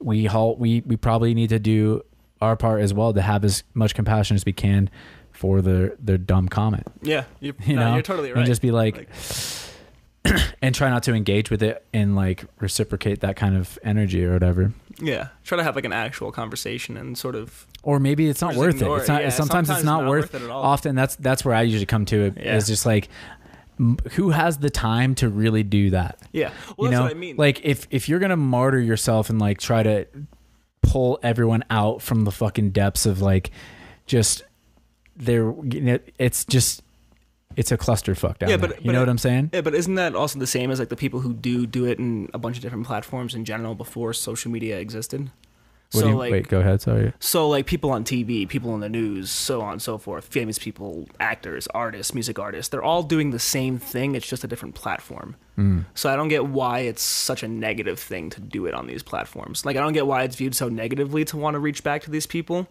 we 0.00 0.24
halt. 0.26 0.58
We 0.58 0.82
we 0.84 0.96
probably 0.96 1.32
need 1.32 1.50
to 1.50 1.58
do 1.60 2.02
our 2.40 2.56
part 2.56 2.82
as 2.82 2.92
well 2.92 3.12
to 3.14 3.22
have 3.22 3.44
as 3.44 3.62
much 3.72 3.94
compassion 3.94 4.34
as 4.34 4.44
we 4.44 4.52
can 4.52 4.90
for 5.30 5.62
their 5.62 5.94
their 6.00 6.18
dumb 6.18 6.48
comment. 6.48 6.86
yeah. 7.02 7.24
You're, 7.40 7.54
You 7.64 7.76
no, 7.76 7.84
know, 7.84 7.92
you're 7.94 8.02
totally 8.02 8.30
right. 8.32 8.38
and 8.38 8.46
just 8.46 8.60
be 8.60 8.70
like, 8.72 8.96
Like- 8.96 9.08
and 10.62 10.74
try 10.74 10.88
not 10.88 11.02
to 11.04 11.12
engage 11.14 11.50
with 11.50 11.62
it 11.62 11.84
and 11.92 12.16
like 12.16 12.44
reciprocate 12.60 13.20
that 13.20 13.36
kind 13.36 13.56
of 13.56 13.78
energy 13.82 14.24
or 14.24 14.32
whatever. 14.32 14.72
yeah, 14.98 15.28
try 15.44 15.56
to 15.56 15.62
have 15.64 15.76
like 15.76 15.84
an 15.84 15.92
actual 15.92 16.32
conversation 16.32 16.96
and 16.96 17.16
sort 17.18 17.34
of 17.34 17.66
or 17.82 18.00
maybe 18.00 18.28
it's 18.28 18.40
not 18.40 18.54
worth 18.54 18.80
it. 18.80 18.88
It's 18.88 19.08
not. 19.08 19.22
Yeah, 19.22 19.28
sometimes, 19.28 19.68
it's 19.68 19.84
not, 19.84 20.06
worth, 20.06 20.34
it 20.34 20.42
at 20.42 20.50
all. 20.50 20.62
Often 20.62 20.94
that's 20.94 21.16
that's 21.16 21.44
where 21.44 21.54
I 21.54 21.62
usually 21.62 21.86
come 21.86 22.06
to 22.06 22.24
it. 22.24 22.38
Yeah. 22.38 22.56
Is 22.56 22.66
just 22.66 22.86
like, 22.86 23.08
m- 23.78 23.98
who 24.12 24.30
has 24.30 24.56
the 24.58 24.70
time 24.70 25.14
to 25.16 25.28
really 25.28 25.62
do 25.62 25.90
that? 25.90 26.18
yeah. 26.32 26.50
Well, 26.78 26.86
you 26.86 26.90
that's 26.90 26.98
know, 26.98 27.02
what 27.02 27.10
I 27.10 27.14
mean. 27.14 27.36
like 27.36 27.62
if 27.62 27.86
if 27.90 28.08
you're 28.08 28.20
gonna 28.20 28.36
martyr 28.38 28.80
yourself 28.80 29.28
and 29.28 29.38
like 29.38 29.58
try 29.60 29.82
to 29.82 30.06
pull 30.80 31.18
everyone 31.22 31.64
out 31.70 32.00
from 32.00 32.24
the 32.24 32.32
fucking 32.32 32.70
depths 32.70 33.04
of 33.04 33.20
like 33.20 33.50
just 34.06 34.42
there, 35.16 35.52
you 35.64 35.80
know, 35.82 35.98
it's 36.18 36.44
just 36.46 36.82
it's 37.56 37.72
a 37.72 37.76
clusterfuck 37.78 38.38
down 38.38 38.50
Yeah, 38.50 38.56
there. 38.56 38.68
but- 38.68 38.78
you 38.80 38.86
but 38.86 38.92
know 38.92 39.00
what 39.00 39.08
I'm 39.08 39.18
saying? 39.18 39.50
Yeah, 39.52 39.60
but 39.62 39.74
isn't 39.74 39.94
that 39.96 40.14
also 40.14 40.38
the 40.38 40.46
same 40.46 40.70
as 40.70 40.78
like 40.78 40.88
the 40.88 40.96
people 40.96 41.20
who 41.20 41.32
do 41.34 41.66
do 41.66 41.84
it 41.86 41.98
in 41.98 42.28
a 42.34 42.38
bunch 42.38 42.56
of 42.56 42.62
different 42.62 42.86
platforms 42.86 43.34
in 43.34 43.44
general 43.44 43.74
before 43.74 44.12
social 44.12 44.50
media 44.50 44.78
existed? 44.78 45.30
What 45.92 46.00
so 46.00 46.08
you, 46.08 46.16
like, 46.16 46.32
wait, 46.32 46.48
go 46.48 46.58
ahead. 46.58 46.80
Sorry. 46.80 47.12
so 47.20 47.48
like 47.48 47.66
people 47.66 47.90
on 47.90 48.02
TV, 48.02 48.48
people 48.48 48.74
in 48.74 48.80
the 48.80 48.88
news, 48.88 49.30
so 49.30 49.60
on 49.60 49.72
and 49.74 49.82
so 49.82 49.96
forth, 49.96 50.24
famous 50.24 50.58
people, 50.58 51.06
actors, 51.20 51.68
artists, 51.72 52.12
music 52.14 52.36
artists, 52.40 52.68
they're 52.70 52.82
all 52.82 53.04
doing 53.04 53.30
the 53.30 53.38
same 53.38 53.78
thing. 53.78 54.16
It's 54.16 54.26
just 54.26 54.42
a 54.42 54.48
different 54.48 54.74
platform. 54.74 55.36
Mm. 55.56 55.84
So 55.94 56.10
I 56.10 56.16
don't 56.16 56.26
get 56.28 56.46
why 56.46 56.80
it's 56.80 57.02
such 57.02 57.44
a 57.44 57.48
negative 57.48 58.00
thing 58.00 58.28
to 58.30 58.40
do 58.40 58.66
it 58.66 58.74
on 58.74 58.88
these 58.88 59.04
platforms. 59.04 59.64
Like 59.64 59.76
I 59.76 59.80
don't 59.80 59.92
get 59.92 60.06
why 60.06 60.22
it's 60.24 60.34
viewed 60.34 60.56
so 60.56 60.68
negatively 60.68 61.24
to 61.26 61.36
want 61.36 61.54
to 61.54 61.60
reach 61.60 61.84
back 61.84 62.02
to 62.02 62.10
these 62.10 62.26
people. 62.26 62.66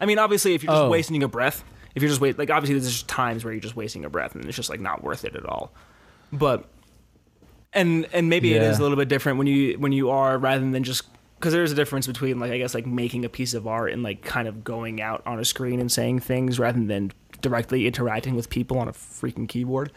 I 0.00 0.06
mean, 0.06 0.18
obviously, 0.18 0.54
if 0.54 0.62
you're 0.62 0.72
just 0.72 0.82
Oh. 0.84 0.88
wasting 0.88 1.20
your 1.20 1.28
breath, 1.28 1.64
if 1.94 2.02
you're 2.02 2.08
just 2.08 2.20
wait, 2.20 2.38
like 2.38 2.50
obviously 2.50 2.78
there's 2.78 2.90
just 2.92 3.08
times 3.08 3.44
where 3.44 3.52
you're 3.52 3.60
just 3.60 3.76
wasting 3.76 4.02
your 4.02 4.10
breath 4.10 4.34
and 4.34 4.44
it's 4.44 4.56
just 4.56 4.70
like 4.70 4.80
not 4.80 5.02
worth 5.02 5.24
it 5.24 5.34
at 5.36 5.44
all. 5.46 5.72
But 6.32 6.64
and 7.72 8.06
and 8.12 8.28
maybe 8.28 8.54
it 8.54 8.62
Yeah. 8.62 8.70
is 8.70 8.78
a 8.78 8.82
little 8.82 8.96
bit 8.96 9.08
different 9.08 9.38
when 9.38 9.46
you 9.46 9.78
when 9.78 9.92
you 9.92 10.10
are 10.10 10.38
rather 10.38 10.68
than 10.70 10.82
just 10.84 11.04
because 11.38 11.52
there's 11.52 11.72
a 11.72 11.74
difference 11.74 12.06
between 12.06 12.38
like 12.38 12.52
I 12.52 12.58
guess 12.58 12.74
like 12.74 12.86
making 12.86 13.24
a 13.24 13.28
piece 13.28 13.52
of 13.54 13.66
art 13.66 13.92
and 13.92 14.02
like 14.02 14.22
kind 14.22 14.46
of 14.48 14.62
going 14.64 15.00
out 15.02 15.22
on 15.26 15.38
a 15.38 15.44
screen 15.44 15.80
and 15.80 15.90
saying 15.90 16.20
things 16.20 16.58
rather 16.58 16.82
than 16.84 17.12
directly 17.40 17.86
interacting 17.86 18.34
with 18.36 18.48
people 18.48 18.78
on 18.78 18.88
a 18.88 18.92
freaking 18.92 19.48
keyboard. 19.48 19.90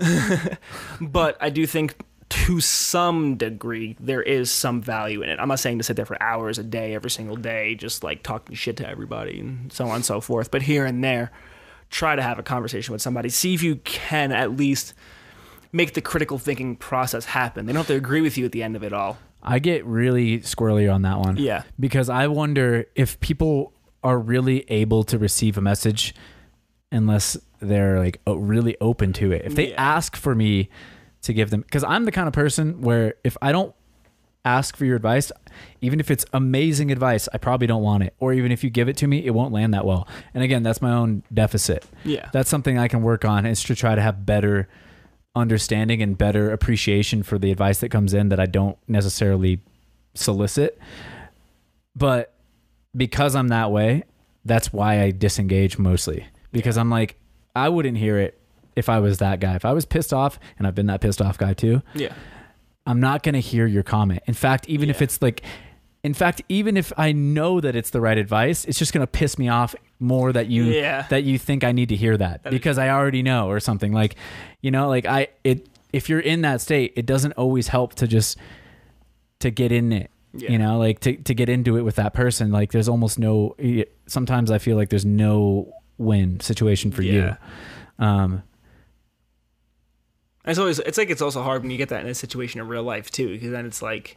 but 1.00 1.36
I 1.40 1.50
do 1.50 1.66
think 1.66 1.96
to 2.32 2.60
some 2.60 3.36
degree 3.36 3.96
there 4.00 4.22
is 4.22 4.50
some 4.50 4.80
value 4.80 5.22
in 5.22 5.28
it. 5.28 5.38
I'm 5.38 5.48
not 5.48 5.58
saying 5.60 5.78
to 5.78 5.84
sit 5.84 5.96
there 5.96 6.06
for 6.06 6.20
hours 6.22 6.58
a 6.58 6.62
day 6.62 6.94
every 6.94 7.10
single 7.10 7.36
day 7.36 7.74
just 7.74 8.02
like 8.02 8.22
talking 8.22 8.54
shit 8.54 8.76
to 8.78 8.88
everybody 8.88 9.40
and 9.40 9.72
so 9.72 9.86
on 9.88 9.96
and 9.96 10.04
so 10.04 10.20
forth, 10.20 10.50
but 10.50 10.62
here 10.62 10.84
and 10.86 11.02
there 11.04 11.30
try 11.90 12.16
to 12.16 12.22
have 12.22 12.38
a 12.38 12.42
conversation 12.42 12.92
with 12.92 13.02
somebody. 13.02 13.28
See 13.28 13.52
if 13.54 13.62
you 13.62 13.76
can 13.76 14.32
at 14.32 14.56
least 14.56 14.94
make 15.72 15.92
the 15.94 16.00
critical 16.00 16.38
thinking 16.38 16.74
process 16.76 17.24
happen. 17.26 17.66
They 17.66 17.72
don't 17.72 17.80
have 17.80 17.86
to 17.88 17.94
agree 17.96 18.20
with 18.22 18.38
you 18.38 18.44
at 18.46 18.52
the 18.52 18.62
end 18.62 18.76
of 18.76 18.82
it 18.82 18.92
all. 18.92 19.18
I 19.42 19.58
get 19.58 19.84
really 19.84 20.38
squirrely 20.40 20.92
on 20.92 21.02
that 21.02 21.18
one. 21.18 21.36
Yeah. 21.36 21.64
Because 21.78 22.08
I 22.08 22.28
wonder 22.28 22.86
if 22.94 23.18
people 23.20 23.72
are 24.02 24.18
really 24.18 24.64
able 24.70 25.04
to 25.04 25.18
receive 25.18 25.58
a 25.58 25.60
message 25.60 26.14
unless 26.90 27.36
they're 27.60 27.98
like 27.98 28.20
really 28.26 28.76
open 28.80 29.12
to 29.14 29.32
it. 29.32 29.42
If 29.44 29.54
they 29.54 29.70
Yeah. 29.70 29.82
ask 29.96 30.16
for 30.16 30.34
me 30.34 30.68
to 31.22 31.32
give 31.32 31.50
them, 31.50 31.62
because 31.62 31.84
I'm 31.84 32.04
the 32.04 32.12
kind 32.12 32.28
of 32.28 32.34
person 32.34 32.82
where 32.82 33.14
if 33.24 33.36
I 33.40 33.52
don't 33.52 33.74
ask 34.44 34.76
for 34.76 34.84
your 34.84 34.96
advice, 34.96 35.30
even 35.80 36.00
if 36.00 36.10
it's 36.10 36.26
amazing 36.32 36.90
advice, 36.90 37.28
I 37.32 37.38
probably 37.38 37.68
don't 37.68 37.82
want 37.82 38.02
it. 38.02 38.14
Or 38.18 38.32
even 38.32 38.50
if 38.50 38.64
you 38.64 38.70
give 38.70 38.88
it 38.88 38.96
to 38.98 39.06
me, 39.06 39.24
it 39.24 39.30
won't 39.30 39.52
land 39.52 39.72
that 39.74 39.84
well. 39.84 40.08
And 40.34 40.42
again, 40.42 40.64
that's 40.64 40.82
my 40.82 40.92
own 40.92 41.22
deficit. 41.32 41.84
Yeah. 42.04 42.28
That's 42.32 42.50
something 42.50 42.76
I 42.76 42.88
can 42.88 43.02
work 43.02 43.24
on 43.24 43.46
is 43.46 43.62
to 43.64 43.76
try 43.76 43.94
to 43.94 44.00
have 44.00 44.26
better 44.26 44.68
understanding 45.34 46.02
and 46.02 46.18
better 46.18 46.50
appreciation 46.50 47.22
for 47.22 47.38
the 47.38 47.52
advice 47.52 47.78
that 47.78 47.90
comes 47.90 48.14
in 48.14 48.30
that 48.30 48.40
I 48.40 48.46
don't 48.46 48.76
necessarily 48.88 49.60
solicit. 50.14 50.78
But 51.94 52.34
because 52.96 53.36
I'm 53.36 53.48
that 53.48 53.70
way, 53.70 54.02
that's 54.44 54.72
why 54.72 55.02
I 55.02 55.12
disengage 55.12 55.78
mostly. 55.78 56.26
Because 56.50 56.76
I'm 56.76 56.90
like, 56.90 57.16
I 57.54 57.68
wouldn't 57.68 57.96
hear 57.96 58.18
it 58.18 58.40
if 58.76 58.88
I 58.88 58.98
was 58.98 59.18
that 59.18 59.40
guy. 59.40 59.54
If 59.54 59.64
I 59.64 59.72
was 59.72 59.84
pissed 59.84 60.12
off, 60.12 60.38
and 60.58 60.66
I've 60.66 60.74
been 60.74 60.86
that 60.86 61.00
pissed 61.00 61.20
off 61.22 61.38
guy 61.38 61.54
too, 61.54 61.82
yeah. 61.94 62.12
I'm 62.86 63.00
not 63.00 63.22
going 63.22 63.34
to 63.34 63.40
hear 63.40 63.66
your 63.66 63.82
comment. 63.84 64.22
In 64.26 64.34
fact, 64.34 64.68
even 64.68 64.90
if 64.90 65.00
it's 65.02 65.20
like 65.22 65.42
in 66.04 66.14
fact, 66.14 66.42
even 66.48 66.76
if 66.76 66.92
I 66.96 67.12
know 67.12 67.60
that 67.60 67.76
it's 67.76 67.90
the 67.90 68.00
right 68.00 68.18
advice, 68.18 68.64
it's 68.64 68.76
just 68.76 68.92
gonna 68.92 69.06
piss 69.06 69.38
me 69.38 69.48
off 69.48 69.72
more 70.00 70.32
that 70.32 70.48
you 70.48 70.64
Yeah. 70.64 71.06
that 71.10 71.22
you 71.22 71.38
think 71.38 71.62
I 71.62 71.70
need 71.70 71.90
to 71.90 71.96
hear 71.96 72.16
that 72.16 72.42
That 72.42 72.52
is- 72.52 72.58
because 72.58 72.76
I 72.76 72.88
already 72.88 73.22
know 73.22 73.48
or 73.48 73.60
something 73.60 73.92
like, 73.92 74.16
you 74.62 74.72
know, 74.72 74.88
like 74.88 75.06
I 75.06 75.28
it 75.44 75.68
if 75.92 76.08
you're 76.08 76.18
in 76.18 76.40
that 76.40 76.60
state, 76.60 76.92
it 76.96 77.06
doesn't 77.06 77.32
always 77.34 77.68
help 77.68 77.94
to 77.96 78.08
just 78.08 78.36
to 79.40 79.50
get 79.52 79.70
in 79.70 79.92
it. 79.92 80.10
Yeah. 80.34 80.50
You 80.50 80.58
know, 80.58 80.78
like 80.78 80.98
to 81.00 81.14
to 81.16 81.34
get 81.34 81.48
into 81.48 81.76
it 81.76 81.82
with 81.82 81.94
that 81.96 82.14
person. 82.14 82.50
Like 82.50 82.72
there's 82.72 82.88
almost 82.88 83.18
no. 83.20 83.54
Sometimes 84.06 84.50
I 84.50 84.58
feel 84.58 84.76
like 84.76 84.88
there's 84.88 85.04
no 85.04 85.72
win 85.98 86.40
situation 86.40 86.90
for 86.90 87.02
Yeah. 87.02 87.36
you. 88.00 88.04
Um, 88.04 88.42
It's 90.44 90.58
always 90.58 90.78
it's 90.80 90.98
like 90.98 91.10
it's 91.10 91.22
also 91.22 91.42
hard 91.42 91.62
when 91.62 91.70
you 91.70 91.76
get 91.78 91.90
that 91.90 92.02
in 92.04 92.08
a 92.10 92.14
situation 92.14 92.60
in 92.60 92.66
real 92.68 92.82
life 92.82 93.10
too, 93.10 93.28
because 93.28 93.50
then 93.50 93.64
it's 93.66 93.80
like 93.82 94.16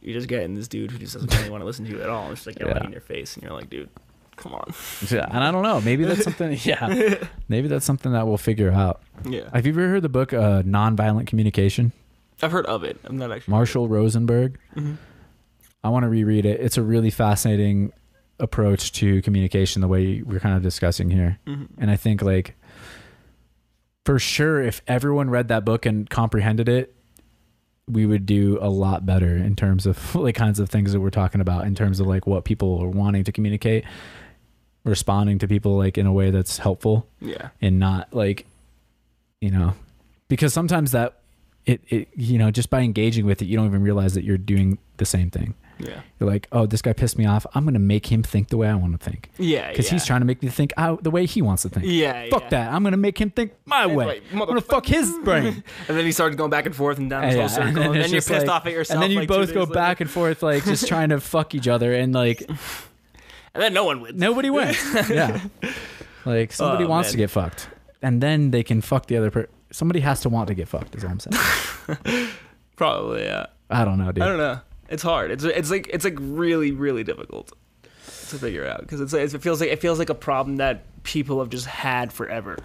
you're 0.00 0.14
just 0.14 0.28
getting 0.28 0.54
this 0.54 0.66
dude 0.68 0.90
who 0.90 0.98
just 0.98 1.14
doesn't 1.14 1.30
really 1.36 1.50
want 1.50 1.60
to 1.60 1.66
listen 1.66 1.84
to 1.84 1.90
you 1.90 2.00
at 2.02 2.08
all. 2.08 2.30
It's 2.32 2.46
like 2.46 2.58
yelling 2.58 2.76
Yeah. 2.76 2.84
in 2.86 2.92
your 2.92 3.02
face, 3.02 3.34
and 3.34 3.42
you're 3.42 3.52
like, 3.52 3.68
dude, 3.68 3.90
come 4.36 4.54
on. 4.54 4.72
yeah, 5.10 5.26
and 5.30 5.44
I 5.44 5.50
don't 5.50 5.62
know. 5.62 5.80
Maybe 5.82 6.04
that's 6.04 6.24
something. 6.24 6.58
Yeah, 6.64 7.16
maybe 7.48 7.68
that's 7.68 7.84
something 7.84 8.12
that 8.12 8.26
we'll 8.26 8.38
figure 8.38 8.70
out. 8.72 9.02
Yeah, 9.28 9.50
Have 9.52 9.66
you 9.66 9.72
ever 9.72 9.88
heard 9.88 10.02
the 10.02 10.08
book 10.08 10.32
uh, 10.32 10.62
Nonviolent 10.62 11.26
Communication? 11.26 11.92
I've 12.42 12.52
heard 12.52 12.64
of 12.64 12.82
it. 12.84 12.98
I'm 13.04 13.18
not 13.18 13.30
actually 13.30 13.52
Marshall 13.52 13.88
Rosenberg. 13.88 14.58
Mhm. 14.74 14.96
I 15.84 15.90
want 15.90 16.04
to 16.04 16.08
reread 16.08 16.46
it. 16.46 16.60
It's 16.60 16.78
a 16.78 16.82
really 16.82 17.10
fascinating 17.10 17.92
approach 18.38 18.92
to 18.92 19.20
communication, 19.20 19.82
the 19.82 19.88
way 19.88 20.22
we're 20.22 20.40
kind 20.40 20.56
of 20.56 20.62
discussing 20.62 21.10
here. 21.10 21.38
Mhm. 21.46 21.68
And 21.76 21.90
I 21.90 21.96
think 21.96 22.22
like 22.22 22.56
for 24.04 24.18
sure, 24.18 24.62
if 24.62 24.82
everyone 24.86 25.30
read 25.30 25.48
that 25.48 25.64
book 25.64 25.86
and 25.86 26.08
comprehended 26.08 26.68
it, 26.68 26.94
we 27.88 28.06
would 28.06 28.24
do 28.24 28.58
a 28.60 28.68
lot 28.70 29.04
better 29.04 29.36
in 29.36 29.56
terms 29.56 29.86
of 29.86 30.14
like 30.14 30.34
kinds 30.34 30.60
of 30.60 30.68
things 30.68 30.92
that 30.92 31.00
we're 31.00 31.10
talking 31.10 31.40
about 31.40 31.66
in 31.66 31.74
terms 31.74 32.00
of 32.00 32.06
like 32.06 32.26
what 32.26 32.44
people 32.44 32.78
are 32.80 32.88
wanting 32.88 33.24
to 33.24 33.32
communicate, 33.32 33.84
responding 34.84 35.38
to 35.38 35.48
people 35.48 35.76
like 35.76 35.98
in 35.98 36.06
a 36.06 36.12
way 36.12 36.30
that's 36.30 36.58
helpful. 36.58 37.06
Yeah, 37.20 37.50
and 37.60 37.78
not 37.78 38.12
like 38.14 38.46
you 39.40 39.50
know 39.50 39.74
because 40.28 40.52
sometimes 40.52 40.92
that 40.92 41.20
it, 41.66 41.82
it 41.88 42.08
you 42.14 42.38
know 42.38 42.50
just 42.50 42.70
by 42.70 42.80
engaging 42.80 43.26
with 43.26 43.42
it 43.42 43.46
you 43.46 43.56
don't 43.56 43.66
even 43.66 43.82
realize 43.82 44.14
that 44.14 44.24
you're 44.24 44.38
doing 44.38 44.78
the 44.96 45.04
same 45.04 45.30
thing 45.30 45.54
yeah, 45.80 46.00
you're 46.18 46.28
like 46.28 46.46
oh 46.52 46.66
this 46.66 46.82
guy 46.82 46.92
pissed 46.92 47.16
me 47.18 47.24
off 47.26 47.46
i'm 47.54 47.64
gonna 47.64 47.78
make 47.78 48.06
him 48.12 48.22
think 48.22 48.48
the 48.48 48.56
way 48.56 48.68
i 48.68 48.74
want 48.74 48.92
to 48.92 49.10
think 49.10 49.30
yeah. 49.38 49.70
because 49.70 49.86
yeah. 49.86 49.92
he's 49.92 50.04
trying 50.04 50.20
to 50.20 50.24
make 50.26 50.42
me 50.42 50.48
think 50.48 50.72
out 50.76 51.02
the 51.02 51.10
way 51.10 51.26
he 51.26 51.40
wants 51.42 51.62
to 51.62 51.68
think 51.68 51.86
Yeah, 51.86 52.28
fuck 52.30 52.42
yeah. 52.44 52.48
that 52.50 52.72
i'm 52.72 52.82
gonna 52.84 52.96
make 52.96 53.18
him 53.20 53.30
think 53.30 53.52
my 53.64 53.86
way 53.86 54.20
i'm 54.32 54.38
gonna 54.38 54.60
fuck 54.60 54.86
his 54.86 55.10
brain 55.24 55.62
And 55.88 55.96
then 55.98 56.04
he 56.04 56.12
started 56.12 56.36
going 56.36 56.50
back 56.50 56.66
and 56.66 56.74
forth 56.76 56.98
and 56.98 57.08
down 57.10 57.24
And 57.24 57.32
this 57.32 57.36
yeah, 57.36 57.40
whole 57.42 57.48
circle, 57.48 57.68
and 57.68 57.76
and 57.78 57.94
then 57.94 58.02
then, 58.02 58.10
you're 58.10 58.20
pissed 58.22 58.46
like- 58.46 58.48
off 58.48 58.66
at 58.66 58.72
yourself. 58.72 58.94
and 58.96 59.02
then 59.02 59.10
you 59.10 59.18
like, 59.20 59.28
both 59.28 59.52
go 59.54 59.60
later. 59.60 59.72
back 59.74 60.00
and 60.00 60.10
forth 60.10 60.42
like 60.42 60.64
just 60.64 60.86
trying 60.86 61.08
to 61.10 61.20
fuck 61.32 61.54
each 61.54 61.68
other 61.68 61.92
and 61.94 62.12
like 62.12 62.40
and 62.48 63.62
then 63.62 63.72
no 63.72 63.84
one 63.84 64.00
wins. 64.00 64.18
nobody 64.20 64.50
wins 64.50 64.76
yeah 65.10 65.40
like 66.24 66.52
somebody 66.52 66.84
Oh, 66.84 66.88
wants 66.88 67.08
man. 67.08 67.12
to 67.12 67.16
get 67.18 67.30
fucked 67.30 67.68
and 68.02 68.20
then 68.22 68.50
they 68.50 68.62
can 68.62 68.80
fuck 68.80 69.06
the 69.06 69.16
other 69.16 69.30
person 69.30 69.50
somebody 69.72 70.00
has 70.00 70.20
to 70.22 70.28
want 70.28 70.48
to 70.48 70.54
get 70.54 70.68
fucked 70.68 70.94
is 70.94 71.04
what 71.04 71.12
i'm 71.12 71.20
saying 71.20 72.28
Probably, 72.76 73.24
yeah. 73.24 73.46
i 73.68 73.84
don't 73.84 73.98
know 73.98 74.10
dude 74.12 74.22
I 74.22 74.26
don't 74.28 74.38
know. 74.38 74.60
It's 74.90 75.02
hard. 75.02 75.30
It's 75.30 75.44
it's 75.44 75.70
like 75.70 75.88
it's 75.92 76.04
like 76.04 76.16
really 76.18 76.72
really 76.72 77.04
difficult 77.04 77.52
to 78.30 78.38
figure 78.38 78.66
out 78.66 78.80
because 78.80 79.00
it's 79.00 79.14
it 79.34 79.40
feels 79.40 79.60
like 79.60 79.70
it 79.70 79.80
feels 79.80 79.98
like 79.98 80.10
a 80.10 80.14
problem 80.14 80.56
that 80.56 81.02
people 81.04 81.38
have 81.38 81.48
just 81.48 81.66
had 81.66 82.12
forever. 82.12 82.56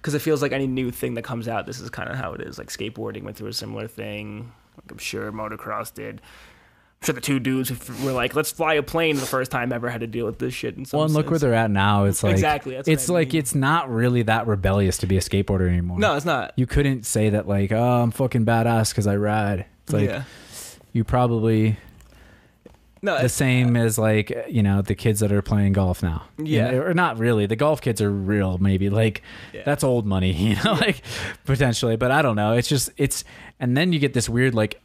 Because 0.00 0.14
it 0.14 0.20
feels 0.20 0.40
like 0.42 0.52
any 0.52 0.66
new 0.66 0.90
thing 0.90 1.14
that 1.14 1.22
comes 1.22 1.48
out, 1.48 1.66
this 1.66 1.80
is 1.80 1.90
kind 1.90 2.08
of 2.08 2.16
how 2.16 2.32
it 2.32 2.40
is. 2.40 2.56
Like 2.56 2.68
skateboarding 2.68 3.24
went 3.24 3.36
through 3.36 3.48
a 3.48 3.52
similar 3.52 3.88
thing. 3.88 4.52
Like 4.76 4.90
I'm 4.90 4.98
sure 4.98 5.30
motocross 5.32 5.92
did. 5.92 6.20
I'm 7.00 7.04
sure 7.04 7.14
the 7.14 7.20
two 7.20 7.38
dudes 7.38 7.68
who 7.68 8.06
were 8.06 8.12
like, 8.12 8.34
"Let's 8.34 8.50
fly 8.50 8.74
a 8.74 8.82
plane" 8.82 9.16
the 9.16 9.26
first 9.26 9.50
time 9.50 9.72
ever 9.72 9.88
had 9.88 10.00
to 10.00 10.06
deal 10.06 10.26
with 10.26 10.38
this 10.38 10.54
shit. 10.54 10.76
In 10.76 10.84
some 10.84 10.98
Well, 10.98 11.04
and 11.06 11.14
look 11.14 11.30
where 11.30 11.38
they're 11.38 11.54
at 11.54 11.70
now. 11.70 12.04
It's 12.04 12.22
like 12.22 12.32
Exactly, 12.32 12.74
it's 12.74 13.10
I 13.10 13.12
like 13.12 13.34
it's 13.34 13.54
not 13.54 13.90
really 13.90 14.22
that 14.22 14.46
rebellious 14.46 14.98
to 14.98 15.06
be 15.06 15.16
a 15.16 15.20
skateboarder 15.20 15.68
anymore. 15.68 15.98
No, 15.98 16.14
it's 16.16 16.24
not. 16.24 16.54
you 16.56 16.66
couldn't 16.66 17.04
say 17.04 17.30
that 17.30 17.46
like, 17.46 17.72
oh, 17.72 18.02
I'm 18.02 18.10
fucking 18.10 18.44
badass 18.46 18.90
because 18.90 19.06
I 19.06 19.16
ride. 19.16 19.66
It's 19.84 19.92
like 19.92 20.08
yeah. 20.08 20.24
You 20.98 21.04
probably 21.04 21.78
No, 23.00 23.22
the 23.22 23.28
same 23.28 23.76
as 23.76 23.96
like 23.96 24.32
you 24.50 24.62
know 24.62 24.82
the 24.82 24.96
kids 24.96 25.20
that 25.20 25.30
are 25.30 25.40
playing 25.42 25.72
golf 25.72 26.02
now. 26.02 26.24
You 26.36 26.56
Yeah. 26.56 26.70
know, 26.72 26.82
or 26.82 26.92
not 26.94 27.16
really. 27.18 27.46
The 27.46 27.54
golf 27.56 27.80
kids 27.80 28.02
are 28.02 28.10
real, 28.10 28.58
maybe 28.58 28.90
like 28.90 29.22
Yeah. 29.54 29.62
that's 29.64 29.84
old 29.84 30.04
money, 30.04 30.32
you 30.50 30.56
know, 30.64 30.72
like 30.72 31.02
potentially. 31.44 31.96
But 31.96 32.10
I 32.10 32.20
don't 32.22 32.34
know. 32.36 32.52
It's 32.54 32.68
just 32.68 32.90
it's 32.96 33.22
and 33.60 33.76
then 33.76 33.92
you 33.92 34.00
get 34.00 34.12
this 34.14 34.28
weird 34.28 34.54
like 34.54 34.80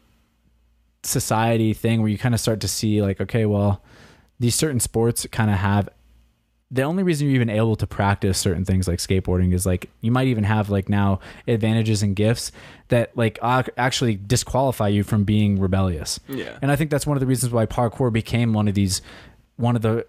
society 1.01 1.73
thing 1.73 2.01
where 2.01 2.09
you 2.09 2.17
kind 2.17 2.33
of 2.35 2.39
start 2.39 2.59
to 2.61 2.67
see 2.67 3.01
like, 3.01 3.19
okay, 3.19 3.45
well, 3.45 3.83
these 4.39 4.55
certain 4.55 4.79
sports 4.79 5.25
kind 5.31 5.49
of 5.51 5.57
have 5.57 5.89
the 6.73 6.81
only 6.81 7.03
reason 7.03 7.27
you're 7.27 7.35
even 7.35 7.51
able 7.51 7.75
to 7.75 7.85
practice 7.85 8.39
certain 8.39 8.65
things 8.65 8.87
like 8.87 8.97
skateboarding 8.97 9.53
is 9.53 9.63
like 9.63 9.91
you 10.01 10.11
might 10.11 10.27
even 10.27 10.43
have 10.43 10.71
like 10.71 10.89
now 10.89 11.19
advantages 11.47 12.01
and 12.01 12.15
gifts 12.15 12.51
that 12.87 13.15
like 13.15 13.37
actually 13.43 14.15
disqualify 14.15 14.87
you 14.87 15.03
from 15.03 15.23
being 15.23 15.59
rebellious. 15.59 16.19
Yeah. 16.27 16.57
And 16.63 16.71
I 16.71 16.75
think 16.75 16.89
that's 16.89 17.05
one 17.05 17.15
of 17.15 17.21
the 17.21 17.27
reasons 17.27 17.53
why 17.53 17.67
parkour 17.67 18.11
became 18.11 18.53
one 18.53 18.67
of 18.67 18.73
these 18.73 19.03
one 19.55 19.75
of 19.75 19.83
the 19.83 20.07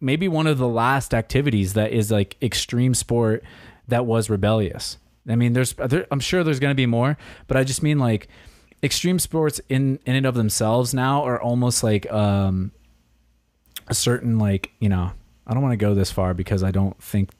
maybe 0.00 0.28
one 0.28 0.46
of 0.46 0.58
the 0.58 0.68
last 0.68 1.12
activities 1.12 1.72
that 1.72 1.90
is 1.90 2.08
like 2.08 2.36
extreme 2.40 2.94
sport 2.94 3.42
that 3.88 4.06
was 4.06 4.30
rebellious. 4.30 4.98
I 5.28 5.34
mean, 5.34 5.54
there's 5.54 5.72
there, 5.72 6.06
I'm 6.12 6.20
sure 6.20 6.44
there's 6.44 6.60
going 6.60 6.70
to 6.70 6.76
be 6.76 6.86
more, 6.86 7.18
but 7.48 7.56
I 7.56 7.64
just 7.64 7.82
mean 7.82 7.98
like 7.98 8.28
extreme 8.80 9.18
sports 9.18 9.60
in 9.68 9.98
in 10.06 10.14
and 10.14 10.24
of 10.24 10.36
themselves 10.36 10.94
now 10.94 11.24
are 11.24 11.42
almost 11.42 11.82
like 11.82 12.10
um 12.12 12.70
a 13.88 13.94
certain 13.94 14.38
like, 14.38 14.70
you 14.78 14.88
know, 14.88 15.10
I 15.46 15.54
don't 15.54 15.62
want 15.62 15.72
to 15.72 15.76
go 15.76 15.94
this 15.94 16.10
far 16.10 16.34
because 16.34 16.62
I 16.62 16.70
don't 16.70 17.00
think 17.02 17.30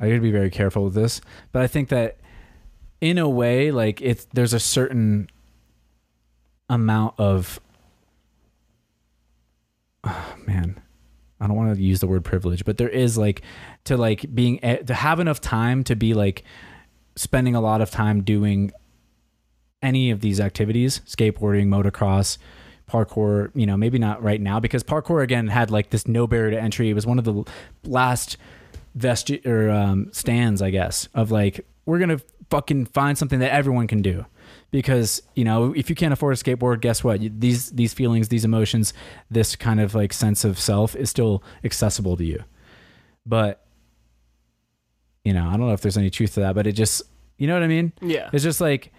I 0.00 0.08
got 0.08 0.14
to 0.14 0.20
be 0.20 0.30
very 0.30 0.50
careful 0.50 0.84
with 0.84 0.94
this, 0.94 1.20
but 1.52 1.62
I 1.62 1.66
think 1.66 1.88
that 1.88 2.18
in 3.04 3.18
a 3.18 3.28
way 3.28 3.70
like 3.70 4.00
it's 4.00 4.26
there's 4.32 4.54
a 4.54 4.58
certain 4.58 5.28
amount 6.70 7.14
of 7.18 7.60
oh, 10.04 10.34
man 10.46 10.80
i 11.38 11.46
don't 11.46 11.54
want 11.54 11.76
to 11.76 11.82
use 11.82 12.00
the 12.00 12.06
word 12.06 12.24
privilege 12.24 12.64
but 12.64 12.78
there 12.78 12.88
is 12.88 13.18
like 13.18 13.42
to 13.84 13.98
like 13.98 14.34
being 14.34 14.58
eh, 14.64 14.76
to 14.76 14.94
have 14.94 15.20
enough 15.20 15.38
time 15.38 15.84
to 15.84 15.94
be 15.94 16.14
like 16.14 16.44
spending 17.14 17.54
a 17.54 17.60
lot 17.60 17.82
of 17.82 17.90
time 17.90 18.22
doing 18.22 18.72
any 19.82 20.10
of 20.10 20.20
these 20.20 20.40
activities 20.40 21.02
skateboarding 21.06 21.66
motocross 21.66 22.38
parkour 22.90 23.50
you 23.54 23.66
know 23.66 23.76
maybe 23.76 23.98
not 23.98 24.22
right 24.22 24.40
now 24.40 24.60
because 24.60 24.82
parkour 24.82 25.22
again 25.22 25.48
had 25.48 25.70
like 25.70 25.90
this 25.90 26.06
no 26.06 26.26
barrier 26.26 26.50
to 26.50 26.60
entry. 26.60 26.90
It 26.90 26.94
was 26.94 27.06
one 27.06 27.18
of 27.18 27.24
the 27.24 27.44
last 27.84 28.36
vesti 28.96 29.44
or 29.44 29.70
um, 29.70 30.12
stands 30.12 30.62
i 30.62 30.70
guess 30.70 31.08
of 31.14 31.32
like 31.32 31.66
we're 31.84 31.98
gonna 31.98 32.20
fucking 32.50 32.86
find 32.86 33.18
something 33.18 33.40
that 33.40 33.52
everyone 33.52 33.86
can 33.86 34.02
do. 34.02 34.26
Because 34.70 35.22
you 35.34 35.44
know 35.44 35.72
if 35.74 35.88
you 35.88 35.96
can't 35.96 36.12
afford 36.12 36.34
a 36.34 36.36
skateboard 36.36 36.80
guess 36.80 37.04
what? 37.04 37.20
These 37.20 37.70
these 37.70 37.94
feelings 37.94 38.28
these 38.28 38.44
emotions 38.44 38.92
this 39.30 39.56
kind 39.56 39.80
of 39.80 39.94
like 39.94 40.12
sense 40.12 40.44
of 40.44 40.58
self 40.58 40.96
is 40.96 41.08
still 41.10 41.42
accessible 41.62 42.16
to 42.16 42.24
you. 42.24 42.42
But 43.24 43.64
you 45.24 45.32
know 45.32 45.46
i 45.48 45.52
don't 45.52 45.66
know 45.66 45.72
if 45.72 45.80
there's 45.80 45.96
any 45.96 46.10
truth 46.10 46.34
to 46.34 46.40
that 46.40 46.54
but 46.54 46.66
it 46.66 46.72
just 46.72 47.02
you 47.38 47.46
know 47.46 47.54
what 47.54 47.62
i 47.62 47.66
mean? 47.66 47.92
Yeah. 48.02 48.28
it's 48.32 48.44
just 48.44 48.60
like 48.60 48.92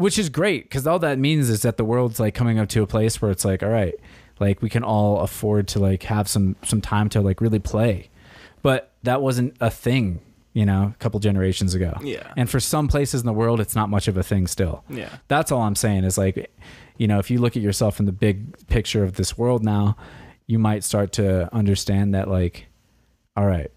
which 0.00 0.18
is 0.18 0.28
great 0.28 0.64
because 0.64 0.86
all 0.86 0.98
that 0.98 1.18
means 1.18 1.48
is 1.50 1.62
that 1.62 1.76
the 1.76 1.84
world's 1.84 2.18
like 2.18 2.34
coming 2.34 2.58
up 2.58 2.68
to 2.70 2.82
a 2.82 2.86
place 2.86 3.20
where 3.22 3.30
it's 3.30 3.44
like 3.44 3.62
all 3.62 3.68
right 3.68 3.94
like 4.40 4.62
we 4.62 4.68
can 4.70 4.82
all 4.82 5.20
afford 5.20 5.68
to 5.68 5.78
like 5.78 6.02
have 6.04 6.26
some 6.28 6.56
some 6.62 6.80
time 6.80 7.08
to 7.08 7.20
like 7.20 7.40
really 7.40 7.58
play 7.58 8.08
but 8.62 8.92
that 9.02 9.20
wasn't 9.22 9.54
a 9.60 9.70
thing 9.70 10.20
you 10.52 10.64
know 10.66 10.92
a 10.94 10.98
couple 10.98 11.20
generations 11.20 11.74
ago 11.74 11.92
Yeah. 12.02 12.32
and 12.36 12.48
for 12.50 12.58
some 12.60 12.88
places 12.88 13.20
in 13.20 13.26
the 13.26 13.32
world 13.32 13.60
it's 13.60 13.74
not 13.76 13.88
much 13.90 14.08
of 14.08 14.16
a 14.16 14.22
thing 14.22 14.46
still 14.46 14.82
Yeah. 14.88 15.10
that's 15.28 15.52
all 15.52 15.62
i'm 15.62 15.76
saying 15.76 16.04
is 16.04 16.16
like 16.18 16.50
you 16.96 17.06
know 17.06 17.18
if 17.18 17.30
you 17.30 17.38
look 17.38 17.56
at 17.56 17.62
yourself 17.62 18.00
in 18.00 18.06
the 18.06 18.12
big 18.12 18.66
picture 18.68 19.04
of 19.04 19.12
this 19.14 19.36
world 19.38 19.62
now 19.64 19.96
you 20.46 20.58
might 20.58 20.82
start 20.82 21.12
to 21.12 21.54
understand 21.54 22.14
that 22.14 22.26
like 22.28 22.66
all 23.36 23.46
right 23.46 23.70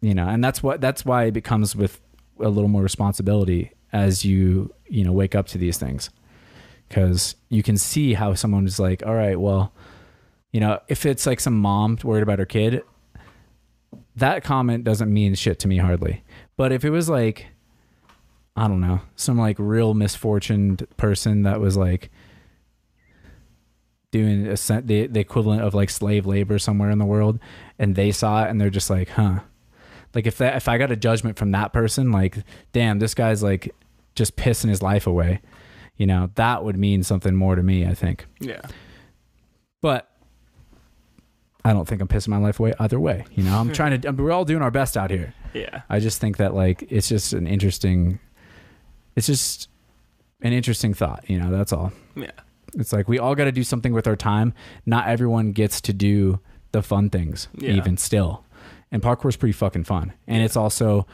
you 0.00 0.14
know 0.14 0.28
and 0.28 0.42
that's 0.44 0.62
what 0.62 0.80
that's 0.80 1.04
why 1.04 1.24
it 1.24 1.32
becomes 1.32 1.74
with 1.74 2.00
a 2.38 2.48
little 2.48 2.68
more 2.68 2.82
responsibility 2.82 3.72
as 3.92 4.24
you 4.24 4.72
you 4.88 5.04
know 5.04 5.12
wake 5.12 5.34
up 5.34 5.46
to 5.48 5.58
these 5.58 5.78
things. 5.78 6.10
Because 6.88 7.36
you 7.48 7.62
can 7.62 7.76
see 7.76 8.14
how 8.14 8.34
someone 8.34 8.66
is 8.66 8.80
like 8.80 9.04
all 9.06 9.14
right 9.14 9.38
well 9.38 9.72
you 10.52 10.60
know 10.60 10.80
if 10.88 11.06
it's 11.06 11.26
like 11.26 11.40
some 11.40 11.56
mom 11.56 11.98
worried 12.02 12.22
about 12.22 12.38
her 12.38 12.46
kid 12.46 12.82
that 14.16 14.42
comment 14.44 14.84
doesn't 14.84 15.12
mean 15.12 15.34
shit 15.34 15.58
to 15.60 15.68
me 15.68 15.78
hardly. 15.78 16.22
But 16.56 16.72
if 16.72 16.84
it 16.84 16.90
was 16.90 17.08
like 17.08 17.46
i 18.56 18.66
don't 18.66 18.80
know 18.80 19.00
some 19.14 19.38
like 19.38 19.56
real 19.58 19.94
misfortuned 19.94 20.86
person 20.96 21.42
that 21.42 21.60
was 21.60 21.76
like 21.76 22.10
doing 24.10 24.46
a, 24.46 24.56
the, 24.82 25.06
the 25.06 25.20
equivalent 25.20 25.62
of 25.62 25.72
like 25.72 25.88
slave 25.88 26.26
labor 26.26 26.58
somewhere 26.58 26.90
in 26.90 26.98
the 26.98 27.06
world 27.06 27.38
and 27.78 27.94
they 27.94 28.10
saw 28.10 28.44
it 28.44 28.50
and 28.50 28.60
they're 28.60 28.68
just 28.68 28.90
like 28.90 29.08
huh 29.10 29.40
like 30.14 30.26
if 30.26 30.38
that 30.38 30.56
if 30.56 30.68
i 30.68 30.76
got 30.78 30.90
a 30.90 30.96
judgment 30.96 31.38
from 31.38 31.52
that 31.52 31.72
person 31.72 32.10
like 32.12 32.38
damn 32.72 32.98
this 32.98 33.14
guy's 33.14 33.42
like 33.42 33.74
just 34.14 34.36
pissing 34.36 34.68
his 34.68 34.82
life 34.82 35.06
away 35.06 35.40
you 35.96 36.06
know 36.06 36.30
that 36.34 36.64
would 36.64 36.76
mean 36.76 37.02
something 37.02 37.34
more 37.34 37.54
to 37.56 37.62
me 37.62 37.86
i 37.86 37.94
think 37.94 38.26
Yeah. 38.40 38.60
but 39.80 40.06
I 41.62 41.74
don't 41.74 41.86
think 41.86 42.00
I'm 42.00 42.08
pissing 42.08 42.28
my 42.28 42.38
life 42.38 42.58
away 42.58 42.72
either 42.80 42.98
way. 42.98 43.26
You 43.34 43.42
know, 43.44 43.54
I'm 43.58 43.70
trying 43.74 44.00
to. 44.00 44.08
I 44.08 44.12
mean, 44.12 44.24
we're 44.24 44.32
all 44.32 44.46
doing 44.46 44.62
our 44.62 44.70
best 44.70 44.96
out 44.96 45.10
here. 45.10 45.34
Yeah. 45.52 45.82
I 45.90 46.00
just 46.00 46.18
think 46.18 46.38
that 46.38 46.54
like 46.54 46.86
it's 46.88 47.06
just 47.06 47.34
an 47.34 47.46
interesting. 47.46 48.18
It's 49.14 49.26
just 49.26 49.68
an 50.40 50.54
interesting 50.54 50.94
thought. 50.94 51.22
You 51.28 51.38
know, 51.38 51.50
that's 51.50 51.70
all. 51.70 51.92
Yeah. 52.16 52.30
It's 52.76 52.94
like 52.94 53.08
we 53.08 53.18
all 53.18 53.34
got 53.34 53.44
to 53.44 53.52
do 53.52 53.62
something 53.62 53.92
with 53.92 54.06
our 54.06 54.16
time. 54.16 54.54
Not 54.86 55.06
everyone 55.08 55.52
gets 55.52 55.82
to 55.82 55.92
do 55.92 56.40
the 56.72 56.82
fun 56.82 57.10
things, 57.10 57.48
Yeah. 57.58 57.72
even 57.72 57.98
still. 57.98 58.42
And 58.92 59.00
parkour's 59.02 59.36
pretty 59.36 59.52
fucking 59.52 59.84
fun. 59.84 60.12
And 60.26 60.42
it's 60.42 60.56
also, 60.56 61.06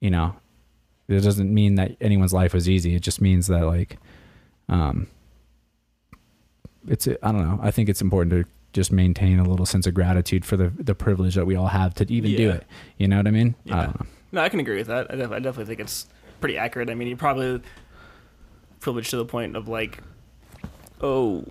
you 0.00 0.10
know, 0.10 0.36
it 1.08 1.20
doesn't 1.20 1.52
mean 1.52 1.74
that 1.74 1.96
anyone's 2.00 2.32
life 2.32 2.54
was 2.54 2.68
easy. 2.68 2.94
It 2.94 3.00
just 3.02 3.20
means 3.20 3.48
that 3.48 3.66
like, 3.66 3.98
um, 4.68 5.08
it's 6.88 7.06
I 7.08 7.32
don't 7.32 7.42
know. 7.42 7.58
I 7.62 7.70
think 7.70 7.88
it's 7.88 8.00
important 8.00 8.30
to 8.32 8.44
just 8.72 8.92
maintain 8.92 9.38
a 9.38 9.44
little 9.48 9.66
sense 9.66 9.86
of 9.86 9.94
gratitude 9.94 10.44
for 10.44 10.56
the 10.56 10.70
the 10.78 10.94
privilege 10.94 11.34
that 11.34 11.46
we 11.46 11.56
all 11.56 11.66
have 11.68 11.94
to 11.94 12.12
even 12.12 12.34
do 12.36 12.50
it. 12.50 12.64
You 12.98 13.08
know 13.08 13.16
what 13.16 13.26
I 13.26 13.30
mean? 13.30 13.54
I 13.66 13.68
Yeah. 13.70 13.82
don't 13.86 14.00
know. 14.00 14.06
No, 14.32 14.40
I 14.42 14.48
can 14.48 14.60
agree 14.60 14.76
with 14.78 14.88
that. 14.88 15.10
I, 15.12 15.16
def- 15.16 15.30
I 15.32 15.38
definitely 15.38 15.66
think 15.66 15.80
it's 15.80 16.06
pretty 16.40 16.58
accurate. 16.58 16.90
I 16.90 16.94
mean, 16.94 17.08
you're 17.08 17.16
probably 17.16 17.60
privileged 18.80 19.10
to 19.10 19.16
the 19.16 19.24
point 19.24 19.56
of 19.56 19.68
like, 19.68 19.98
oh, 21.00 21.44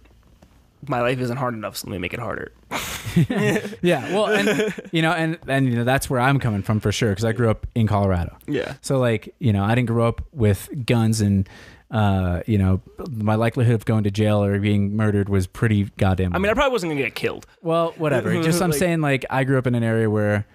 my 0.88 1.00
life 1.02 1.20
isn't 1.20 1.38
hard 1.38 1.54
enough, 1.54 1.78
so 1.78 1.88
let 1.88 1.94
me 1.94 2.00
make 2.00 2.14
it 2.14 2.20
harder. 2.20 2.52
Yeah. 3.82 4.14
Well, 4.14 4.28
and 4.28 4.74
you 4.92 5.02
know, 5.02 5.12
and 5.12 5.38
and 5.48 5.68
you 5.68 5.76
know 5.76 5.84
that's 5.84 6.10
where 6.10 6.20
I'm 6.20 6.40
coming 6.40 6.62
from 6.62 6.80
for 6.80 6.92
sure 6.92 7.10
because 7.10 7.26
I 7.26 7.32
grew 7.32 7.50
up 7.50 7.66
in 7.76 7.88
Colorado. 7.88 8.36
Yeah. 8.48 8.76
So 8.82 8.98
like, 9.00 9.34
you 9.40 9.54
know, 9.54 9.64
I 9.64 9.76
didn't 9.76 9.88
grow 9.88 10.08
up 10.08 10.22
with 10.32 10.70
guns 10.86 11.22
and 11.22 11.48
uh, 11.92 12.42
you 12.48 12.58
know, 12.58 12.82
my 13.12 13.36
likelihood 13.36 13.76
of 13.76 13.86
going 13.86 14.04
to 14.04 14.12
jail 14.12 14.44
or 14.44 14.60
being 14.60 14.96
murdered 14.96 15.30
was 15.30 15.46
pretty 15.46 15.84
goddamn. 15.98 16.36
I 16.36 16.40
mean, 16.40 16.50
I 16.50 16.54
probably 16.56 16.72
wasn't 16.72 16.92
gonna 16.92 17.04
get 17.04 17.14
killed. 17.16 17.46
well, 17.62 17.94
whatever. 17.98 18.34
Just 18.42 18.62
I'm 18.64 18.72
Like- 18.72 18.80
saying 18.80 19.02
like 19.02 19.26
I 19.30 19.44
grew 19.44 19.58
up 19.60 19.68
in 19.68 19.76
an 19.76 19.84
area 19.84 20.10
where 20.10 20.46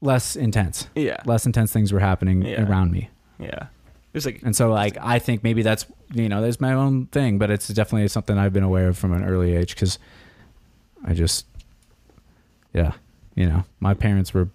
less 0.00 0.36
intense, 0.36 0.88
Yeah. 0.94 1.16
less 1.24 1.46
intense 1.46 1.72
things 1.72 1.92
were 1.92 2.00
happening 2.00 2.42
Yeah. 2.42 2.68
around 2.68 2.92
me. 2.92 3.08
Yeah. 3.38 3.66
It's 4.14 4.26
like 4.26 4.40
And 4.42 4.54
so 4.54 4.70
like 4.70 4.96
I 5.00 5.18
think 5.18 5.42
maybe 5.42 5.62
that's, 5.62 5.86
you 6.12 6.28
know, 6.28 6.40
there's 6.42 6.60
my 6.60 6.72
own 6.72 7.06
thing, 7.06 7.38
but 7.38 7.50
it's 7.50 7.68
definitely 7.68 8.08
something 8.08 8.36
I've 8.38 8.52
been 8.52 8.62
aware 8.62 8.88
of 8.88 8.98
from 8.98 9.12
an 9.12 9.24
early 9.24 9.54
age 9.56 9.74
cuz 9.76 9.98
I 11.04 11.14
just 11.14 11.46
yeah, 12.78 12.92
you 13.34 13.46
know, 13.46 13.64
my 13.80 13.94
parents 13.94 14.32
were 14.34 14.48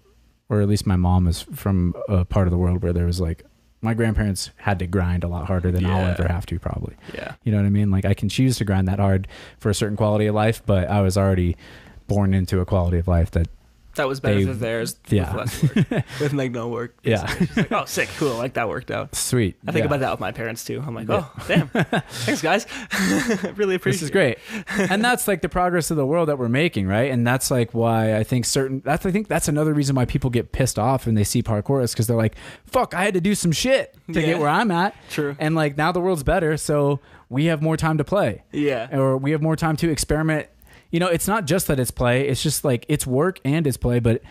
or 0.48 0.60
at 0.60 0.68
least 0.68 0.86
my 0.86 0.96
mom 0.96 1.26
is 1.26 1.42
from 1.42 1.94
a 2.08 2.24
part 2.24 2.46
of 2.46 2.50
the 2.50 2.58
world 2.58 2.82
where 2.82 2.92
there 2.92 3.06
was 3.06 3.20
like 3.20 3.44
my 3.80 3.92
grandparents 3.94 4.50
had 4.56 4.78
to 4.78 4.86
grind 4.86 5.24
a 5.24 5.28
lot 5.28 5.46
harder 5.46 5.70
than 5.70 5.84
I'll 5.84 6.06
ever 6.06 6.26
have 6.26 6.46
to 6.46 6.58
probably. 6.58 6.96
yeah. 7.12 7.34
You 7.44 7.52
know 7.52 7.58
what 7.58 7.66
I 7.66 7.70
mean? 7.70 7.90
Like 7.90 8.06
I 8.06 8.14
can 8.14 8.30
choose 8.30 8.56
to 8.58 8.64
grind 8.64 8.88
that 8.88 8.98
hard 8.98 9.28
for 9.58 9.68
a 9.68 9.74
certain 9.74 9.96
quality 9.96 10.26
of 10.26 10.34
life, 10.34 10.62
but 10.64 10.88
I 10.88 11.02
was 11.02 11.18
already 11.18 11.56
born 12.06 12.32
into 12.32 12.60
a 12.60 12.64
quality 12.64 12.98
of 12.98 13.08
life 13.08 13.30
that 13.32 13.48
That 13.96 14.08
was 14.08 14.20
better 14.20 14.36
They- 14.40 14.44
than 14.44 14.58
theirs 14.58 14.96
yeah. 15.08 15.34
with 15.34 15.62
less 15.62 15.62
work. 15.92 16.04
with 16.20 16.32
like 16.32 16.50
no 16.50 16.68
work. 16.68 16.96
Yeah. 17.04 17.26
It's 17.40 17.56
like, 17.56 17.72
oh, 17.72 17.84
sick, 17.84 18.08
cool. 18.18 18.36
Like 18.36 18.54
that 18.54 18.68
worked 18.68 18.90
out. 18.90 19.14
sweet. 19.14 19.56
I 19.66 19.72
think 19.72 19.82
Yeah. 19.82 19.86
about 19.86 20.00
that 20.00 20.10
with 20.12 20.20
my 20.20 20.32
parents 20.32 20.64
too. 20.64 20.82
I'm 20.86 20.94
like, 20.94 21.08
Yeah. 21.08 21.24
oh, 21.26 21.44
damn. 21.46 21.68
Thanks, 22.08 22.42
guys. 22.42 22.66
really 23.56 23.74
appreciate 23.76 24.00
This 24.00 24.02
is 24.02 24.10
great. 24.10 24.38
and 24.78 25.04
that's 25.04 25.28
like 25.28 25.42
the 25.42 25.48
progress 25.48 25.90
of 25.90 25.96
the 25.96 26.06
world 26.06 26.28
that 26.28 26.38
we're 26.38 26.48
making, 26.48 26.86
right? 26.86 27.10
And 27.10 27.26
that's 27.26 27.50
like 27.50 27.72
why 27.72 28.16
I 28.16 28.24
think 28.24 28.44
certain 28.44 28.82
that's 28.84 29.04
I 29.06 29.10
think 29.10 29.28
that's 29.28 29.48
another 29.48 29.74
reason 29.74 29.94
why 29.96 30.04
people 30.04 30.30
get 30.30 30.52
pissed 30.52 30.78
off 30.78 31.06
when 31.06 31.14
they 31.14 31.24
see 31.24 31.42
parkour 31.42 31.82
is 31.82 31.92
because 31.92 32.06
they're 32.06 32.16
like, 32.16 32.36
fuck, 32.66 32.94
I 32.94 33.04
had 33.04 33.14
to 33.14 33.20
do 33.20 33.34
some 33.34 33.52
shit 33.52 33.94
to 34.12 34.20
Yeah. 34.20 34.26
get 34.26 34.38
where 34.38 34.48
I'm 34.48 34.70
at. 34.70 34.94
True. 35.10 35.36
And 35.38 35.54
like 35.54 35.76
now 35.76 35.92
the 35.92 36.00
world's 36.00 36.22
better, 36.22 36.56
so 36.56 37.00
we 37.28 37.46
have 37.46 37.62
more 37.62 37.76
time 37.76 37.98
to 37.98 38.04
play. 38.04 38.42
Yeah. 38.52 38.96
Or 38.96 39.16
we 39.16 39.30
have 39.32 39.42
more 39.42 39.56
time 39.56 39.76
to 39.78 39.90
experiment. 39.90 40.48
You 40.94 41.00
know, 41.00 41.08
it's 41.08 41.26
not 41.26 41.44
just 41.46 41.66
that 41.66 41.80
it's 41.80 41.90
play, 41.90 42.28
it's 42.28 42.40
just 42.40 42.64
like 42.64 42.86
it's 42.88 43.04
work 43.04 43.40
and 43.44 43.66
it's 43.66 43.76
play, 43.76 43.98
but 43.98 44.22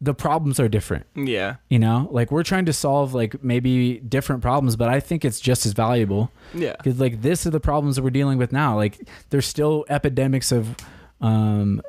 the 0.00 0.14
problems 0.14 0.58
are 0.60 0.68
different. 0.68 1.04
Yeah. 1.14 1.56
You 1.68 1.78
know, 1.78 2.08
like 2.10 2.30
we're 2.30 2.42
trying 2.44 2.64
to 2.66 2.72
solve 2.72 3.12
like 3.12 3.42
maybe 3.44 3.98
different 3.98 4.40
problems, 4.40 4.76
but 4.76 4.88
I 4.88 4.98
think 5.00 5.24
it's 5.26 5.40
just 5.40 5.66
as 5.66 5.72
valuable 5.72 6.30
Yeah. 6.54 6.72
because 6.78 6.98
like 6.98 7.20
this 7.20 7.46
are 7.46 7.50
the 7.50 7.60
problems 7.60 7.96
that 7.96 8.02
we're 8.02 8.10
dealing 8.20 8.38
with 8.38 8.50
now. 8.52 8.76
Like 8.76 8.96
there's 9.28 9.44
still 9.46 9.84
epidemics 9.90 10.52
of 10.52 10.74
um, 11.20 11.82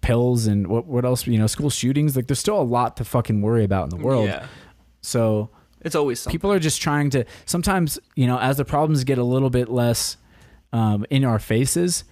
pills 0.00 0.46
and 0.46 0.66
what 0.66 0.86
what 0.86 1.04
else? 1.04 1.26
You 1.26 1.38
know, 1.38 1.46
school 1.46 1.70
shootings. 1.70 2.16
Like 2.16 2.26
there's 2.26 2.40
still 2.40 2.60
a 2.60 2.62
lot 2.64 2.96
to 2.96 3.04
fucking 3.04 3.40
worry 3.42 3.64
about 3.64 3.84
in 3.92 3.98
the 3.98 4.04
world. 4.04 4.26
Yeah. 4.28 4.46
So 5.00 5.50
It's 5.82 5.94
always 5.94 6.20
something. 6.20 6.32
people 6.36 6.50
are 6.52 6.58
just 6.58 6.82
trying 6.82 7.10
to. 7.10 7.24
Sometimes 7.46 7.98
you 8.16 8.26
know, 8.26 8.38
as 8.38 8.56
the 8.56 8.64
problems 8.64 9.04
get 9.04 9.18
a 9.18 9.24
little 9.24 9.50
bit 9.50 9.68
less 9.68 10.16
um, 10.72 11.04
in 11.10 11.24
our 11.24 11.38
faces. 11.38 12.04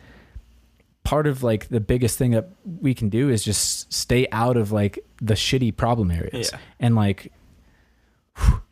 Part 1.05 1.27
of 1.27 1.43
like 1.43 1.69
the 1.69 1.81
biggest 1.81 2.19
thing 2.19 2.33
that 2.33 2.51
we 2.65 2.95
can 2.95 3.09
do 3.09 3.31
is 3.31 3.43
just 3.45 3.93
stay 3.93 4.27
out 4.33 4.57
of 4.57 4.71
like 4.71 4.99
the 5.21 5.35
shitty 5.35 5.77
problem 5.77 6.11
areas 6.11 6.51
Yeah. 6.53 6.59
and 6.79 6.95
like 6.95 7.33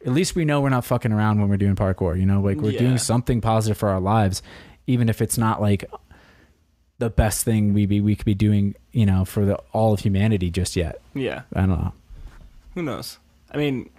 at 0.04 0.12
least 0.12 0.34
we 0.34 0.44
know 0.44 0.60
we're 0.60 0.68
not 0.68 0.84
fucking 0.84 1.12
around 1.12 1.40
when 1.40 1.48
we're 1.48 1.56
doing 1.56 1.74
parkour. 1.74 2.18
You 2.18 2.26
know, 2.26 2.40
like 2.40 2.58
we're 2.58 2.70
Yeah. 2.72 2.78
doing 2.80 2.98
something 2.98 3.40
positive 3.40 3.76
for 3.76 3.88
our 3.88 4.00
lives, 4.00 4.42
even 4.86 5.08
if 5.08 5.20
it's 5.20 5.36
not 5.38 5.60
like 5.60 5.84
the 6.98 7.10
best 7.10 7.44
thing 7.44 7.72
we 7.74 7.86
be 7.86 8.00
we 8.00 8.14
could 8.16 8.24
be 8.26 8.34
doing. 8.34 8.74
You 8.92 9.06
know, 9.06 9.24
for 9.24 9.44
the 9.44 9.56
all 9.72 9.92
of 9.94 10.00
humanity 10.00 10.50
just 10.50 10.76
yet. 10.76 11.00
yeah. 11.14 11.42
I 11.54 11.60
don't 11.60 11.70
know. 11.70 11.92
Who 12.74 12.82
knows? 12.82 13.18
I 13.50 13.56
mean, 13.56 13.90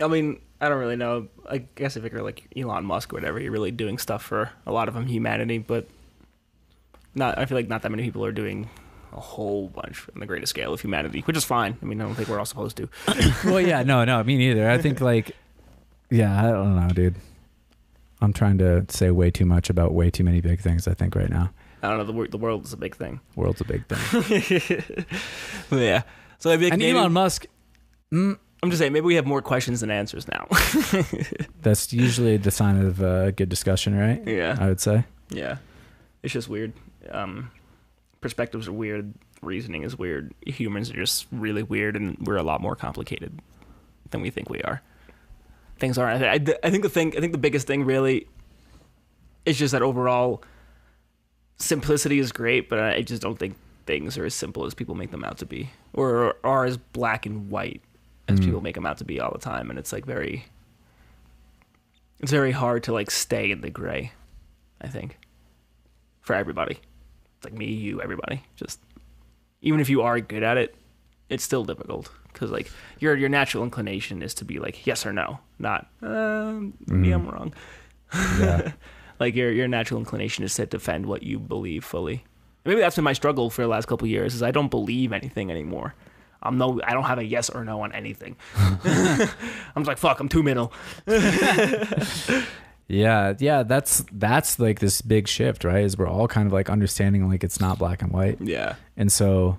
I 0.00 0.08
mean, 0.08 0.40
I 0.60 0.68
don't 0.68 0.78
really 0.78 0.96
know. 0.96 1.28
I 1.48 1.58
guess 1.74 1.96
if 1.96 2.10
you're 2.12 2.22
like 2.22 2.44
Elon 2.56 2.84
Musk 2.84 3.12
or 3.12 3.16
whatever, 3.16 3.38
you're 3.40 3.52
really 3.52 3.70
doing 3.70 3.98
stuff 3.98 4.22
for 4.22 4.50
a 4.66 4.72
lot 4.72 4.88
of 4.88 4.94
them 4.94 5.06
humanity, 5.06 5.58
but 5.58 5.86
not. 7.14 7.38
I 7.38 7.46
feel 7.46 7.56
like 7.56 7.68
not 7.68 7.82
that 7.82 7.90
many 7.90 8.02
people 8.04 8.24
are 8.24 8.32
doing 8.32 8.68
a 9.12 9.20
whole 9.20 9.68
bunch 9.68 10.06
on 10.14 10.20
the 10.20 10.26
greatest 10.26 10.50
scale 10.50 10.72
of 10.72 10.80
humanity, 10.80 11.20
which 11.22 11.36
is 11.36 11.44
fine. 11.44 11.76
I 11.80 11.84
mean, 11.84 12.00
I 12.00 12.04
don't 12.04 12.14
think 12.14 12.28
we're 12.28 12.38
all 12.38 12.44
supposed 12.44 12.76
to. 12.76 12.88
well, 13.44 13.60
yeah, 13.60 13.82
no, 13.82 14.04
no, 14.04 14.22
me 14.22 14.36
neither. 14.36 14.68
I 14.68 14.78
think 14.78 15.00
like, 15.00 15.32
yeah, 16.10 16.38
I 16.38 16.50
don't 16.50 16.76
know, 16.76 16.88
dude. 16.88 17.16
I'm 18.20 18.32
trying 18.32 18.58
to 18.58 18.84
say 18.88 19.10
way 19.10 19.30
too 19.30 19.46
much 19.46 19.70
about 19.70 19.94
way 19.94 20.10
too 20.10 20.24
many 20.24 20.40
big 20.40 20.60
things. 20.60 20.88
I 20.88 20.94
think 20.94 21.14
right 21.14 21.30
now, 21.30 21.50
I 21.82 21.88
don't 21.88 21.98
know. 21.98 22.04
The 22.04 22.12
wor- 22.12 22.28
the 22.28 22.38
world 22.38 22.64
is 22.64 22.72
a 22.72 22.76
big 22.76 22.96
thing. 22.96 23.20
world's 23.36 23.60
a 23.60 23.64
big 23.64 23.86
thing. 23.86 25.06
Yeah. 25.70 26.02
So 26.38 26.50
maybe, 26.50 26.70
and 26.70 26.78
maybe 26.78 26.96
Elon 26.96 27.12
Musk, 27.12 27.46
mm, 28.12 28.38
I'm 28.62 28.70
just 28.70 28.80
saying, 28.80 28.92
maybe 28.92 29.06
we 29.06 29.16
have 29.16 29.26
more 29.26 29.42
questions 29.42 29.80
than 29.80 29.90
answers 29.90 30.26
now. 30.28 30.46
that's 31.62 31.92
usually 31.92 32.36
the 32.36 32.50
sign 32.50 32.84
of 32.84 33.00
a 33.00 33.32
good 33.32 33.48
discussion, 33.48 33.96
right? 33.96 34.22
yeah. 34.26 34.56
I 34.58 34.66
would 34.68 34.80
say. 34.80 35.04
Yeah, 35.30 35.58
it's 36.22 36.32
just 36.32 36.48
weird. 36.48 36.72
Um, 37.12 37.50
perspectives 38.20 38.68
are 38.68 38.72
weird. 38.72 39.12
Reasoning 39.42 39.82
is 39.84 39.96
weird. 39.96 40.34
Humans 40.46 40.90
are 40.90 40.94
just 40.96 41.26
really 41.30 41.62
weird, 41.62 41.96
and 41.96 42.16
we're 42.20 42.36
a 42.36 42.42
lot 42.42 42.60
more 42.60 42.74
complicated 42.76 43.40
than 44.10 44.20
we 44.20 44.30
think 44.30 44.50
we 44.50 44.60
are. 44.62 44.82
Things 45.78 45.96
are. 45.98 46.08
I, 46.08 46.32
I, 46.34 46.40
I 46.64 46.70
think 46.70 46.82
the 46.82 46.88
thing. 46.88 47.14
I 47.16 47.20
think 47.20 47.32
the 47.32 47.38
biggest 47.38 47.66
thing 47.66 47.84
really 47.84 48.26
is 49.46 49.56
just 49.58 49.72
that 49.72 49.82
overall 49.82 50.42
simplicity 51.56 52.18
is 52.18 52.32
great, 52.32 52.68
but 52.68 52.80
I 52.80 53.02
just 53.02 53.22
don't 53.22 53.38
think 53.38 53.56
things 53.86 54.18
are 54.18 54.24
as 54.26 54.34
simple 54.34 54.64
as 54.66 54.74
people 54.74 54.94
make 54.94 55.10
them 55.12 55.24
out 55.24 55.38
to 55.38 55.46
be, 55.46 55.70
or 55.92 56.34
are 56.44 56.64
as 56.64 56.76
black 56.76 57.24
and 57.26 57.50
white 57.50 57.80
as 58.28 58.38
Mm. 58.40 58.44
people 58.44 58.60
make 58.60 58.74
them 58.74 58.84
out 58.86 58.98
to 58.98 59.04
be 59.04 59.20
all 59.20 59.30
the 59.32 59.38
time. 59.38 59.70
And 59.70 59.78
it's 59.78 59.92
like 59.92 60.04
very. 60.04 60.44
It's 62.20 62.32
very 62.32 62.50
hard 62.50 62.82
to 62.84 62.92
like 62.92 63.10
stay 63.12 63.50
in 63.52 63.60
the 63.60 63.70
gray. 63.70 64.10
I 64.80 64.88
think 64.88 65.16
for 66.20 66.34
everybody. 66.34 66.78
It's 67.38 67.44
like 67.44 67.54
me, 67.54 67.66
you, 67.66 68.02
everybody. 68.02 68.42
Just 68.56 68.80
even 69.62 69.80
if 69.80 69.88
you 69.88 70.02
are 70.02 70.18
good 70.20 70.42
at 70.42 70.56
it, 70.56 70.74
it's 71.28 71.44
still 71.44 71.64
difficult 71.64 72.10
because 72.32 72.50
like 72.50 72.70
your 72.98 73.16
your 73.16 73.28
natural 73.28 73.62
inclination 73.62 74.22
is 74.22 74.34
to 74.34 74.44
be 74.44 74.58
like 74.58 74.86
yes 74.86 75.06
or 75.06 75.12
no, 75.12 75.38
not 75.60 75.86
um, 76.02 76.74
maybe 76.86 77.12
I'm 77.12 77.28
wrong. 77.28 77.54
Yeah. 78.12 78.72
Like 79.20 79.34
your 79.34 79.50
your 79.50 79.66
natural 79.66 79.98
inclination 79.98 80.44
is 80.44 80.54
to 80.54 80.66
defend 80.66 81.06
what 81.06 81.24
you 81.24 81.40
believe 81.40 81.84
fully. 81.84 82.24
And 82.64 82.66
maybe 82.66 82.80
that's 82.80 82.94
been 82.94 83.02
my 83.02 83.14
struggle 83.14 83.50
for 83.50 83.62
the 83.62 83.68
last 83.68 83.88
couple 83.88 84.04
of 84.04 84.10
years 84.10 84.32
is 84.32 84.44
I 84.44 84.52
don't 84.52 84.68
believe 84.68 85.12
anything 85.12 85.50
anymore. 85.50 85.96
I'm 86.40 86.56
no, 86.56 86.80
I 86.84 86.92
don't 86.92 87.02
have 87.02 87.18
a 87.18 87.24
yes 87.24 87.50
or 87.50 87.64
no 87.64 87.80
on 87.80 87.90
anything. 87.90 88.36
I'm 88.56 89.18
just 89.74 89.88
like 89.88 89.98
fuck. 89.98 90.20
I'm 90.20 90.28
too 90.28 90.44
middle. 90.44 90.72
Yeah, 92.88 93.34
yeah, 93.38 93.64
that's 93.64 94.04
that's 94.12 94.58
like 94.58 94.80
this 94.80 95.02
big 95.02 95.28
shift, 95.28 95.62
right? 95.64 95.84
Is 95.84 95.98
we're 95.98 96.08
all 96.08 96.26
kind 96.26 96.46
of 96.46 96.52
like 96.54 96.70
understanding 96.70 97.28
like 97.28 97.44
it's 97.44 97.60
not 97.60 97.78
black 97.78 98.00
and 98.02 98.10
white, 98.12 98.40
Yeah. 98.40 98.76
and 98.96 99.12
so 99.12 99.58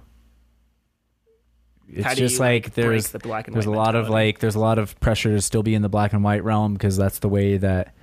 it's 1.91 2.15
just 2.15 2.39
like 2.39 2.73
there's 2.73 3.09
the 3.09 3.19
black 3.19 3.47
and 3.47 3.55
there's 3.55 3.65
a 3.65 3.69
white 3.71 3.77
lot 3.77 3.95
of 3.95 4.09
like 4.09 4.39
there's 4.39 4.55
a 4.55 4.59
lot 4.59 4.77
of 4.79 4.99
pressure 4.99 5.29
to 5.31 5.41
still 5.41 5.63
be 5.63 5.73
in 5.75 5.81
the 5.81 5.89
black 5.89 6.13
and 6.13 6.23
white 6.23 6.43
realm 6.43 6.73
because 6.73 6.97
that's 6.97 7.19
the 7.19 7.29
way 7.29 7.57
that 7.57 7.93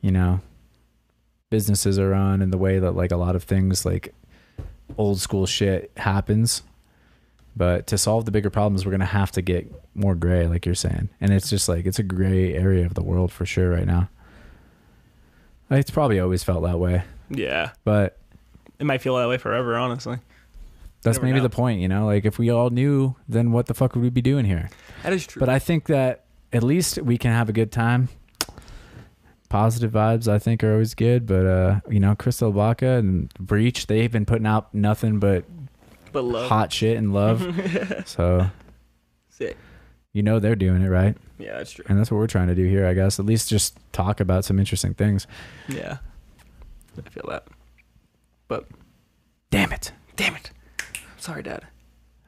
you 0.00 0.10
know 0.10 0.40
businesses 1.50 1.98
are 1.98 2.10
run 2.10 2.42
and 2.42 2.52
the 2.52 2.58
way 2.58 2.78
that 2.78 2.92
like 2.92 3.10
a 3.10 3.16
lot 3.16 3.34
of 3.36 3.42
things 3.44 3.84
like 3.86 4.14
old 4.96 5.20
school 5.20 5.46
shit 5.46 5.90
happens. 5.96 6.62
But 7.56 7.88
to 7.88 7.98
solve 7.98 8.24
the 8.26 8.30
bigger 8.30 8.50
problems, 8.50 8.84
we're 8.86 8.92
gonna 8.92 9.04
have 9.06 9.32
to 9.32 9.42
get 9.42 9.66
more 9.94 10.14
gray, 10.14 10.46
like 10.46 10.64
you're 10.66 10.76
saying, 10.76 11.08
and 11.20 11.32
it's 11.32 11.50
just 11.50 11.68
like 11.68 11.86
it's 11.86 11.98
a 11.98 12.04
gray 12.04 12.54
area 12.54 12.86
of 12.86 12.94
the 12.94 13.02
world 13.02 13.32
for 13.32 13.44
sure 13.44 13.70
right 13.70 13.86
now. 13.86 14.08
It's 15.70 15.90
probably 15.90 16.18
always 16.20 16.42
felt 16.44 16.62
that 16.64 16.78
way. 16.78 17.02
Yeah. 17.30 17.70
but 17.84 18.16
It 18.78 18.84
might 18.86 19.02
feel 19.02 19.16
that 19.16 19.28
way 19.28 19.36
forever, 19.38 19.76
honestly. 19.76 20.18
that's 21.02 21.18
Never 21.18 21.26
maybe 21.26 21.36
know. 21.38 21.42
the 21.44 21.50
point, 21.50 21.80
you 21.80 21.88
know. 21.88 22.06
Like 22.06 22.24
if 22.24 22.38
we 22.38 22.50
all 22.50 22.70
knew, 22.70 23.16
then 23.28 23.52
what 23.52 23.66
the 23.66 23.74
fuck 23.74 23.94
would 23.94 24.02
we 24.02 24.10
be 24.10 24.22
doing 24.22 24.44
here? 24.44 24.70
That 25.02 25.12
is 25.12 25.26
true. 25.26 25.40
But 25.40 25.48
I 25.48 25.58
think 25.58 25.86
that 25.86 26.24
at 26.52 26.62
least 26.62 26.98
we 27.02 27.18
can 27.18 27.32
have 27.32 27.48
a 27.48 27.52
good 27.52 27.70
time. 27.70 28.08
Positive 29.50 29.90
vibes, 29.90 30.28
I 30.28 30.38
think, 30.38 30.62
are 30.62 30.72
always 30.72 30.94
good. 30.94 31.26
But 31.26 31.46
uh, 31.46 31.80
you 31.88 32.00
know, 32.00 32.14
Crystal 32.14 32.52
Baca 32.52 32.86
and 32.96 33.32
Breach, 33.38 33.86
they've 33.86 34.10
been 34.12 34.26
putting 34.26 34.46
out 34.46 34.74
nothing 34.74 35.18
but 35.18 35.44
but 36.12 36.24
love. 36.24 36.48
hot 36.48 36.72
shit 36.72 36.96
and 36.98 37.12
love. 37.14 37.42
so 38.06 38.50
Sick. 39.30 39.56
You 40.18 40.22
know 40.22 40.38
they're 40.38 40.54
doing 40.56 40.82
it 40.82 40.88
right, 40.88 41.16
Yeah, 41.38 41.56
that's 41.58 41.70
true. 41.72 41.84
and 41.88 41.98
that's 41.98 42.10
what 42.10 42.18
we're 42.18 42.26
trying 42.26 42.48
to 42.48 42.54
do 42.54 42.64
here. 42.64 42.86
I 42.86 42.92
guess 42.92 43.18
at 43.18 43.24
least 43.24 43.48
just 43.48 43.78
talk 43.92 44.20
about 44.20 44.44
some 44.44 44.58
interesting 44.58 44.92
things. 44.92 45.26
Yeah. 45.68 45.98
I 46.98 47.08
feel 47.08 47.24
that. 47.30 47.46
But 48.48 48.66
damn 49.50 49.72
it! 49.72 49.92
Damn 50.16 50.34
it. 50.36 50.50
Sorry, 51.16 51.42
Dad. 51.42 51.64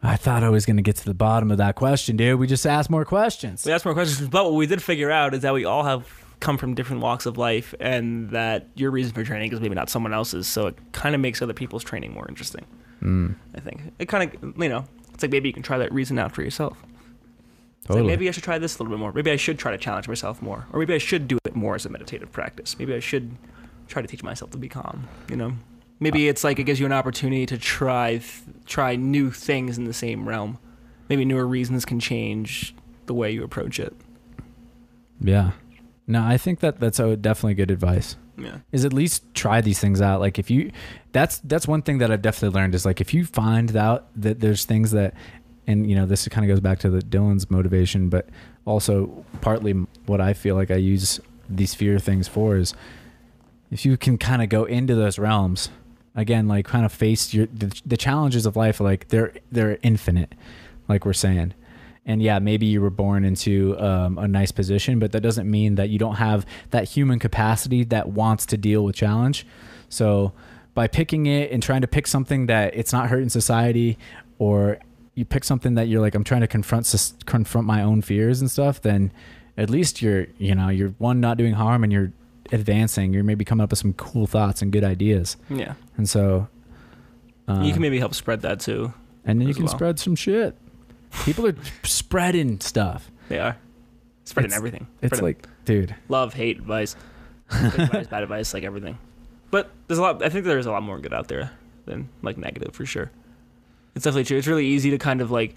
I 0.03 0.17
thought 0.17 0.43
I 0.45 0.49
was 0.49 0.65
gonna 0.65 0.81
get 0.83 0.97
to 0.97 1.05
the 1.05 1.13
bottom 1.15 1.51
of 1.51 1.59
that 1.59 1.75
question, 1.75 2.17
dude. 2.17 2.39
We 2.39 2.47
just 2.47 2.67
asked 2.67 2.89
more 2.89 3.05
questions. 3.05 3.65
We 3.67 3.73
asked 3.73 3.85
more 3.85 3.95
questions, 3.95 4.29
but 4.29 4.45
what 4.45 4.55
we 4.55 4.67
did 4.67 4.83
figure 4.83 5.11
out 5.11 5.35
is 5.35 5.41
that 5.43 5.53
we 5.53 5.65
all 5.65 5.83
have 5.85 6.07
come 6.39 6.57
from 6.57 6.75
different 6.75 7.03
walks 7.03 7.27
of 7.27 7.37
life, 7.37 7.75
and 7.81 8.31
that 8.31 8.69
your 8.77 8.91
reason 8.91 9.13
for 9.13 9.25
training 9.25 9.53
is 9.53 9.61
maybe 9.61 9.75
not 9.75 9.91
someone 9.91 10.15
else's. 10.15 10.47
So 10.47 10.69
it 10.69 10.79
kind 10.93 11.15
of 11.15 11.21
makes 11.21 11.43
other 11.43 11.53
people's 11.53 11.85
training 11.85 12.15
more 12.15 12.27
interesting. 12.29 12.65
Mm, 13.03 13.35
I 13.57 13.61
think 13.61 13.81
it 13.99 14.07
kind 14.09 14.33
of, 14.33 14.57
you 14.63 14.69
know, 14.69 14.85
it's 15.13 15.23
like 15.23 15.33
maybe 15.33 15.49
you 15.49 15.53
can 15.53 15.63
try 15.63 15.79
that 15.79 15.93
reason 15.93 16.19
out 16.19 16.33
for 16.33 16.43
yourself. 16.43 16.79
It's 17.81 17.91
like 17.91 18.05
maybe 18.05 18.29
I 18.29 18.31
should 18.33 18.45
try 18.45 18.59
this 18.59 18.77
a 18.79 18.83
little 18.83 18.97
bit 18.97 19.01
more. 19.01 19.13
Maybe 19.13 19.31
I 19.31 19.37
should 19.37 19.59
try 19.59 19.73
to 19.73 19.79
challenge 19.79 20.07
myself 20.07 20.41
more, 20.43 20.67
or 20.73 20.79
maybe 20.79 20.95
I 20.95 20.99
should 20.99 21.27
do 21.29 21.39
it 21.45 21.57
more 21.57 21.75
as 21.75 21.87
a 21.87 21.89
meditative 21.89 22.31
practice. 22.31 22.79
Maybe 22.79 22.95
I 22.95 23.01
should 23.01 23.37
try 23.89 24.03
to 24.03 24.09
teach 24.09 24.23
myself 24.23 24.51
to 24.53 24.59
be 24.59 24.69
calm. 24.69 25.09
You 25.29 25.37
know, 25.37 25.53
maybe 25.99 26.29
it's 26.29 26.45
like 26.45 26.59
it 26.59 26.65
gives 26.65 26.79
you 26.79 26.87
an 26.87 26.93
opportunity 26.93 27.47
to 27.47 27.59
try 27.59 28.19
th- 28.19 28.43
try 28.67 28.97
new 28.97 29.31
things 29.31 29.79
in 29.79 29.85
the 29.85 29.93
same 29.95 30.29
realm. 30.29 30.59
Maybe 31.09 31.25
newer 31.25 31.47
reasons 31.47 31.85
can 31.85 31.99
change 31.99 32.75
the 33.07 33.15
way 33.15 33.31
you 33.33 33.43
approach 33.43 33.81
it. 33.81 33.95
yeah. 35.21 35.53
No, 36.07 36.25
I 36.25 36.39
think 36.39 36.59
that 36.61 36.81
that's 36.81 36.99
definitely 36.99 37.55
good 37.55 37.71
advice. 37.71 38.17
Yeah. 38.37 38.59
is 38.73 38.85
at 38.87 38.93
least 38.93 39.33
try 39.35 39.61
these 39.61 39.81
things 39.81 40.01
out 40.01 40.19
like 40.21 40.39
if 40.39 40.51
you 40.51 40.73
that's 41.13 41.41
that's 41.41 41.69
one 41.69 41.83
thing 41.83 41.99
that 41.99 42.11
i've 42.11 42.23
definitely 42.23 42.59
learned 42.59 42.75
is 42.75 42.87
like 42.87 42.99
if 42.99 43.13
you 43.13 43.27
find 43.27 43.77
out 43.77 44.09
that 44.17 44.41
there's 44.41 44.65
things 44.65 44.93
that 44.93 45.13
and 45.71 45.89
you 45.89 45.97
know 45.97 46.07
this 46.07 46.27
kind 46.29 46.45
of 46.45 46.49
goes 46.49 46.61
back 46.61 46.79
to 46.79 46.91
the 46.91 47.01
dylan's 47.01 47.51
motivation 47.51 48.09
but 48.09 48.29
also 48.65 49.25
partly 49.41 49.73
what 50.07 50.21
i 50.21 50.33
feel 50.33 50.55
like 50.55 50.71
i 50.71 50.77
use 50.77 51.21
these 51.49 51.75
fear 51.75 51.99
things 51.99 52.29
for 52.29 52.57
is 52.57 52.75
if 53.71 53.85
you 53.85 53.97
can 53.97 54.19
kind 54.19 54.43
of 54.43 54.49
go 54.49 54.65
into 54.65 54.95
those 54.95 55.19
realms 55.19 55.71
again 56.15 56.49
like 56.49 56.67
kind 56.67 56.85
of 56.85 56.93
face 56.93 57.33
your 57.33 57.47
the, 57.47 57.81
the 57.87 57.97
challenges 57.97 58.47
of 58.47 58.57
life 58.57 58.81
like 58.81 59.09
they're 59.09 59.33
they're 59.51 59.79
infinite 59.83 60.35
like 60.89 61.07
we're 61.07 61.13
saying. 61.13 61.55
And 62.05 62.21
yeah 62.21 62.39
maybe 62.39 62.67
you 62.67 62.81
were 62.81 62.91
born 62.91 63.25
into 63.25 63.79
um, 63.79 64.19
a 64.19 64.27
nice 64.27 64.51
position 64.51 64.99
but 64.99 65.13
that 65.13 65.21
doesn't 65.21 65.49
mean 65.49 65.77
that 65.77 65.91
you 65.91 65.99
don't 65.99 66.17
have 66.17 66.45
that 66.71 66.89
human 66.89 67.19
capacity 67.19 67.85
that 67.85 68.09
wants 68.09 68.47
to 68.47 68.57
deal 68.57 68.85
with 68.85 68.97
challenge. 68.97 69.47
So 69.89 70.33
by 70.75 70.89
picking 70.89 71.27
it 71.27 71.51
and 71.53 71.63
trying 71.63 71.83
to 71.83 71.87
pick 71.87 72.07
something 72.07 72.47
that 72.47 72.75
it's 72.75 72.93
not 72.93 73.09
hurting 73.09 73.29
society 73.29 73.99
or 74.39 74.79
you 75.21 75.25
pick 75.25 75.45
something 75.45 75.75
that 75.75 75.87
you're 75.87 76.01
like 76.01 76.15
i'm 76.17 76.25
trying 76.25 76.41
to 76.41 76.47
confront 76.49 77.13
confront 77.27 77.67
my 77.67 77.83
own 77.83 78.01
fears 78.03 78.41
and 78.41 78.51
stuff 78.51 78.81
then 78.83 79.13
at 79.57 79.69
least 79.71 80.01
you're 80.03 80.27
you 80.39 80.55
know 80.55 80.69
you're 80.69 80.89
one 80.99 81.21
not 81.21 81.37
doing 81.37 81.53
harm 81.53 81.85
and 81.85 81.93
you're 81.93 82.11
advancing 82.53 83.13
you're 83.13 83.23
maybe 83.23 83.45
coming 83.45 83.63
up 83.63 83.71
with 83.71 83.79
some 83.79 83.93
cool 83.93 84.27
thoughts 84.27 84.63
and 84.63 84.73
good 84.73 84.83
ideas 84.85 85.37
Yeah. 85.49 85.75
and 85.97 86.09
so 86.09 86.49
uh, 87.47 87.61
you 87.63 87.73
can 87.73 87.83
maybe 87.83 87.99
help 87.99 88.15
spread 88.15 88.41
that 88.43 88.61
too. 88.61 88.93
and 89.25 89.41
then 89.41 89.47
you 89.49 89.55
can 89.55 89.65
well. 89.65 89.75
spread 89.75 89.99
some 90.01 90.17
shit 90.17 90.57
people 91.25 91.47
are 91.47 91.55
spreading 91.85 92.59
stuff 92.61 93.11
They 93.29 93.39
are 93.39 93.57
spreading 94.25 94.49
It's- 94.51 94.59
everything. 94.59 94.87
it's 95.03 95.17
Spreading 95.19 95.25
like 95.25 95.49
dude 95.65 95.95
love, 96.09 96.35
hate, 96.35 96.59
advice, 96.59 96.97
advice, 97.51 98.07
bad 98.15 98.23
advice, 98.23 98.55
like 98.55 98.65
everything. 98.65 98.97
But 99.51 99.71
there's 99.89 99.99
a 99.99 100.03
lot. 100.03 100.23
I 100.23 100.29
think 100.29 100.45
there's 100.45 100.67
a 100.67 100.71
lot 100.71 100.83
more 100.85 100.99
good 101.01 101.13
out 101.13 101.27
there 101.29 101.51
than 101.85 102.09
like 102.23 102.39
negative 102.39 102.73
for 102.75 102.87
sure. 102.87 103.11
It's 104.01 104.05
definitely 104.07 104.25
true. 104.25 104.39
It's 104.39 104.47
really 104.47 104.65
easy 104.65 104.89
to 104.93 104.97
kind 104.97 105.21
of 105.21 105.31
like. 105.31 105.55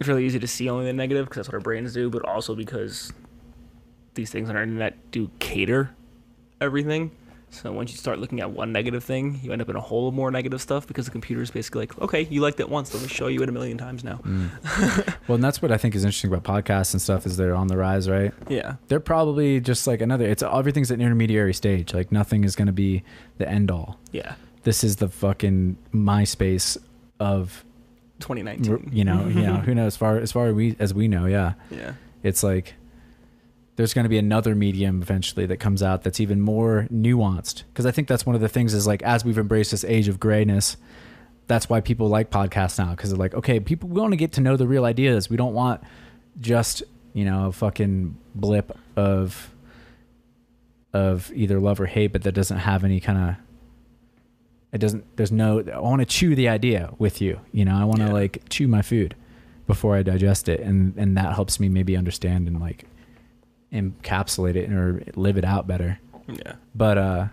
It's 0.00 0.08
really 0.08 0.24
easy 0.24 0.38
to 0.38 0.46
see 0.46 0.70
only 0.70 0.86
the 0.86 0.94
negative 0.94 1.26
because 1.26 1.36
that's 1.36 1.48
what 1.48 1.54
our 1.54 1.60
brains 1.60 1.92
do, 1.92 2.08
but 2.08 2.24
also 2.24 2.54
because 2.54 3.12
these 4.14 4.30
things 4.30 4.48
on 4.48 4.56
our 4.56 4.62
internet 4.62 5.10
do 5.10 5.30
cater 5.38 5.90
everything. 6.62 7.10
So 7.50 7.72
once 7.72 7.92
you 7.92 7.98
start 7.98 8.20
looking 8.20 8.40
at 8.40 8.50
one 8.50 8.72
negative 8.72 9.04
thing, 9.04 9.38
you 9.42 9.52
end 9.52 9.60
up 9.60 9.68
in 9.68 9.76
a 9.76 9.80
whole 9.82 10.12
more 10.12 10.30
negative 10.30 10.62
stuff 10.62 10.86
because 10.86 11.04
the 11.04 11.10
computer 11.10 11.42
is 11.42 11.50
basically 11.50 11.80
like, 11.80 11.98
okay, 12.00 12.22
you 12.22 12.40
liked 12.40 12.58
it 12.58 12.70
once, 12.70 12.94
let 12.94 13.02
me 13.02 13.08
show 13.08 13.26
you 13.26 13.42
it 13.42 13.50
a 13.50 13.52
million 13.52 13.76
times 13.76 14.02
now. 14.02 14.16
Mm. 14.24 15.18
well 15.28 15.34
and 15.34 15.44
that's 15.44 15.60
what 15.60 15.70
i 15.70 15.76
think 15.76 15.94
is 15.94 16.04
interesting 16.04 16.32
about 16.32 16.64
podcasts 16.64 16.94
and 16.94 17.02
stuff 17.02 17.26
is 17.26 17.36
they're 17.36 17.54
on 17.54 17.66
the 17.66 17.76
rise 17.76 18.08
right 18.08 18.32
Yeah, 18.48 18.76
they're 18.88 18.98
probably 18.98 19.60
just 19.60 19.86
like 19.86 20.00
another 20.00 20.24
it's 20.24 20.42
everything's 20.42 20.90
an 20.90 21.02
intermediary 21.02 21.52
stage 21.52 21.92
like 21.92 22.10
nothing 22.10 22.44
is 22.44 22.56
going 22.56 22.66
to 22.66 22.72
be 22.72 23.02
the 23.38 23.48
end 23.48 23.70
all 23.70 23.98
yeah. 24.12 24.36
this 24.62 24.82
is 24.82 24.96
the 24.96 25.08
fucking 25.08 25.76
myspace 25.92 26.78
of 27.20 27.64
2019. 28.20 28.90
you 28.92 29.04
know 29.04 29.26
you 29.28 29.42
know 29.46 29.56
who 29.56 29.74
knows 29.74 29.88
as 29.88 29.96
far 29.96 30.18
as 30.18 30.32
far 30.32 30.46
as 30.48 30.54
we 30.54 30.76
as 30.78 30.94
we 30.94 31.08
know 31.08 31.26
yeah 31.26 31.54
Yeah. 31.70 31.92
it's 32.22 32.42
like 32.42 32.74
there's 33.76 33.92
going 33.92 34.04
to 34.04 34.08
be 34.08 34.16
another 34.18 34.54
medium 34.54 35.02
eventually 35.02 35.44
that 35.46 35.58
comes 35.58 35.82
out 35.82 36.02
that's 36.02 36.18
even 36.20 36.40
more 36.40 36.86
nuanced 36.92 37.64
because 37.72 37.84
i 37.86 37.90
think 37.90 38.08
that's 38.08 38.24
one 38.24 38.34
of 38.34 38.40
the 38.40 38.48
things 38.48 38.72
is 38.74 38.86
like 38.86 39.02
as 39.02 39.24
we've 39.24 39.36
embraced 39.38 39.70
this 39.70 39.84
age 39.84 40.08
of 40.08 40.18
grayness 40.18 40.76
that's 41.46 41.68
why 41.68 41.80
people 41.80 42.08
like 42.08 42.30
podcasts 42.30 42.78
now 42.78 42.90
because 42.90 43.10
they're 43.10 43.18
like 43.18 43.34
okay 43.34 43.60
people 43.60 43.88
we 43.88 44.00
want 44.00 44.12
to 44.12 44.16
get 44.16 44.32
to 44.32 44.40
know 44.40 44.56
the 44.56 44.66
real 44.66 44.84
ideas 44.86 45.28
we 45.28 45.36
don't 45.36 45.52
want 45.54 45.82
just 46.40 46.82
you 47.12 47.24
know 47.24 47.48
a 47.48 47.52
fucking 47.52 48.16
blip 48.34 48.76
of 48.96 49.50
of 50.94 51.30
either 51.34 51.60
love 51.60 51.78
or 51.80 51.86
hate 51.86 52.12
but 52.12 52.22
that 52.22 52.32
doesn't 52.32 52.58
have 52.58 52.82
any 52.84 53.00
kind 53.00 53.18
of 53.30 53.36
it 54.76 54.80
doesn't 54.80 55.04
there's 55.16 55.32
no 55.32 55.60
i 55.74 55.78
want 55.80 56.00
to 56.00 56.06
chew 56.06 56.34
the 56.34 56.48
idea 56.48 56.92
with 56.98 57.20
you 57.20 57.40
you 57.52 57.64
know 57.64 57.74
i 57.76 57.84
want 57.84 57.98
to 58.00 58.06
Yeah. 58.06 58.12
like 58.12 58.42
chew 58.48 58.68
my 58.68 58.82
food 58.82 59.14
before 59.66 59.96
i 59.96 60.02
digest 60.02 60.48
it 60.48 60.60
and 60.60 60.94
and 60.96 61.16
that 61.16 61.34
helps 61.34 61.58
me 61.58 61.68
maybe 61.68 61.96
understand 61.96 62.46
and 62.46 62.60
like 62.60 62.84
encapsulate 63.72 64.54
it 64.54 64.70
or 64.70 65.02
live 65.16 65.36
it 65.38 65.44
out 65.44 65.66
better 65.66 65.98
Yeah. 66.28 66.54
but 66.74 66.96
uh 66.98 67.26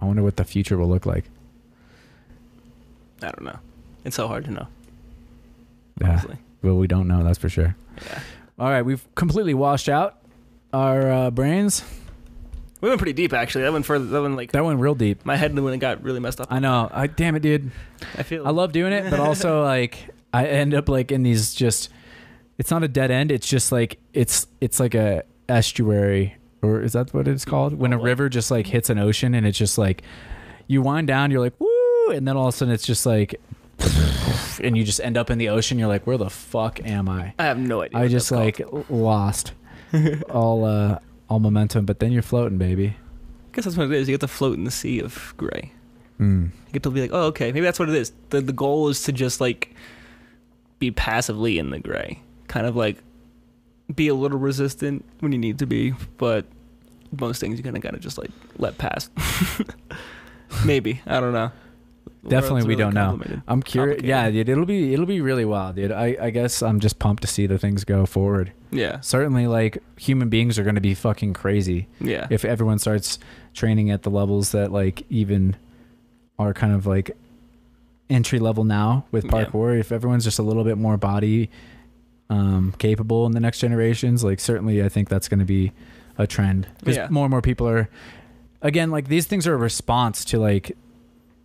i 0.00 0.04
wonder 0.04 0.22
what 0.22 0.36
the 0.36 0.44
future 0.44 0.78
will 0.78 0.88
look 0.88 1.06
like 1.06 1.24
I 3.22 3.26
don't 3.30 3.42
know. 3.44 3.58
It's 4.04 4.16
so 4.16 4.28
hard 4.28 4.44
to 4.46 4.50
know. 4.50 4.66
yeah 6.00 6.08
Honestly. 6.10 6.36
well 6.62 6.76
we 6.76 6.86
don't 6.86 7.08
know 7.08 7.22
that's 7.24 7.38
for 7.38 7.48
sure 7.48 7.74
Yeah. 8.06 8.20
all 8.58 8.68
right 8.70 8.82
we've 8.82 9.04
completely 9.14 9.54
washed 9.54 9.88
out 9.88 10.18
our 10.72 11.10
uh, 11.10 11.30
brains 11.30 11.82
We 12.84 12.90
went 12.90 12.98
pretty 12.98 13.14
deep 13.14 13.32
actually. 13.32 13.62
That 13.62 13.72
went 13.72 13.86
further. 13.86 14.04
That 14.04 14.20
went 14.20 14.36
like 14.36 14.52
that 14.52 14.62
went 14.62 14.78
real 14.78 14.94
deep 14.94 15.24
my 15.24 15.36
head 15.36 15.58
when 15.58 15.72
it 15.72 15.78
got 15.78 16.02
really 16.02 16.20
messed 16.20 16.38
up. 16.38 16.48
i 16.50 16.58
know 16.58 16.90
i 16.92 17.06
damn 17.06 17.34
it 17.34 17.40
dude 17.40 17.70
I 18.14 18.22
feel. 18.22 18.46
I 18.46 18.50
love 18.50 18.72
doing 18.72 18.92
it, 18.92 19.10
but 19.10 19.20
also 19.28 19.62
like 19.62 20.10
I 20.34 20.46
end 20.48 20.74
up 20.74 20.90
like 20.90 21.10
in 21.10 21.22
these 21.22 21.54
just 21.54 21.88
it's 22.58 22.70
not 22.70 22.84
a 22.84 22.88
dead 22.88 23.10
end, 23.10 23.32
it's 23.32 23.46
just 23.46 23.72
like 23.72 23.98
it's 24.12 24.46
it's 24.60 24.78
like 24.80 24.94
a 24.94 25.24
estuary 25.48 26.36
or 26.60 26.82
is 26.82 26.92
that 26.92 27.14
what 27.14 27.26
it's 27.26 27.46
called? 27.46 27.72
When 27.72 27.94
a 27.94 27.98
river 27.98 28.28
just 28.28 28.50
like 28.50 28.66
hits 28.66 28.90
an 28.90 28.98
ocean 28.98 29.34
and 29.34 29.46
it's 29.46 29.56
just 29.56 29.78
like 29.78 30.02
you 30.66 30.82
wind 30.82 31.06
down, 31.06 31.30
you're 31.30 31.40
like 31.40 31.58
woo 31.58 32.10
and 32.10 32.28
then 32.28 32.36
all 32.36 32.48
of 32.48 32.54
a 32.54 32.56
sudden 32.58 32.74
it's 32.74 32.84
just 32.86 33.06
like 33.06 33.40
and 34.62 34.76
you 34.76 34.84
just 34.84 35.00
end 35.00 35.16
up 35.16 35.30
in 35.30 35.38
the 35.38 35.48
ocean, 35.48 35.78
you're 35.78 35.88
like 35.88 36.06
where 36.06 36.18
the 36.18 36.28
fuck 36.28 36.84
am 36.84 37.08
I? 37.08 37.32
I 37.38 37.44
have 37.44 37.56
no 37.56 37.80
idea. 37.80 37.96
I 37.96 38.02
what 38.02 38.10
just 38.10 38.28
that's 38.28 38.60
like 38.60 38.90
lost 38.90 39.52
all 40.28 40.66
uh 40.66 40.98
all 41.28 41.40
momentum, 41.40 41.84
but 41.84 42.00
then 42.00 42.12
you're 42.12 42.22
floating, 42.22 42.58
baby. 42.58 42.88
I 42.88 43.56
guess 43.56 43.64
that's 43.64 43.76
what 43.76 43.86
it 43.86 43.92
is. 43.92 44.08
You 44.08 44.14
get 44.14 44.20
to 44.20 44.28
float 44.28 44.56
in 44.56 44.64
the 44.64 44.70
sea 44.70 45.00
of 45.00 45.34
gray. 45.36 45.72
Mm. 46.20 46.46
You 46.46 46.72
get 46.72 46.82
to 46.84 46.90
be 46.90 47.00
like, 47.00 47.10
oh, 47.12 47.26
okay, 47.26 47.52
maybe 47.52 47.64
that's 47.64 47.78
what 47.78 47.88
it 47.88 47.94
is. 47.94 48.12
The 48.30 48.40
the 48.40 48.52
goal 48.52 48.88
is 48.88 49.02
to 49.04 49.12
just 49.12 49.40
like 49.40 49.74
be 50.78 50.90
passively 50.90 51.58
in 51.58 51.70
the 51.70 51.78
gray, 51.78 52.20
kind 52.48 52.66
of 52.66 52.76
like 52.76 52.98
be 53.94 54.08
a 54.08 54.14
little 54.14 54.38
resistant 54.38 55.04
when 55.20 55.32
you 55.32 55.38
need 55.38 55.58
to 55.58 55.66
be, 55.66 55.94
but 56.18 56.46
most 57.18 57.40
things 57.40 57.56
you 57.58 57.62
kind 57.64 57.76
of 57.76 57.82
gotta 57.82 57.98
just 57.98 58.18
like 58.18 58.30
let 58.58 58.78
pass. 58.78 59.10
maybe 60.64 61.00
I 61.06 61.20
don't 61.20 61.32
know. 61.32 61.50
Definitely 62.28 62.62
we 62.62 62.68
really 62.76 62.92
don't 62.92 62.94
know. 62.94 63.40
I'm 63.46 63.62
curious. 63.62 64.02
Yeah, 64.02 64.30
dude, 64.30 64.48
it'll 64.48 64.64
be 64.66 64.92
it'll 64.94 65.06
be 65.06 65.20
really 65.20 65.44
wild, 65.44 65.76
dude. 65.76 65.92
I 65.92 66.16
I 66.20 66.30
guess 66.30 66.62
I'm 66.62 66.80
just 66.80 66.98
pumped 66.98 67.22
to 67.22 67.26
see 67.28 67.46
the 67.46 67.58
things 67.58 67.84
go 67.84 68.06
forward. 68.06 68.52
Yeah. 68.70 69.00
Certainly, 69.00 69.46
like 69.46 69.78
human 69.96 70.28
beings 70.28 70.58
are 70.58 70.62
going 70.64 70.74
to 70.74 70.80
be 70.80 70.94
fucking 70.94 71.34
crazy 71.34 71.86
Yeah. 72.00 72.26
if 72.30 72.44
everyone 72.44 72.78
starts 72.78 73.18
training 73.52 73.90
at 73.90 74.02
the 74.02 74.10
levels 74.10 74.52
that 74.52 74.72
like 74.72 75.04
even 75.10 75.56
are 76.38 76.52
kind 76.52 76.72
of 76.74 76.86
like 76.86 77.16
entry 78.10 78.38
level 78.38 78.64
now 78.64 79.04
with 79.12 79.24
Yeah. 79.24 79.30
parkour. 79.30 79.78
If 79.78 79.92
everyone's 79.92 80.24
just 80.24 80.38
a 80.38 80.42
little 80.42 80.64
bit 80.64 80.76
more 80.78 80.96
body 80.96 81.50
um, 82.30 82.74
capable 82.78 83.26
in 83.26 83.32
the 83.32 83.40
next 83.40 83.58
generations, 83.60 84.24
like 84.24 84.40
certainly 84.40 84.82
I 84.82 84.88
think 84.88 85.08
that's 85.08 85.28
going 85.28 85.40
to 85.40 85.44
be 85.46 85.72
a 86.18 86.26
trend 86.26 86.66
because 86.80 86.96
Yeah. 86.96 87.08
more 87.10 87.24
and 87.26 87.30
more 87.30 87.42
people 87.42 87.68
are 87.68 87.88
again, 88.62 88.90
like 88.90 89.08
these 89.08 89.26
things 89.26 89.46
are 89.46 89.54
a 89.54 89.58
response 89.58 90.24
to 90.26 90.38
like 90.38 90.76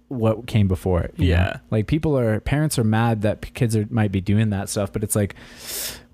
what 0.10 0.48
came 0.48 0.68
before 0.68 1.02
it. 1.02 1.14
you 1.18 1.30
know? 1.30 1.36
Yeah. 1.36 1.60
Like 1.72 1.88
people 1.88 2.18
are 2.18 2.40
parents 2.42 2.78
are 2.78 2.84
mad 2.84 3.22
that 3.22 3.54
kids 3.54 3.76
are 3.76 3.88
might 3.90 4.12
be 4.12 4.22
doing 4.22 4.50
that 4.50 4.70
stuff, 4.70 4.92
but 4.92 5.04
it's 5.04 5.16
like, 5.16 5.36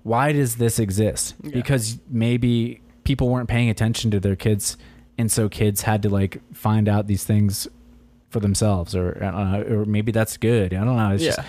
why 0.02 0.32
does 0.32 0.56
this 0.56 0.78
exist? 0.78 1.34
Yeah. 1.42 1.50
Because 1.52 1.98
maybe 2.08 2.80
people 3.04 3.28
weren't 3.28 3.48
paying 3.48 3.68
attention 3.70 4.10
to 4.12 4.20
their 4.20 4.36
kids, 4.36 4.76
and 5.18 5.32
so 5.32 5.48
kids 5.48 5.82
had 5.82 6.02
to 6.02 6.08
like 6.08 6.40
find 6.54 6.88
out 6.88 7.06
these 7.06 7.24
things 7.24 7.66
for 8.30 8.40
themselves, 8.40 8.94
or 8.94 9.18
I 9.20 9.30
don't 9.30 9.52
know, 9.52 9.76
or 9.76 9.84
maybe 9.84 10.12
that's 10.12 10.36
good. 10.36 10.72
I 10.74 10.84
don't 10.84 10.96
know. 10.96 11.10
It's 11.10 11.24
yeah. 11.24 11.36
just 11.36 11.48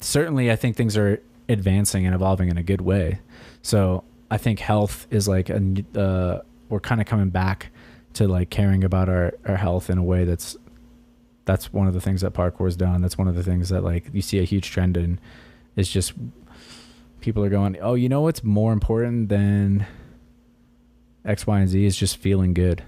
certainly 0.00 0.50
I 0.50 0.56
think 0.56 0.76
things 0.76 0.96
are 0.96 1.22
advancing 1.48 2.06
and 2.06 2.14
evolving 2.14 2.48
in 2.48 2.58
a 2.58 2.62
good 2.62 2.80
way. 2.80 3.20
So 3.62 4.04
I 4.30 4.38
think 4.38 4.58
health 4.60 5.06
is 5.10 5.28
like 5.28 5.50
a 5.50 5.60
uh, 5.94 6.40
we're 6.68 6.80
kind 6.80 7.00
of 7.00 7.06
coming 7.06 7.28
back 7.28 7.68
to 8.14 8.26
like 8.28 8.50
caring 8.50 8.84
about 8.84 9.08
our, 9.08 9.34
our 9.46 9.56
health 9.56 9.90
in 9.90 9.98
a 9.98 10.02
way 10.02 10.24
that's 10.24 10.56
that's 11.44 11.72
one 11.72 11.86
of 11.86 11.94
the 11.94 12.00
things 12.00 12.20
that 12.20 12.32
parkour's 12.32 12.76
done. 12.76 13.02
That's 13.02 13.18
one 13.18 13.28
of 13.28 13.34
the 13.34 13.42
things 13.42 13.68
that 13.70 13.82
like 13.82 14.06
you 14.12 14.22
see 14.22 14.38
a 14.38 14.44
huge 14.44 14.70
trend 14.70 14.96
in 14.96 15.18
is 15.76 15.88
just 15.88 16.12
people 17.20 17.44
are 17.44 17.48
going, 17.48 17.78
oh, 17.80 17.94
you 17.94 18.08
know 18.08 18.20
what's 18.20 18.44
more 18.44 18.72
important 18.72 19.28
than 19.28 19.86
X, 21.24 21.46
Y, 21.46 21.60
and 21.60 21.68
Z 21.68 21.84
is 21.84 21.96
just 21.96 22.16
feeling 22.16 22.54
good 22.54 22.82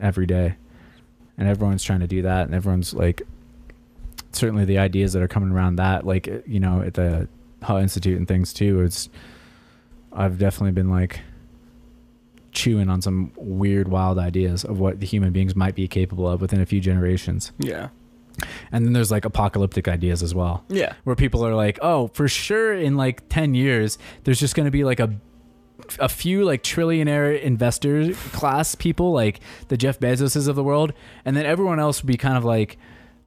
every 0.00 0.26
day, 0.26 0.56
and 1.36 1.48
everyone's 1.48 1.82
trying 1.82 2.00
to 2.00 2.06
do 2.06 2.22
that, 2.22 2.46
and 2.46 2.54
everyone's 2.54 2.94
like 2.94 3.22
certainly 4.32 4.64
the 4.64 4.78
ideas 4.78 5.12
that 5.12 5.22
are 5.22 5.28
coming 5.28 5.50
around 5.50 5.76
that, 5.76 6.06
like 6.06 6.26
you 6.46 6.60
know, 6.60 6.80
at 6.82 6.94
the 6.94 7.28
Hutt 7.62 7.82
Institute 7.82 8.18
and 8.18 8.28
things 8.28 8.52
too. 8.52 8.82
It's 8.82 9.08
I've 10.12 10.38
definitely 10.38 10.72
been 10.72 10.90
like 10.90 11.20
chewing 12.56 12.88
on 12.88 13.00
some 13.02 13.30
weird, 13.36 13.86
wild 13.88 14.18
ideas 14.18 14.64
of 14.64 14.80
what 14.80 14.98
the 14.98 15.06
human 15.06 15.32
beings 15.32 15.54
might 15.54 15.74
be 15.76 15.86
capable 15.86 16.26
of 16.28 16.40
within 16.40 16.60
a 16.60 16.66
few 16.66 16.80
generations. 16.80 17.52
Yeah. 17.58 17.90
And 18.72 18.84
then 18.84 18.92
there's 18.92 19.10
like 19.10 19.24
apocalyptic 19.24 19.86
ideas 19.88 20.22
as 20.22 20.34
well, 20.34 20.64
Yeah. 20.68 20.92
where 21.04 21.16
people 21.16 21.46
are 21.46 21.54
like, 21.54 21.78
"Oh, 21.80 22.08
for 22.08 22.26
sure, 22.28 22.74
in 22.74 22.96
like 22.96 23.28
ten 23.28 23.54
years, 23.54 23.96
there's 24.24 24.40
just 24.40 24.54
going 24.56 24.64
to 24.66 24.70
be 24.70 24.82
like 24.84 25.00
a 25.00 25.14
a 26.00 26.08
few 26.08 26.42
like 26.44 26.62
trillionaire 26.62 27.40
investor 27.40 28.12
class 28.32 28.74
people, 28.74 29.12
like 29.12 29.40
the 29.68 29.76
Jeff 29.76 30.00
Bezoses 30.00 30.48
of 30.48 30.56
the 30.56 30.64
world, 30.64 30.92
and 31.24 31.36
then 31.36 31.46
everyone 31.46 31.78
else 31.78 32.02
will 32.02 32.08
be 32.08 32.16
kind 32.16 32.36
of 32.36 32.44
like." 32.44 32.76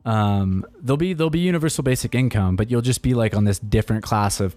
Um, 0.05 0.65
there'll 0.81 0.97
be 0.97 1.13
there'll 1.13 1.29
be 1.29 1.39
universal 1.39 1.83
basic 1.83 2.15
income, 2.15 2.55
but 2.55 2.71
you'll 2.71 2.81
just 2.81 3.01
be 3.01 3.13
like 3.13 3.35
on 3.35 3.43
this 3.43 3.59
different 3.59 4.01
class 4.03 4.39
of 4.39 4.55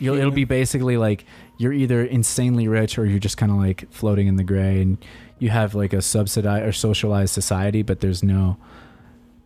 You'll, 0.00 0.16
it'll 0.18 0.30
be 0.32 0.44
basically 0.44 0.96
like 0.96 1.24
you're 1.58 1.72
either 1.72 2.02
insanely 2.04 2.66
rich 2.66 2.98
or 2.98 3.06
you're 3.06 3.18
just 3.20 3.36
kind 3.36 3.52
of 3.52 3.58
like 3.58 3.86
floating 3.92 4.26
in 4.26 4.34
the 4.36 4.44
gray, 4.44 4.80
and 4.82 4.98
you 5.38 5.50
have 5.50 5.74
like 5.74 5.92
a 5.92 6.02
subsidized 6.02 6.66
or 6.66 6.72
socialized 6.72 7.32
society, 7.34 7.82
but 7.82 8.00
there's 8.00 8.22
no. 8.22 8.56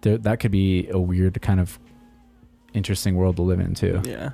There, 0.03 0.17
that 0.19 0.41
could 0.41 0.51
be 0.53 0.89
a 0.89 0.99
weird 0.99 1.41
kind 1.43 1.61
of 1.61 1.79
interesting 2.73 3.17
world 3.17 3.37
to 3.37 3.43
live 3.43 3.61
in 3.61 3.75
too, 3.75 4.01
Yeah. 4.05 4.31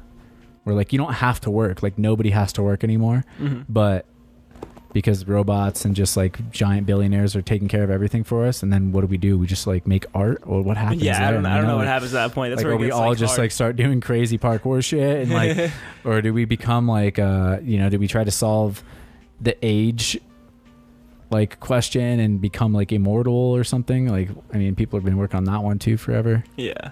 where 0.64 0.74
like 0.74 0.92
you 0.92 0.98
don't 0.98 1.14
have 1.14 1.40
to 1.42 1.50
work, 1.50 1.82
like 1.82 1.98
nobody 1.98 2.30
has 2.30 2.52
to 2.54 2.62
work 2.62 2.82
anymore, 2.84 3.24
Mm-hmm. 3.40 3.62
but 3.68 4.06
because 4.92 5.26
robots 5.26 5.84
and 5.84 5.94
just 5.94 6.16
like 6.16 6.50
giant 6.50 6.86
billionaires 6.86 7.36
are 7.36 7.42
taking 7.42 7.68
care 7.68 7.82
of 7.82 7.90
everything 7.90 8.24
for 8.24 8.46
us, 8.46 8.62
and 8.62 8.72
then 8.72 8.92
what 8.92 9.02
do 9.02 9.06
we 9.06 9.18
do? 9.18 9.38
We 9.38 9.46
just 9.46 9.66
like 9.66 9.86
make 9.86 10.06
art, 10.14 10.42
or 10.46 10.62
what 10.62 10.76
happens? 10.76 11.02
Yeah, 11.02 11.28
I 11.28 11.30
don't, 11.32 11.46
I 11.46 11.56
don't 11.56 11.66
know 11.66 11.76
what 11.76 11.86
happens 11.86 12.14
at 12.14 12.28
that 12.28 12.34
point. 12.34 12.50
That's 12.50 12.62
like, 12.62 12.66
where 12.66 12.76
we 12.76 12.90
all 12.90 13.10
like, 13.10 13.18
just 13.18 13.32
hard. 13.32 13.44
like 13.44 13.50
start 13.52 13.76
doing 13.76 14.00
crazy 14.00 14.38
parkour 14.38 14.84
shit 14.84 15.22
and 15.22 15.32
like, 15.32 15.70
or 16.04 16.20
do 16.22 16.32
we 16.32 16.44
become 16.44 16.88
like, 16.88 17.18
uh, 17.18 17.58
you 17.62 17.78
know, 17.78 17.88
do 17.88 17.98
we 17.98 18.08
try 18.08 18.24
to 18.24 18.30
solve 18.30 18.82
the 19.40 19.56
age 19.62 20.20
like 21.30 21.60
question 21.60 22.18
and 22.18 22.40
become 22.40 22.72
like 22.72 22.92
immortal 22.92 23.34
or 23.34 23.64
something? 23.64 24.08
Like, 24.08 24.30
I 24.52 24.56
mean, 24.56 24.74
people 24.74 24.98
have 24.98 25.04
been 25.04 25.16
working 25.16 25.36
on 25.36 25.44
that 25.44 25.62
one 25.62 25.78
too 25.78 25.96
forever. 25.96 26.44
yeah. 26.56 26.90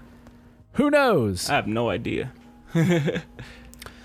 Who 0.74 0.90
knows? 0.90 1.50
I 1.50 1.56
have 1.56 1.66
no 1.66 1.90
idea. 1.90 2.32
I 2.74 3.22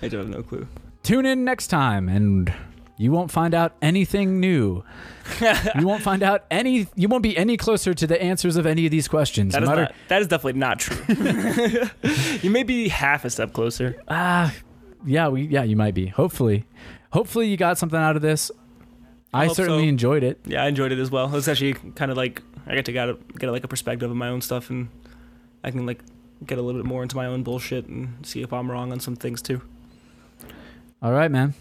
don't 0.02 0.12
have 0.12 0.28
no 0.28 0.42
clue. 0.42 0.66
Tune 1.04 1.24
in 1.24 1.44
next 1.44 1.68
time 1.68 2.08
and 2.08 2.52
you 2.96 3.10
won't 3.10 3.30
find 3.30 3.54
out 3.54 3.74
anything 3.82 4.40
new. 4.40 4.84
you 5.78 5.86
won't 5.86 6.02
find 6.02 6.22
out 6.22 6.44
any. 6.50 6.86
You 6.94 7.08
won't 7.08 7.22
be 7.22 7.36
any 7.36 7.56
closer 7.56 7.94
to 7.94 8.06
the 8.06 8.20
answers 8.22 8.56
of 8.56 8.66
any 8.66 8.84
of 8.84 8.90
these 8.90 9.08
questions. 9.08 9.52
That 9.52 9.60
no 9.60 9.64
is 9.64 9.68
matter, 9.70 9.82
not, 9.82 9.94
that 10.08 10.22
is 10.22 10.28
definitely 10.28 10.60
not 10.60 10.78
true. 10.78 11.88
you 12.42 12.50
may 12.50 12.62
be 12.62 12.88
half 12.88 13.24
a 13.24 13.30
step 13.30 13.52
closer. 13.52 14.00
Ah, 14.08 14.54
yeah, 15.04 15.28
we 15.28 15.42
yeah, 15.42 15.64
you 15.64 15.76
might 15.76 15.94
be. 15.94 16.06
Hopefully, 16.06 16.66
hopefully 17.10 17.48
you 17.48 17.56
got 17.56 17.78
something 17.78 17.98
out 17.98 18.16
of 18.16 18.22
this. 18.22 18.50
I, 19.32 19.46
hope 19.46 19.56
certainly 19.56 19.84
so. 19.84 19.88
enjoyed 19.88 20.22
it. 20.22 20.38
Yeah, 20.46 20.62
I 20.62 20.68
enjoyed 20.68 20.92
it 20.92 21.00
as 21.00 21.10
well. 21.10 21.34
It's 21.34 21.48
actually 21.48 21.72
kind 21.72 22.12
of 22.12 22.16
like 22.16 22.42
I 22.68 22.74
get 22.76 22.84
to 22.84 22.92
get 22.92 23.08
a, 23.08 23.18
get 23.36 23.50
like 23.50 23.64
a 23.64 23.68
perspective 23.68 24.08
of 24.08 24.16
my 24.16 24.28
own 24.28 24.40
stuff, 24.40 24.70
and 24.70 24.88
I 25.64 25.72
can 25.72 25.84
like 25.86 26.00
get 26.46 26.58
a 26.58 26.62
little 26.62 26.80
bit 26.80 26.86
more 26.86 27.02
into 27.02 27.16
my 27.16 27.26
own 27.26 27.42
bullshit 27.42 27.86
and 27.86 28.24
see 28.24 28.42
if 28.42 28.52
I'm 28.52 28.70
wrong 28.70 28.92
on 28.92 29.00
some 29.00 29.16
things 29.16 29.42
too. 29.42 29.62
All 31.02 31.12
right, 31.12 31.30
man. 31.30 31.54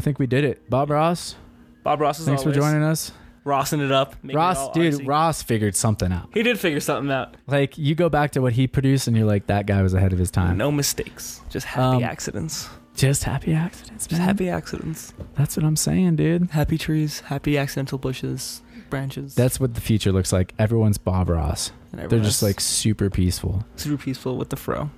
I 0.00 0.02
think 0.02 0.18
we 0.18 0.26
did 0.26 0.44
it. 0.44 0.70
Bob 0.70 0.88
Ross, 0.88 1.36
Bob 1.82 2.00
Ross 2.00 2.18
is 2.20 2.24
thanks 2.24 2.42
for 2.42 2.52
joining 2.52 2.82
us. 2.82 3.12
Rossing 3.44 3.84
it 3.84 3.92
up. 3.92 4.14
making 4.22 4.30
it 4.30 4.42
Ross, 4.42 4.70
dude. 4.70 5.06
Ross 5.06 5.42
figured 5.42 5.76
something 5.76 6.10
out. 6.10 6.30
He 6.32 6.42
did 6.42 6.58
figure 6.58 6.80
something 6.80 7.12
out. 7.12 7.36
Like 7.46 7.76
you 7.76 7.94
go 7.94 8.08
back 8.08 8.30
to 8.30 8.40
what 8.40 8.54
he 8.54 8.66
produced, 8.66 9.08
and 9.08 9.14
you're 9.14 9.26
like, 9.26 9.46
that 9.48 9.66
guy 9.66 9.82
was 9.82 9.92
ahead 9.92 10.14
of 10.14 10.18
his 10.18 10.30
time. 10.30 10.56
No 10.56 10.72
mistakes. 10.72 11.42
Just 11.50 11.66
happy 11.66 11.96
Um, 11.98 12.02
accidents. 12.04 12.70
Just 12.94 13.24
happy 13.24 13.52
accidents, 13.52 14.06
Just 14.06 14.18
man. 14.20 14.28
happy 14.28 14.48
accidents. 14.48 15.12
That's 15.34 15.54
what 15.54 15.66
I'm 15.66 15.76
saying, 15.76 16.16
dude. 16.16 16.50
Happy 16.52 16.78
trees. 16.78 17.20
Happy 17.20 17.58
accidental 17.58 17.98
bushes, 17.98 18.62
branches. 18.88 19.34
That's 19.34 19.60
what 19.60 19.74
the 19.74 19.82
future 19.82 20.12
looks 20.12 20.32
like. 20.32 20.54
Everyone's 20.58 20.96
Bob 20.96 21.28
Ross. 21.28 21.72
and 21.92 22.08
They're 22.10 22.20
just 22.20 22.42
like 22.42 22.58
super 22.58 23.10
peaceful. 23.10 23.66
super 23.76 24.02
peaceful 24.02 24.38
with 24.38 24.48
the 24.48 24.56
fro. 24.56 24.90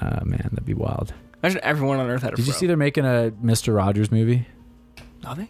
Uh, 0.00 0.18
man, 0.24 0.48
that'd 0.50 0.66
be 0.66 0.74
wild. 0.74 1.14
Imagine 1.42 1.60
everyone 1.62 1.98
on 1.98 2.08
Earth 2.10 2.22
had 2.22 2.32
a 2.34 2.36
Did 2.36 2.46
you 2.46 2.52
see 2.52 2.66
they're 2.66 2.76
making 2.76 3.04
a 3.04 3.32
Mr. 3.42 3.74
Rogers 3.74 4.10
movie? 4.12 4.46
Are 5.24 5.34
they? 5.34 5.48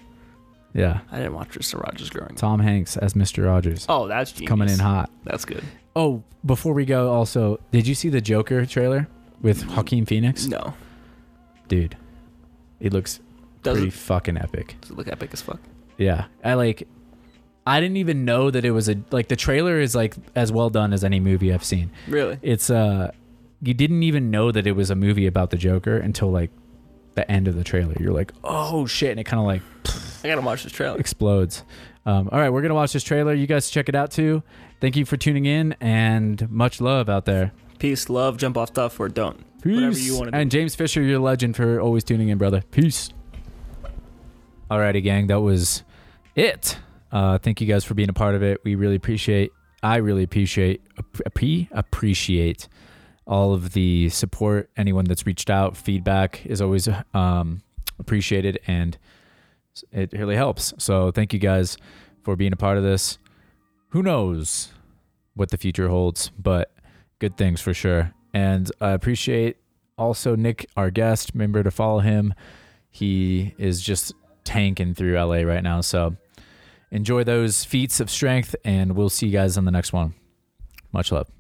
Yeah, 0.72 1.00
I 1.10 1.16
didn't 1.16 1.34
watch 1.34 1.50
Mr. 1.50 1.82
Rogers 1.82 2.10
growing 2.10 2.30
up. 2.32 2.36
Tom 2.36 2.60
Hanks 2.60 2.96
as 2.96 3.14
Mr. 3.14 3.44
Rogers. 3.46 3.86
Oh, 3.88 4.06
that's 4.06 4.30
genius. 4.32 4.48
coming 4.48 4.68
in 4.68 4.78
hot. 4.78 5.10
That's 5.24 5.44
good. 5.44 5.64
Oh, 5.96 6.22
before 6.46 6.72
we 6.74 6.84
go, 6.84 7.10
also, 7.12 7.58
did 7.72 7.88
you 7.88 7.94
see 7.96 8.08
the 8.08 8.20
Joker 8.20 8.64
trailer 8.66 9.08
with 9.42 9.66
Joaquin 9.76 10.06
Phoenix? 10.06 10.46
No. 10.46 10.74
Dude, 11.66 11.96
it 12.78 12.92
looks 12.92 13.18
Does 13.64 13.74
pretty 13.78 13.88
it, 13.88 13.94
fucking 13.94 14.36
epic. 14.38 14.76
does 14.80 14.90
it 14.90 14.96
look 14.96 15.08
epic 15.08 15.30
as 15.32 15.42
fuck? 15.42 15.60
Yeah, 15.98 16.26
I 16.44 16.54
like. 16.54 16.86
I 17.66 17.80
didn't 17.80 17.98
even 17.98 18.24
know 18.24 18.50
that 18.50 18.64
it 18.64 18.70
was 18.70 18.88
a 18.88 18.96
like 19.10 19.28
the 19.28 19.36
trailer 19.36 19.80
is 19.80 19.94
like 19.94 20.14
as 20.34 20.50
well 20.52 20.70
done 20.70 20.92
as 20.92 21.02
any 21.04 21.20
movie 21.20 21.52
I've 21.52 21.64
seen. 21.64 21.90
Really? 22.08 22.38
It's 22.42 22.70
uh, 22.70 23.10
you 23.62 23.74
didn't 23.74 24.03
even 24.03 24.31
know 24.31 24.51
that 24.53 24.66
it 24.66 24.73
was 24.73 24.91
a 24.91 24.95
movie 24.95 25.27
about 25.27 25.51
the 25.51 25.57
Joker 25.57 25.97
until 25.97 26.31
like 26.31 26.51
the 27.15 27.31
end 27.31 27.49
of 27.49 27.55
the 27.57 27.65
trailer. 27.65 27.95
You're 28.01 28.12
like, 28.12 28.32
oh 28.45 28.87
shit, 28.87 29.11
and 29.11 29.20
it 29.20 29.24
kind 29.24 29.41
of 29.41 29.47
like 29.47 29.62
I 30.24 30.28
gotta 30.28 30.41
watch 30.41 30.62
this 30.62 30.73
trailer. 30.73 30.99
explodes. 30.99 31.65
Um, 32.07 32.28
all 32.32 32.39
right, 32.39 32.51
we're 32.51 32.62
gonna 32.62 32.74
watch 32.74 32.93
this 32.93 33.03
trailer. 33.03 33.35
You 33.35 33.47
guys 33.47 33.70
check 33.70 33.89
it 33.89 33.95
out 33.95 34.11
too. 34.11 34.43
Thank 34.81 34.97
you 34.97 35.05
for 35.05 35.16
tuning 35.16 35.45
in 35.47 35.74
and 35.81 36.51
much 36.51 36.81
love 36.81 37.09
out 37.09 37.27
there. 37.27 37.53
Peace, 37.78 38.09
love, 38.09 38.37
jump 38.37 38.57
off 38.57 38.69
stuff, 38.69 38.99
or 39.01 39.09
don't. 39.09 39.39
Peace. 39.62 39.74
Whatever 39.74 39.99
you 39.99 40.16
wanna 40.19 40.31
do. 40.31 40.37
And 40.39 40.51
James 40.51 40.74
Fisher, 40.74 41.03
you're 41.03 41.19
a 41.19 41.23
legend 41.23 41.57
for 41.57 41.81
always 41.81 42.05
tuning 42.05 42.28
in, 42.28 42.39
brother. 42.39 42.62
Peace. 42.70 43.11
Alrighty, 44.70 45.03
gang, 45.03 45.27
that 45.27 45.41
was 45.41 45.82
it. 46.37 46.78
Uh, 47.11 47.39
thank 47.39 47.61
you 47.61 47.66
guys 47.66 47.85
for 47.85 47.95
being 47.95 48.09
a 48.09 48.12
part 48.15 48.35
of 48.35 48.43
it. 48.43 48.61
We 48.65 48.77
really 48.77 48.95
appreciate. 48.95 49.51
I 49.82 49.97
really 49.97 50.23
appreciate 50.23 50.82
appre- 50.97 51.69
appreciate 51.73 52.69
all 53.31 53.55
of 53.55 53.73
the 53.73 54.09
support. 54.11 54.69
Anyone 54.77 55.07
that's 55.07 55.24
reached 55.24 55.48
out, 55.48 55.77
feedback 55.77 56.44
is 56.44 56.61
always 56.61 56.89
um, 57.15 57.62
appreciated, 57.98 58.59
and 58.66 58.98
it 59.93 60.12
really 60.12 60.35
helps. 60.35 60.74
So 60.78 61.12
thank 61.12 61.32
you 61.32 61.39
guys 61.39 61.78
for 62.23 62.36
being 62.36 62.52
a 62.52 62.57
part 62.57 62.77
of 62.77 62.82
this. 62.82 63.19
Who 63.90 64.02
knows 64.02 64.73
what 65.35 65.51
the 65.51 65.57
future 65.57 65.89
holds, 65.89 66.31
but 66.39 66.73
good 67.20 67.36
things 67.39 67.61
for 67.61 67.73
sure. 67.73 68.12
And 68.35 68.70
I 68.81 68.90
appreciate 68.90 69.57
also 69.97 70.35
Nick, 70.35 70.66
our 70.77 70.90
guest. 70.90 71.31
Remember 71.32 71.62
to 71.62 71.70
follow 71.70 72.01
him. 72.01 72.35
He 72.90 73.55
is 73.59 73.81
just 73.81 74.12
tanking 74.43 74.94
through 74.94 75.15
LA 75.15 75.43
right 75.43 75.62
now. 75.62 75.81
So 75.82 76.16
enjoy 76.90 77.23
those 77.23 77.65
feats 77.65 78.01
of 78.01 78.11
strength, 78.11 78.57
and 78.65 78.97
we'll 78.97 79.09
see 79.09 79.27
you 79.27 79.32
guys 79.32 79.57
on 79.57 79.66
the 79.66 79.70
next 79.70 79.93
one. 79.93 80.15
Much 80.93 81.12
love. 81.12 81.31